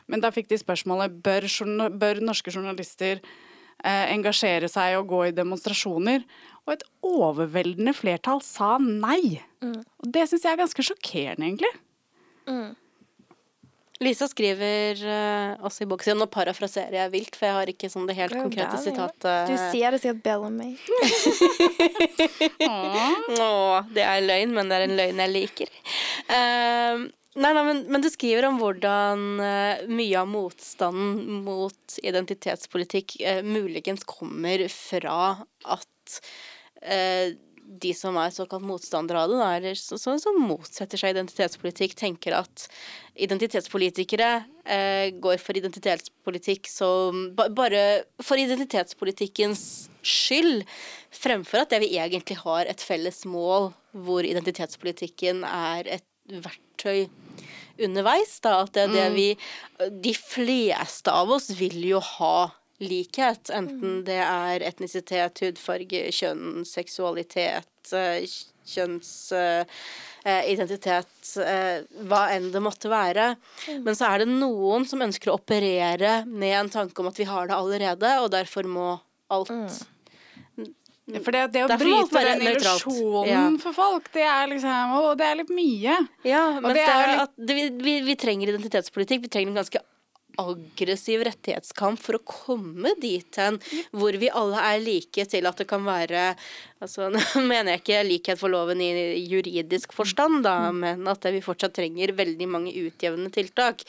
Men 0.09 0.21
da 0.23 0.31
fikk 0.33 0.49
de 0.49 0.57
spørsmålet 0.61 1.19
bør, 1.25 1.47
bør 2.01 2.21
norske 2.25 2.53
journalister 2.53 3.19
eh, 3.21 4.05
engasjere 4.13 4.69
seg 4.71 4.97
og 4.99 5.09
gå 5.11 5.23
i 5.27 5.35
demonstrasjoner. 5.37 6.25
Og 6.65 6.75
et 6.75 6.85
overveldende 7.05 7.93
flertall 7.97 8.41
sa 8.45 8.75
nei. 8.81 9.39
Og 10.01 10.13
det 10.13 10.27
syns 10.29 10.45
jeg 10.45 10.53
er 10.55 10.61
ganske 10.63 10.85
sjokkerende, 10.85 11.45
egentlig. 11.45 11.73
Lisa 13.99 14.29
skriver 14.31 15.01
uh, 15.03 15.65
også 15.67 15.83
i 15.83 15.89
boksen 15.91 16.19
Nå 16.21 16.29
parafraserer 16.31 16.95
jeg 17.01 17.11
vilt, 17.11 17.35
for 17.35 17.49
jeg 17.49 17.57
har 17.57 17.71
ikke 17.71 17.89
sånn 17.91 18.07
det 18.07 18.15
helt 18.15 18.31
Det 18.31 18.43
konkrete 18.45 18.77
gærent. 18.77 18.85
sitatet. 18.85 19.49
Du 19.51 19.55
sier 19.73 19.91
det 19.91 19.99
sikkert 19.99 20.23
bedre 20.23 20.47
enn 20.47 20.59
meg. 20.59 20.79
Å, 23.43 23.83
det 23.91 24.05
er 24.05 24.23
løgn, 24.23 24.55
men 24.55 24.71
det 24.71 24.77
er 24.77 24.85
en 24.87 24.95
løgn 25.01 25.19
jeg 25.25 25.33
liker. 25.33 25.73
Uh, 26.31 27.03
nei, 27.35 27.51
nei, 27.51 27.65
men, 27.67 27.83
men 27.91 28.05
du 28.05 28.07
skriver 28.13 28.47
om 28.47 28.61
hvordan 28.63 29.27
uh, 29.43 29.83
mye 29.91 30.23
av 30.23 30.31
motstanden 30.31 31.43
mot 31.43 31.99
identitetspolitikk 31.99 33.19
eh, 33.19 33.43
muligens 33.43 34.07
kommer 34.07 34.63
fra 34.71 35.19
at 35.67 36.19
de 37.69 37.91
som 37.93 38.17
er 38.17 38.31
såkalt 38.33 38.65
motstandere 38.65 39.21
av 39.21 39.29
det, 39.31 39.39
eller 39.59 39.75
som 39.77 40.39
motsetter 40.41 40.97
seg 40.97 41.13
identitetspolitikk, 41.13 41.93
tenker 41.99 42.33
at 42.39 42.65
identitetspolitikere 43.19 44.29
eh, 44.63 45.09
går 45.21 45.39
for 45.41 45.59
identitetspolitikk 45.59 46.69
som 46.71 47.29
ba, 47.37 47.49
Bare 47.53 47.83
for 48.23 48.39
identitetspolitikkens 48.39 49.63
skyld, 50.05 50.63
fremfor 51.13 51.63
at 51.63 51.73
det 51.73 51.81
vi 51.83 51.93
egentlig 51.97 52.39
har 52.43 52.69
et 52.69 52.83
felles 52.83 53.23
mål, 53.27 53.71
hvor 53.91 54.25
identitetspolitikken 54.27 55.43
er 55.47 55.89
et 55.99 56.07
verktøy 56.29 57.09
underveis. 57.83 58.37
Da, 58.43 58.61
at 58.63 58.73
det 58.75 58.85
er 58.85 58.95
det 58.95 59.09
vi 59.15 59.27
De 60.03 60.13
fleste 60.15 61.11
av 61.11 61.31
oss 61.35 61.49
vil 61.59 61.79
jo 61.87 62.01
ha 62.17 62.49
likhet, 62.79 63.49
enten 63.51 64.03
det 64.07 64.21
er 64.23 64.63
etnisitet, 64.63 65.41
hudfarge, 65.43 66.05
kjønn, 66.15 66.63
seksualitet, 66.67 67.91
eh, 67.91 68.23
kjønnsidentitet, 68.69 70.47
identitet, 70.49 71.29
eh, 71.43 71.85
hva 72.09 72.25
enn 72.35 72.49
det 72.53 72.61
måtte 72.63 72.91
være. 72.91 73.31
Men 73.85 73.95
så 73.97 74.09
er 74.11 74.23
det 74.23 74.31
noen 74.31 74.85
som 74.89 75.01
ønsker 75.05 75.31
å 75.31 75.37
operere 75.39 76.19
med 76.27 76.57
en 76.63 76.73
tanke 76.73 76.99
om 77.01 77.07
at 77.11 77.19
vi 77.19 77.27
har 77.29 77.47
det 77.49 77.55
allerede, 77.57 78.11
og 78.23 78.31
derfor 78.35 78.67
må 78.69 78.89
alt 79.29 79.53
For 81.09 81.33
det, 81.33 81.47
det 81.55 81.63
å 81.65 81.69
Derfor 81.71 81.87
bryte 81.87 82.21
den 82.21 82.43
illusjonen 82.51 83.29
Ja. 83.31 83.45
for 83.63 83.73
folk, 83.73 84.11
det 84.13 84.27
er 84.29 84.49
liksom 84.51 84.91
Å, 84.93 85.15
det 85.17 85.25
er 85.25 85.39
litt 85.39 85.49
mye. 85.49 85.95
Ja, 86.27 86.43
men 86.61 86.75
det 86.77 86.83
er 86.85 87.07
litt... 87.15 87.23
at 87.23 87.33
vi, 87.49 87.63
vi, 87.81 87.95
vi 88.05 88.15
trenger 88.19 88.51
identitetspolitikk. 88.51 89.23
Vi 89.23 89.31
trenger 89.33 89.55
en 89.55 89.63
ganske 89.63 89.81
aggressiv 90.39 91.23
rettighetskamp 91.27 91.99
for 92.01 92.19
å 92.19 92.23
komme 92.27 92.93
dit 93.01 93.39
hen 93.41 93.57
hvor 93.91 94.15
vi 94.21 94.29
alle 94.31 94.61
er 94.71 94.83
like 94.83 95.25
til 95.33 95.49
at 95.49 95.59
det 95.59 95.67
kan 95.69 95.83
være 95.87 96.29
altså, 96.83 97.09
Nå 97.13 97.43
mener 97.47 97.75
jeg 97.75 97.83
ikke 97.83 98.03
likhet 98.07 98.41
for 98.41 98.51
loven 98.51 98.81
i 98.83 98.91
juridisk 99.29 99.93
forstand, 99.95 100.43
da, 100.47 100.71
men 100.75 101.07
at 101.09 101.25
vi 101.33 101.41
fortsatt 101.43 101.75
trenger 101.77 102.15
veldig 102.17 102.49
mange 102.49 102.73
utjevnende 102.73 103.31
tiltak. 103.35 103.83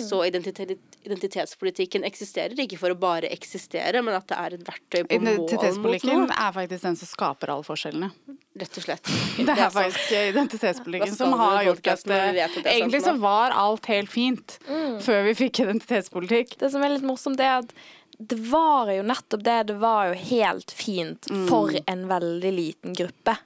Så 0.00 0.22
identitet, 0.28 0.76
identitetspolitikken 1.04 2.06
eksisterer 2.08 2.58
ikke 2.64 2.78
for 2.80 2.94
å 2.94 2.98
bare 2.98 3.30
eksistere, 3.34 4.02
men 4.04 4.16
at 4.16 4.28
det 4.30 4.38
er 4.40 4.56
et 4.58 4.64
verktøy 4.68 5.02
på 5.02 5.18
mål 5.18 5.24
mot 5.24 5.34
Identitetspolitikken 5.34 6.26
er 6.30 6.54
faktisk 6.56 6.88
den 6.88 7.00
som 7.00 7.10
skaper 7.10 7.54
alle 7.54 7.66
forskjellene. 7.66 8.10
Rett 8.54 8.78
og 8.78 8.86
slett. 8.86 9.10
Det 9.44 9.50
er 9.50 9.72
faktisk 9.74 10.12
identitetspolitikken 10.14 11.16
som 11.16 11.32
har 11.40 11.64
gjort 11.66 11.88
at 11.90 12.04
at 12.04 12.06
det 12.06 12.62
er 12.62 12.70
Egentlig 12.70 13.00
så 13.02 13.16
var 13.18 13.54
alt 13.56 13.88
helt 13.90 14.10
fint 14.12 14.56
før 15.02 15.24
vi 15.26 15.34
fikk 15.38 15.64
identitetspolitikk. 15.64 16.54
Det 16.60 16.70
som 16.70 16.84
er 16.84 16.94
litt 16.94 17.06
morsomt, 17.06 17.40
er 17.42 17.64
at 17.64 17.74
det 18.18 18.38
var 18.50 18.90
jo 18.94 19.02
nettopp 19.06 19.44
det. 19.44 19.58
Det 19.70 19.78
var 19.82 20.10
jo 20.12 20.18
helt 20.30 20.70
fint 20.70 21.26
for 21.48 21.72
en 21.86 22.06
veldig 22.10 22.52
liten 22.52 22.94
gruppe. 22.94 23.36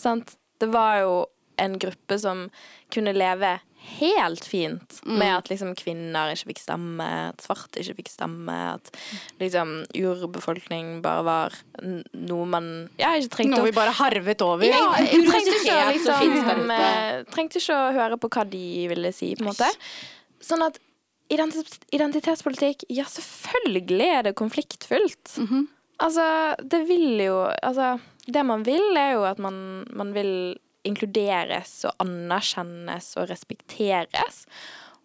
Sant? 0.00 0.36
Det 0.60 0.68
var 0.72 1.00
jo 1.02 1.26
en 1.60 1.78
gruppe 1.78 2.16
som 2.18 2.46
kunne 2.92 3.12
leve 3.12 3.58
helt 3.80 4.44
fint 4.44 4.98
med 5.08 5.30
at 5.38 5.48
liksom 5.48 5.70
kvinner 5.76 6.32
ikke 6.34 6.50
fikk 6.50 6.60
stemme, 6.60 7.04
at 7.30 7.40
svarte 7.44 7.80
ikke 7.80 7.96
fikk 8.02 8.10
stemme, 8.12 8.56
at 8.76 8.90
liksom 9.40 9.72
urbefolkning 9.96 10.98
bare 11.04 11.24
var 11.24 11.56
noe 11.80 12.48
man 12.48 12.68
Ja, 13.00 13.14
ikke 13.16 13.32
trengte 13.38 13.56
Noe 13.56 13.70
vi 13.70 13.74
bare 13.76 13.94
harvet 13.96 14.44
over. 14.44 14.68
ja, 14.68 14.84
jeg 15.00 15.24
trengte 15.28 15.56
ikke, 15.62 15.78
liksom, 15.96 16.74
eh, 16.76 17.22
trengte 17.32 17.60
ikke 17.62 17.78
å 17.78 17.90
høre 17.96 18.20
på 18.20 18.32
hva 18.36 18.44
de 18.52 18.64
ville 18.92 19.12
si, 19.16 19.32
på 19.36 19.46
en 19.46 19.52
måte. 19.52 19.68
Sånn 20.44 20.64
at 20.68 20.76
identitetspolitikk, 21.30 22.84
ja, 22.90 23.04
selvfølgelig 23.08 24.08
er 24.16 24.22
det 24.28 24.34
konfliktfullt. 24.38 25.36
Altså, 26.00 26.24
det 26.64 26.80
vil 26.88 27.20
jo 27.20 27.36
Altså, 27.62 27.98
det 28.26 28.42
man 28.46 28.64
vil, 28.66 28.96
er 28.96 29.12
jo 29.18 29.24
at 29.28 29.38
man, 29.38 29.84
man 29.92 30.14
vil 30.14 30.58
inkluderes 30.88 31.84
og 31.84 31.92
anerkjennes 32.00 33.10
og 33.20 33.28
respekteres. 33.30 34.46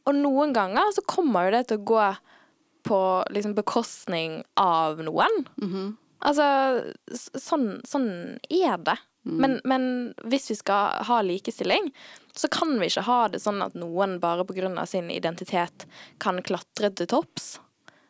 Og 0.08 0.16
noen 0.16 0.54
ganger 0.56 0.92
så 0.96 1.02
kommer 1.10 1.48
jo 1.50 1.56
det 1.58 1.64
til 1.68 1.82
å 1.82 1.88
gå 1.90 2.06
på 2.86 3.00
liksom 3.34 3.56
bekostning 3.58 4.44
av 4.62 5.02
noen. 5.04 5.44
Altså, 6.26 6.46
sånn, 7.12 7.82
sånn 7.86 8.10
er 8.50 8.78
det. 8.86 8.96
Men, 9.26 9.60
men 9.64 10.14
hvis 10.30 10.52
vi 10.52 10.56
skal 10.60 11.02
ha 11.08 11.22
likestilling, 11.26 11.90
så 12.36 12.48
kan 12.52 12.76
vi 12.80 12.90
ikke 12.92 13.06
ha 13.08 13.20
det 13.34 13.42
sånn 13.42 13.64
at 13.66 13.74
noen 13.74 14.20
bare 14.22 14.46
pga. 14.46 14.86
sin 14.86 15.10
identitet 15.10 15.88
kan 16.22 16.42
klatre 16.44 16.92
til 16.94 17.08
topps 17.10 17.56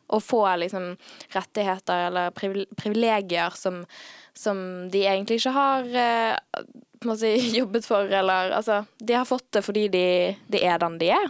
og 0.07 0.21
få 0.23 0.43
liksom 0.61 0.91
rettigheter 1.33 2.07
eller 2.07 2.31
privilegier 2.75 3.55
som, 3.57 3.85
som 4.33 4.89
de 4.91 5.05
egentlig 5.07 5.39
ikke 5.39 5.55
har 5.55 5.87
eh, 6.01 7.15
si, 7.17 7.33
jobbet 7.59 7.87
for, 7.87 8.05
eller 8.05 8.51
altså 8.51 8.83
De 8.99 9.13
har 9.17 9.25
fått 9.25 9.47
det 9.57 9.63
fordi 9.65 9.87
de, 9.87 10.07
de 10.47 10.61
er 10.61 10.81
den 10.83 10.99
de 11.01 11.13
er. 11.15 11.29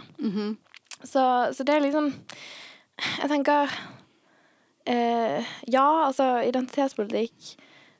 så, 1.02 1.52
så 1.54 1.64
det 1.64 1.76
er 1.76 1.86
liksom 1.86 2.10
Jeg 3.22 3.30
tenker 3.32 3.72
eh, 4.84 5.54
Ja, 5.68 5.88
altså, 6.08 6.42
identitetspolitikk 6.44 7.56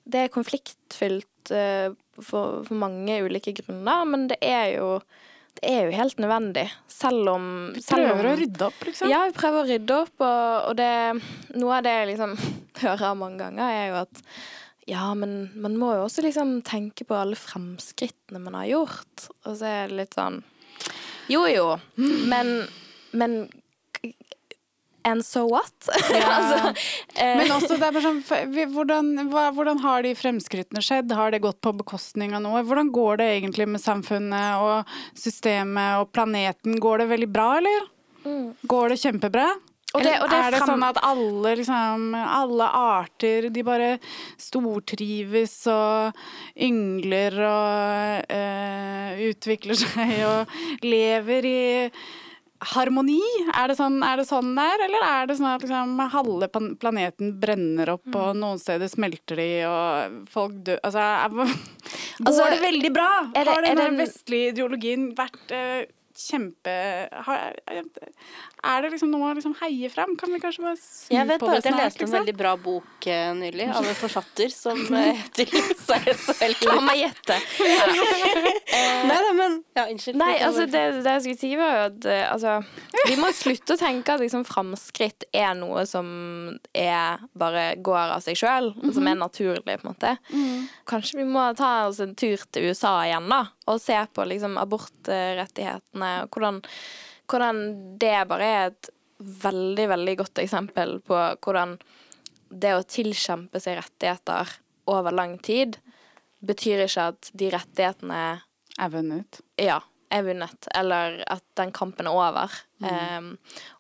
det 0.06 0.24
er 0.26 0.32
konfliktfylt 0.34 1.50
eh, 1.54 1.90
for, 2.22 2.62
for 2.66 2.74
mange 2.78 3.18
ulike 3.26 3.52
grunner, 3.58 4.04
men 4.08 4.28
det 4.32 4.38
er 4.46 4.76
jo 4.78 4.90
det 5.56 5.70
er 5.72 5.86
jo 5.86 5.92
helt 5.96 6.18
nødvendig. 6.20 6.66
Selv 6.92 7.30
om 7.32 7.44
Vi 7.72 7.80
selv 7.80 8.10
om- 8.10 8.18
prøver 8.18 8.26
å 8.28 8.36
rydde 8.42 8.66
opp, 8.66 8.82
liksom. 8.84 9.08
Ja, 9.08 9.22
vi 9.24 9.32
prøver 9.38 9.62
å 9.62 9.68
rydde 9.70 9.94
opp, 10.02 10.20
og, 10.20 10.66
og 10.68 10.76
det 10.76 10.88
Noe 11.56 11.78
av 11.78 11.86
det 11.86 11.94
jeg 11.94 12.10
liksom 12.10 12.34
hører 12.84 13.14
mange 13.16 13.38
ganger, 13.40 13.70
er 13.72 13.86
jo 13.88 13.96
at 14.02 14.20
ja, 14.86 15.06
men 15.18 15.32
man 15.58 15.78
må 15.80 15.94
jo 15.96 16.04
også 16.04 16.22
liksom 16.22 16.60
tenke 16.62 17.02
på 17.08 17.16
alle 17.18 17.34
fremskrittene 17.40 18.38
man 18.44 18.54
har 18.60 18.68
gjort. 18.70 19.24
Og 19.48 19.56
så 19.58 19.66
er 19.66 19.88
det 19.90 19.96
litt 20.04 20.14
sånn 20.14 20.42
Jo, 21.32 21.46
jo, 21.50 21.64
men 22.30 22.52
Men 23.16 23.48
And 25.06 25.22
so 25.24 25.44
what? 25.46 25.70
altså, 25.86 26.72
eh, 27.14 27.36
Men 27.38 27.52
også, 27.54 27.76
det 27.78 27.86
er 27.86 27.94
bare 27.94 28.02
sånn, 28.08 28.22
hvordan, 28.74 29.12
hvordan 29.54 29.78
har 29.84 30.02
de 30.02 30.14
fremskrittene 30.18 30.82
skjedd? 30.82 31.14
Har 31.14 31.30
det 31.34 31.42
gått 31.44 31.60
på 31.62 31.70
bekostning 31.78 32.34
av 32.34 32.42
noe? 32.42 32.64
Hvordan 32.66 32.90
går 32.94 33.20
det 33.22 33.28
egentlig 33.36 33.68
med 33.70 33.82
samfunnet 33.84 34.58
og 34.64 34.98
systemet 35.14 36.00
og 36.02 36.10
planeten? 36.16 36.74
Går 36.82 37.04
det 37.04 37.08
veldig 37.14 37.30
bra, 37.36 37.52
eller? 37.60 37.86
Går 38.66 38.90
det 38.96 39.00
kjempebra? 39.04 39.46
Mm. 39.54 39.62
Og 39.96 40.02
det- 40.04 40.16
og 40.20 40.28
det 40.28 40.36
er 40.36 40.50
det 40.52 40.58
frem- 40.60 40.68
sånn 40.74 40.82
at 40.84 40.98
alle, 41.06 41.52
liksom, 41.56 42.02
alle 42.18 42.66
arter, 42.68 43.46
de 43.48 43.62
bare 43.64 43.92
stortrives 44.36 45.54
og 45.72 46.18
yngler 46.66 47.36
og 47.46 48.26
eh, 48.34 49.22
utvikler 49.30 49.78
seg 49.80 50.12
og 50.26 50.84
lever 50.84 51.48
i 51.48 51.62
harmoni? 52.60 53.20
Er 53.54 53.68
det 53.68 53.76
sånn, 53.78 54.02
er 54.04 54.16
det 54.16 54.26
sånn 54.28 54.54
der, 54.56 54.84
eller 54.86 55.02
er 55.06 55.26
det 55.26 55.36
sånn 55.38 55.54
at 55.54 55.62
liksom, 55.62 55.98
halve 56.10 56.48
planeten 56.80 57.38
brenner 57.40 57.88
opp, 57.94 58.06
og 58.14 58.34
Mm. 58.34 58.40
noen 58.40 58.58
steder 58.58 58.88
smelter 58.88 59.36
de, 59.36 59.64
og 59.66 60.28
folk 60.28 60.52
dør 60.64 60.78
Altså, 60.84 60.98
er, 60.98 61.28
går 61.36 62.26
Altså, 62.26 62.50
det 62.50 62.60
veldig 62.62 62.92
bra? 62.92 63.10
det- 63.34 63.46
har 63.46 63.62
den 63.76 63.96
vestlige 63.98 64.52
ideologien 64.54 65.14
vært 65.14 65.50
eh, 65.52 65.86
kjempe 66.20 66.72
har, 67.26 67.56
Er 68.66 68.82
det 68.82 68.90
liksom 68.94 69.10
noe 69.12 69.30
å 69.30 69.34
liksom 69.36 69.54
heie 69.60 69.90
fram? 69.92 70.14
Kan 70.20 70.32
vi 70.34 70.40
kanskje 70.42 70.64
bare 70.64 70.78
snu 70.80 71.14
Jeg 71.16 71.28
vet 71.28 71.40
bare 71.42 71.58
at 71.60 71.66
jeg 71.68 71.72
snart? 71.74 71.84
leste 71.84 72.00
en 72.00 72.06
liksom? 72.06 72.16
veldig 72.18 72.34
bra 72.38 72.52
bok 72.56 73.06
eh, 73.12 73.30
nylig 73.36 73.68
av 73.72 73.86
en 73.86 73.98
forfatter 73.98 74.52
som 74.54 74.80
eh, 75.00 75.20
heter 75.20 75.52
Lisa 75.52 75.98
Esel. 76.12 76.56
La 76.66 76.78
meg 76.84 77.02
gjette. 77.04 77.38
Nei 79.06 79.18
da, 79.26 79.32
men 79.36 79.58
Ja, 79.76 79.86
unnskyld. 79.90 80.18
Nei, 80.20 80.32
altså 80.44 80.66
det, 80.66 80.82
det 81.04 81.14
jeg 81.16 81.24
skulle 81.26 81.40
si 81.42 81.52
var 81.60 81.72
jo 81.76 81.82
at 81.90 82.08
eh, 82.10 82.24
altså, 82.32 82.56
Vi 83.06 83.18
må 83.20 83.30
slutte 83.36 83.76
å 83.76 83.80
tenke 83.80 84.16
at 84.16 84.22
liksom 84.24 84.46
framskritt 84.48 85.26
er 85.36 85.52
noe 85.58 85.84
som 85.88 86.08
er 86.76 87.22
bare 87.36 87.68
går 87.84 88.16
av 88.16 88.24
seg 88.24 88.38
sjøl, 88.40 88.72
som 88.94 89.06
er 89.08 89.18
naturlig, 89.18 89.62
på 89.66 89.86
en 89.86 89.92
måte. 89.92 90.14
Kanskje 90.88 91.20
vi 91.20 91.26
må 91.28 91.44
ta 91.58 91.86
oss 91.88 92.00
en 92.02 92.14
tur 92.18 92.40
til 92.52 92.70
USA 92.70 92.94
igjen, 93.06 93.28
da, 93.30 93.42
og 93.66 93.80
se 93.82 93.96
på 94.14 94.26
liksom 94.28 94.58
abortrettighetene, 94.60 96.10
og 96.22 96.36
hvordan, 96.36 96.60
hvordan 97.30 97.62
det 98.00 98.14
bare 98.30 98.50
er 98.50 98.70
et 98.70 98.90
veldig, 99.18 99.88
veldig 99.94 100.16
godt 100.20 100.42
eksempel 100.42 100.98
på 101.06 101.18
hvordan 101.42 101.76
det 102.48 102.76
å 102.76 102.86
tilkjempe 102.86 103.60
seg 103.62 103.80
rettigheter 103.80 104.52
over 104.92 105.14
lang 105.14 105.36
tid 105.42 105.78
betyr 106.46 106.84
ikke 106.84 107.08
at 107.12 107.30
de 107.34 107.50
rettighetene 107.54 108.22
Er 108.78 108.90
vunnet. 108.92 109.40
ja, 109.58 109.80
er 110.12 110.22
vunnet, 110.22 110.68
eller 110.74 111.22
at 111.26 111.44
den 111.56 111.72
kampen 111.72 112.06
er 112.06 112.12
over. 112.12 112.52
Um, 112.84 113.38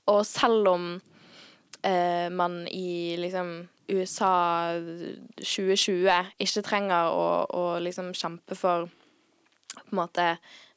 og 0.08 0.24
selv 0.26 0.68
om 0.72 0.86
uh, 0.96 2.28
man 2.32 2.66
i 2.72 3.16
liksom 3.20 3.68
USA 3.92 4.72
2020 5.38 6.32
ikke 6.42 6.64
trenger 6.64 7.12
å, 7.12 7.26
å 7.44 7.64
liksom 7.78 8.14
kjempe 8.16 8.56
for 8.58 8.88
på 9.84 9.92
en 9.94 10.00
måte 10.04 10.30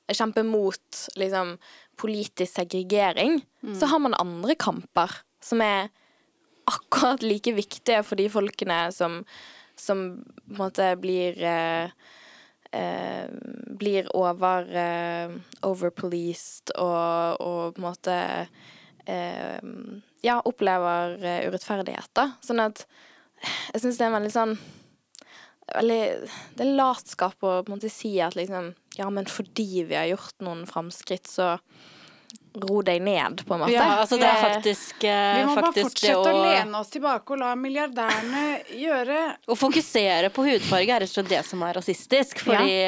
Kjempe 0.10 0.42
mot 0.42 1.00
liksom 1.22 1.52
politisk 2.02 2.56
segregering, 2.56 3.36
så 3.78 3.86
har 3.92 4.00
man 4.02 4.16
andre 4.18 4.56
kamper 4.58 5.20
som 5.38 5.62
er 5.62 5.92
akkurat 6.66 7.22
like 7.22 7.54
viktige 7.54 8.02
for 8.02 8.18
de 8.18 8.26
folkene 8.30 8.80
som, 8.96 9.20
som 9.78 10.24
på 10.48 10.56
en 10.56 10.62
måte 10.64 10.88
blir 11.02 11.38
eh, 11.46 11.92
eh, 12.72 13.30
blir 13.80 14.10
over 14.18 14.70
eh, 14.74 15.38
overpoliced 15.66 16.74
og, 16.78 17.42
og 17.42 17.76
på 17.76 17.82
en 17.82 17.88
måte 17.88 18.18
eh, 19.06 19.62
ja, 20.26 20.40
opplever 20.42 21.16
urettferdigheter. 21.18 21.50
urettferdighet, 21.50 22.12
da. 22.18 22.32
Sånn 22.46 22.64
at 22.64 22.86
jeg 23.74 23.84
syns 23.84 23.98
det 24.00 24.06
er 24.06 24.12
en 24.12 24.20
veldig 24.20 24.36
sånn 24.36 24.58
veldig, 25.76 26.30
Det 26.58 26.66
er 26.66 26.76
latskap 26.80 27.38
å 27.44 27.60
på 27.62 27.70
en 27.70 27.78
måte 27.78 27.92
si 27.94 28.16
at 28.24 28.38
liksom 28.40 28.74
Ja, 28.98 29.10
men 29.10 29.30
fordi 29.30 29.86
vi 29.88 29.96
har 29.96 30.10
gjort 30.10 30.42
noen 30.44 30.66
framskritt, 30.68 31.30
så 31.30 31.58
ro 32.54 32.82
deg 32.82 33.02
ned, 33.02 33.44
på 33.46 33.54
en 33.54 33.62
måte. 33.64 33.74
Ja, 33.74 34.02
altså 34.02 34.18
det 34.20 34.26
er 34.28 34.42
Det- 34.42 34.54
faktisk, 34.56 35.04
eh, 35.04 35.38
Vi 35.40 35.46
må 35.46 35.56
bare 35.56 35.74
fortsette 35.74 36.16
å 36.18 36.34
å 36.34 36.44
lene 36.44 36.80
oss 36.80 36.90
tilbake 36.90 37.32
og 37.32 37.40
la 37.40 37.54
milliardærene 37.56 38.44
gjøre 38.86 39.20
Å 39.48 39.58
fokusere 39.58 40.30
på 40.34 40.46
hudfarge 40.48 40.90
er 40.96 41.00
rett 41.04 41.10
og 41.10 41.16
slett 41.20 41.30
det 41.30 41.46
som 41.46 41.62
er 41.64 41.74
rasistisk. 41.74 42.40
Fordi 42.46 42.80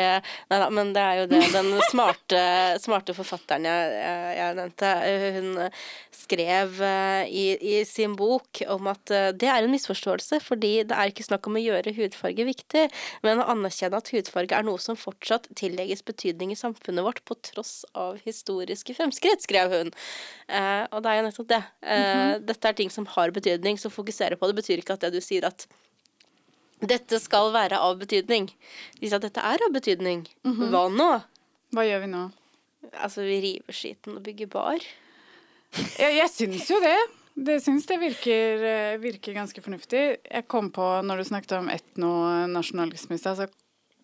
Nei 0.50 0.60
da, 0.60 0.70
men 0.70 0.94
det 0.94 1.02
er 1.02 1.16
jo 1.22 1.26
det 1.28 1.52
den 1.54 1.72
smarte, 1.90 2.42
smarte 2.82 3.14
forfatteren 3.14 3.64
jeg, 3.66 3.92
jeg, 3.92 4.38
jeg 4.38 4.56
nevnte, 4.56 4.92
hun 5.36 5.72
skrev 6.12 6.82
eh, 6.82 7.24
i, 7.28 7.46
i 7.80 7.86
sin 7.88 8.16
bok 8.20 8.62
om 8.72 8.88
at 8.92 9.12
eh, 9.14 9.30
det 9.32 9.50
er 9.50 9.64
en 9.66 9.72
misforståelse, 9.74 10.40
fordi 10.44 10.74
det 10.88 10.96
er 10.98 11.12
ikke 11.12 11.26
snakk 11.28 11.48
om 11.50 11.58
å 11.60 11.64
gjøre 11.64 11.94
hudfarge 11.98 12.46
viktig, 12.48 12.88
men 13.26 13.42
å 13.42 13.48
anerkjenne 13.52 14.00
at 14.00 14.12
hudfarge 14.14 14.58
er 14.58 14.66
noe 14.68 14.82
som 14.82 14.98
fortsatt 15.00 15.50
tillegges 15.60 16.04
betydning 16.08 16.54
i 16.54 16.60
samfunnet 16.60 17.06
vårt 17.06 17.24
på 17.28 17.38
tross 17.52 17.82
av 17.98 18.20
historiske 18.26 18.96
fremskritt, 18.98 19.44
skrev 19.52 19.76
hun. 19.78 19.94
Eh, 20.52 20.84
og 20.92 21.04
det 21.04 21.12
er 21.12 21.20
jo 21.22 21.28
nettopp 21.28 21.52
det. 21.52 21.62
Eh, 21.84 22.34
Dette 22.48 22.72
er 22.72 22.78
ting 22.80 22.92
som 22.92 23.06
har 23.14 23.32
betydning, 23.36 23.78
så 23.80 23.92
fokusere 23.94 24.40
på 24.40 24.50
det 24.50 24.58
betyr 24.64 24.82
ikke 24.82 24.98
at 24.98 25.06
det 25.06 25.14
du 25.16 25.22
sier 25.24 25.46
at 25.48 25.68
dette 26.82 27.20
skal 27.22 27.52
være 27.54 27.78
av 27.78 28.00
betydning. 28.02 28.48
De 28.98 29.10
sa 29.12 29.20
at 29.20 29.28
dette 29.28 29.44
er 29.46 29.62
av 29.68 29.74
betydning. 29.76 30.24
Hva 30.42 30.88
nå? 30.90 31.12
Hva 31.76 31.84
gjør 31.86 32.02
vi 32.08 32.10
nå? 32.10 32.24
Altså, 32.98 33.22
vi 33.22 33.38
river 33.44 33.76
skiten 33.78 34.18
og 34.18 34.24
bygger 34.26 34.50
bar. 34.50 34.82
Jeg, 36.00 36.16
jeg 36.18 36.30
syns 36.34 36.72
jo 36.72 36.80
det. 36.82 36.98
Det 37.38 37.60
syns 37.64 37.86
det 37.88 38.00
virker, 38.02 38.64
eh, 38.68 38.98
virker 39.00 39.38
ganske 39.38 39.62
fornuftig. 39.64 40.02
Jeg 40.26 40.48
kom 40.52 40.72
på, 40.74 40.88
når 41.06 41.22
du 41.22 41.30
snakket 41.30 41.54
om 41.60 41.70
etnonasjonalisme 41.72 43.16
i 43.16 43.22
stad, 43.22 43.38
så 43.40 43.46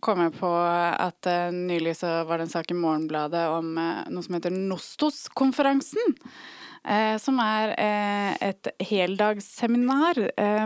kom 0.04 0.22
jeg 0.24 0.34
på 0.38 0.50
at 0.52 1.30
uh, 1.30 1.50
nylig 1.54 1.96
så 2.00 2.22
var 2.28 2.40
det 2.40 2.48
en 2.48 2.54
sak 2.54 2.72
i 2.72 2.78
Morgenbladet 2.78 3.48
om 3.54 3.74
uh, 3.80 4.06
noe 4.12 4.26
som 4.26 4.38
heter 4.38 4.54
Nostos-konferansen. 4.54 6.16
Uh, 6.88 7.18
som 7.20 7.40
er 7.44 7.74
et 8.40 8.70
heldagsseminar 8.88 10.22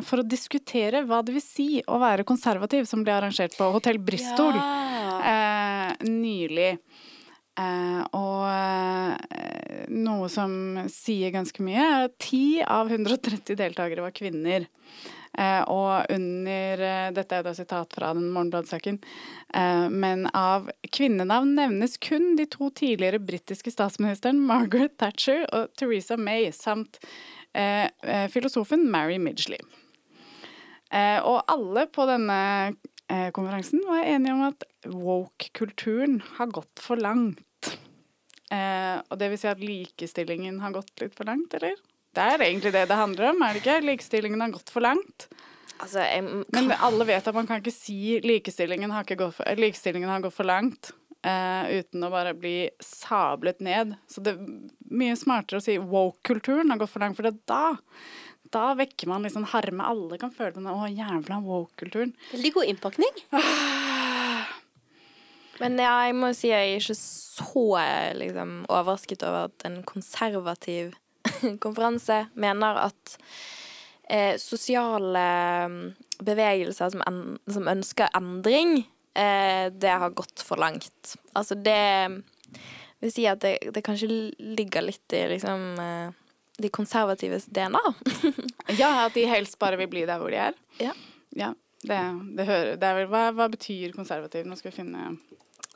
for 0.05 0.21
å 0.21 0.27
diskutere 0.27 1.01
hva 1.07 1.23
det 1.25 1.33
vil 1.33 1.43
si 1.43 1.69
å 1.89 1.97
være 2.01 2.27
konservativ, 2.27 2.85
som 2.89 3.01
ble 3.05 3.15
arrangert 3.15 3.55
på 3.57 3.69
Hotell 3.73 3.97
Bristol 3.97 4.53
eh, 4.59 5.89
nylig. 6.05 6.75
Og 8.17 8.45
noe 9.91 10.29
som 10.31 10.53
sier 10.91 11.33
ganske 11.33 11.65
mye, 11.65 11.81
er 11.81 12.05
at 12.07 12.15
10 12.21 12.63
av 12.69 12.91
130 12.91 13.57
deltakere 13.59 14.05
var 14.05 14.15
kvinner. 14.15 14.69
Eh, 15.37 15.61
og 15.71 16.11
under 16.11 16.83
eh, 16.83 17.09
Dette 17.15 17.37
er 17.37 17.45
da 17.45 17.53
sitat 17.55 17.93
fra 17.95 18.11
den 18.17 18.29
Morgenbladsaken. 18.33 18.99
Eh, 19.53 19.85
men 19.89 20.25
av 20.37 20.69
kvinnenavn 20.91 21.53
nevnes 21.57 21.97
kun 22.03 22.35
de 22.39 22.47
to 22.51 22.71
tidligere 22.75 23.21
britiske 23.23 23.73
statsministeren 23.73 24.41
Margaret 24.47 24.97
Thatcher 25.01 25.45
og 25.55 25.71
Theresa 25.79 26.17
May, 26.19 26.51
samt 26.55 27.01
filosofen 28.31 28.85
Mary 28.87 29.17
Midgley. 29.19 29.59
Og 31.27 31.41
alle 31.51 31.81
på 31.91 32.05
denne 32.07 32.37
konferansen 33.35 33.81
var 33.83 34.07
enige 34.07 34.37
om 34.37 34.45
at 34.45 34.63
woke-kulturen 34.87 36.21
har 36.37 36.47
gått 36.55 36.79
for 36.79 36.95
langt. 37.03 37.43
Eh, 38.51 38.97
og 39.07 39.19
det 39.19 39.31
vil 39.31 39.39
si 39.39 39.47
at 39.47 39.63
likestillingen 39.63 40.59
har 40.63 40.75
gått 40.75 40.91
litt 41.03 41.15
for 41.15 41.29
langt, 41.29 41.53
eller? 41.55 41.77
Det 42.11 42.23
er 42.27 42.43
egentlig 42.43 42.73
det 42.75 42.87
det 42.89 42.99
handler 42.99 43.29
om, 43.31 43.43
er 43.45 43.55
det 43.55 43.61
ikke? 43.63 43.77
Likestillingen 43.87 44.43
har 44.43 44.51
gått 44.53 44.71
for 44.73 44.83
langt. 44.83 45.27
Altså, 45.81 46.03
jeg, 46.03 46.25
Men 46.53 46.73
alle 46.77 47.07
vet 47.09 47.27
at 47.27 47.35
man 47.35 47.47
kan 47.49 47.61
ikke 47.61 47.73
si 47.73 48.19
likestillingen 48.25 48.91
har, 48.93 49.05
ikke 49.05 49.21
gått, 49.23 49.37
for, 49.39 49.55
likestillingen 49.57 50.11
har 50.11 50.23
gått 50.23 50.35
for 50.35 50.47
langt. 50.49 50.91
uh, 51.21 51.69
uten 51.69 52.01
å 52.01 52.09
bare 52.09 52.33
bli 52.33 52.71
sablet 52.81 53.61
ned. 53.61 53.95
Så 54.09 54.23
det 54.25 54.35
er 54.35 54.41
mye 54.89 55.17
smartere 55.19 55.61
å 55.61 55.63
si 55.63 55.77
woke-kulturen 55.77 56.73
har 56.73 56.81
gått 56.81 56.93
for 56.93 57.03
langt, 57.03 57.17
for 57.17 57.27
det 57.27 57.35
er 57.35 57.47
da 57.51 57.63
da 58.51 58.73
vekker 58.75 59.07
man 59.07 59.23
liksom 59.23 59.45
harme. 59.47 59.85
Alle 59.85 60.17
kan 60.19 60.33
føle 60.35 60.51
på 60.51 60.59
den 60.59 60.67
å, 60.67 60.89
jævla 60.89 61.37
woke-kulturen. 61.45 62.11
Veldig 62.33 62.51
god 62.57 62.71
innpakning. 62.71 63.21
Men 65.61 65.77
ja, 65.79 65.93
jeg 66.07 66.17
må 66.17 66.31
si 66.35 66.49
jeg 66.49 66.73
er 66.73 66.81
ikke 66.81 66.97
så 66.97 67.65
liksom, 68.17 68.55
overrasket 68.65 69.23
over 69.27 69.47
at 69.47 69.67
en 69.69 69.79
konservativ 69.87 70.95
konferanse 71.63 72.25
mener 72.33 72.79
at 72.87 73.17
eh, 74.09 74.37
sosiale 74.41 75.25
mm, 75.71 75.81
bevegelser 76.21 76.93
som, 76.93 77.03
en, 77.07 77.21
som 77.51 77.69
ønsker 77.71 78.11
endring, 78.17 78.81
eh, 79.15 79.67
det 79.73 79.97
har 80.03 80.15
gått 80.17 80.43
for 80.45 80.61
langt. 80.61 81.15
Altså 81.33 81.55
det 81.55 81.81
vil 83.01 83.13
si 83.13 83.25
at 83.29 83.41
det, 83.41 83.57
det 83.73 83.83
kanskje 83.85 84.09
ligger 84.37 84.85
litt 84.85 85.15
i 85.17 85.23
liksom 85.33 85.79
eh, 85.81 86.09
de 86.61 86.69
konservatives 86.69 87.45
DNA. 87.45 87.81
Ja, 88.79 89.05
at 89.05 89.15
de 89.17 89.25
helst 89.27 89.57
bare 89.59 89.75
vil 89.81 89.89
bli 89.91 90.05
der 90.07 90.21
hvor 90.21 90.31
de 90.31 90.37
er. 90.39 90.55
Ja. 90.79 90.93
Ja, 91.35 91.49
det, 91.83 91.97
det 92.37 92.45
hører 92.47 92.77
det 92.79 92.87
er 92.87 92.97
vel, 92.99 93.09
hva, 93.11 93.23
hva 93.35 93.47
betyr 93.51 93.91
konservativ? 93.95 94.45
Nå 94.47 94.55
skal 94.59 94.71
vi 94.71 94.77
finne 94.77 95.15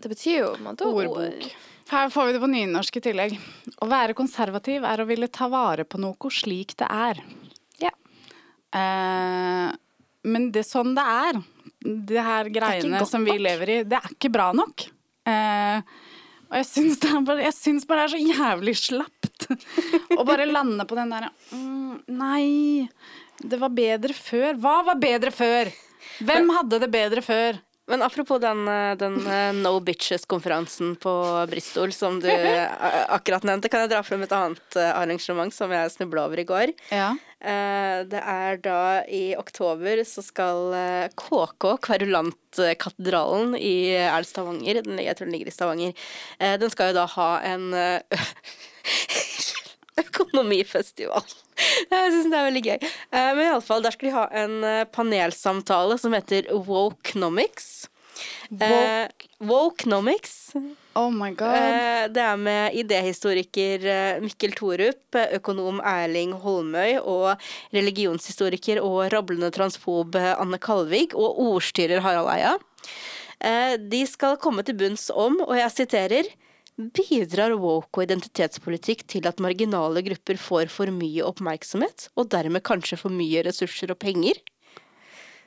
Det 0.01 0.11
betyr 0.11 0.37
jo 0.39 0.51
måte 0.63 0.87
ordbok. 0.89 1.47
Her 1.89 2.09
får 2.09 2.25
vi 2.25 2.33
det 2.33 2.41
på 2.41 2.49
nynorsk 2.49 2.97
i 2.97 3.03
tillegg. 3.05 3.35
Å 3.81 3.87
være 3.89 4.15
konservativ 4.17 4.85
er 4.89 5.01
å 5.01 5.07
ville 5.07 5.29
ta 5.29 5.47
vare 5.51 5.85
på 5.85 5.99
noe 6.01 6.31
slik 6.33 6.73
det 6.79 6.87
er. 6.89 7.21
Ja. 7.83 7.91
Eh, 8.73 9.69
men 10.25 10.49
det 10.51 10.63
er 10.63 10.67
sånn 10.67 10.95
det 10.97 11.05
er. 11.05 11.39
Det 11.85 12.25
her 12.25 12.49
greiene 12.49 12.97
det 12.97 13.09
som 13.09 13.25
vi 13.27 13.37
lever 13.37 13.69
i, 13.69 13.77
det 13.85 13.99
er 13.99 14.15
ikke 14.15 14.33
bra 14.33 14.49
nok. 14.57 14.87
Eh, 15.29 15.93
og 16.49 16.57
jeg 16.59 16.67
syns, 16.69 16.99
bare, 17.27 17.43
jeg 17.45 17.55
syns 17.57 17.85
bare 17.89 18.05
det 18.05 18.07
er 18.07 18.15
så 18.15 18.41
jævlig 18.41 18.75
slapt 18.77 19.47
å 20.17 20.25
bare 20.25 20.45
lande 20.49 20.85
på 20.87 20.97
den 20.97 21.09
derre 21.13 21.31
mm, 21.49 22.05
Nei, 22.13 22.85
det 23.41 23.59
var 23.61 23.73
bedre 23.73 24.13
før. 24.17 24.57
Hva 24.61 24.75
var 24.89 24.99
bedre 25.01 25.33
før? 25.33 25.71
Hvem 26.25 26.51
hadde 26.55 26.79
det 26.83 26.89
bedre 26.93 27.23
før? 27.25 27.59
Men 27.87 28.01
apropos 28.01 28.39
den, 28.41 28.67
eh, 28.67 28.95
den 28.97 29.27
eh, 29.27 29.53
No 29.53 29.79
Bitches-konferansen 29.79 30.95
på 30.95 31.13
Bristol 31.49 31.93
som 31.93 32.17
du 32.19 32.29
eh, 32.31 32.65
akkurat 33.13 33.45
nevnte, 33.45 33.69
kan 33.69 33.83
jeg 33.83 33.91
dra 33.93 34.01
frem 34.05 34.25
et 34.25 34.33
annet 34.33 34.77
arrangement 34.81 35.53
som 35.53 35.73
jeg 35.73 35.93
snubla 35.93 36.25
over 36.25 36.41
i 36.41 36.47
går. 36.49 36.73
Ja. 36.89 37.13
Det 37.45 38.21
er 38.25 38.55
da 38.63 39.03
i 39.11 39.35
oktober 39.37 39.99
så 40.07 40.23
skal 40.25 40.71
KK, 41.19 41.75
Kverulantkatedralen 41.85 43.53
i 43.59 43.91
Er 43.99 44.25
Stavanger? 44.25 44.79
Den, 44.81 44.97
jeg 45.03 45.13
tror 45.13 45.29
den 45.29 45.35
ligger 45.35 45.51
i 45.51 45.53
Stavanger. 45.53 46.07
Den 46.63 46.73
skal 46.73 46.89
jo 46.89 46.97
da 46.97 47.05
ha 47.11 47.29
en 47.45 47.67
økonomifestival. 50.01 51.23
Jeg 51.91 52.11
syns 52.13 52.29
det 52.31 52.37
er 52.39 52.47
veldig 52.49 52.63
gøy. 52.65 52.77
Eh, 52.83 53.31
Men 53.37 53.43
iallfall, 53.47 53.83
der 53.85 53.95
skal 53.95 54.09
de 54.09 54.15
ha 54.15 54.25
en 54.43 54.55
eh, 54.67 54.85
panelsamtale 54.91 55.97
som 56.01 56.15
heter 56.17 56.49
Wokenomics. 56.67 57.87
Eh, 58.63 59.07
Wokenomics. 59.43 60.53
Oh 60.95 61.09
my 61.11 61.33
god. 61.35 62.11
Det 62.15 62.21
er 62.23 62.37
med 62.39 62.75
idéhistoriker 62.79 63.87
Mikkel 64.23 64.53
Torup, 64.55 65.17
eh, 65.19 65.33
økonom 65.39 65.81
Erling 65.83 66.35
Holmøy 66.43 66.99
og 67.01 67.41
religionshistoriker 67.75 68.79
og 68.83 69.09
rablende 69.13 69.51
transfob 69.55 70.15
Anne 70.15 70.59
Kalvig 70.63 71.09
og 71.15 71.39
ordstyrer 71.49 72.03
Harald 72.05 72.31
Eia. 72.35 72.55
De 73.91 73.99
skal 74.07 74.37
komme 74.41 74.63
til 74.65 74.77
bunns 74.79 75.09
om, 75.11 75.35
og 75.43 75.57
jeg 75.59 75.73
siterer 75.75 76.29
Bidrar 76.75 77.53
woke 77.55 78.01
og 78.01 78.03
identitetspolitikk 78.03 79.05
til 79.07 79.27
at 79.29 79.39
marginale 79.39 80.01
grupper 80.03 80.39
får 80.41 80.71
for 80.73 80.91
mye 80.91 81.23
oppmerksomhet, 81.23 82.09
og 82.19 82.27
dermed 82.33 82.65
kanskje 82.67 82.99
for 82.99 83.15
mye 83.15 83.45
ressurser 83.47 83.93
og 83.95 83.99
penger? 84.01 84.41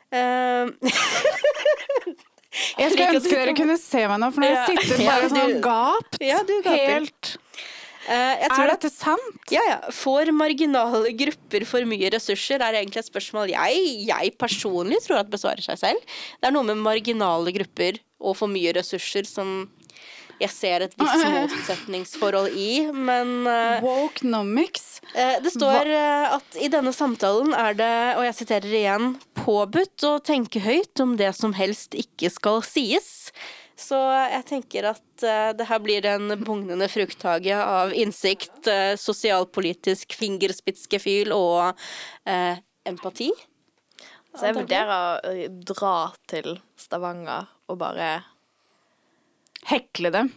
Uh, 0.09 0.73
Jeg 2.79 2.95
skulle 2.95 3.11
ønske 3.13 3.35
dere 3.35 3.53
kunne 3.57 3.77
se 3.81 4.01
meg 4.09 4.23
nå, 4.23 4.31
for 4.33 4.41
nå 4.43 4.49
Ja. 4.49 4.63
sittet 4.71 5.03
Ja, 5.05 5.19
bare 5.19 5.29
sånn 5.35 5.59
gapt. 5.63 6.17
Ja, 6.25 6.41
du 6.49 6.55
gaper. 6.65 6.95
Helt 6.97 7.31
uh, 8.09 8.35
jeg 8.41 8.49
tror 8.55 8.65
Er 8.65 8.73
dette 8.73 8.91
sant? 8.95 9.53
Ja, 9.53 9.65
ja. 9.69 9.79
Får 9.95 10.33
marginale 10.33 11.13
grupper 11.19 11.67
for 11.69 11.85
mye 11.93 12.09
ressurser, 12.17 12.65
er 12.65 12.81
egentlig 12.81 13.05
et 13.05 13.11
spørsmål 13.13 13.53
jeg, 13.53 13.85
jeg 14.09 14.33
personlig 14.41 15.03
tror 15.05 15.21
at 15.21 15.31
besvarer 15.33 15.61
seg 15.61 15.77
selv. 15.85 16.17
Det 16.41 16.49
er 16.49 16.57
noe 16.57 16.67
med 16.71 16.81
marginale 16.81 17.53
grupper 17.53 18.01
og 18.19 18.35
for 18.41 18.51
mye 18.51 18.73
ressurser 18.81 19.29
som 19.29 19.69
jeg 20.39 20.53
ser 20.55 20.85
et 20.87 20.97
visst 20.99 21.29
motsetningsforhold 21.35 22.55
i, 22.55 22.73
men 22.95 23.47
uh, 23.49 23.85
Wokenomics. 23.85 25.01
Uh, 25.13 25.39
det 25.45 25.53
står 25.55 25.91
uh, 25.91 26.37
at 26.39 26.59
i 26.61 26.71
denne 26.73 26.93
samtalen 26.95 27.55
er 27.57 27.79
det, 27.79 27.95
og 28.19 28.27
jeg 28.29 28.37
siterer 28.41 28.77
igjen, 28.81 29.15
påbudt 29.39 30.07
å 30.09 30.19
tenke 30.25 30.63
høyt 30.63 31.03
om 31.05 31.17
det 31.21 31.33
som 31.39 31.57
helst 31.59 31.97
ikke 31.99 32.31
skal 32.35 32.63
sies. 32.67 33.31
Så 33.79 33.99
jeg 33.99 34.43
tenker 34.49 34.89
at 34.91 35.23
uh, 35.23 35.51
det 35.55 35.69
her 35.69 35.83
blir 35.83 36.07
en 36.11 36.33
bugnende 36.43 36.89
frukthage 36.91 37.55
av 37.55 37.95
innsikt, 37.95 38.67
uh, 38.67 38.95
sosialpolitisk 38.99 40.17
fingerspitzgefühl 40.19 41.31
og 41.37 41.79
uh, 41.79 42.59
empati. 42.89 43.31
Så 44.35 44.51
jeg 44.51 44.59
vurderer 44.59 45.23
å 45.23 45.47
dra 45.71 45.95
til 46.31 46.59
Stavanger 46.79 47.49
og 47.71 47.79
bare 47.81 48.11
Hekle 49.67 50.11
dem. 50.15 50.31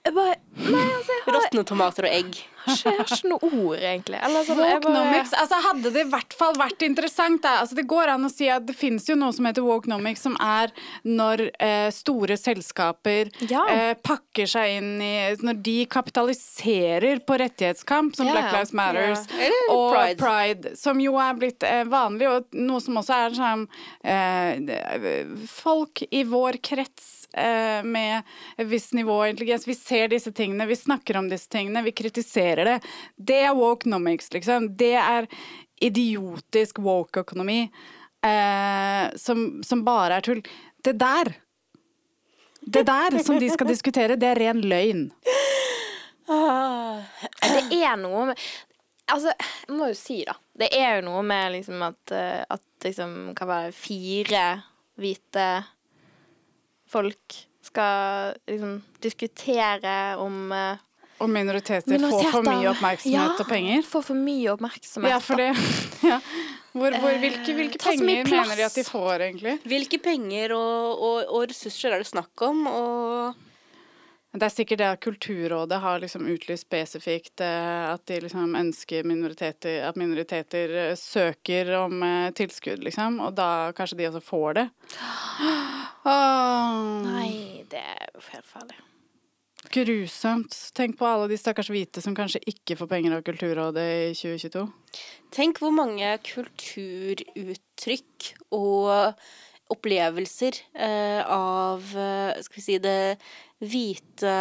Jeg 0.00 0.14
bare 0.16 0.36
Nei, 0.56 0.84
altså, 0.96 1.12
jeg 1.12 1.24
har, 1.26 1.34
Råtne 1.36 1.64
tomater 1.68 2.06
og 2.08 2.14
egg. 2.14 2.38
Jeg 2.66 2.96
har 2.98 3.04
ikke 3.06 3.28
noe 3.30 3.50
ord, 3.64 3.78
egentlig. 3.78 4.18
Eller 4.22 4.44
sånn, 4.44 4.58
Wokenomics. 4.60 5.30
bare 5.32 5.40
Altså, 5.44 5.60
hadde 5.64 5.92
det 5.94 6.02
i 6.06 6.10
hvert 6.10 6.34
fall 6.36 6.54
vært 6.60 6.82
interessant 6.86 7.42
da. 7.42 7.56
altså, 7.62 7.74
Det 7.78 7.86
går 7.88 8.12
an 8.14 8.26
å 8.28 8.30
si 8.32 8.48
at 8.52 8.66
det 8.68 8.76
finnes 8.76 9.06
jo 9.08 9.16
noe 9.16 9.32
som 9.32 9.46
heter 9.48 9.64
wokenomics, 9.64 10.20
som 10.26 10.36
er 10.40 10.72
når 11.04 11.46
eh, 11.58 11.88
store 11.94 12.36
selskaper 12.40 13.30
Ja. 13.48 13.64
eh, 13.70 13.94
pakker 14.02 14.46
seg 14.50 14.76
inn 14.78 14.90
i 15.02 15.14
Når 15.40 15.62
de 15.62 15.76
kapitaliserer 15.86 17.20
på 17.26 17.38
rettighetskamp, 17.40 18.16
som 18.16 18.26
yeah. 18.26 18.36
Black. 18.36 18.52
Lives 18.52 18.72
Matters 18.76 19.24
yeah. 19.38 19.70
Og 19.72 19.94
Pride. 19.94 20.18
Pride. 20.20 20.76
som 20.76 21.00
jo 21.00 21.16
er 21.20 21.34
blitt 21.38 21.62
eh, 21.62 21.84
vanlig, 21.88 22.28
og 22.28 22.44
noe 22.58 22.80
som 22.82 22.98
også 23.00 23.14
er 23.26 23.38
sånn 23.38 23.66
eh, 24.04 25.34
Folk 25.48 26.02
i 26.10 26.22
vår 26.24 26.58
krets 26.62 27.28
eh, 27.34 27.80
med 27.86 28.22
et 28.56 28.66
visst 28.68 28.92
nivå 28.96 29.20
av 29.22 29.28
intelligens, 29.30 29.66
vi 29.68 29.74
ser 29.78 30.08
disse 30.12 30.32
tingene, 30.34 30.66
vi 30.66 30.76
snakker 30.76 31.16
om 31.20 31.28
disse 31.30 31.48
tingene, 31.52 31.82
vi 31.86 31.92
kritiserer 31.92 32.49
det. 32.56 32.80
Det 33.16 33.38
er 33.46 33.56
wokenomics, 33.56 34.32
liksom. 34.34 34.76
Det 34.76 34.94
er 34.98 35.28
idiotisk 35.80 36.78
woke-økonomi 36.84 37.62
eh, 38.26 39.04
som, 39.16 39.62
som 39.64 39.84
bare 39.84 40.18
er 40.18 40.26
tull. 40.26 40.42
Det 40.84 40.96
der 41.00 41.34
Det 42.60 42.86
der 42.86 43.22
som 43.24 43.38
de 43.40 43.50
skal 43.50 43.66
diskutere, 43.66 44.16
det 44.16 44.28
er 44.28 44.40
ren 44.40 44.60
løgn. 44.60 45.06
Det 46.30 47.62
er 47.80 47.96
noe 47.98 48.30
med 48.30 48.42
Altså, 49.10 49.32
jeg 49.66 49.74
må 49.74 49.88
jo 49.90 49.94
si, 49.98 50.20
da. 50.22 50.36
Det 50.54 50.68
er 50.76 51.00
jo 51.00 51.06
noe 51.08 51.22
med 51.26 51.56
liksom 51.56 51.80
at, 51.82 52.12
eh, 52.14 52.44
at 52.46 52.84
liksom 52.84 53.32
kan 53.34 53.48
være 53.50 53.72
fire 53.74 54.42
hvite 55.00 55.46
folk 56.86 57.38
skal 57.64 58.36
liksom 58.46 58.76
diskutere 59.02 59.96
om 60.22 60.52
eh, 60.54 60.78
Og 61.20 61.28
minoriteter, 61.28 62.00
får 62.00 62.30
for 62.32 62.46
mye 62.46 62.70
oppmerksomhet 62.70 63.42
og 63.42 63.48
penger. 63.50 63.76
Ja, 63.76 63.84
får 63.90 64.04
for 64.06 64.16
mye 64.16 64.54
oppmerksomhet. 64.54 65.12
Ja, 65.12 65.18
for 65.20 65.40
det 65.40 65.50
ja. 66.12 66.16
Hvor, 66.70 66.94
hvor, 67.02 67.14
hvilke 67.18 67.52
hvilke 67.56 67.78
ta 67.82 67.90
penger 67.90 68.28
mener 68.30 68.56
de 68.56 68.64
at 68.64 68.74
de 68.78 68.84
får, 68.86 69.24
egentlig? 69.26 69.56
Hvilke 69.66 69.98
penger 70.02 70.54
og, 70.54 71.02
og, 71.02 71.16
og 71.26 71.46
ressurser 71.50 71.96
er 71.96 72.04
det 72.04 72.08
snakk 72.08 72.44
om? 72.46 72.60
Og 72.70 73.40
Det 74.30 74.46
er 74.46 74.54
sikkert 74.54 74.78
det 74.78 74.90
at 74.94 75.02
Kulturrådet 75.02 75.80
har 75.82 75.98
liksom 76.00 76.28
utlyst 76.30 76.68
spesifikt 76.68 77.42
eh, 77.42 77.86
at 77.90 78.04
de 78.06 78.20
liksom 78.22 78.54
ønsker 78.54 79.08
minoriteter 79.08 79.82
At 79.88 79.98
minoriteter 79.98 80.76
eh, 80.84 80.94
søker 80.96 81.74
om 81.80 82.04
eh, 82.06 82.30
tilskudd, 82.38 82.84
liksom. 82.86 83.18
Og 83.26 83.34
da 83.34 83.72
kanskje 83.76 83.98
de 83.98 84.08
også 84.12 84.24
får 84.32 84.60
det. 84.62 84.68
Oh. 86.00 87.02
Nei, 87.04 87.60
det 87.68 87.82
er 87.84 88.06
jo 88.14 88.22
helt 88.30 88.46
ferdig. 88.48 88.78
Grusomt. 89.68 90.72
Tenk 90.74 90.98
på 90.98 91.06
alle 91.06 91.28
de 91.28 91.36
stakkars 91.38 91.70
hvite 91.70 92.00
som 92.00 92.14
kanskje 92.16 92.40
ikke 92.48 92.76
får 92.80 92.88
penger 92.90 93.12
av 93.18 93.22
Kulturrådet 93.26 93.84
i 93.84 94.14
2022. 94.16 94.64
Tenk 95.36 95.60
hvor 95.60 95.70
mange 95.74 96.18
kulturuttrykk 96.26 98.30
og 98.56 99.12
opplevelser 99.70 100.56
eh, 100.74 101.20
av 101.30 101.84
eh, 101.94 102.40
skal 102.42 102.56
vi 102.56 102.62
si 102.64 102.78
det 102.82 103.18
hvite, 103.60 104.32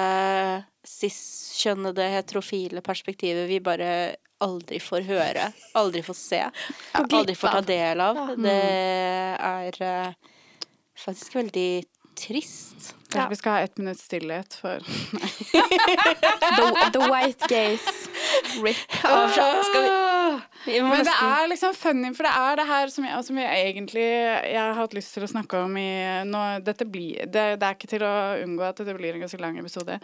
cis-kjønnede, 0.87 2.07
heterofile 2.15 2.81
perspektivet 2.81 3.45
vi 3.51 3.59
bare 3.61 4.15
aldri 4.41 4.79
får 4.81 5.01
høre, 5.09 5.51
aldri 5.77 6.01
får 6.05 6.15
se, 6.17 6.41
aldri 6.95 7.35
får 7.35 7.49
ta 7.57 7.61
del 7.67 7.99
av. 8.01 8.15
Det 8.39 8.61
er 9.51 9.81
eh, 9.83 10.13
faktisk 11.03 11.35
veldig 11.41 11.83
trist. 12.19 12.95
Kanskje 13.09 13.29
vi 13.29 13.37
skal 13.39 13.55
ha 13.55 13.59
ett 13.65 13.77
minutts 13.77 14.03
stillhet 14.05 14.53
for 14.53 14.79
The, 16.59 16.89
the 16.93 16.99
white 17.09 17.47
gaze. 17.49 18.09
Rip. 18.63 18.77
Skal 18.91 19.83
vi, 19.83 19.89
vi 20.65 20.81
må 20.81 20.91
Men 20.93 21.07
det 21.07 21.15
er 21.25 21.47
liksom 21.49 21.73
funny, 21.73 22.13
for 22.13 22.27
det 22.27 22.33
er 22.37 22.59
det 22.59 22.67
her 22.69 22.93
som 22.93 23.07
jeg, 23.07 23.23
som 23.25 23.41
jeg 23.41 23.65
egentlig 23.71 24.05
Jeg 24.05 24.59
har 24.59 24.77
hatt 24.77 24.93
lyst 24.93 25.15
til 25.17 25.25
å 25.25 25.31
snakke 25.31 25.63
om 25.65 25.77
i 25.81 25.89
nå, 26.29 26.43
dette 26.65 26.85
blir, 26.85 27.25
det, 27.25 27.45
det 27.61 27.65
er 27.65 27.77
ikke 27.77 27.91
til 27.95 28.05
å 28.05 28.15
unngå 28.43 28.67
at 28.69 28.83
det 28.85 28.97
blir 28.97 29.17
en 29.17 29.25
ganske 29.25 29.41
lang 29.41 29.57
episode. 29.61 29.97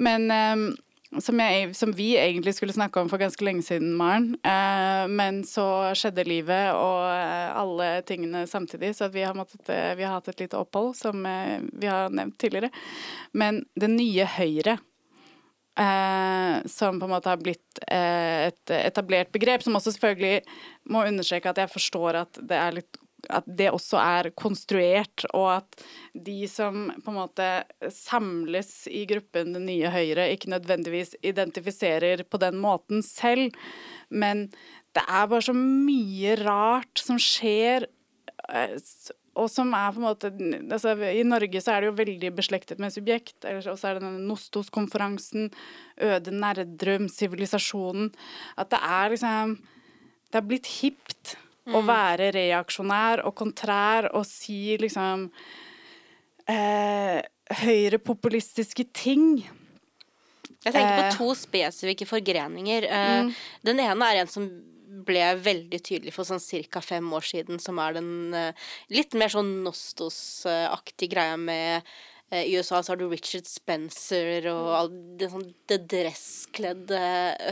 Men 0.00 0.30
ehm, 0.34 0.70
som, 1.18 1.40
jeg, 1.42 1.70
som 1.74 1.92
vi 1.96 2.12
egentlig 2.20 2.54
skulle 2.54 2.74
snakke 2.76 3.02
om 3.02 3.08
for 3.10 3.18
ganske 3.18 3.44
lenge 3.44 3.64
siden, 3.66 3.96
Maren. 3.98 4.34
Eh, 4.46 5.06
men 5.10 5.42
så 5.48 5.64
skjedde 5.98 6.26
livet 6.28 6.70
og 6.76 7.08
eh, 7.10 7.48
alle 7.58 7.88
tingene 8.06 8.44
samtidig, 8.50 8.92
så 8.98 9.10
vi 9.10 9.24
har, 9.26 9.34
måttet, 9.34 9.64
eh, 9.74 9.96
vi 9.98 10.06
har 10.06 10.14
hatt 10.18 10.30
et 10.30 10.44
lite 10.44 10.60
opphold, 10.60 10.94
som 11.00 11.26
eh, 11.26 11.58
vi 11.72 11.90
har 11.90 12.14
nevnt 12.14 12.38
tidligere. 12.38 12.70
Men 13.34 13.64
det 13.78 13.90
nye 13.90 14.28
Høyre 14.38 14.78
Eh, 15.80 16.66
som 16.66 16.98
på 17.00 17.06
en 17.06 17.12
måte 17.14 17.30
har 17.30 17.38
blitt 17.40 17.78
eh, 17.86 18.50
et 18.50 18.72
etablert 18.74 19.30
begrep, 19.32 19.62
som 19.64 19.78
også 19.78 19.94
selvfølgelig 19.94 20.42
må 20.92 21.06
understreke 21.08 21.48
at 21.48 21.60
jeg 21.62 21.72
forstår 21.72 22.18
at 22.24 22.40
det 22.42 22.58
er 22.58 22.74
litt 22.80 22.98
at 23.32 23.46
det 23.46 23.70
også 23.72 24.00
er 24.00 24.30
konstruert, 24.38 25.24
og 25.34 25.48
at 25.58 25.84
de 26.14 26.42
som 26.50 26.90
på 27.04 27.12
en 27.12 27.18
måte 27.20 27.48
samles 27.94 28.84
i 28.90 29.04
gruppen 29.10 29.54
Det 29.54 29.62
nye 29.64 29.92
Høyre, 29.92 30.28
ikke 30.34 30.52
nødvendigvis 30.52 31.16
identifiserer 31.22 32.24
på 32.24 32.40
den 32.42 32.60
måten 32.60 33.04
selv, 33.06 33.54
men 34.10 34.48
det 34.96 35.06
er 35.06 35.30
bare 35.30 35.46
så 35.46 35.54
mye 35.54 36.34
rart 36.42 36.98
som 36.98 37.18
skjer 37.22 37.86
eh, 38.50 38.76
og 39.38 39.46
som 39.50 39.70
er 39.76 39.92
på 39.94 40.00
en 40.00 40.06
måte 40.08 40.30
altså, 40.74 40.94
I 41.06 41.22
Norge 41.26 41.60
så 41.62 41.74
er 41.74 41.82
det 41.82 41.90
jo 41.90 41.98
veldig 42.00 42.30
beslektet 42.34 42.80
med 42.82 42.92
subjekt. 42.94 43.36
Og 43.46 43.62
så 43.62 43.76
er 43.88 43.98
det 43.98 44.04
denne 44.04 44.26
Nostos-konferansen, 44.26 45.52
Øde 46.02 46.34
Nerdrum, 46.34 47.06
sivilisasjonen 47.08 48.10
At 48.58 48.72
det 48.74 48.80
er 48.82 49.14
liksom 49.14 49.54
Det 50.30 50.38
er 50.38 50.46
blitt 50.46 50.66
hipt. 50.80 51.36
Å 51.76 51.82
være 51.86 52.30
reaksjonær 52.36 53.24
og 53.28 53.34
kontrær 53.38 54.10
og 54.14 54.24
si 54.28 54.76
liksom 54.80 55.28
eh, 56.50 57.20
høyrepopulistiske 57.62 58.86
ting. 58.96 59.40
Jeg 60.60 60.74
tenker 60.74 60.96
på 60.98 61.06
eh. 61.06 61.16
to 61.16 61.30
spesifikke 61.38 62.08
forgreninger. 62.08 62.86
Eh, 62.88 63.16
mm. 63.24 63.32
Den 63.70 63.82
ene 63.86 64.10
er 64.10 64.22
en 64.22 64.30
som 64.30 64.48
ble 65.06 65.24
veldig 65.40 65.80
tydelig 65.86 66.12
for 66.14 66.28
sånn 66.28 66.42
ca. 66.68 66.82
fem 66.84 67.06
år 67.14 67.24
siden, 67.24 67.60
som 67.62 67.78
er 67.80 67.94
den 67.96 68.34
uh, 68.34 68.70
litt 68.92 69.14
mer 69.16 69.30
sånn 69.32 69.60
Nostos-aktig 69.64 71.12
greia 71.12 71.36
med 71.40 71.86
I 72.34 72.56
USA 72.58 72.82
så 72.82 72.92
har 72.92 72.98
du 73.00 73.06
Richard 73.08 73.46
Spencer 73.48 74.44
og 74.50 74.66
all 74.76 74.90
det, 75.18 75.30
sånn, 75.32 75.46
det 75.70 75.80
dresskledde 75.90 77.00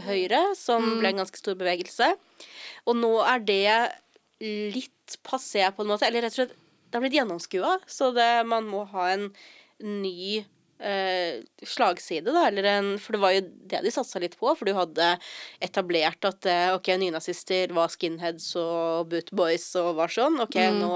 Høyre, 0.06 0.42
som 0.58 0.84
mm. 0.84 0.98
ble 1.00 1.12
en 1.12 1.22
ganske 1.22 1.40
stor 1.40 1.56
bevegelse. 1.58 2.10
Og 2.86 2.98
nå 2.98 3.14
er 3.22 3.42
det 3.46 3.72
litt 4.40 5.18
passé 5.26 5.64
på 5.74 5.84
en 5.84 5.92
måte, 5.92 6.06
eller 6.06 6.26
rett 6.26 6.36
og 6.36 6.42
slett 6.42 6.56
det 6.88 6.96
har 6.96 7.04
blitt 7.04 7.18
gjennomskua, 7.18 7.74
så 7.86 8.12
det, 8.16 8.28
man 8.48 8.68
må 8.68 8.86
ha 8.94 9.10
en 9.12 9.26
ny 9.84 10.40
eh, 10.80 11.42
slagside, 11.66 12.32
da, 12.32 12.46
eller 12.48 12.68
en 12.70 12.88
For 13.02 13.14
det 13.14 13.20
var 13.22 13.34
jo 13.34 13.42
det 13.44 13.82
de 13.84 13.92
satsa 13.92 14.22
litt 14.22 14.38
på, 14.40 14.48
for 14.56 14.68
du 14.68 14.72
hadde 14.76 15.10
etablert 15.64 16.24
at 16.28 16.48
eh, 16.48 16.70
OK, 16.72 16.88
nynazister 17.00 17.74
var 17.76 17.92
skinheads 17.92 18.50
og 18.60 19.10
bootboys 19.12 19.68
og 19.80 19.98
var 20.00 20.14
sånn. 20.14 20.40
OK, 20.44 20.56
mm. 20.56 20.80
nå 20.80 20.92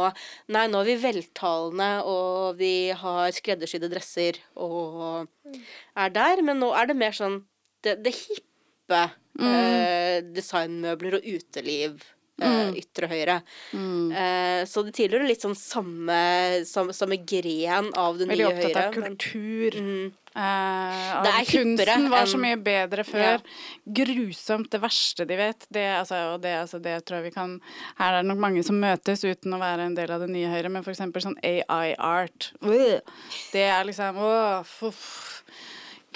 Nei, 0.54 0.64
nå 0.72 0.80
er 0.80 0.88
vi 0.88 0.96
veltalende, 1.02 1.90
og 2.08 2.56
vi 2.62 2.74
har 2.96 3.36
skreddersydde 3.36 3.92
dresser 3.92 4.40
og 4.56 5.28
er 5.52 6.16
der, 6.16 6.44
men 6.46 6.62
nå 6.62 6.72
er 6.78 6.88
det 6.88 6.98
mer 6.98 7.16
sånn 7.16 7.42
det, 7.84 7.98
det 8.00 8.14
hippe 8.14 9.04
mm. 9.36 9.46
eh, 9.52 10.18
designmøbler 10.32 11.20
og 11.20 11.30
uteliv 11.36 12.00
mm. 12.48 12.80
ytre 12.82 13.10
høyre. 13.12 13.38
Mm. 13.72 14.08
Eh, 14.22 14.62
så 14.68 14.84
det 14.86 14.96
tilhører 14.98 15.28
litt 15.28 15.44
sånn 15.44 15.58
samme, 15.58 16.18
samme, 16.68 16.96
samme 16.96 17.20
gren 17.22 17.92
av 17.98 18.18
det 18.18 18.28
Veldig 18.30 18.48
nye 18.48 18.50
høyre. 18.50 18.58
Veldig 18.58 18.74
opptatt 18.74 18.88
av 18.88 18.98
kultur. 18.98 19.78
Men, 19.78 19.94
mm. 20.02 20.18
Uh, 20.32 21.18
det 21.26 21.28
er 21.28 21.44
Kunsten 21.44 22.06
var 22.08 22.24
så 22.30 22.38
mye 22.40 22.56
bedre 22.56 23.04
før. 23.04 23.42
Ja. 23.42 23.90
Grusomt. 24.00 24.70
Det 24.72 24.80
verste 24.80 25.26
de 25.28 25.36
vet. 25.36 25.66
Det, 25.68 25.84
altså, 25.98 26.20
og 26.32 26.38
det, 26.44 26.54
altså, 26.62 26.80
det 26.80 26.94
tror 27.04 27.20
jeg 27.20 27.26
vi 27.28 27.34
kan 27.34 27.58
Her 27.98 28.16
er 28.16 28.22
det 28.22 28.30
nok 28.30 28.40
mange 28.40 28.62
som 28.64 28.78
møtes 28.80 29.26
uten 29.26 29.52
å 29.52 29.60
være 29.60 29.90
en 29.90 29.96
del 29.98 30.12
av 30.14 30.24
det 30.24 30.30
nye 30.32 30.48
Høyre, 30.48 30.72
men 30.72 30.86
eksempel 30.88 31.24
sånn 31.24 31.36
AI-art. 31.44 32.52
Det 33.52 33.66
er 33.68 33.84
liksom 33.88 34.22
Åh, 34.24 34.72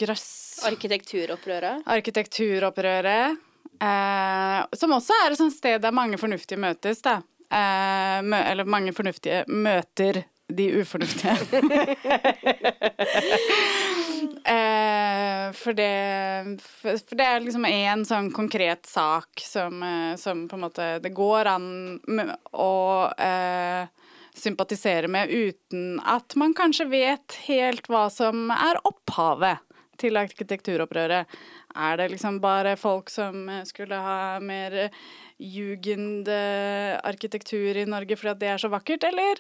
grøss. 0.00 0.30
Arkitekturopprøret? 0.64 1.84
Arkitekturopprøret. 1.84 3.44
Eh, 3.80 4.60
som 4.76 4.94
også 4.96 5.16
er 5.24 5.32
et 5.32 5.40
sånt 5.40 5.56
sted 5.56 5.82
der 5.84 5.94
mange 5.94 6.18
fornuftige 6.20 6.60
møtes, 6.60 7.02
da. 7.04 7.20
Eh, 7.46 8.22
mø 8.26 8.40
eller 8.42 8.66
mange 8.68 8.94
fornuftige 8.96 9.44
møter 9.48 10.24
de 10.48 10.66
ufornuftige. 10.80 11.30
eh, 14.54 15.52
for, 15.52 15.72
det, 15.74 16.60
for, 16.62 17.16
det 17.18 17.26
er 17.26 17.42
liksom 17.42 17.66
én 17.68 18.04
sånn 18.06 18.30
konkret 18.34 18.86
sak 18.86 19.42
som, 19.42 19.82
eh, 19.82 20.14
som, 20.20 20.46
på 20.48 20.58
en 20.58 20.66
måte 20.68 20.88
Det 21.02 21.10
går 21.14 21.50
an 21.50 21.68
å 22.54 23.10
eh, 23.18 23.86
sympatisere 24.36 25.08
med 25.10 25.32
uten 25.32 26.00
at 26.04 26.36
man 26.38 26.54
kanskje 26.54 26.86
vet 26.92 27.38
helt 27.48 27.88
hva 27.90 28.06
som 28.12 28.50
er 28.54 28.78
opphavet 28.86 29.62
til 30.00 30.18
arkitekturopprøret. 30.20 31.26
Er 31.76 32.00
det 32.00 32.08
liksom 32.14 32.40
bare 32.40 32.72
folk 32.80 33.12
som 33.12 33.44
eh, 33.52 33.66
skulle 33.68 33.98
ha 34.00 34.40
mer 34.40 34.72
eh, 34.86 34.94
jugendarkitektur 35.36 37.76
i 37.76 37.84
Norge 37.88 38.16
fordi 38.16 38.32
at 38.32 38.40
det 38.40 38.48
er 38.54 38.58
så 38.62 38.68
vakkert, 38.72 39.04
eller 39.04 39.36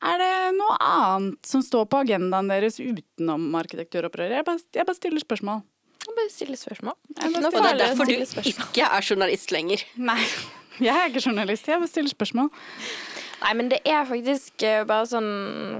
er 0.00 0.16
det 0.16 0.56
noe 0.56 0.76
annet 0.80 1.44
som 1.46 1.62
står 1.64 1.84
på 1.92 1.96
agendaen 2.06 2.48
deres 2.50 2.80
utenom 2.80 3.54
arkitekturopprøret? 3.60 4.32
Jeg, 4.40 4.44
jeg 4.80 4.86
bare 4.88 4.96
stiller 4.96 5.20
spørsmål. 5.22 5.60
Jeg 6.00 6.14
bare 6.16 6.32
stiller 6.32 6.56
spørsmål. 6.56 6.96
Bare 7.12 7.28
stiller 7.28 7.46
og 7.46 7.52
det 7.52 7.60
er 7.68 7.76
derfor 7.82 8.04
du 8.08 8.12
ikke 8.54 8.84
er 8.88 9.02
journalist 9.04 9.52
lenger. 9.52 9.84
Nei, 10.00 10.24
jeg 10.86 10.96
er 10.96 11.04
ikke 11.12 11.28
journalist. 11.28 11.68
Jeg 11.68 11.76
bare 11.82 11.92
stiller 11.92 12.08
spørsmål. 12.14 12.48
Nei, 13.40 13.54
men 13.56 13.70
det 13.72 13.80
er 13.88 14.04
faktisk 14.08 14.62
eh, 14.66 14.82
bare 14.88 15.06
sånn, 15.08 15.30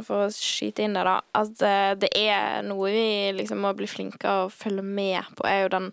for 0.06 0.26
å 0.26 0.32
skyte 0.32 0.84
inn 0.84 0.96
det, 0.96 1.04
da, 1.04 1.18
at 1.36 1.64
eh, 1.66 1.92
det 2.00 2.10
er 2.16 2.62
noe 2.64 2.92
vi 2.92 3.08
liksom 3.36 3.60
må 3.64 3.74
bli 3.76 3.88
flinkere 3.90 4.46
å 4.46 4.52
følge 4.52 4.84
med 4.86 5.28
på, 5.36 5.44
er 5.48 5.64
jo 5.64 5.74
den 5.76 5.90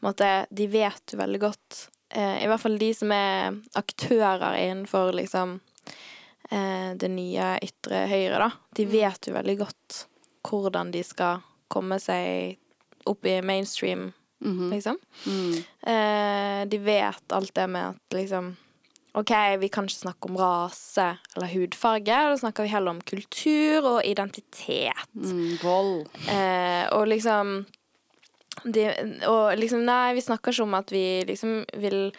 måte 0.00 0.46
De 0.48 0.64
vet 0.70 1.12
jo 1.12 1.18
veldig 1.20 1.40
godt, 1.42 1.80
eh, 2.14 2.38
i 2.44 2.46
hvert 2.48 2.62
fall 2.62 2.78
de 2.80 2.92
som 2.96 3.10
er 3.12 3.58
aktører 3.78 4.56
innenfor 4.62 5.12
liksom 5.18 5.60
det 6.50 7.06
nye 7.06 7.44
ytre 7.62 7.98
høyre, 8.10 8.40
da. 8.40 8.46
De 8.74 8.82
mm. 8.82 8.88
vet 8.90 9.26
jo 9.28 9.34
veldig 9.36 9.54
godt 9.60 9.98
hvordan 10.48 10.88
de 10.90 11.04
skal 11.06 11.44
komme 11.70 12.00
seg 12.02 12.56
opp 13.06 13.28
i 13.30 13.36
mainstream, 13.38 14.08
mm 14.42 14.56
-hmm. 14.56 14.70
liksom. 14.72 14.98
Mm. 15.26 16.68
de 16.70 16.78
vet 16.78 17.32
alt 17.32 17.54
det 17.54 17.66
med 17.66 17.88
at 17.88 18.14
liksom 18.14 18.56
OK, 19.18 19.32
vi 19.58 19.68
kan 19.72 19.88
ikke 19.88 20.04
snakke 20.04 20.28
om 20.30 20.36
rase 20.38 21.06
eller 21.34 21.50
hudfarge. 21.50 22.18
Da 22.30 22.36
snakker 22.38 22.66
vi 22.66 22.72
heller 22.74 22.94
om 22.94 23.00
kultur 23.02 23.88
og 23.96 24.04
identitet. 24.06 25.08
Mm, 25.14 25.56
vold. 25.62 26.06
Eh, 26.30 26.84
og 26.94 27.08
liksom 27.10 27.64
de, 28.64 28.84
Og 29.26 29.56
liksom, 29.56 29.86
nei, 29.86 30.12
vi 30.14 30.22
snakker 30.22 30.52
ikke 30.52 30.66
om 30.66 30.76
at 30.78 30.92
vi 30.92 31.22
liksom 31.26 31.62
vil 31.80 32.10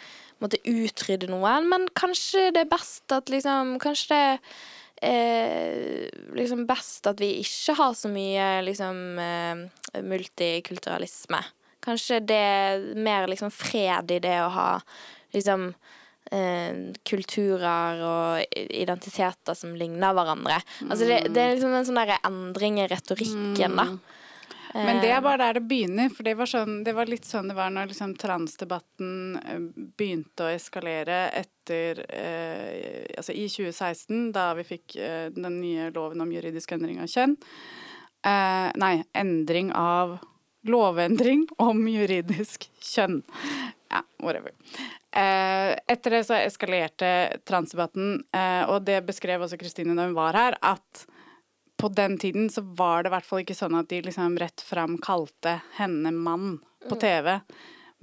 måtte 0.42 0.58
utrydde 0.66 1.30
noen, 1.30 1.68
men 1.70 1.86
kanskje 1.94 2.50
det 2.56 2.64
er 2.64 2.72
best 2.72 3.14
at 3.14 3.30
liksom 3.30 3.76
Kanskje 3.84 4.16
det 4.16 4.40
eh, 5.06 6.10
liksom 6.38 6.66
best 6.70 7.08
at 7.08 7.22
vi 7.22 7.36
ikke 7.44 7.76
har 7.78 7.96
så 7.98 8.10
mye 8.12 8.50
liksom 8.66 9.20
eh, 9.22 10.02
multikulturalisme. 10.02 11.44
Kanskje 11.82 12.20
det 12.26 12.42
er 12.42 12.84
mer 12.98 13.30
liksom 13.30 13.54
fred 13.54 14.12
i 14.14 14.20
det 14.22 14.38
å 14.44 14.52
ha 14.54 14.70
liksom 15.34 15.72
kulturer 17.04 18.02
og 18.08 18.56
identiteter 18.56 19.58
som 19.58 19.74
ligner 19.76 20.14
hverandre. 20.16 20.62
Altså 20.88 21.10
det, 21.10 21.18
det 21.36 21.44
er 21.44 21.54
liksom 21.58 21.76
en 21.76 21.88
sånn 21.90 22.00
endring 22.22 22.80
i 22.80 22.88
retorikken, 22.88 23.76
da. 23.76 23.88
Men 24.74 25.02
det 25.04 25.10
er 25.12 25.24
bare 25.24 25.42
der 25.42 25.60
det 25.60 25.68
begynner, 25.68 26.12
for 26.14 26.24
det 26.24 26.38
var, 26.40 26.48
sånn, 26.48 26.78
det 26.86 26.94
var 26.96 27.10
litt 27.12 27.28
sånn 27.28 27.50
det 27.52 27.58
var 27.58 27.74
når 27.74 27.90
liksom 27.92 28.14
transdebatten 28.20 29.12
eh, 29.42 29.64
begynte 30.00 30.48
å 30.48 30.52
eskalere 30.54 31.26
etter 31.36 32.00
eh, 32.08 33.12
Altså 33.20 33.36
i 33.36 33.48
2016, 33.52 34.32
da 34.36 34.52
vi 34.58 34.66
fikk 34.68 34.96
eh, 34.96 35.28
den 35.36 35.60
nye 35.60 35.90
loven 35.92 36.24
om 36.24 36.32
juridisk 36.32 36.72
endring 36.78 37.02
av 37.04 37.12
kjønn. 37.12 37.36
Eh, 38.24 38.68
nei, 38.80 38.96
endring 39.18 39.74
av 39.76 40.20
Lovendring 40.70 41.48
om 41.58 41.88
juridisk 41.90 42.68
kjønn. 42.86 43.24
Ja, 43.90 44.04
whatever. 44.22 44.54
Eh, 45.12 45.72
etter 45.92 46.16
det 46.16 46.22
så 46.24 46.38
eskalerte 46.40 47.10
transdebatten, 47.48 48.22
eh, 48.32 48.64
og 48.72 48.86
det 48.88 49.02
beskrev 49.08 49.44
også 49.44 49.60
Kristine 49.60 49.96
da 49.98 50.08
hun 50.08 50.16
var 50.16 50.38
her, 50.38 50.56
at 50.64 51.06
på 51.82 51.90
den 51.92 52.16
tiden 52.22 52.48
så 52.54 52.64
var 52.64 53.04
det 53.04 53.12
i 53.12 53.16
hvert 53.16 53.28
fall 53.28 53.44
ikke 53.44 53.58
sånn 53.58 53.76
at 53.80 53.90
de 53.92 54.00
liksom 54.06 54.38
rett 54.40 54.64
fram 54.64 54.96
kalte 55.02 55.58
henne 55.80 56.14
mann 56.14 56.60
på 56.86 56.96
mm. 56.96 57.02
TV. 57.02 57.32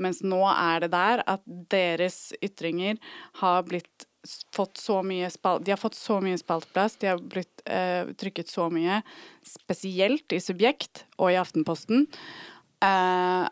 Mens 0.02 0.20
nå 0.26 0.42
er 0.50 0.84
det 0.84 0.92
der 0.92 1.22
at 1.26 1.42
deres 1.72 2.32
ytringer 2.44 2.98
har 3.40 3.64
blitt 3.66 4.06
fått 4.52 4.78
så 4.82 5.00
mye 5.06 5.30
spalt, 5.30 5.64
De 5.64 5.72
har 5.72 5.80
fått 5.80 5.96
så 5.96 6.18
mye 6.20 6.38
spaltplass, 6.38 6.98
de 7.00 7.12
har 7.12 7.22
blitt 7.22 7.62
eh, 7.64 8.10
trykket 8.18 8.50
så 8.50 8.68
mye, 8.72 9.00
spesielt 9.46 10.34
i 10.34 10.42
Subjekt 10.42 11.06
og 11.16 11.32
i 11.32 11.38
Aftenposten. 11.40 12.06
Eh, 12.84 13.44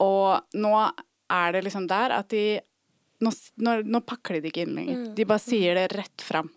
og 0.00 0.56
nå 0.56 0.74
er 1.30 1.54
det 1.56 1.64
liksom 1.66 1.88
der 1.90 2.14
at 2.20 2.30
de 2.32 2.60
nå, 3.20 3.32
nå, 3.60 3.76
nå, 3.84 4.00
pakler 4.06 4.40
de 4.40 4.50
ikke 4.50 4.64
inn 4.64 4.78
lenger. 4.78 5.02
Mm. 5.02 5.12
De 5.16 5.26
bare 5.28 5.44
sier 5.44 5.76
det 5.76 5.90
rett 5.92 6.24
fram. 6.24 6.48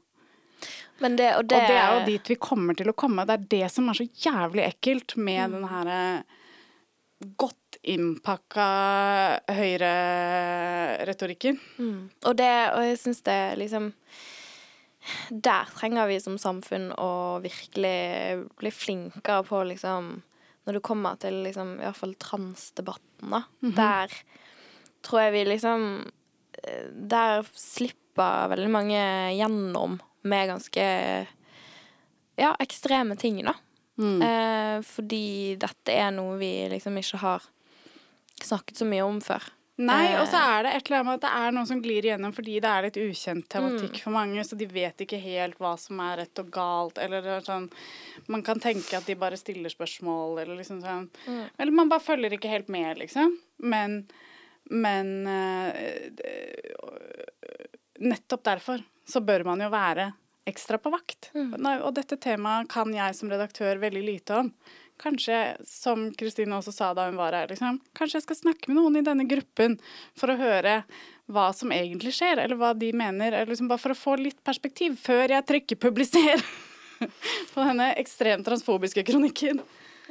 Det, 1.03 1.09
og, 1.09 1.17
det, 1.17 1.29
og, 1.35 1.47
det, 1.49 1.59
er 1.59 1.97
jo 1.97 2.03
dit 2.07 2.29
vi 2.31 2.37
kommer 2.39 2.77
til 2.77 2.91
å 2.91 2.95
komme. 2.95 3.25
Det 3.27 3.35
er 3.35 3.47
det 3.51 3.71
som 3.73 3.89
er 3.91 3.97
så 3.97 4.05
jævlig 4.07 4.63
ekkelt 4.67 5.17
med 5.19 5.49
mm. 5.49 5.55
den 5.57 5.65
her 5.71 5.91
eh, 5.91 6.37
godt 7.41 7.79
innpakka 7.83 8.67
høyreretorikken. 9.51 11.59
Mm. 11.81 12.05
Og 12.29 12.37
det, 12.39 12.53
og 12.75 12.85
jeg 12.87 13.01
syns 13.01 13.23
det 13.25 13.41
liksom 13.59 13.91
Der 15.43 15.67
trenger 15.75 16.07
vi 16.07 16.21
som 16.23 16.37
samfunn 16.39 16.93
å 16.95 17.41
virkelig 17.43 18.45
bli 18.55 18.71
flinkere 18.71 19.43
på 19.43 19.59
liksom 19.67 20.13
Når 20.63 20.77
det 20.77 20.81
kommer 20.87 21.19
til 21.19 21.41
liksom 21.43 21.73
i 21.81 21.83
hvert 21.83 21.99
fall 21.99 22.15
transdebatten, 22.15 23.33
da. 23.33 23.41
Der 23.59 24.15
tror 25.03 25.25
jeg 25.25 25.33
vi 25.35 25.43
liksom 25.49 25.81
Der 26.93 27.43
slipper 27.57 28.49
veldig 28.53 28.69
mange 28.71 29.01
gjennom 29.37 29.99
med 30.23 30.47
ganske 30.53 30.83
ja, 32.39 32.53
ekstreme 32.63 33.15
ting, 33.19 33.41
da. 33.45 33.53
Eh, 33.99 34.77
fordi 34.87 35.55
dette 35.61 35.93
er 35.93 36.09
noe 36.15 36.37
vi 36.39 36.53
liksom 36.71 36.95
ikke 36.97 37.19
har 37.21 37.43
snakket 38.43 38.79
så 38.81 38.87
mye 38.89 39.03
om 39.05 39.19
før. 39.21 39.43
Nei, 39.83 40.11
Eh. 40.13 40.19
og 40.21 40.27
så 40.29 40.37
er 40.37 40.63
det 40.63 40.71
et 40.75 40.85
eller 40.87 40.99
annet 40.99 41.05
med 41.07 41.15
at 41.17 41.21
det 41.25 41.29
er 41.41 41.51
noen 41.55 41.65
som 41.67 41.79
glir 41.81 42.05
igjennom 42.05 42.33
fordi 42.33 42.59
det 42.61 42.69
er 42.69 42.83
litt 42.85 42.97
ukjent 43.01 43.47
tematikk 43.49 44.01
for 44.03 44.13
mange, 44.13 44.43
så 44.45 44.57
de 44.57 44.67
vet 44.69 45.01
ikke 45.01 45.17
helt 45.21 45.57
hva 45.57 45.71
som 45.81 45.99
er 45.99 46.17
rett 46.21 46.41
og 46.43 46.51
galt, 46.53 46.99
eller 47.01 47.25
er 47.25 47.41
sånn 47.41 47.71
Man 48.29 48.43
kan 48.45 48.59
tenke 48.61 48.97
at 48.97 49.05
de 49.09 49.15
bare 49.15 49.35
stiller 49.37 49.69
spørsmål, 49.73 50.39
eller 50.43 50.55
liksom 50.61 50.81
sånn 50.83 51.09
Eller 51.57 51.71
man 51.73 51.89
bare 51.89 52.05
følger 52.05 52.33
ikke 52.37 52.49
helt 52.53 52.69
med, 52.69 52.97
liksom. 53.01 53.33
Men 53.65 54.03
Men 54.71 55.27
eh, 55.27 56.11
nettopp 57.99 58.43
derfor 58.43 58.83
så 59.07 59.21
bør 59.21 59.43
man 59.47 59.63
jo 59.63 59.71
være 59.73 60.11
ekstra 60.45 60.77
på 60.77 60.91
vakt. 60.91 61.31
Nei, 61.33 61.77
Og 61.81 61.93
dette 61.95 62.17
temaet 62.19 62.69
kan 62.71 62.91
jeg 62.93 63.15
som 63.15 63.31
redaktør 63.31 63.79
veldig 63.81 64.03
lite 64.03 64.39
om. 64.43 64.51
Kanskje, 65.01 65.37
som 65.67 66.05
Kristine 66.15 66.55
også 66.57 66.71
sa 66.75 66.91
da 66.95 67.07
hun 67.07 67.17
var 67.17 67.35
her, 67.35 67.49
liksom, 67.49 67.79
kanskje 67.97 68.19
jeg 68.19 68.25
skal 68.27 68.39
snakke 68.39 68.69
med 68.69 68.77
noen 68.77 68.99
i 68.99 69.05
denne 69.05 69.25
gruppen 69.27 69.79
for 70.19 70.31
å 70.31 70.37
høre 70.37 70.83
hva 71.33 71.47
som 71.55 71.71
egentlig 71.73 72.13
skjer, 72.13 72.43
eller 72.43 72.59
hva 72.59 72.73
de 72.77 72.91
mener, 72.95 73.33
eller 73.33 73.49
liksom 73.49 73.71
bare 73.71 73.81
for 73.81 73.95
å 73.95 73.97
få 73.97 74.17
litt 74.19 74.43
perspektiv 74.45 74.99
før 75.01 75.33
jeg 75.33 75.47
trykker 75.49 75.79
'publiser' 75.81 76.43
på 77.53 77.65
denne 77.65 77.93
ekstremt 77.99 78.45
transfobiske 78.45 79.03
kronikken. 79.07 79.63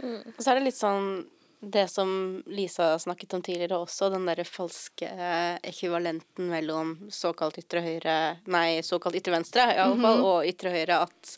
Og 0.03 0.41
så 0.41 0.51
er 0.51 0.59
det 0.59 0.67
litt 0.67 0.81
sånn 0.81 1.23
det 1.65 1.89
som 1.89 2.43
Lisa 2.47 2.99
snakket 2.99 3.35
om 3.35 3.43
tidligere 3.43 3.79
også, 3.79 4.09
den 4.11 4.25
derre 4.27 4.43
falske 4.45 5.07
eh, 5.07 5.61
ekvivalenten 5.71 6.49
mellom 6.51 6.97
såkalt 7.15 7.61
ytre 7.63 7.85
høyre 7.85 8.17
Nei, 8.51 8.81
såkalt 8.83 9.15
ytre 9.21 9.37
venstre, 9.37 9.69
iallfall, 9.77 10.25
og 10.27 10.49
ytre 10.51 10.73
høyre. 10.75 11.05
At 11.07 11.37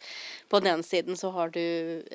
på 0.48 0.62
den 0.62 0.72
ene 0.72 0.86
siden 0.86 1.20
så 1.20 1.28
har 1.36 1.52
du 1.52 1.60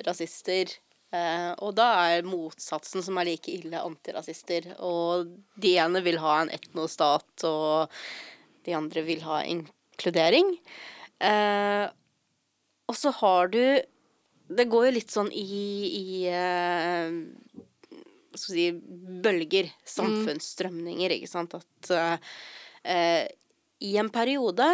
rasister, 0.08 0.74
eh, 1.14 1.52
og 1.62 1.76
da 1.78 1.88
er 2.10 2.26
motsatsen 2.26 3.06
som 3.06 3.22
er 3.22 3.30
like 3.30 3.54
ille, 3.54 3.78
antirasister. 3.78 4.72
Og 4.82 5.30
de 5.54 5.76
ene 5.78 6.02
vil 6.02 6.18
ha 6.18 6.40
en 6.42 6.52
etnostat, 6.58 7.46
og 7.46 7.94
de 8.66 8.74
andre 8.74 9.06
vil 9.06 9.22
ha 9.22 9.44
inkludering. 9.46 10.56
Eh, 11.22 11.86
og 12.90 12.98
så 12.98 13.14
har 13.22 13.54
du 13.54 13.62
Det 14.50 14.64
går 14.66 14.88
jo 14.88 14.94
litt 14.96 15.12
sånn 15.14 15.28
i, 15.30 15.44
i 15.94 16.06
skal 18.34 18.54
si, 18.54 18.68
bølger, 19.24 19.70
samfunnsstrømninger, 19.88 21.16
ikke 21.16 21.30
sant. 21.30 21.56
At 21.58 21.92
eh, 22.84 23.26
i 23.80 23.96
en 24.00 24.10
periode 24.12 24.68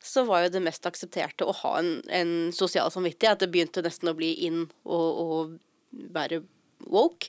så 0.00 0.24
var 0.24 0.46
jo 0.46 0.54
det 0.54 0.62
mest 0.64 0.86
aksepterte 0.88 1.44
å 1.44 1.56
ha 1.62 1.74
en, 1.80 1.92
en 2.08 2.32
sosial 2.56 2.88
samvittighet. 2.92 3.42
Det 3.42 3.50
begynte 3.52 3.84
nesten 3.84 4.12
å 4.12 4.16
bli 4.16 4.32
inn 4.46 4.64
å 4.84 4.98
være 5.90 6.42
woke. 6.88 7.28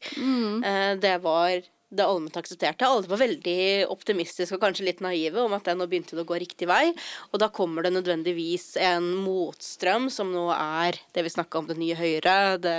Eh, 0.64 0.96
det 1.02 1.18
var 1.26 1.62
det 1.92 2.06
allment 2.08 2.38
aksepterte. 2.40 2.88
Alle 2.88 3.10
var 3.12 3.20
veldig 3.20 3.88
optimistiske 3.92 4.56
og 4.56 4.64
kanskje 4.64 4.88
litt 4.88 5.02
naive 5.04 5.44
om 5.44 5.56
at 5.58 5.68
det 5.68 5.76
nå 5.76 5.88
begynte 5.92 6.16
det 6.16 6.24
å 6.24 6.30
gå 6.30 6.40
riktig 6.40 6.70
vei. 6.72 6.94
Og 7.32 7.42
da 7.44 7.52
kommer 7.52 7.84
det 7.84 7.94
nødvendigvis 7.98 8.78
en 8.80 9.12
motstrøm 9.26 10.08
som 10.14 10.32
nå 10.32 10.48
er 10.56 11.02
det 11.16 11.26
vi 11.28 11.34
snakka 11.34 11.60
om, 11.60 11.68
det 11.68 11.80
nye 11.82 11.98
Høyre. 12.00 12.38
Det, 12.64 12.78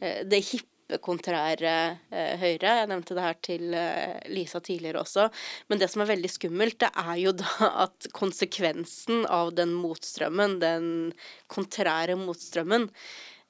eh, 0.00 0.24
det 0.26 0.42
hippe 0.50 0.75
kontrære 1.02 1.74
eh, 2.14 2.34
Høyre. 2.38 2.72
Jeg 2.80 2.90
nevnte 2.90 3.16
det 3.16 3.24
her 3.24 3.36
til 3.44 3.74
eh, 3.74 4.18
Lisa 4.30 4.60
tidligere 4.62 5.02
også. 5.02 5.28
Men 5.70 5.82
det 5.82 5.90
som 5.92 6.04
er 6.04 6.12
veldig 6.12 6.30
skummelt, 6.30 6.78
det 6.82 6.90
er 7.02 7.14
jo 7.20 7.34
da 7.42 7.70
at 7.86 8.08
konsekvensen 8.16 9.26
av 9.26 9.54
den 9.58 9.74
motstrømmen, 9.76 10.58
den 10.62 10.88
kontrære 11.52 12.18
motstrømmen, 12.20 12.90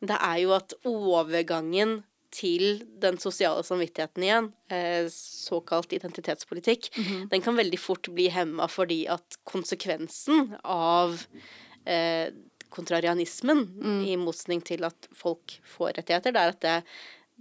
det 0.07 0.17
er 0.21 0.43
jo 0.43 0.53
at 0.57 0.77
overgangen 0.89 2.01
til 2.37 2.83
den 3.01 3.17
sosiale 3.23 3.63
samvittigheten 3.65 4.25
igjen, 4.25 4.51
eh, 4.73 5.07
såkalt 5.13 5.95
identitetspolitikk, 5.97 6.91
den 7.31 7.45
kan 7.45 7.57
veldig 7.57 7.79
fort 7.81 8.11
bli 8.13 8.27
hemma 8.33 8.67
fordi 8.69 9.07
at 9.09 9.39
konsekvensen 9.49 10.57
av 10.65 11.23
kontrarianismen, 12.77 13.61
i 14.05 14.17
motsetning 14.19 14.61
til 14.67 14.85
at 14.89 15.07
folk 15.15 15.55
får 15.77 16.01
rettigheter, 16.01 16.35
det 16.35 16.43
er 16.43 16.53
at 16.53 16.65
det, 16.65 16.75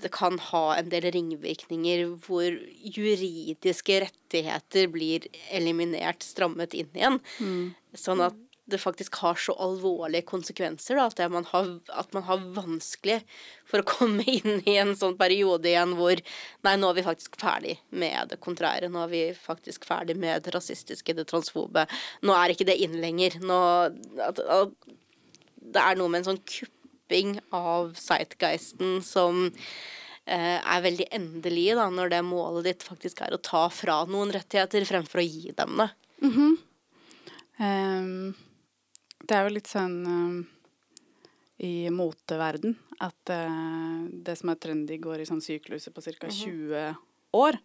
det 0.01 0.11
kan 0.11 0.39
ha 0.51 0.63
en 0.75 0.89
del 0.91 1.07
ringvirkninger 1.15 2.05
hvor 2.25 2.47
juridiske 2.97 4.01
rettigheter 4.03 4.89
blir 4.91 5.27
eliminert, 5.55 6.25
strammet 6.25 6.75
inn 6.75 6.91
igjen. 6.97 7.21
Sånn 7.95 8.23
at 8.25 8.35
det 8.65 8.79
faktisk 8.81 9.19
har 9.21 9.37
så 9.37 9.53
alvorlige 9.61 10.25
konsekvenser 10.25 10.97
da, 10.97 11.05
at, 11.05 11.19
man 11.31 11.45
har, 11.51 11.67
at 11.93 12.13
man 12.17 12.25
har 12.25 12.41
vanskelig 12.55 13.19
for 13.69 13.81
å 13.81 13.87
komme 13.93 14.25
inn 14.25 14.63
i 14.65 14.77
en 14.81 14.95
sånn 14.97 15.17
periode 15.19 15.69
igjen 15.69 15.93
hvor 15.99 16.21
Nei, 16.65 16.75
nå 16.81 16.89
er 16.89 16.97
vi 16.97 17.05
faktisk 17.05 17.37
ferdig 17.37 17.77
med 17.93 18.31
det 18.31 18.39
kontrære. 18.41 18.89
Nå 18.89 19.03
er 19.05 19.11
vi 19.11 19.23
faktisk 19.37 19.85
ferdig 19.85 20.17
med 20.17 20.47
det 20.47 20.55
rasistiske, 20.55 21.13
det 21.13 21.27
transfobe. 21.29 21.85
Nå 22.25 22.33
er 22.33 22.55
ikke 22.55 22.65
det 22.65 22.79
inn 22.81 22.97
lenger. 23.03 23.37
Nå 23.45 23.59
at, 24.25 24.41
at 24.41 24.73
det 25.75 25.83
er 25.83 25.99
noe 25.99 26.09
med 26.09 26.23
en 26.23 26.31
sånn 26.33 26.41
kupping 27.05 27.39
av 27.49 27.93
sightgeisten 27.93 29.01
som 29.03 29.51
eh, 30.25 30.57
er 30.57 30.81
veldig 30.81 31.05
endelig, 31.11 31.75
da, 31.75 31.89
når 31.89 32.09
det 32.09 32.21
målet 32.25 32.65
ditt 32.65 32.83
faktisk 32.83 33.21
er 33.21 33.35
å 33.35 33.41
ta 33.41 33.69
fra 33.69 34.05
noen 34.05 34.31
rettigheter 34.33 34.85
fremfor 34.85 35.21
å 35.21 35.25
gi 35.25 35.51
dem 35.55 35.77
det. 35.77 35.89
Ehm, 37.57 38.33
det 39.21 39.35
er 39.35 39.45
jo 39.45 39.53
litt 39.53 39.69
sånn 39.69 40.05
um, 40.05 40.47
i 41.57 41.89
moteverden 41.89 42.75
at 42.99 43.31
uh, 43.31 44.05
det 44.09 44.35
som 44.35 44.49
er 44.49 44.59
trendy, 44.59 44.97
går 44.97 45.21
i 45.21 45.29
sånn 45.29 45.43
sykluser 45.43 45.93
på 45.93 46.01
ca. 46.01 46.29
20 46.29 46.95
år. 47.35 47.57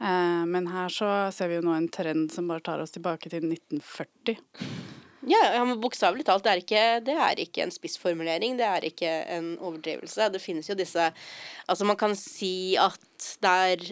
Eh, 0.00 0.44
men 0.48 0.66
her 0.72 0.88
så 0.88 1.30
ser 1.34 1.50
vi 1.50 1.58
jo 1.58 1.64
nå 1.66 1.74
en 1.76 1.88
trend 1.92 2.32
som 2.32 2.48
bare 2.48 2.64
tar 2.64 2.80
oss 2.80 2.94
tilbake 2.94 3.28
til 3.28 3.44
1940. 3.44 4.38
Ja, 5.22 5.38
ja 5.54 5.64
men 5.64 5.80
bokstavelig 5.80 6.24
talt, 6.26 6.42
det 6.42 6.50
er, 6.50 6.60
ikke, 6.64 6.84
det 7.06 7.14
er 7.14 7.40
ikke 7.44 7.62
en 7.62 7.74
spissformulering, 7.74 8.56
det 8.58 8.66
er 8.66 8.86
ikke 8.88 9.10
en 9.36 9.52
overdrivelse. 9.60 10.30
Det 10.34 10.42
finnes 10.42 10.70
jo 10.70 10.78
disse 10.78 11.10
Altså, 11.70 11.86
man 11.86 11.98
kan 11.98 12.16
si 12.18 12.74
at 12.80 12.98
det 13.42 13.52
er 13.66 13.84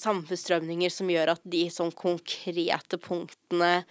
samfunnsstrømninger 0.00 0.92
som 0.92 1.10
gjør 1.12 1.34
at 1.34 1.42
de 1.44 1.66
sånn 1.72 1.92
konkrete 1.92 2.96
punktene 3.04 3.82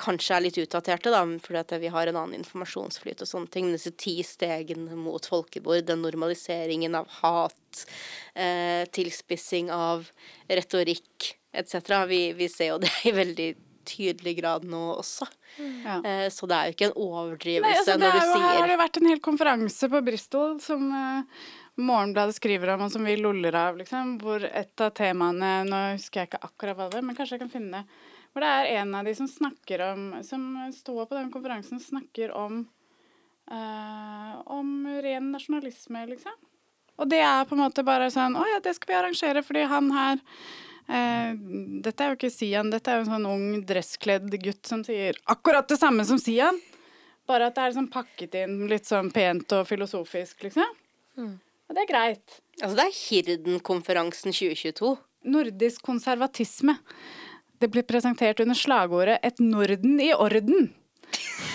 kanskje 0.00 0.36
er 0.36 0.44
litt 0.44 0.58
utdaterte, 0.60 1.10
da, 1.10 1.22
fordi 1.42 1.80
vi 1.82 1.90
har 1.92 2.08
en 2.08 2.18
annen 2.20 2.38
informasjonsflyt 2.42 3.24
og 3.24 3.30
sånne 3.30 3.50
ting. 3.52 3.66
Men 3.66 3.78
disse 3.78 3.94
ti 3.98 4.18
stegene 4.26 4.96
mot 4.98 5.26
folkemord, 5.26 5.86
den 5.88 6.04
normaliseringen 6.04 6.94
av 6.98 7.08
hat, 7.22 7.86
eh, 8.36 8.84
tilspissing 8.92 9.72
av 9.72 10.06
retorikk 10.46 11.32
etc. 11.56 12.06
Vi, 12.06 12.20
vi 12.36 12.48
ser 12.52 12.74
jo 12.74 12.82
det 12.84 12.92
i 13.08 13.14
veldig 13.16 13.50
tydelig 13.88 14.36
grad 14.40 14.66
nå 14.68 14.82
også. 14.96 15.28
Ja. 15.58 16.00
Eh, 16.00 16.26
så 16.32 16.48
det 16.50 16.56
er 16.56 16.68
jo 16.68 16.76
ikke 16.76 16.88
en 16.90 16.98
overdrivelse 17.06 17.70
Nei, 17.70 17.78
altså, 17.80 17.94
når 18.00 18.12
du 18.12 18.18
jo, 18.18 18.24
her 18.24 18.42
har 18.42 18.58
sier 18.58 18.72
det 18.72 18.80
vært 18.82 18.98
en 19.00 19.08
hel 19.10 19.22
konferanse 19.24 19.88
på 19.92 20.02
Bristol 20.04 20.58
som 20.64 20.90
eh, 20.92 21.46
Morgenbladet 21.76 22.36
skriver 22.38 22.72
om, 22.72 22.86
og 22.86 22.92
som 22.92 23.04
vi 23.04 23.18
loller 23.20 23.56
av, 23.56 23.76
liksom. 23.76 24.14
Hvor 24.22 24.44
et 24.46 24.84
av 24.84 24.94
temaene 24.96 25.50
Nå 25.68 25.80
husker 25.96 26.22
jeg 26.22 26.30
ikke 26.30 26.44
akkurat 26.48 26.78
hva 26.78 26.88
det 26.92 27.00
er, 27.00 27.04
men 27.04 27.18
kanskje 27.18 27.36
jeg 27.36 27.44
kan 27.44 27.52
finne 27.52 27.82
det. 27.82 28.00
Hvor 28.32 28.44
det 28.44 28.52
er 28.52 28.70
en 28.80 28.96
av 28.96 29.08
de 29.08 29.14
som 29.16 29.28
snakker 29.28 29.84
om 29.90 30.08
Som 30.24 30.48
står 30.76 31.04
på 31.04 31.18
den 31.18 31.30
konferansen, 31.32 31.80
snakker 31.80 32.32
om 32.36 32.64
eh, 33.52 34.32
Om 34.56 34.76
ren 35.04 35.32
nasjonalisme, 35.34 36.06
liksom. 36.14 36.36
Og 36.96 37.08
det 37.12 37.20
er 37.20 37.44
på 37.44 37.56
en 37.56 37.64
måte 37.66 37.84
bare 37.84 38.08
sånn 38.12 38.36
Å 38.40 38.44
ja, 38.54 38.62
det 38.64 38.76
skal 38.76 38.92
vi 38.92 38.98
arrangere 39.00 39.44
fordi 39.44 39.66
han 39.68 39.92
her 39.92 40.22
Dette 40.86 42.04
er 42.04 42.12
jo 42.12 42.16
ikke 42.16 42.30
Sian, 42.30 42.70
dette 42.70 42.90
er 42.92 43.00
jo 43.00 43.06
en 43.06 43.12
sånn 43.16 43.26
ung 43.28 43.46
dresskledd 43.66 44.30
gutt 44.42 44.66
som 44.70 44.84
sier 44.86 45.18
akkurat 45.32 45.66
det 45.68 45.78
samme 45.80 46.04
som 46.06 46.18
Sian. 46.22 46.58
Bare 47.26 47.48
at 47.50 47.56
det 47.58 47.64
er 47.64 47.74
sånn 47.74 47.90
pakket 47.90 48.36
inn 48.38 48.68
litt 48.70 48.86
sånn 48.86 49.08
pent 49.10 49.50
og 49.56 49.66
filosofisk, 49.66 50.44
liksom. 50.46 50.68
Og 51.18 51.74
det 51.74 51.82
er 51.82 51.90
greit. 51.90 52.36
Altså, 52.62 52.76
det 52.78 52.84
er 52.86 52.98
Hirden-konferansen 53.00 54.30
2022. 54.36 54.92
Nordisk 55.26 55.82
konservatisme. 55.82 56.76
Det 57.58 57.70
blir 57.72 57.82
presentert 57.88 58.38
under 58.44 58.54
slagordet 58.54 59.18
'Et 59.24 59.40
Norden 59.40 59.98
i 60.00 60.12
orden'. 60.14 60.70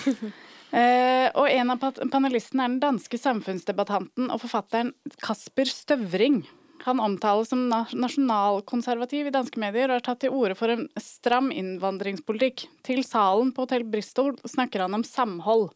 Eh, 0.72 1.28
og 1.36 1.50
en 1.52 1.68
av 1.70 1.76
pa- 1.82 2.06
panelistene 2.08 2.64
er 2.64 2.68
den 2.72 2.78
danske 2.80 3.18
samfunnsdebattanten 3.20 4.30
og 4.32 4.40
forfatteren 4.40 4.94
Kasper 5.20 5.68
Støvring. 5.68 6.46
Han 6.86 7.00
omtales 7.00 7.52
som 7.52 7.68
nasjonalkonservativ 7.70 9.28
i 9.28 9.34
danske 9.34 9.60
medier 9.62 9.90
og 9.90 10.00
har 10.00 10.06
tatt 10.08 10.24
til 10.24 10.34
orde 10.34 10.56
for 10.58 10.72
en 10.72 10.88
stram 11.00 11.52
innvandringspolitikk. 11.54 12.66
Til 12.86 13.04
salen 13.06 13.52
på 13.54 13.66
Hotell 13.66 13.86
Bristol 13.86 14.34
snakker 14.50 14.86
han 14.86 14.98
om 14.98 15.06
samhold. 15.06 15.70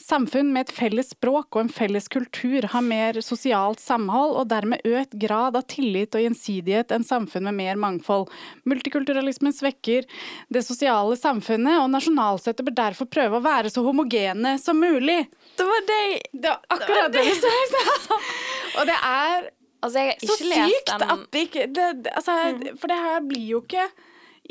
Samfunn 0.00 0.48
med 0.50 0.66
et 0.66 0.72
felles 0.74 1.12
språk 1.12 1.54
og 1.54 1.60
en 1.60 1.70
felles 1.70 2.08
kultur 2.10 2.66
har 2.72 2.82
mer 2.82 3.20
sosialt 3.22 3.78
samhold 3.78 4.34
og 4.40 4.48
dermed 4.50 4.82
økt 4.82 5.14
grad 5.22 5.54
av 5.54 5.68
tillit 5.70 6.16
og 6.18 6.24
gjensidighet 6.24 6.90
enn 6.96 7.06
samfunn 7.06 7.46
med 7.46 7.56
mer 7.60 7.78
mangfold. 7.78 8.26
Multikulturalismen 8.66 9.54
svekker 9.54 10.08
det 10.50 10.64
sosiale 10.66 11.14
samfunnet, 11.20 11.78
og 11.78 11.92
nasjonalsettet 11.94 12.66
bør 12.66 12.78
derfor 12.80 13.06
prøve 13.06 13.38
å 13.38 13.44
være 13.44 13.70
så 13.70 13.84
homogene 13.86 14.56
som 14.58 14.82
mulig. 14.82 15.28
Det 15.54 15.68
var 15.68 15.86
det 15.92 16.02
Det 16.42 16.56
akkurat 16.74 17.14
det 17.14 17.28
du 17.30 17.36
sa. 17.38 18.18
Og 18.80 18.88
det 18.90 18.98
er 18.98 19.52
Altså, 19.84 20.00
jeg 20.00 20.16
har 20.16 20.26
så 20.26 20.34
ikke 20.38 20.50
lest 20.50 20.74
sykt 20.74 20.90
den. 20.94 21.04
at 21.14 21.24
det 21.34 21.44
ikke 21.48 21.66
det, 21.76 21.86
det, 22.06 22.12
altså, 22.16 22.36
For 22.80 22.92
det 22.92 22.98
her 23.04 23.24
blir 23.28 23.46
jo 23.50 23.60
ikke 23.64 23.84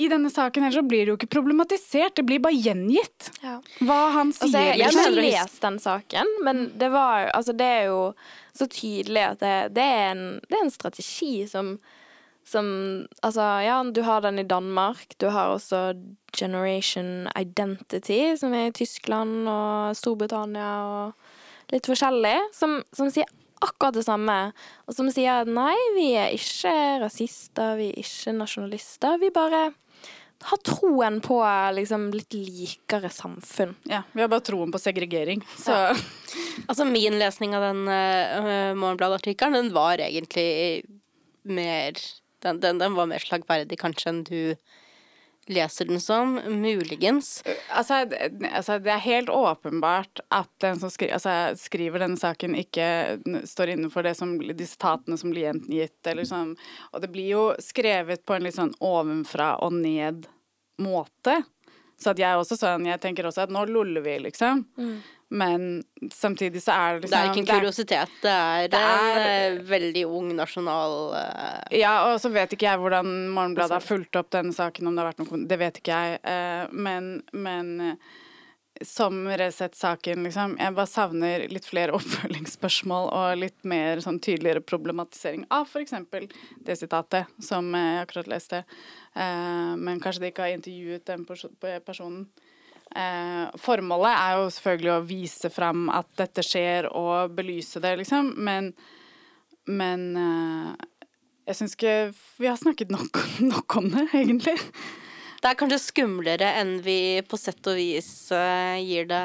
I 0.03 0.07
denne 0.10 0.30
saken 0.34 0.65
her 0.65 0.73
så 0.73 0.84
blir 0.85 1.03
det 1.05 1.11
jo 1.14 1.18
ikke 1.19 1.30
problematisert, 1.35 2.15
det 2.18 2.26
blir 2.30 2.41
bare 2.41 2.57
gjengitt 2.57 3.31
Ja. 3.43 3.57
hva 3.85 3.97
han 4.15 4.31
sier. 4.34 4.47
Altså, 4.47 4.61
jeg, 4.61 4.77
jeg 4.77 4.88
har 4.88 4.93
liksom. 4.97 5.18
ikke 5.18 5.26
lest 5.27 5.60
den 5.65 5.81
saken, 5.84 6.31
men 6.45 6.64
det 6.81 6.89
var 6.93 7.30
Altså, 7.34 7.53
det 7.57 7.68
er 7.80 7.84
jo 7.91 7.99
så 8.53 8.69
tydelig 8.69 9.26
at 9.31 9.43
det, 9.43 9.57
det, 9.77 9.84
er, 9.84 10.07
en, 10.14 10.26
det 10.49 10.57
er 10.60 10.65
en 10.68 10.73
strategi 10.73 11.35
som 11.49 11.76
som 12.45 12.68
Altså, 13.23 13.41
ja, 13.64 13.77
du 13.88 14.01
har 14.03 14.22
den 14.22 14.39
i 14.39 14.43
Danmark. 14.43 15.14
Du 15.18 15.30
har 15.31 15.53
også 15.53 15.93
Generation 16.35 17.30
Identity, 17.39 18.35
som 18.35 18.53
er 18.53 18.68
i 18.68 18.73
Tyskland 18.76 19.47
og 19.47 19.95
Storbritannia 19.95 20.72
og 20.84 21.72
litt 21.72 21.88
forskjellig, 21.88 22.35
som, 22.53 22.81
som 22.91 23.07
sier 23.14 23.30
akkurat 23.64 23.95
det 23.98 24.06
samme. 24.07 24.38
Og 24.88 24.98
som 24.98 25.10
sier 25.14 25.44
at 25.44 25.52
nei, 25.52 25.76
vi 25.98 26.10
er 26.19 26.35
ikke 26.35 26.73
rasister, 27.03 27.77
vi 27.80 27.91
er 27.91 28.03
ikke 28.03 28.35
nasjonalister. 28.38 29.19
Vi 29.22 29.31
bare 29.34 29.69
har 30.44 30.60
troen 30.68 31.22
på 31.23 31.38
liksom 31.77 32.10
litt 32.14 32.35
likere 32.35 33.11
samfunn. 33.14 33.76
Ja, 33.88 34.02
vi 34.11 34.23
har 34.23 34.31
bare 34.31 34.44
troen 34.44 34.73
på 34.73 34.81
segregering. 34.81 35.45
Så 35.60 35.77
Altså, 36.69 36.85
min 36.85 37.15
lesning 37.18 37.56
av 37.57 37.64
den 37.65 37.88
uh, 37.90 38.73
Morgenbladet-artikkelen, 38.77 39.56
den 39.57 39.72
var 39.73 40.02
egentlig 40.02 40.84
mer 41.44 41.98
den, 42.44 42.60
den, 42.60 42.80
den 42.81 42.95
var 42.98 43.07
mer 43.10 43.23
slagferdig 43.23 43.80
kanskje 43.81 44.11
enn 44.11 44.23
du 44.27 44.40
leser 45.48 45.86
den 45.90 45.99
som. 45.99 46.36
Muligens. 46.61 47.44
altså, 47.70 48.06
det- 48.10 48.32
altså, 48.53 48.80
det 48.84 48.91
er 48.94 48.98
helt 49.03 49.30
åpenbart 49.30 50.20
at 50.32 50.49
den 50.60 50.80
som 50.80 50.90
skri, 50.90 51.10
altså, 51.11 51.56
skriver 51.57 51.99
denne 51.99 52.18
saken, 52.18 52.56
ikke 52.56 53.20
står 53.48 53.74
innenfor 53.76 54.03
det 54.03 54.15
som, 54.18 54.38
de 54.40 54.65
sitatene 54.65 55.18
som 55.18 55.32
blir 55.32 55.52
gjengitt. 55.52 55.99
Eller 56.06 56.24
sånn. 56.24 56.56
Og 56.94 57.02
det 57.02 57.11
blir 57.11 57.30
jo 57.30 57.44
skrevet 57.60 58.26
på 58.26 58.36
en 58.36 58.44
litt 58.44 58.56
sånn 58.56 58.74
ovenfra 58.80 59.57
og 59.61 59.74
ned-måte. 59.74 61.44
Så 62.03 62.13
jeg 62.19 62.38
også 62.39 62.57
sånn, 62.59 62.85
jeg 62.89 62.99
tenker 63.03 63.25
også 63.30 63.45
at 63.47 63.53
nå 63.53 63.65
loller 63.69 64.03
vi, 64.05 64.17
liksom. 64.27 64.65
Men 65.34 65.63
samtidig 66.13 66.59
så 66.61 66.75
er 66.75 66.99
det 66.99 67.07
liksom 67.07 67.13
Det 67.13 67.19
er 67.19 67.30
ikke 67.31 67.41
en 67.41 67.47
kuriositet, 67.49 68.11
det 68.21 68.34
er, 68.34 68.67
det 68.69 68.81
er- 68.85 69.23
en 69.23 69.55
uh, 69.57 69.63
veldig 69.71 70.03
ung 70.05 70.27
nasjonal 70.38 70.93
uh, 71.15 71.63
Ja, 71.73 71.93
og 72.11 72.19
så 72.21 72.30
vet 72.30 72.53
ikke 72.53 72.67
jeg 72.67 72.77
hvordan 72.84 73.09
Morgenbladet 73.34 73.80
har 73.80 73.88
fulgt 73.88 74.19
opp 74.19 74.30
denne 74.35 74.53
saken, 74.53 74.85
om 74.88 74.93
det 74.93 75.01
har 75.01 75.09
vært 75.13 75.23
noe 75.23 75.41
Det 75.49 75.57
vet 75.63 75.80
ikke 75.81 75.97
jeg. 76.03 76.19
uh, 76.21 76.67
Men, 76.75 77.23
men 77.34 77.97
som 78.82 79.28
Resett-saken, 79.28 80.24
liksom 80.26 80.56
Jeg 80.60 80.74
bare 80.76 80.90
savner 80.90 81.44
litt 81.52 81.68
flere 81.68 81.94
oppfølgingsspørsmål 82.00 83.12
og 83.14 83.41
litt 83.44 83.60
mer 83.68 84.02
sånn 84.04 84.20
tydeligere 84.24 84.64
problematisering 84.66 85.45
av 85.54 85.70
eksempel 85.80 86.30
det 86.66 86.78
sitatet 86.80 87.30
som 87.44 87.70
jeg 87.78 88.02
akkurat 88.02 88.32
leste. 88.34 88.64
Eh, 89.14 89.76
Men 89.78 90.02
kanskje 90.02 90.26
de 90.26 90.32
ikke 90.32 90.48
har 90.48 90.58
intervjuet 90.58 91.06
den 91.06 91.28
personen. 91.86 92.26
Eh, 92.95 93.45
formålet 93.58 94.14
er 94.14 94.36
jo 94.38 94.50
selvfølgelig 94.54 94.94
å 94.94 95.06
vise 95.10 95.50
fram 95.54 95.88
at 95.90 96.10
dette 96.20 96.44
skjer 96.45 96.90
og 96.94 97.34
belyse 97.34 97.82
det, 97.82 97.95
liksom, 98.04 98.34
men, 98.38 98.74
men 99.66 100.04
eh, 100.20 100.68
jeg 101.50 101.58
syns 101.58 101.74
ikke 101.78 101.95
vi 102.41 102.50
har 102.52 102.60
snakket 102.60 102.94
nok, 102.94 103.24
nok 103.54 103.78
om 103.82 103.90
det, 103.95 104.08
egentlig. 104.14 104.58
Det 105.44 105.49
er 105.52 105.57
kanskje 105.60 105.82
skumlere 105.84 106.53
enn 106.61 106.78
vi 106.86 107.20
på 107.28 107.36
sett 107.36 107.68
og 107.68 107.76
vis 107.76 108.32
eh, 108.32 108.78
gir 108.80 109.10
det 109.10 109.24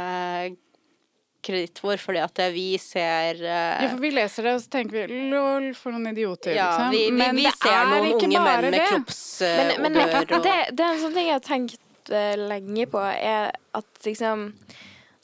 kreditt 1.47 1.78
for, 1.78 1.95
fordi 2.03 2.19
at 2.19 2.40
vi 2.51 2.66
ser 2.82 3.39
uh... 3.39 3.85
Ja, 3.85 3.90
for 3.93 4.03
vi 4.03 4.11
leser 4.16 4.49
det, 4.49 4.55
og 4.59 4.65
så 4.65 4.73
tenker 4.73 5.07
vi 5.07 5.20
lol, 5.31 5.69
for 5.78 5.95
noen 5.95 6.11
idioter, 6.11 6.57
ja, 6.57 6.66
liksom. 6.73 6.90
vi, 6.90 7.05
vi, 7.07 7.16
Men 7.20 7.39
vi 7.39 7.47
det 7.47 7.55
ser 7.61 7.74
er 7.77 7.90
noen 7.93 8.09
ikke 8.11 8.27
unge 8.27 8.43
bare 8.43 8.65
menn 8.65 8.66
med 8.66 8.77
det. 8.77 8.89
kroppsodør 8.90 9.70
Men, 9.85 9.99
men 9.99 10.27
og 10.27 10.45
det, 10.49 10.57
det 10.74 10.85
er 10.85 10.90
en 10.90 11.03
sånn 11.05 11.15
ting 11.15 11.28
jeg 11.28 11.36
har 11.36 11.47
tenkt 11.47 12.12
uh, 12.12 12.35
lenge 12.51 12.89
på, 12.90 13.03
er 13.15 13.53
at 13.78 14.07
liksom 14.09 14.51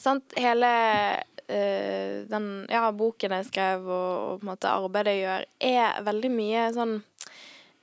Sant, 0.05 0.35
hele 0.37 0.69
uh, 1.17 2.17
den 2.29 2.49
ja, 2.69 2.87
boken 2.93 3.35
jeg 3.39 3.49
skrev, 3.49 3.87
og, 3.89 4.09
og 4.15 4.41
på 4.41 4.45
en 4.45 4.51
måte 4.53 4.71
arbeidet 4.71 5.15
jeg 5.17 5.23
gjør, 5.25 5.47
er 5.71 6.01
veldig 6.05 6.31
mye 6.35 6.65
sånn 6.77 6.95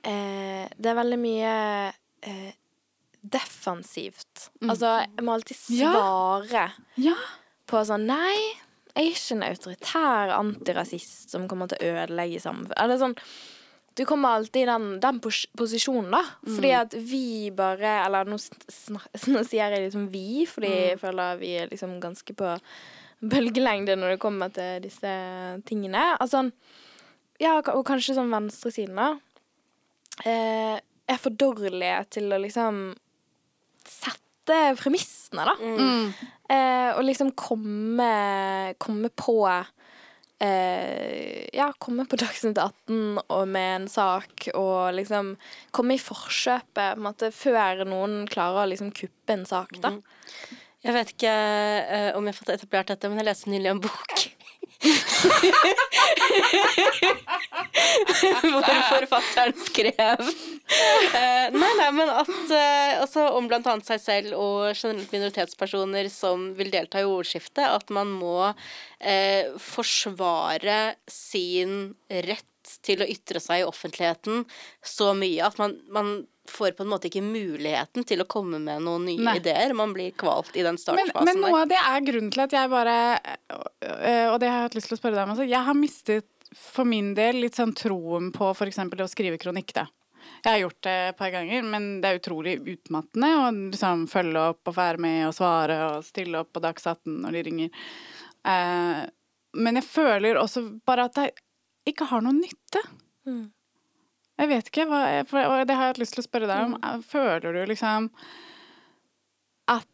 eh, 0.06 0.68
Det 0.70 0.92
er 0.92 0.98
veldig 1.00 1.18
mye 1.18 1.54
defensivt. 3.22 4.48
Altså, 4.66 4.96
jeg 5.06 5.24
må 5.24 5.34
alltid 5.36 5.56
svare 5.56 6.66
Ja. 6.98 7.14
på 7.70 7.82
sånn 7.86 8.06
Nei, 8.06 8.36
jeg 8.96 9.06
er 9.06 9.10
ikke 9.14 9.36
en 9.36 9.42
autoritær 9.46 10.32
antirasist 10.36 11.30
som 11.30 11.46
kommer 11.48 11.68
til 11.70 11.78
å 11.78 11.92
ødelegge 12.02 12.40
samfunnet. 12.42 12.78
Eller 12.82 12.98
sånn 12.98 13.16
Du 13.94 14.06
kommer 14.08 14.38
alltid 14.38 14.62
i 14.62 14.70
den, 14.70 15.00
den 15.00 15.18
pos 15.20 15.42
posisjonen, 15.54 16.10
da. 16.10 16.22
Fordi 16.48 16.70
at 16.72 16.94
vi 16.96 17.50
bare 17.50 18.06
Eller 18.06 18.24
nå, 18.24 18.38
nå 19.34 19.42
sier 19.44 19.68
jeg 19.70 19.84
liksom 19.90 20.08
vi, 20.10 20.46
fordi 20.48 20.70
jeg 20.92 21.00
føler 21.00 21.36
vi 21.38 21.50
er 21.60 21.68
liksom 21.68 21.98
ganske 22.00 22.32
på 22.34 22.54
bølgelengde 23.22 23.94
når 23.96 24.14
det 24.16 24.20
kommer 24.20 24.48
til 24.50 24.80
disse 24.82 25.12
tingene. 25.68 26.16
Altså 26.18 26.50
Ja, 27.40 27.58
og 27.60 27.84
kanskje 27.86 28.14
sånn 28.16 28.30
venstresiden, 28.32 28.96
da. 28.96 29.18
Eh, 30.24 30.80
er 31.08 31.18
for 31.18 31.30
dårlige 31.34 32.04
til 32.10 32.32
å 32.32 32.38
liksom 32.40 32.94
sette 33.88 34.58
premissene, 34.80 35.44
da. 35.46 35.54
Eh, 36.52 36.90
og 36.96 37.04
liksom 37.06 37.30
komme, 37.38 38.74
komme 38.82 39.08
på 39.16 39.36
eh, 40.42 41.46
Ja, 41.54 41.70
komme 41.78 42.04
på 42.10 42.18
Dagsnytt 42.20 42.58
18 42.58 43.22
og 43.22 43.44
med 43.48 43.70
en 43.76 43.88
sak 43.88 44.48
og 44.52 44.92
liksom 44.98 45.36
komme 45.70 45.96
i 45.96 46.02
forkjøpet 46.02 46.74
på 46.74 46.88
en 46.98 47.06
måte 47.06 47.30
før 47.32 47.84
noen 47.88 48.26
klarer 48.28 48.66
å 48.66 48.70
liksom 48.72 48.90
kuppe 48.96 49.38
en 49.38 49.46
sak, 49.48 49.78
da. 49.80 49.94
Jeg 50.82 50.96
vet 50.96 51.12
ikke 51.14 51.32
eh, 51.32 52.10
om 52.18 52.26
jeg 52.26 52.34
har 52.34 52.40
fått 52.40 52.54
etablert 52.56 52.90
dette, 52.90 53.08
men 53.08 53.22
jeg 53.22 53.28
leste 53.30 53.52
nylig 53.52 53.70
en 53.70 53.82
bok. 53.84 54.24
Hvor 58.42 58.64
forfatteren 58.88 59.54
skrev. 59.62 60.20
Uh, 60.22 61.46
Nei, 61.52 61.72
nei, 61.78 61.90
men 61.94 62.08
at 62.10 62.30
uh, 62.30 63.00
altså, 63.02 63.26
om 63.36 63.48
blant 63.50 63.66
annet 63.70 63.86
seg 63.88 64.00
selv 64.02 64.38
og 64.38 64.72
generelt 64.74 65.12
minoritetspersoner 65.14 66.08
som 66.12 66.52
vil 66.58 66.72
delta 66.72 67.02
i 67.02 67.08
ordskiftet, 67.08 67.66
at 67.66 67.90
man 67.94 68.08
må 68.14 68.52
uh, 68.52 69.44
forsvare 69.62 70.94
sin 71.10 71.94
rett 72.08 72.48
til 72.86 73.02
å 73.02 73.10
ytre 73.10 73.40
seg 73.42 73.62
i 73.62 73.66
offentligheten 73.66 74.44
så 74.86 75.12
mye 75.18 75.42
at 75.46 75.58
man, 75.60 75.76
man 75.92 76.12
får 76.48 76.74
på 76.76 76.82
en 76.82 76.90
måte 76.90 77.08
ikke 77.08 77.22
muligheten 77.22 78.04
til 78.08 78.22
å 78.22 78.26
komme 78.30 78.58
med 78.62 78.82
noen 78.82 79.04
nye 79.06 79.22
Nei. 79.22 79.36
ideer. 79.38 79.74
Man 79.78 79.92
blir 79.94 80.10
kvalt 80.18 80.50
i 80.56 80.64
den 80.64 80.74
Men, 80.74 80.82
startfasen 80.82 81.28
men 81.28 81.40
noe 81.40 81.52
der. 81.52 81.62
av 81.62 81.70
det 81.70 81.80
er 81.80 82.06
grunnen 82.08 82.32
til 82.34 82.44
at 82.44 82.56
jeg 82.56 82.70
bare 82.72 82.96
øh, 83.54 84.26
Og 84.32 84.38
det 84.42 84.48
har 84.50 84.56
jeg 84.58 84.66
hatt 84.66 84.78
lyst 84.78 84.90
til 84.90 84.96
å 84.98 85.00
spørre 85.00 85.18
deg 85.20 85.26
om 85.28 85.34
også. 85.36 85.48
Jeg 85.48 85.68
har 85.68 85.78
mistet 85.78 86.28
for 86.58 86.84
min 86.88 87.14
del 87.16 87.38
litt 87.40 87.56
sånn 87.56 87.72
troen 87.78 88.32
på 88.34 88.50
f.eks. 88.52 88.78
å 88.82 89.08
skrive 89.08 89.38
kronikk, 89.40 89.72
da. 89.78 89.86
Jeg 90.42 90.50
har 90.50 90.60
gjort 90.64 90.82
det 90.84 90.96
et 91.12 91.16
par 91.18 91.30
ganger, 91.32 91.62
men 91.62 91.86
det 92.02 92.10
er 92.10 92.18
utrolig 92.18 92.56
utmattende 92.60 93.30
å 93.38 93.46
liksom 93.54 94.04
følge 94.10 94.42
opp 94.52 94.68
og 94.72 94.76
være 94.76 95.00
med 95.02 95.28
og 95.28 95.34
svare 95.36 95.78
og 95.86 96.04
stille 96.06 96.42
opp 96.42 96.50
på 96.52 96.62
Dags 96.62 96.84
18 96.86 97.22
når 97.22 97.38
de 97.38 97.42
ringer. 97.46 97.80
Eh, 98.50 99.00
men 99.62 99.78
jeg 99.78 99.86
føler 99.86 100.40
også 100.40 100.64
bare 100.86 101.06
at 101.08 101.20
jeg 101.22 101.34
ikke 101.92 102.10
har 102.10 102.24
noen 102.26 102.42
nytte. 102.42 102.82
Mm. 103.28 103.44
Jeg 104.40 104.48
vet 104.50 104.70
ikke, 104.70 104.86
hva, 104.88 105.02
for, 105.28 105.44
og 105.44 105.66
det 105.68 105.76
har 105.76 105.90
jeg 105.90 105.94
hatt 105.94 106.00
lyst 106.00 106.16
til 106.16 106.22
å 106.22 106.26
spørre 106.26 106.48
deg 106.50 106.70
om. 106.70 107.02
Føler 107.06 107.52
du 107.54 107.60
liksom 107.68 108.08
at 109.70 109.88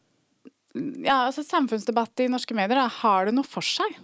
ja, 1.03 1.25
altså 1.27 1.43
Samfunnsdebatt 1.43 2.23
i 2.23 2.29
norske 2.31 2.55
medier, 2.57 2.79
da, 2.79 2.87
har 3.03 3.29
det 3.29 3.35
noe 3.37 3.47
for 3.47 3.67
seg? 3.67 3.99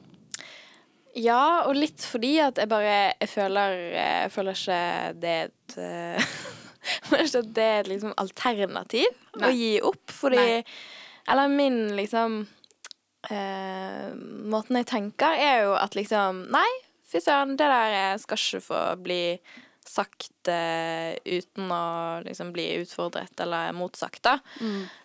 Ja, 1.14 1.64
og 1.68 1.76
litt 1.78 2.02
fordi 2.02 2.32
at 2.42 2.58
jeg 2.58 2.66
bare 2.70 3.14
Jeg 3.20 3.30
føler, 3.30 3.76
jeg 3.94 4.30
føler 4.34 4.58
ikke 4.58 4.78
det 5.22 5.34
et 5.44 5.76
eh, 5.78 6.32
føler 7.08 7.28
ikke 7.28 7.42
at 7.44 7.52
det 7.54 7.66
er 7.68 7.78
et 7.84 7.90
liksom 7.92 8.14
alternativ 8.20 9.06
Nei. 9.38 9.46
å 9.46 9.52
gi 9.54 9.72
opp, 9.92 10.04
fordi 10.10 10.42
Nei. 10.42 10.62
Eller 11.30 11.52
min 11.52 11.78
liksom 11.96 12.40
eh, 13.30 14.10
Måten 14.50 14.80
jeg 14.80 14.90
tenker, 14.90 15.38
er 15.38 15.68
jo 15.68 15.76
at 15.78 15.94
liksom 15.96 16.44
Nei, 16.52 16.68
fy 17.08 17.22
søren, 17.22 17.54
det 17.60 17.70
der 17.70 17.98
eh, 18.00 18.16
skal 18.20 18.40
ikke 18.40 18.64
få 18.66 18.82
bli 19.04 19.22
sagt 19.88 20.48
eh, 20.48 21.14
uten 21.24 21.70
å 21.72 21.84
liksom 22.24 22.52
bli 22.54 22.68
utfordret 22.80 23.40
eller 23.44 23.74
motsagt, 23.76 24.22
da. 24.24 24.38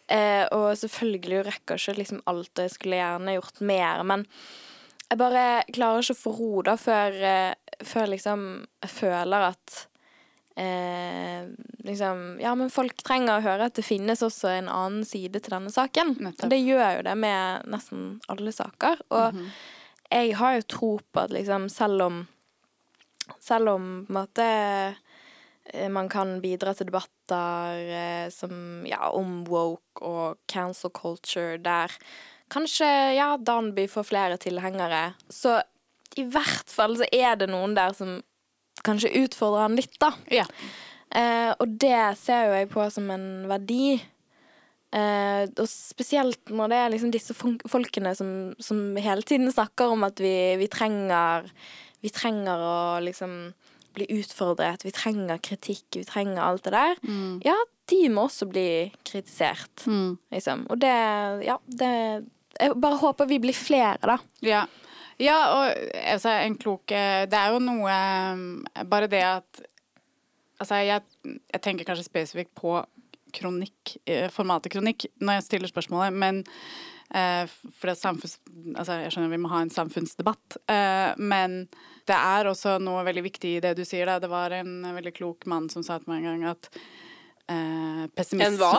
Eh, 0.07 0.45
og 0.55 0.71
selvfølgelig 0.79 1.43
rekker 1.49 1.77
ikke 1.81 1.97
liksom 1.99 2.23
alt, 2.29 2.51
og 2.55 2.65
jeg 2.65 2.73
skulle 2.77 3.01
gjerne 3.01 3.35
gjort 3.37 3.61
mer, 3.61 4.03
men 4.07 4.25
jeg 5.09 5.17
bare 5.17 5.45
klarer 5.73 6.03
ikke 6.03 6.15
å 6.17 6.23
få 6.23 6.33
ro 6.37 6.63
da 6.65 6.75
før, 6.77 7.15
eh, 7.25 7.77
før 7.85 8.11
liksom 8.13 8.43
jeg 8.83 8.91
føler 8.93 9.45
at 9.47 9.77
eh, 10.59 11.49
liksom 11.87 12.39
Ja, 12.43 12.53
men 12.55 12.69
folk 12.69 13.01
trenger 13.03 13.39
å 13.39 13.45
høre 13.45 13.69
at 13.69 13.77
det 13.79 13.85
finnes 13.87 14.21
også 14.25 14.51
en 14.53 14.69
annen 14.69 15.05
side 15.07 15.41
til 15.41 15.55
denne 15.55 15.71
saken. 15.73 16.17
Nettopp. 16.19 16.49
Det 16.51 16.61
gjør 16.61 16.99
jo 16.99 17.05
det 17.09 17.15
med 17.17 17.69
nesten 17.71 18.09
alle 18.29 18.53
saker. 18.53 19.01
Og 19.09 19.39
jeg 20.09 20.35
har 20.37 20.57
jo 20.57 20.67
tro 20.75 20.91
på 20.99 21.23
at 21.23 21.33
liksom 21.33 21.69
selv 21.73 22.05
om 22.05 22.19
Selv 23.43 23.75
om 23.75 23.87
på 24.07 24.13
en 24.13 24.17
måte 24.17 24.47
eh, 25.73 25.89
man 25.91 26.09
kan 26.11 26.39
bidra 26.43 26.73
til 26.75 26.89
debatter 26.89 27.93
eh, 27.99 28.27
som 28.33 28.85
ja, 28.89 29.11
om 29.13 29.43
woke 29.49 30.03
og 30.05 30.41
cancel 30.49 30.93
culture 30.95 31.57
der 31.61 31.93
kanskje 32.49 32.87
ja, 33.13 33.35
Danby 33.37 33.85
får 33.87 34.07
flere 34.09 34.37
tilhengere, 34.41 35.13
så 35.29 35.59
i 36.17 36.25
hvert 36.25 36.71
fall 36.71 36.97
så 36.97 37.07
er 37.13 37.37
det 37.37 37.49
noen 37.51 37.75
der 37.77 37.93
som 37.93 38.19
kanskje 38.85 39.11
utfordrer 39.21 39.67
han 39.67 39.77
litt, 39.77 39.95
da. 40.01 40.13
Ja. 40.33 40.45
Eh, 41.09 41.51
og 41.57 41.75
det 41.81 41.99
ser 42.21 42.47
jo 42.47 42.55
jeg 42.57 42.69
på 42.71 42.85
som 42.93 43.09
en 43.13 43.27
verdi. 43.49 43.99
Eh, 44.89 45.43
og 45.45 45.67
spesielt 45.69 46.49
når 46.49 46.71
det 46.71 46.79
er 46.79 46.91
liksom 46.95 47.11
disse 47.13 47.35
folkene 47.37 48.15
som, 48.17 48.31
som 48.57 48.97
hele 48.97 49.21
tiden 49.21 49.51
snakker 49.53 49.93
om 49.93 50.07
at 50.07 50.21
vi, 50.21 50.33
vi 50.57 50.69
trenger 50.71 51.51
Vi 52.03 52.11
trenger 52.13 52.61
å 52.63 52.77
liksom 53.03 53.53
bli 53.97 54.05
utfordret, 54.19 54.85
vi 54.85 54.93
trenger 54.95 55.41
kritikk, 55.43 55.85
vi 55.97 56.05
trenger 56.07 56.43
alt 56.45 56.67
det 56.67 56.73
der. 56.75 56.99
Ja, 57.45 57.55
de 57.89 58.01
må 58.13 58.27
også 58.27 58.47
bli 58.49 58.91
kritisert, 59.07 59.85
liksom. 60.33 60.67
Og 60.69 60.79
det 60.81 60.93
Ja, 61.47 61.57
det 61.65 62.25
Jeg 62.59 62.75
bare 62.75 62.99
håper 63.01 63.25
vi 63.25 63.39
blir 63.39 63.53
flere, 63.55 63.97
da. 64.01 64.17
Ja. 64.41 64.65
ja, 65.17 65.37
og 65.55 65.75
altså, 66.03 66.29
en 66.29 66.57
klok 66.57 66.91
eh, 66.91 67.25
Det 67.29 67.37
er 67.37 67.53
jo 67.53 67.59
noe 67.63 67.89
eh, 67.93 68.83
Bare 68.89 69.07
det 69.07 69.21
at 69.23 69.61
Altså, 70.59 70.75
jeg, 70.83 71.01
jeg 71.53 71.61
tenker 71.61 71.87
kanskje 71.87 72.03
spesifikt 72.03 72.51
på 72.55 72.81
kronikk, 73.31 73.93
eh, 74.09 74.27
formatet 74.33 74.73
kronikk, 74.73 75.05
når 75.21 75.37
jeg 75.37 75.45
stiller 75.45 75.71
spørsmålet, 75.71 76.17
men 76.19 76.41
for 77.09 77.89
det 77.89 77.95
er 77.95 77.99
samfunns... 77.99 78.35
Altså, 78.75 78.93
jeg 79.01 79.11
skjønner 79.13 79.31
vi 79.33 79.41
må 79.41 79.49
ha 79.49 79.59
en 79.65 79.71
samfunnsdebatt, 79.73 80.57
eh, 80.69 81.11
men 81.17 81.67
det 82.09 82.17
er 82.17 82.49
også 82.49 82.77
noe 82.83 83.05
veldig 83.07 83.23
viktig 83.25 83.49
i 83.55 83.61
det 83.63 83.73
du 83.79 83.83
sier, 83.87 84.05
da. 84.09 84.19
Det 84.21 84.29
var 84.31 84.49
en 84.59 84.71
veldig 84.95 85.13
klok 85.17 85.39
mann 85.49 85.69
som 85.73 85.81
sa 85.85 85.93
til 85.99 86.09
meg 86.11 86.17
en 86.21 86.27
gang 86.29 86.41
at 86.53 86.63
eh, 87.49 88.03
pessimisme 88.17 88.53
En 88.53 88.59
hva? 88.61 88.75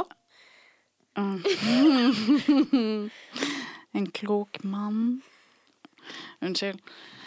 En 3.98 4.06
klok 4.14 4.52
mann. 4.62 5.00
Unnskyld. 6.40 6.80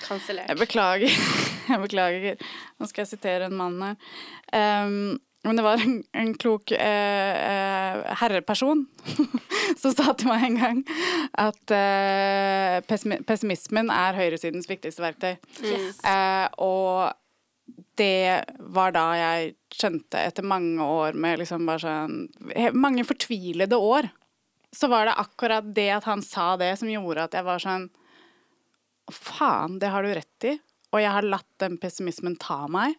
Kansellert. 0.03 0.49
Jeg 0.49 0.57
beklager. 0.59 1.09
Jeg 1.69 1.79
beklager. 1.79 2.35
Nå 2.79 2.87
skal 2.89 3.01
jeg 3.03 3.11
sitere 3.13 3.45
en 3.47 3.55
mann 3.55 3.81
her. 3.83 3.95
Ehm, 4.55 5.19
men 5.43 5.59
det 5.59 5.63
var 5.65 5.81
en, 5.83 5.97
en 6.15 6.31
klok 6.39 6.71
eh, 6.71 7.35
eh, 7.35 8.13
herreperson 8.21 8.85
som 9.81 9.91
sa 9.91 10.13
til 10.15 10.29
meg 10.31 10.45
en 10.47 10.59
gang 10.61 10.79
at 11.43 11.73
eh, 11.75 12.77
pessimi 12.87 13.19
pessimismen 13.27 13.91
er 13.91 14.15
høyresidens 14.15 14.69
viktigste 14.71 15.03
verktøy. 15.03 15.33
Eh, 16.07 16.47
og 16.63 17.11
det 17.99 18.43
var 18.73 18.95
da 18.95 19.05
jeg 19.19 19.53
skjønte, 19.73 20.19
etter 20.19 20.47
mange 20.47 20.83
år 20.83 21.15
med 21.17 21.39
liksom 21.41 21.67
bare 21.67 21.81
sånn 21.83 22.73
Mange 22.75 23.05
fortvilede 23.07 23.77
år, 23.77 24.09
så 24.73 24.89
var 24.91 25.07
det 25.07 25.19
akkurat 25.21 25.67
det 25.75 25.89
at 25.99 26.07
han 26.09 26.23
sa 26.25 26.53
det, 26.59 26.73
som 26.79 26.89
gjorde 26.91 27.27
at 27.27 27.37
jeg 27.37 27.45
var 27.47 27.61
sånn 27.61 27.89
Faen, 29.11 29.79
det 29.83 29.91
har 29.91 30.05
du 30.05 30.13
rett 30.15 30.45
i. 30.47 30.53
Og 30.93 31.01
jeg 31.01 31.11
har 31.11 31.25
latt 31.27 31.49
den 31.59 31.75
pessimismen 31.81 32.37
ta 32.39 32.63
meg. 32.71 32.95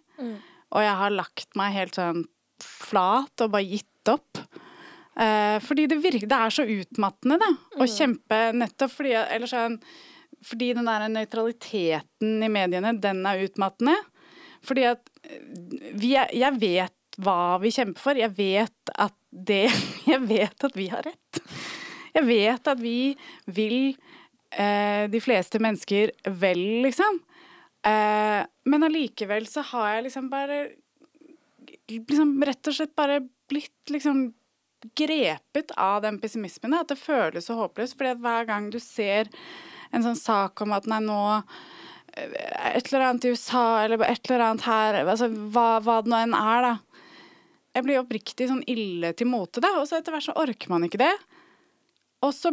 Og 0.75 0.83
jeg 0.85 0.97
har 1.01 1.15
lagt 1.15 1.55
meg 1.57 1.73
helt 1.73 1.97
sånn 1.97 2.25
flat 2.63 3.45
og 3.45 3.53
bare 3.55 3.67
gitt 3.67 4.11
opp. 4.13 4.41
Eh, 5.15 5.59
fordi 5.63 5.87
det 5.91 6.01
virker 6.03 6.27
Det 6.27 6.39
er 6.39 6.51
så 6.51 6.65
utmattende, 6.67 7.39
da. 7.39 7.51
Å 7.79 7.87
kjempe 7.87 8.39
nettopp 8.59 8.91
fordi 8.97 9.13
Eller 9.15 9.47
sånn 9.47 9.77
Fordi 10.43 10.73
den 10.75 10.89
der 10.91 11.05
nøytraliteten 11.07 12.43
i 12.43 12.49
mediene, 12.51 12.91
den 12.99 13.23
er 13.31 13.45
utmattende. 13.47 13.95
Fordi 14.67 14.89
at 14.91 15.07
eh, 15.23 15.93
vi 15.95 16.17
er, 16.19 16.33
Jeg 16.35 16.59
vet 16.59 17.21
hva 17.23 17.61
vi 17.63 17.71
kjemper 17.71 18.03
for. 18.03 18.19
Jeg 18.19 18.35
vet 18.35 18.95
at 18.99 19.15
det 19.31 19.69
Jeg 20.11 20.21
vet 20.27 20.67
at 20.67 20.75
vi 20.77 20.89
har 20.91 21.07
rett. 21.07 21.43
Jeg 22.15 22.27
vet 22.27 22.71
at 22.71 22.83
vi 22.83 23.15
vil 23.51 23.95
eh, 24.55 25.07
de 25.11 25.21
fleste 25.23 25.59
mennesker 25.63 26.13
vel, 26.43 26.63
liksom. 26.85 27.21
Eh, 27.85 28.43
men 28.71 28.87
allikevel 28.87 29.47
så 29.51 29.65
har 29.73 29.97
jeg 29.97 30.07
liksom 30.09 30.31
bare 30.33 30.59
liksom 31.91 32.37
rett 32.45 32.71
og 32.71 32.77
slett 32.77 32.95
bare 32.97 33.21
blitt 33.51 33.93
liksom 33.93 34.27
grepet 34.97 35.73
av 35.81 36.03
den 36.03 36.19
pessimismen. 36.21 36.75
At 36.77 36.91
det 36.93 37.01
føles 37.01 37.47
så 37.49 37.57
håpløst. 37.59 37.97
fordi 37.97 38.15
at 38.15 38.23
hver 38.25 38.49
gang 38.49 38.71
du 38.71 38.79
ser 38.81 39.31
en 39.93 40.05
sånn 40.05 40.19
sak 40.19 40.61
om 40.65 40.75
at 40.77 40.89
nei, 40.91 41.01
nå 41.05 41.21
eh, 42.17 42.75
Et 42.75 42.93
eller 42.93 43.09
annet 43.09 43.25
i 43.25 43.35
USA 43.35 43.85
eller 43.85 44.03
et 44.07 44.31
eller 44.31 44.45
annet 44.49 44.67
her, 44.67 45.01
altså 45.05 45.29
hva, 45.29 45.81
hva 45.83 46.01
det 46.03 46.11
nå 46.13 46.21
enn 46.25 46.37
er, 46.39 46.69
da. 46.69 46.75
Jeg 47.75 47.87
blir 47.87 47.99
oppriktig 47.99 48.47
sånn 48.49 48.63
ille 48.71 49.13
til 49.19 49.27
mote, 49.27 49.63
da. 49.63 49.73
Og 49.81 49.89
så 49.89 49.99
etter 49.99 50.15
hvert 50.15 50.29
så 50.29 50.37
orker 50.39 50.71
man 50.71 50.87
ikke 50.87 51.03
det. 51.03 51.15
Og 52.23 52.31
så, 52.35 52.53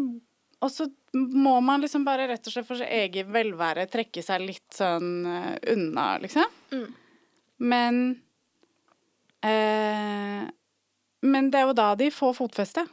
og 0.61 0.71
så 0.73 0.87
må 1.13 1.59
man 1.61 1.83
liksom 1.83 2.05
bare 2.07 2.25
rett 2.31 2.47
og 2.47 2.53
slett 2.55 2.67
for 2.67 2.79
sitt 2.79 2.89
eget 2.89 3.29
velvære 3.29 3.85
trekke 3.91 4.23
seg 4.25 4.43
litt 4.47 4.65
sånn 4.75 5.25
eh, 5.29 5.55
unna, 5.75 6.15
liksom. 6.23 6.57
Men 7.61 8.01
eh, 9.43 10.49
Men 11.21 11.49
det 11.53 11.59
er 11.61 11.69
jo 11.69 11.77
da 11.77 11.93
de 11.95 12.09
får 12.13 12.35
fotfeste. 12.37 12.85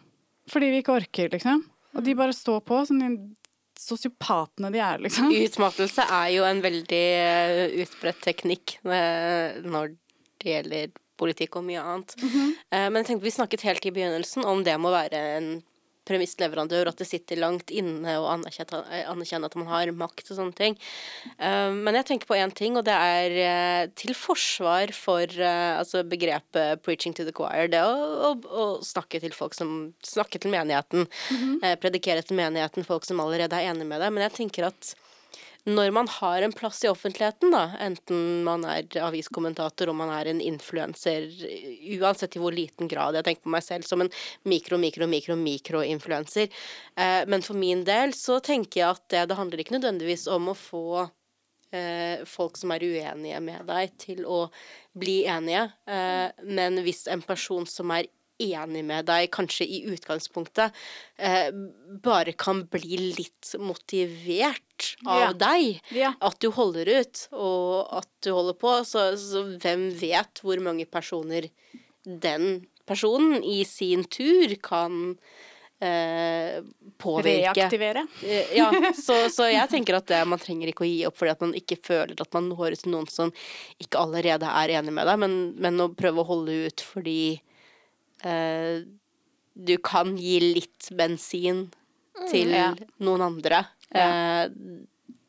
Fordi 0.48 0.70
vi 0.72 0.80
ikke 0.82 0.96
orker, 0.96 1.28
liksom. 1.32 1.62
Og 1.96 2.04
de 2.04 2.14
bare 2.16 2.32
står 2.36 2.60
på 2.64 2.80
som 2.88 3.00
de 3.00 3.10
sosiopatene 3.78 4.70
de 4.74 4.80
er, 4.82 5.00
liksom. 5.04 5.32
Utmattelse 5.46 6.04
er 6.08 6.30
jo 6.34 6.46
en 6.48 6.62
veldig 6.64 7.04
eh, 7.22 7.76
utbredt 7.84 8.22
teknikk 8.24 8.78
eh, 8.84 9.60
når 9.64 9.94
det 10.38 10.52
gjelder 10.54 10.92
politikk 11.18 11.58
og 11.58 11.66
mye 11.66 11.82
annet. 11.82 12.14
Eh, 12.70 12.86
Men 12.88 13.00
jeg 13.00 13.08
tenkte 13.12 13.26
vi 13.26 13.34
snakket 13.34 13.64
helt 13.66 13.86
i 13.88 13.94
begynnelsen 13.94 14.46
om 14.46 14.62
det 14.66 14.76
må 14.80 14.92
være 14.94 15.22
en 15.38 15.48
premissleverandør, 16.08 16.88
at 16.90 16.98
det 17.02 17.06
sitter 17.08 17.40
langt 17.42 17.70
inne 17.70 18.16
å 18.18 18.26
anerkjenne, 18.32 18.80
anerkjenne 19.12 19.48
at 19.50 19.56
man 19.60 19.68
har 19.70 19.92
makt 19.94 20.32
og 20.32 20.38
sånne 20.40 20.56
ting. 20.58 20.78
Eh, 21.38 21.70
Men 21.76 21.94
jeg 22.00 22.08
tenker 22.10 22.26
på 22.30 22.38
én 22.38 22.52
ting, 22.54 22.76
og 22.80 22.84
det 22.88 22.96
er 22.96 23.36
eh, 23.44 23.86
til 23.94 24.14
forsvar 24.16 24.92
for 24.96 25.22
eh, 25.22 25.78
altså 25.78 26.02
begrepet 26.08 26.82
'preaching 26.82 27.14
to 27.14 27.24
the 27.24 27.32
choir'. 27.32 27.68
Det 27.70 27.82
å, 27.84 27.94
å, 28.28 28.30
å 28.48 28.64
snakke 28.82 29.20
til 29.20 29.32
folk 29.36 29.54
som 29.54 29.92
Snakke 30.02 30.38
til 30.40 30.50
menigheten. 30.50 31.06
eh, 31.62 31.76
Predikere 31.76 32.22
til 32.24 32.36
menigheten, 32.36 32.84
folk 32.86 33.04
som 33.04 33.20
allerede 33.20 33.52
er 33.54 33.70
enig 33.72 33.86
med 33.86 34.00
deg. 34.00 34.12
Men 34.12 34.24
jeg 34.28 34.36
tenker 34.40 34.66
at 34.72 34.94
når 35.68 35.90
man 35.94 36.08
har 36.08 36.42
en 36.42 36.52
plass 36.52 36.80
i 36.84 36.88
offentligheten, 36.90 37.52
da, 37.52 37.64
enten 37.84 38.42
man 38.46 38.64
er 38.68 38.86
aviskommentator, 39.04 39.90
om 39.92 40.00
man 40.00 40.12
er 40.14 40.30
en 40.30 40.40
influenser, 40.40 41.28
uansett 41.98 42.38
i 42.38 42.42
hvor 42.42 42.54
liten 42.54 42.88
grad 42.90 43.18
Jeg 43.18 43.26
tenker 43.26 43.46
på 43.46 43.52
meg 43.52 43.64
selv 43.66 43.86
som 43.88 44.02
en 44.04 44.10
mikro, 44.48 44.78
mikro, 44.80 45.08
mikro, 45.10 45.36
mikroinfluenser. 45.38 46.48
Eh, 46.96 47.22
men 47.28 47.44
for 47.44 47.58
min 47.58 47.84
del 47.88 48.14
så 48.16 48.40
tenker 48.44 48.82
jeg 48.82 48.88
at 48.96 49.06
det, 49.12 49.24
det 49.30 49.38
handler 49.38 49.64
ikke 49.64 49.76
nødvendigvis 49.76 50.26
om 50.32 50.50
å 50.52 50.58
få 50.58 50.88
eh, 51.72 52.24
folk 52.28 52.58
som 52.58 52.72
er 52.74 52.84
uenige 52.84 53.40
med 53.44 53.66
deg, 53.68 53.96
til 54.00 54.24
å 54.26 54.44
bli 54.98 55.20
enige. 55.28 55.68
Eh, 55.88 56.28
men 56.48 56.82
hvis 56.86 57.06
en 57.12 57.24
person 57.24 57.68
som 57.68 57.92
er 57.94 58.08
enig 58.38 58.84
med 58.86 59.06
deg, 59.08 59.28
kanskje 59.34 59.66
i 59.66 59.80
utgangspunktet, 59.92 60.72
eh, 61.18 61.48
bare 62.04 62.32
kan 62.38 62.64
bli 62.70 62.98
litt 63.18 63.54
motivert 63.58 64.94
av 65.06 65.20
Ja. 65.20 65.32
deg. 65.32 65.80
Ja. 65.90 66.12
At 66.20 66.38
du 66.40 66.50
holder 66.54 66.86
ut, 67.00 67.26
og 67.32 67.88
at 67.98 68.08
du 68.22 68.30
holder 68.32 68.54
på. 68.54 68.76
Så, 68.86 69.10
så 69.18 69.44
hvem 69.58 69.88
vet 69.98 70.40
hvor 70.44 70.60
mange 70.62 70.86
personer 70.86 71.48
den 72.04 72.66
personen 72.88 73.42
i 73.44 73.64
sin 73.68 74.04
tur 74.04 74.54
kan 74.64 75.18
eh, 75.80 76.62
påvirke. 76.98 77.52
Reaktivere. 77.54 78.06
Eh, 78.24 78.56
Ja, 78.56 78.70
så, 78.96 79.28
så 79.30 79.46
jeg 79.52 79.68
tenker 79.70 79.98
at 79.98 80.06
det, 80.10 80.22
man 80.26 80.40
trenger 80.42 80.70
ikke 80.72 80.86
å 80.86 80.88
gi 80.88 81.02
opp 81.06 81.18
fordi 81.20 81.34
at 81.34 81.44
man 81.44 81.52
ikke 81.58 81.76
føler 81.84 82.16
at 82.18 82.32
man 82.34 82.48
når 82.50 82.74
ut 82.78 82.82
til 82.86 82.94
noen 82.94 83.10
som 83.12 83.30
ikke 83.82 84.00
allerede 84.00 84.48
er 84.48 84.72
enig 84.80 84.94
med 84.96 85.06
deg, 85.06 85.20
men, 85.22 85.36
men 85.60 85.84
å 85.84 85.90
prøve 85.94 86.24
å 86.24 86.28
holde 86.32 86.56
ut 86.70 86.80
fordi 86.94 87.18
eh, 88.24 88.82
du 89.58 89.74
kan 89.82 90.16
gi 90.16 90.38
litt 90.40 90.88
bensin 90.96 91.66
til 92.30 92.50
Ja. 92.54 92.72
noen 93.00 93.20
andre. 93.22 93.64
Eh, 93.94 94.48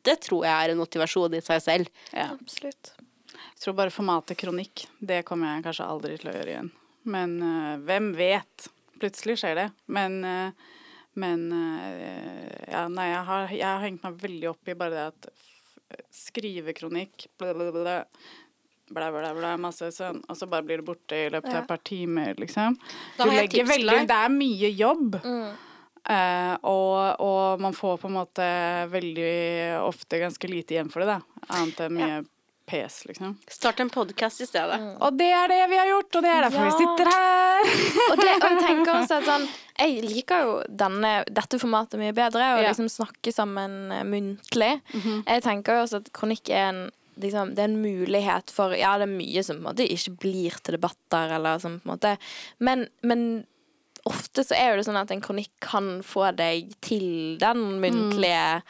det 0.02 0.16
tror 0.24 0.44
jeg 0.46 0.52
er 0.54 0.72
en 0.72 0.78
motivasjon 0.80 1.34
i 1.34 1.40
seg 1.44 1.60
selv. 1.62 1.88
Ja. 2.12 2.30
Absolutt. 2.34 2.92
Jeg 3.30 3.64
tror 3.64 3.74
bare 3.76 3.90
formatet 3.92 4.38
kronikk, 4.40 4.86
det 5.00 5.24
kommer 5.28 5.56
jeg 5.56 5.64
kanskje 5.66 5.86
aldri 5.86 6.16
til 6.18 6.30
å 6.30 6.34
gjøre 6.34 6.52
igjen. 6.54 6.70
Men 7.04 7.34
øh, 7.42 7.78
hvem 7.84 8.10
vet? 8.16 8.68
Plutselig 9.00 9.38
skjer 9.40 9.54
det. 9.56 9.68
Men, 9.88 10.24
øh, 10.24 10.50
men 11.20 11.46
øh, 11.52 12.48
ja, 12.70 12.86
nei, 12.88 13.08
jeg 13.10 13.24
har, 13.28 13.48
jeg 13.52 13.66
har 13.68 13.84
hengt 13.84 14.02
meg 14.04 14.18
veldig 14.20 14.50
opp 14.50 14.68
i 14.68 14.74
bare 14.74 14.90
det 14.90 15.06
at 15.10 15.30
skrive 16.14 16.72
kronikk 16.76 17.26
bla, 17.40 18.04
bla, 18.90 19.10
bla, 19.14 19.32
bla, 19.34 19.56
masse 19.56 19.90
sånn, 19.94 20.20
og 20.28 20.36
så 20.36 20.48
bare 20.50 20.66
blir 20.66 20.80
det 20.82 20.86
borte 20.88 21.16
i 21.26 21.30
løpet 21.30 21.48
av 21.48 21.54
Ja. 21.54 21.62
et 21.62 21.68
par 21.68 21.78
timer, 21.86 22.34
liksom. 22.38 22.76
Da 23.16 23.24
Du 23.24 23.30
legger 23.30 23.64
tips 23.64 23.70
veldig. 23.76 24.06
Det 24.10 24.16
er 24.24 24.28
mye 24.34 24.70
jobb. 24.76 25.20
Mm. 25.24 25.50
Uh, 26.10 26.56
og, 26.64 27.20
og 27.20 27.60
man 27.60 27.74
får 27.76 27.98
på 28.00 28.08
en 28.08 28.14
måte 28.16 28.46
veldig 28.90 29.32
ofte 29.84 30.18
ganske 30.18 30.48
lite 30.48 30.74
igjen 30.74 30.90
for 30.90 31.04
det, 31.04 31.16
da. 31.18 31.20
Annet 31.54 31.80
enn 31.84 31.94
mye 31.98 32.20
pes, 32.70 33.00
liksom. 33.06 33.34
Start 33.50 33.80
en 33.82 33.90
podkast 33.90 34.40
i 34.40 34.46
stedet. 34.46 34.78
Og 35.02 35.16
det 35.18 35.28
er 35.34 35.50
det 35.50 35.60
vi 35.72 35.78
har 35.80 35.88
gjort, 35.90 36.16
og 36.16 36.22
det 36.22 36.30
er 36.30 36.44
derfor 36.46 36.64
Ja. 36.64 36.70
vi 36.70 36.84
sitter 36.84 37.10
her. 37.10 37.72
Og, 38.10 38.16
det, 38.20 38.34
og 38.36 38.46
jeg 38.50 38.60
tenker 38.62 38.92
også 38.94 39.18
at 39.20 39.28
sånn 39.28 39.48
Jeg 39.80 40.02
liker 40.04 40.42
jo 40.44 40.56
denne, 40.68 41.10
dette 41.32 41.58
formatet 41.58 41.96
mye 42.00 42.12
bedre, 42.12 42.46
å 42.54 42.60
Ja. 42.60 42.68
liksom 42.68 42.88
snakke 42.92 43.32
sammen 43.32 43.88
muntlig. 44.10 44.80
Mm 44.94 45.00
-hmm. 45.00 45.22
Jeg 45.26 45.42
tenker 45.42 45.72
jo 45.78 45.82
også 45.86 45.96
at 46.04 46.12
kronikk 46.12 46.48
er 46.50 46.68
en 46.68 46.90
Liksom, 47.22 47.54
det 47.56 47.64
er 47.64 47.70
en 47.70 47.80
mulighet 47.82 48.52
for 48.54 48.74
Ja, 48.76 48.96
det 49.00 49.08
er 49.08 49.14
mye 49.14 49.44
som 49.46 49.60
på 49.60 49.64
en 49.64 49.68
måte 49.70 49.86
ikke 49.86 50.16
blir 50.24 50.58
til 50.60 50.76
debatter, 50.78 51.36
eller 51.36 51.62
sånn, 51.62 51.80
på 51.82 51.88
en 51.88 51.94
måte 51.94 52.14
Men, 52.58 52.86
men 53.06 53.26
ofte 54.08 54.44
så 54.46 54.56
er 54.56 54.70
jo 54.70 54.80
det 54.80 54.86
sånn 54.88 55.00
at 55.00 55.12
en 55.12 55.22
kronikk 55.24 55.52
kan 55.64 55.98
få 56.06 56.30
deg 56.36 56.72
til 56.84 57.36
den 57.40 57.80
muntlige 57.82 58.62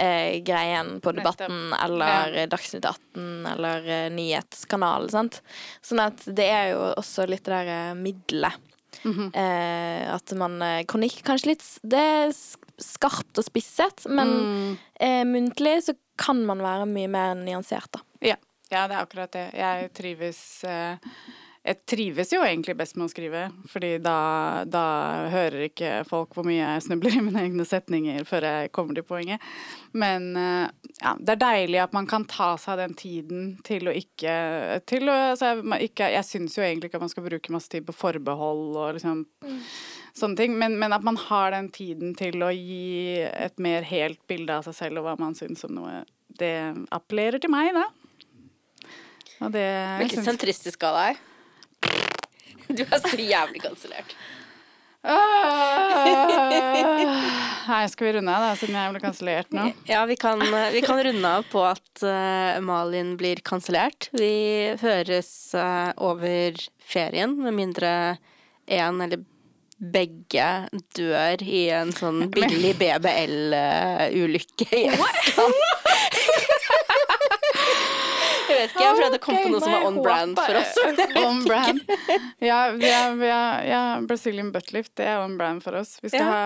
eh, 0.00 0.40
greien 0.44 0.98
på 1.04 1.12
Debatten 1.12 1.74
eller 1.76 2.36
ja. 2.36 2.46
Dagsnytt 2.50 2.86
18 2.88 3.46
eller 3.52 3.88
eh, 3.88 4.08
nyhetskanalen, 4.14 5.12
sant. 5.12 5.42
Sånn 5.84 6.02
at 6.04 6.24
det 6.26 6.48
er 6.48 6.72
jo 6.72 6.84
også 6.94 7.28
litt 7.28 7.44
det 7.44 7.56
der 7.58 7.72
eh, 7.76 7.96
middelet. 7.98 8.68
eh, 9.02 10.04
at 10.12 10.34
man 10.38 10.60
eh, 10.62 10.82
Kronikk 10.86 11.22
kanskje 11.26 11.48
litt 11.54 11.64
Det 11.80 12.28
skarpt 12.86 13.38
og 13.42 13.46
spisset, 13.48 14.06
men 14.10 14.32
Mm. 14.42 14.78
eh, 15.00 15.22
muntlig 15.28 15.76
så 15.86 15.94
kan 16.18 16.42
man 16.46 16.58
være 16.62 16.86
mye 16.86 17.08
mer 17.08 17.34
nyansert, 17.38 17.90
da. 17.92 18.00
Ja. 18.22 18.36
ja, 18.70 18.86
det 18.88 18.96
er 18.98 19.02
akkurat 19.06 19.32
det. 19.32 19.46
Jeg 19.54 19.92
trives 19.96 20.42
eh, 20.64 20.96
Jeg 21.64 21.76
trives 21.86 22.32
jo 22.32 22.40
egentlig 22.42 22.74
best 22.76 22.96
med 22.98 23.06
å 23.06 23.10
skrive, 23.12 23.44
fordi 23.70 23.92
da, 24.02 24.64
da 24.66 25.28
hører 25.30 25.68
ikke 25.68 26.00
folk 26.08 26.34
hvor 26.34 26.42
mye 26.42 26.58
jeg 26.58 26.82
snubler 26.88 27.14
i 27.14 27.20
mine 27.22 27.38
egne 27.44 27.62
setninger 27.64 28.24
før 28.26 28.42
jeg 28.48 28.72
kommer 28.74 28.98
til 28.98 29.04
poenget. 29.06 29.38
Men 29.94 30.26
eh, 30.36 30.66
ja, 30.98 31.12
det 31.22 31.36
er 31.36 31.42
deilig 31.44 31.78
at 31.84 31.94
man 31.94 32.08
kan 32.10 32.24
ta 32.26 32.56
seg 32.58 32.80
den 32.82 32.96
tiden 32.98 33.44
til 33.62 33.86
å 33.86 33.94
ikke, 33.94 34.34
til 34.90 35.06
å, 35.06 35.14
altså, 35.36 35.52
ikke 35.78 36.10
Jeg 36.16 36.26
syns 36.26 36.58
jo 36.58 36.66
egentlig 36.66 36.90
ikke 36.90 36.98
at 36.98 37.06
man 37.06 37.14
skal 37.14 37.28
bruke 37.30 37.54
masse 37.54 37.70
tid 37.70 37.86
på 37.86 37.94
forbehold 37.94 38.74
og 38.82 38.94
liksom 38.98 39.22
sånne 40.16 40.38
ting, 40.38 40.56
men, 40.60 40.76
men 40.80 40.92
at 40.94 41.04
man 41.06 41.18
har 41.28 41.54
den 41.54 41.70
tiden 41.72 42.14
til 42.18 42.42
å 42.44 42.50
gi 42.52 43.22
et 43.24 43.58
mer 43.62 43.86
helt 43.88 44.20
bilde 44.30 44.58
av 44.58 44.66
seg 44.68 44.76
selv 44.76 45.02
og 45.02 45.08
hva 45.08 45.16
man 45.20 45.36
syns 45.38 45.64
om 45.68 45.74
noe, 45.78 46.02
det 46.40 46.54
appellerer 46.94 47.42
til 47.42 47.52
meg, 47.52 47.72
da. 47.76 47.88
Og 49.42 49.50
det 49.54 49.66
Hvilken 50.02 50.26
sentristisk 50.26 50.84
av 50.86 51.00
deg. 51.00 51.12
Du 52.72 52.84
er 52.86 53.00
så 53.02 53.16
jævlig 53.18 53.60
kansellert. 53.64 54.14
Ah. 55.02 56.46
Nei, 57.66 57.88
skal 57.90 58.06
vi 58.06 58.12
runde 58.16 58.30
av, 58.30 58.44
da, 58.44 58.52
siden 58.58 58.76
jeg 58.78 58.92
ble 58.94 59.00
kansellert 59.02 59.50
nå? 59.54 59.64
Ja, 59.88 60.04
vi 60.06 60.14
kan, 60.20 60.38
vi 60.70 60.82
kan 60.84 61.00
runde 61.02 61.32
av 61.40 61.48
på 61.50 61.64
at 61.66 62.04
uh, 62.06 62.60
Malin 62.62 63.16
blir 63.18 63.42
kansellert. 63.42 64.08
Vi 64.14 64.76
høres 64.82 65.32
uh, 65.58 65.90
over 65.98 66.54
ferien, 66.78 67.34
med 67.42 67.58
mindre 67.58 67.92
én 68.70 69.02
eller 69.02 69.26
begge 69.82 70.48
dør 70.96 71.42
i 71.42 71.64
en 71.74 71.92
sånn 71.96 72.28
billig 72.36 72.74
BBL-ulykke 72.80 74.68
i 74.78 74.86
Estland. 74.92 75.54
Jeg 78.52 78.58
vet 78.58 78.72
ikke, 78.74 78.84
jeg 78.84 79.12
det 79.12 79.20
kom 79.22 79.36
på 79.38 79.50
noe 79.52 79.60
som 79.62 79.72
var 79.72 79.84
on 79.88 79.98
brand 80.02 80.38
for 80.38 80.58
oss. 80.60 80.78
On 81.22 81.40
brand. 81.46 81.80
Ja, 82.42 82.58
vi 82.76 82.88
er, 82.90 83.14
vi 83.18 83.28
er, 83.30 83.64
ja, 83.68 83.82
Brazilian 84.08 84.50
buttlift, 84.54 84.92
det 84.98 85.06
er 85.08 85.22
on 85.22 85.36
brand 85.38 85.62
for 85.64 85.78
oss. 85.78 85.94
Vi 86.02 86.10
skal 86.12 86.28
ha, 86.28 86.42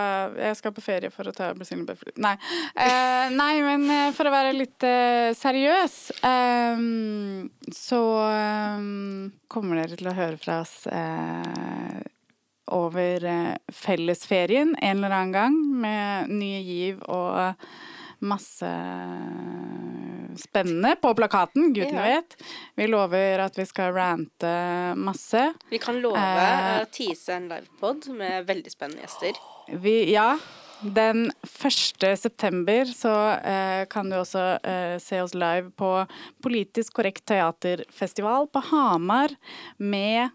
jeg 0.48 0.58
skal 0.60 0.74
på 0.76 0.84
ferie 0.84 1.10
for 1.14 1.28
å 1.28 1.34
ta 1.36 1.50
Brazilian 1.56 1.86
buttlift. 1.88 2.18
Nei, 2.22 2.36
uh, 2.78 3.26
nei 3.34 3.54
men 3.64 3.86
eh, 3.90 4.10
for 4.16 4.28
å 4.28 4.34
være 4.34 4.54
litt 4.56 4.86
uh, 4.86 5.32
seriøs, 5.36 5.96
um, 6.22 7.48
så 7.74 8.02
um, 8.78 9.32
kommer 9.52 9.82
dere 9.82 9.98
til 9.98 10.10
å 10.10 10.16
høre 10.16 10.38
fra 10.40 10.60
oss 10.62 10.84
eh, 10.90 12.04
over 12.72 13.24
eh, 13.24 13.54
fellesferien 13.72 14.74
en 14.82 14.96
eller 15.04 15.14
annen 15.16 15.32
gang 15.32 15.58
med 15.80 16.28
nye 16.32 16.62
giv 16.66 17.02
og 17.08 17.54
masse 18.26 18.68
spennende 20.36 20.94
på 21.00 21.12
plakaten, 21.16 21.72
gudene 21.76 22.00
Ja. 22.08 22.16
vet. 22.20 22.36
Vi 22.76 22.86
lover 22.88 23.40
at 23.44 23.56
vi 23.58 23.64
skal 23.68 23.92
rante 23.92 24.94
masse. 24.96 25.54
Vi 25.70 25.78
kan 25.78 26.00
love 26.00 26.16
Eh. 26.18 26.82
å 26.82 26.90
tease 26.90 27.34
en 27.36 27.48
livepod 27.48 28.08
med 28.16 28.46
veldig 28.46 28.70
spennende 28.72 29.02
gjester. 29.04 29.32
Vi, 29.68 30.12
ja, 30.12 30.38
den 30.82 31.30
1. 31.42 32.16
september 32.18 32.84
så 32.84 33.14
eh, 33.44 33.84
kan 33.86 34.08
du 34.10 34.16
også 34.16 34.58
eh, 34.64 34.98
se 34.98 35.20
oss 35.20 35.34
live 35.34 35.70
på 35.76 36.06
Politisk 36.42 36.92
korrekt 36.94 37.24
teaterfestival 37.26 38.46
på 38.48 38.60
Hamar 38.70 39.28
med 39.78 40.30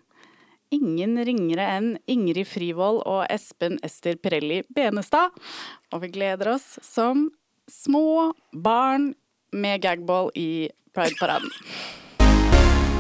ingen 0.72 1.20
ringere 1.26 1.68
enn 1.78 1.92
Ingrid 2.10 2.50
Frivold 2.50 3.04
og 3.06 3.26
Espen 3.30 3.78
Ester 3.86 4.18
Pirelli 4.18 4.62
Benestad. 4.74 5.36
Og 5.92 6.06
vi 6.06 6.14
gleder 6.16 6.56
oss 6.56 6.78
som 6.86 7.30
små 7.72 8.34
barn 8.52 9.14
med 9.52 9.84
gagball 9.84 10.32
i 10.36 10.70
Pride-paraden. 10.96 11.52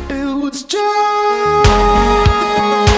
It 0.09 0.43
was 0.43 0.63
just 0.63 2.90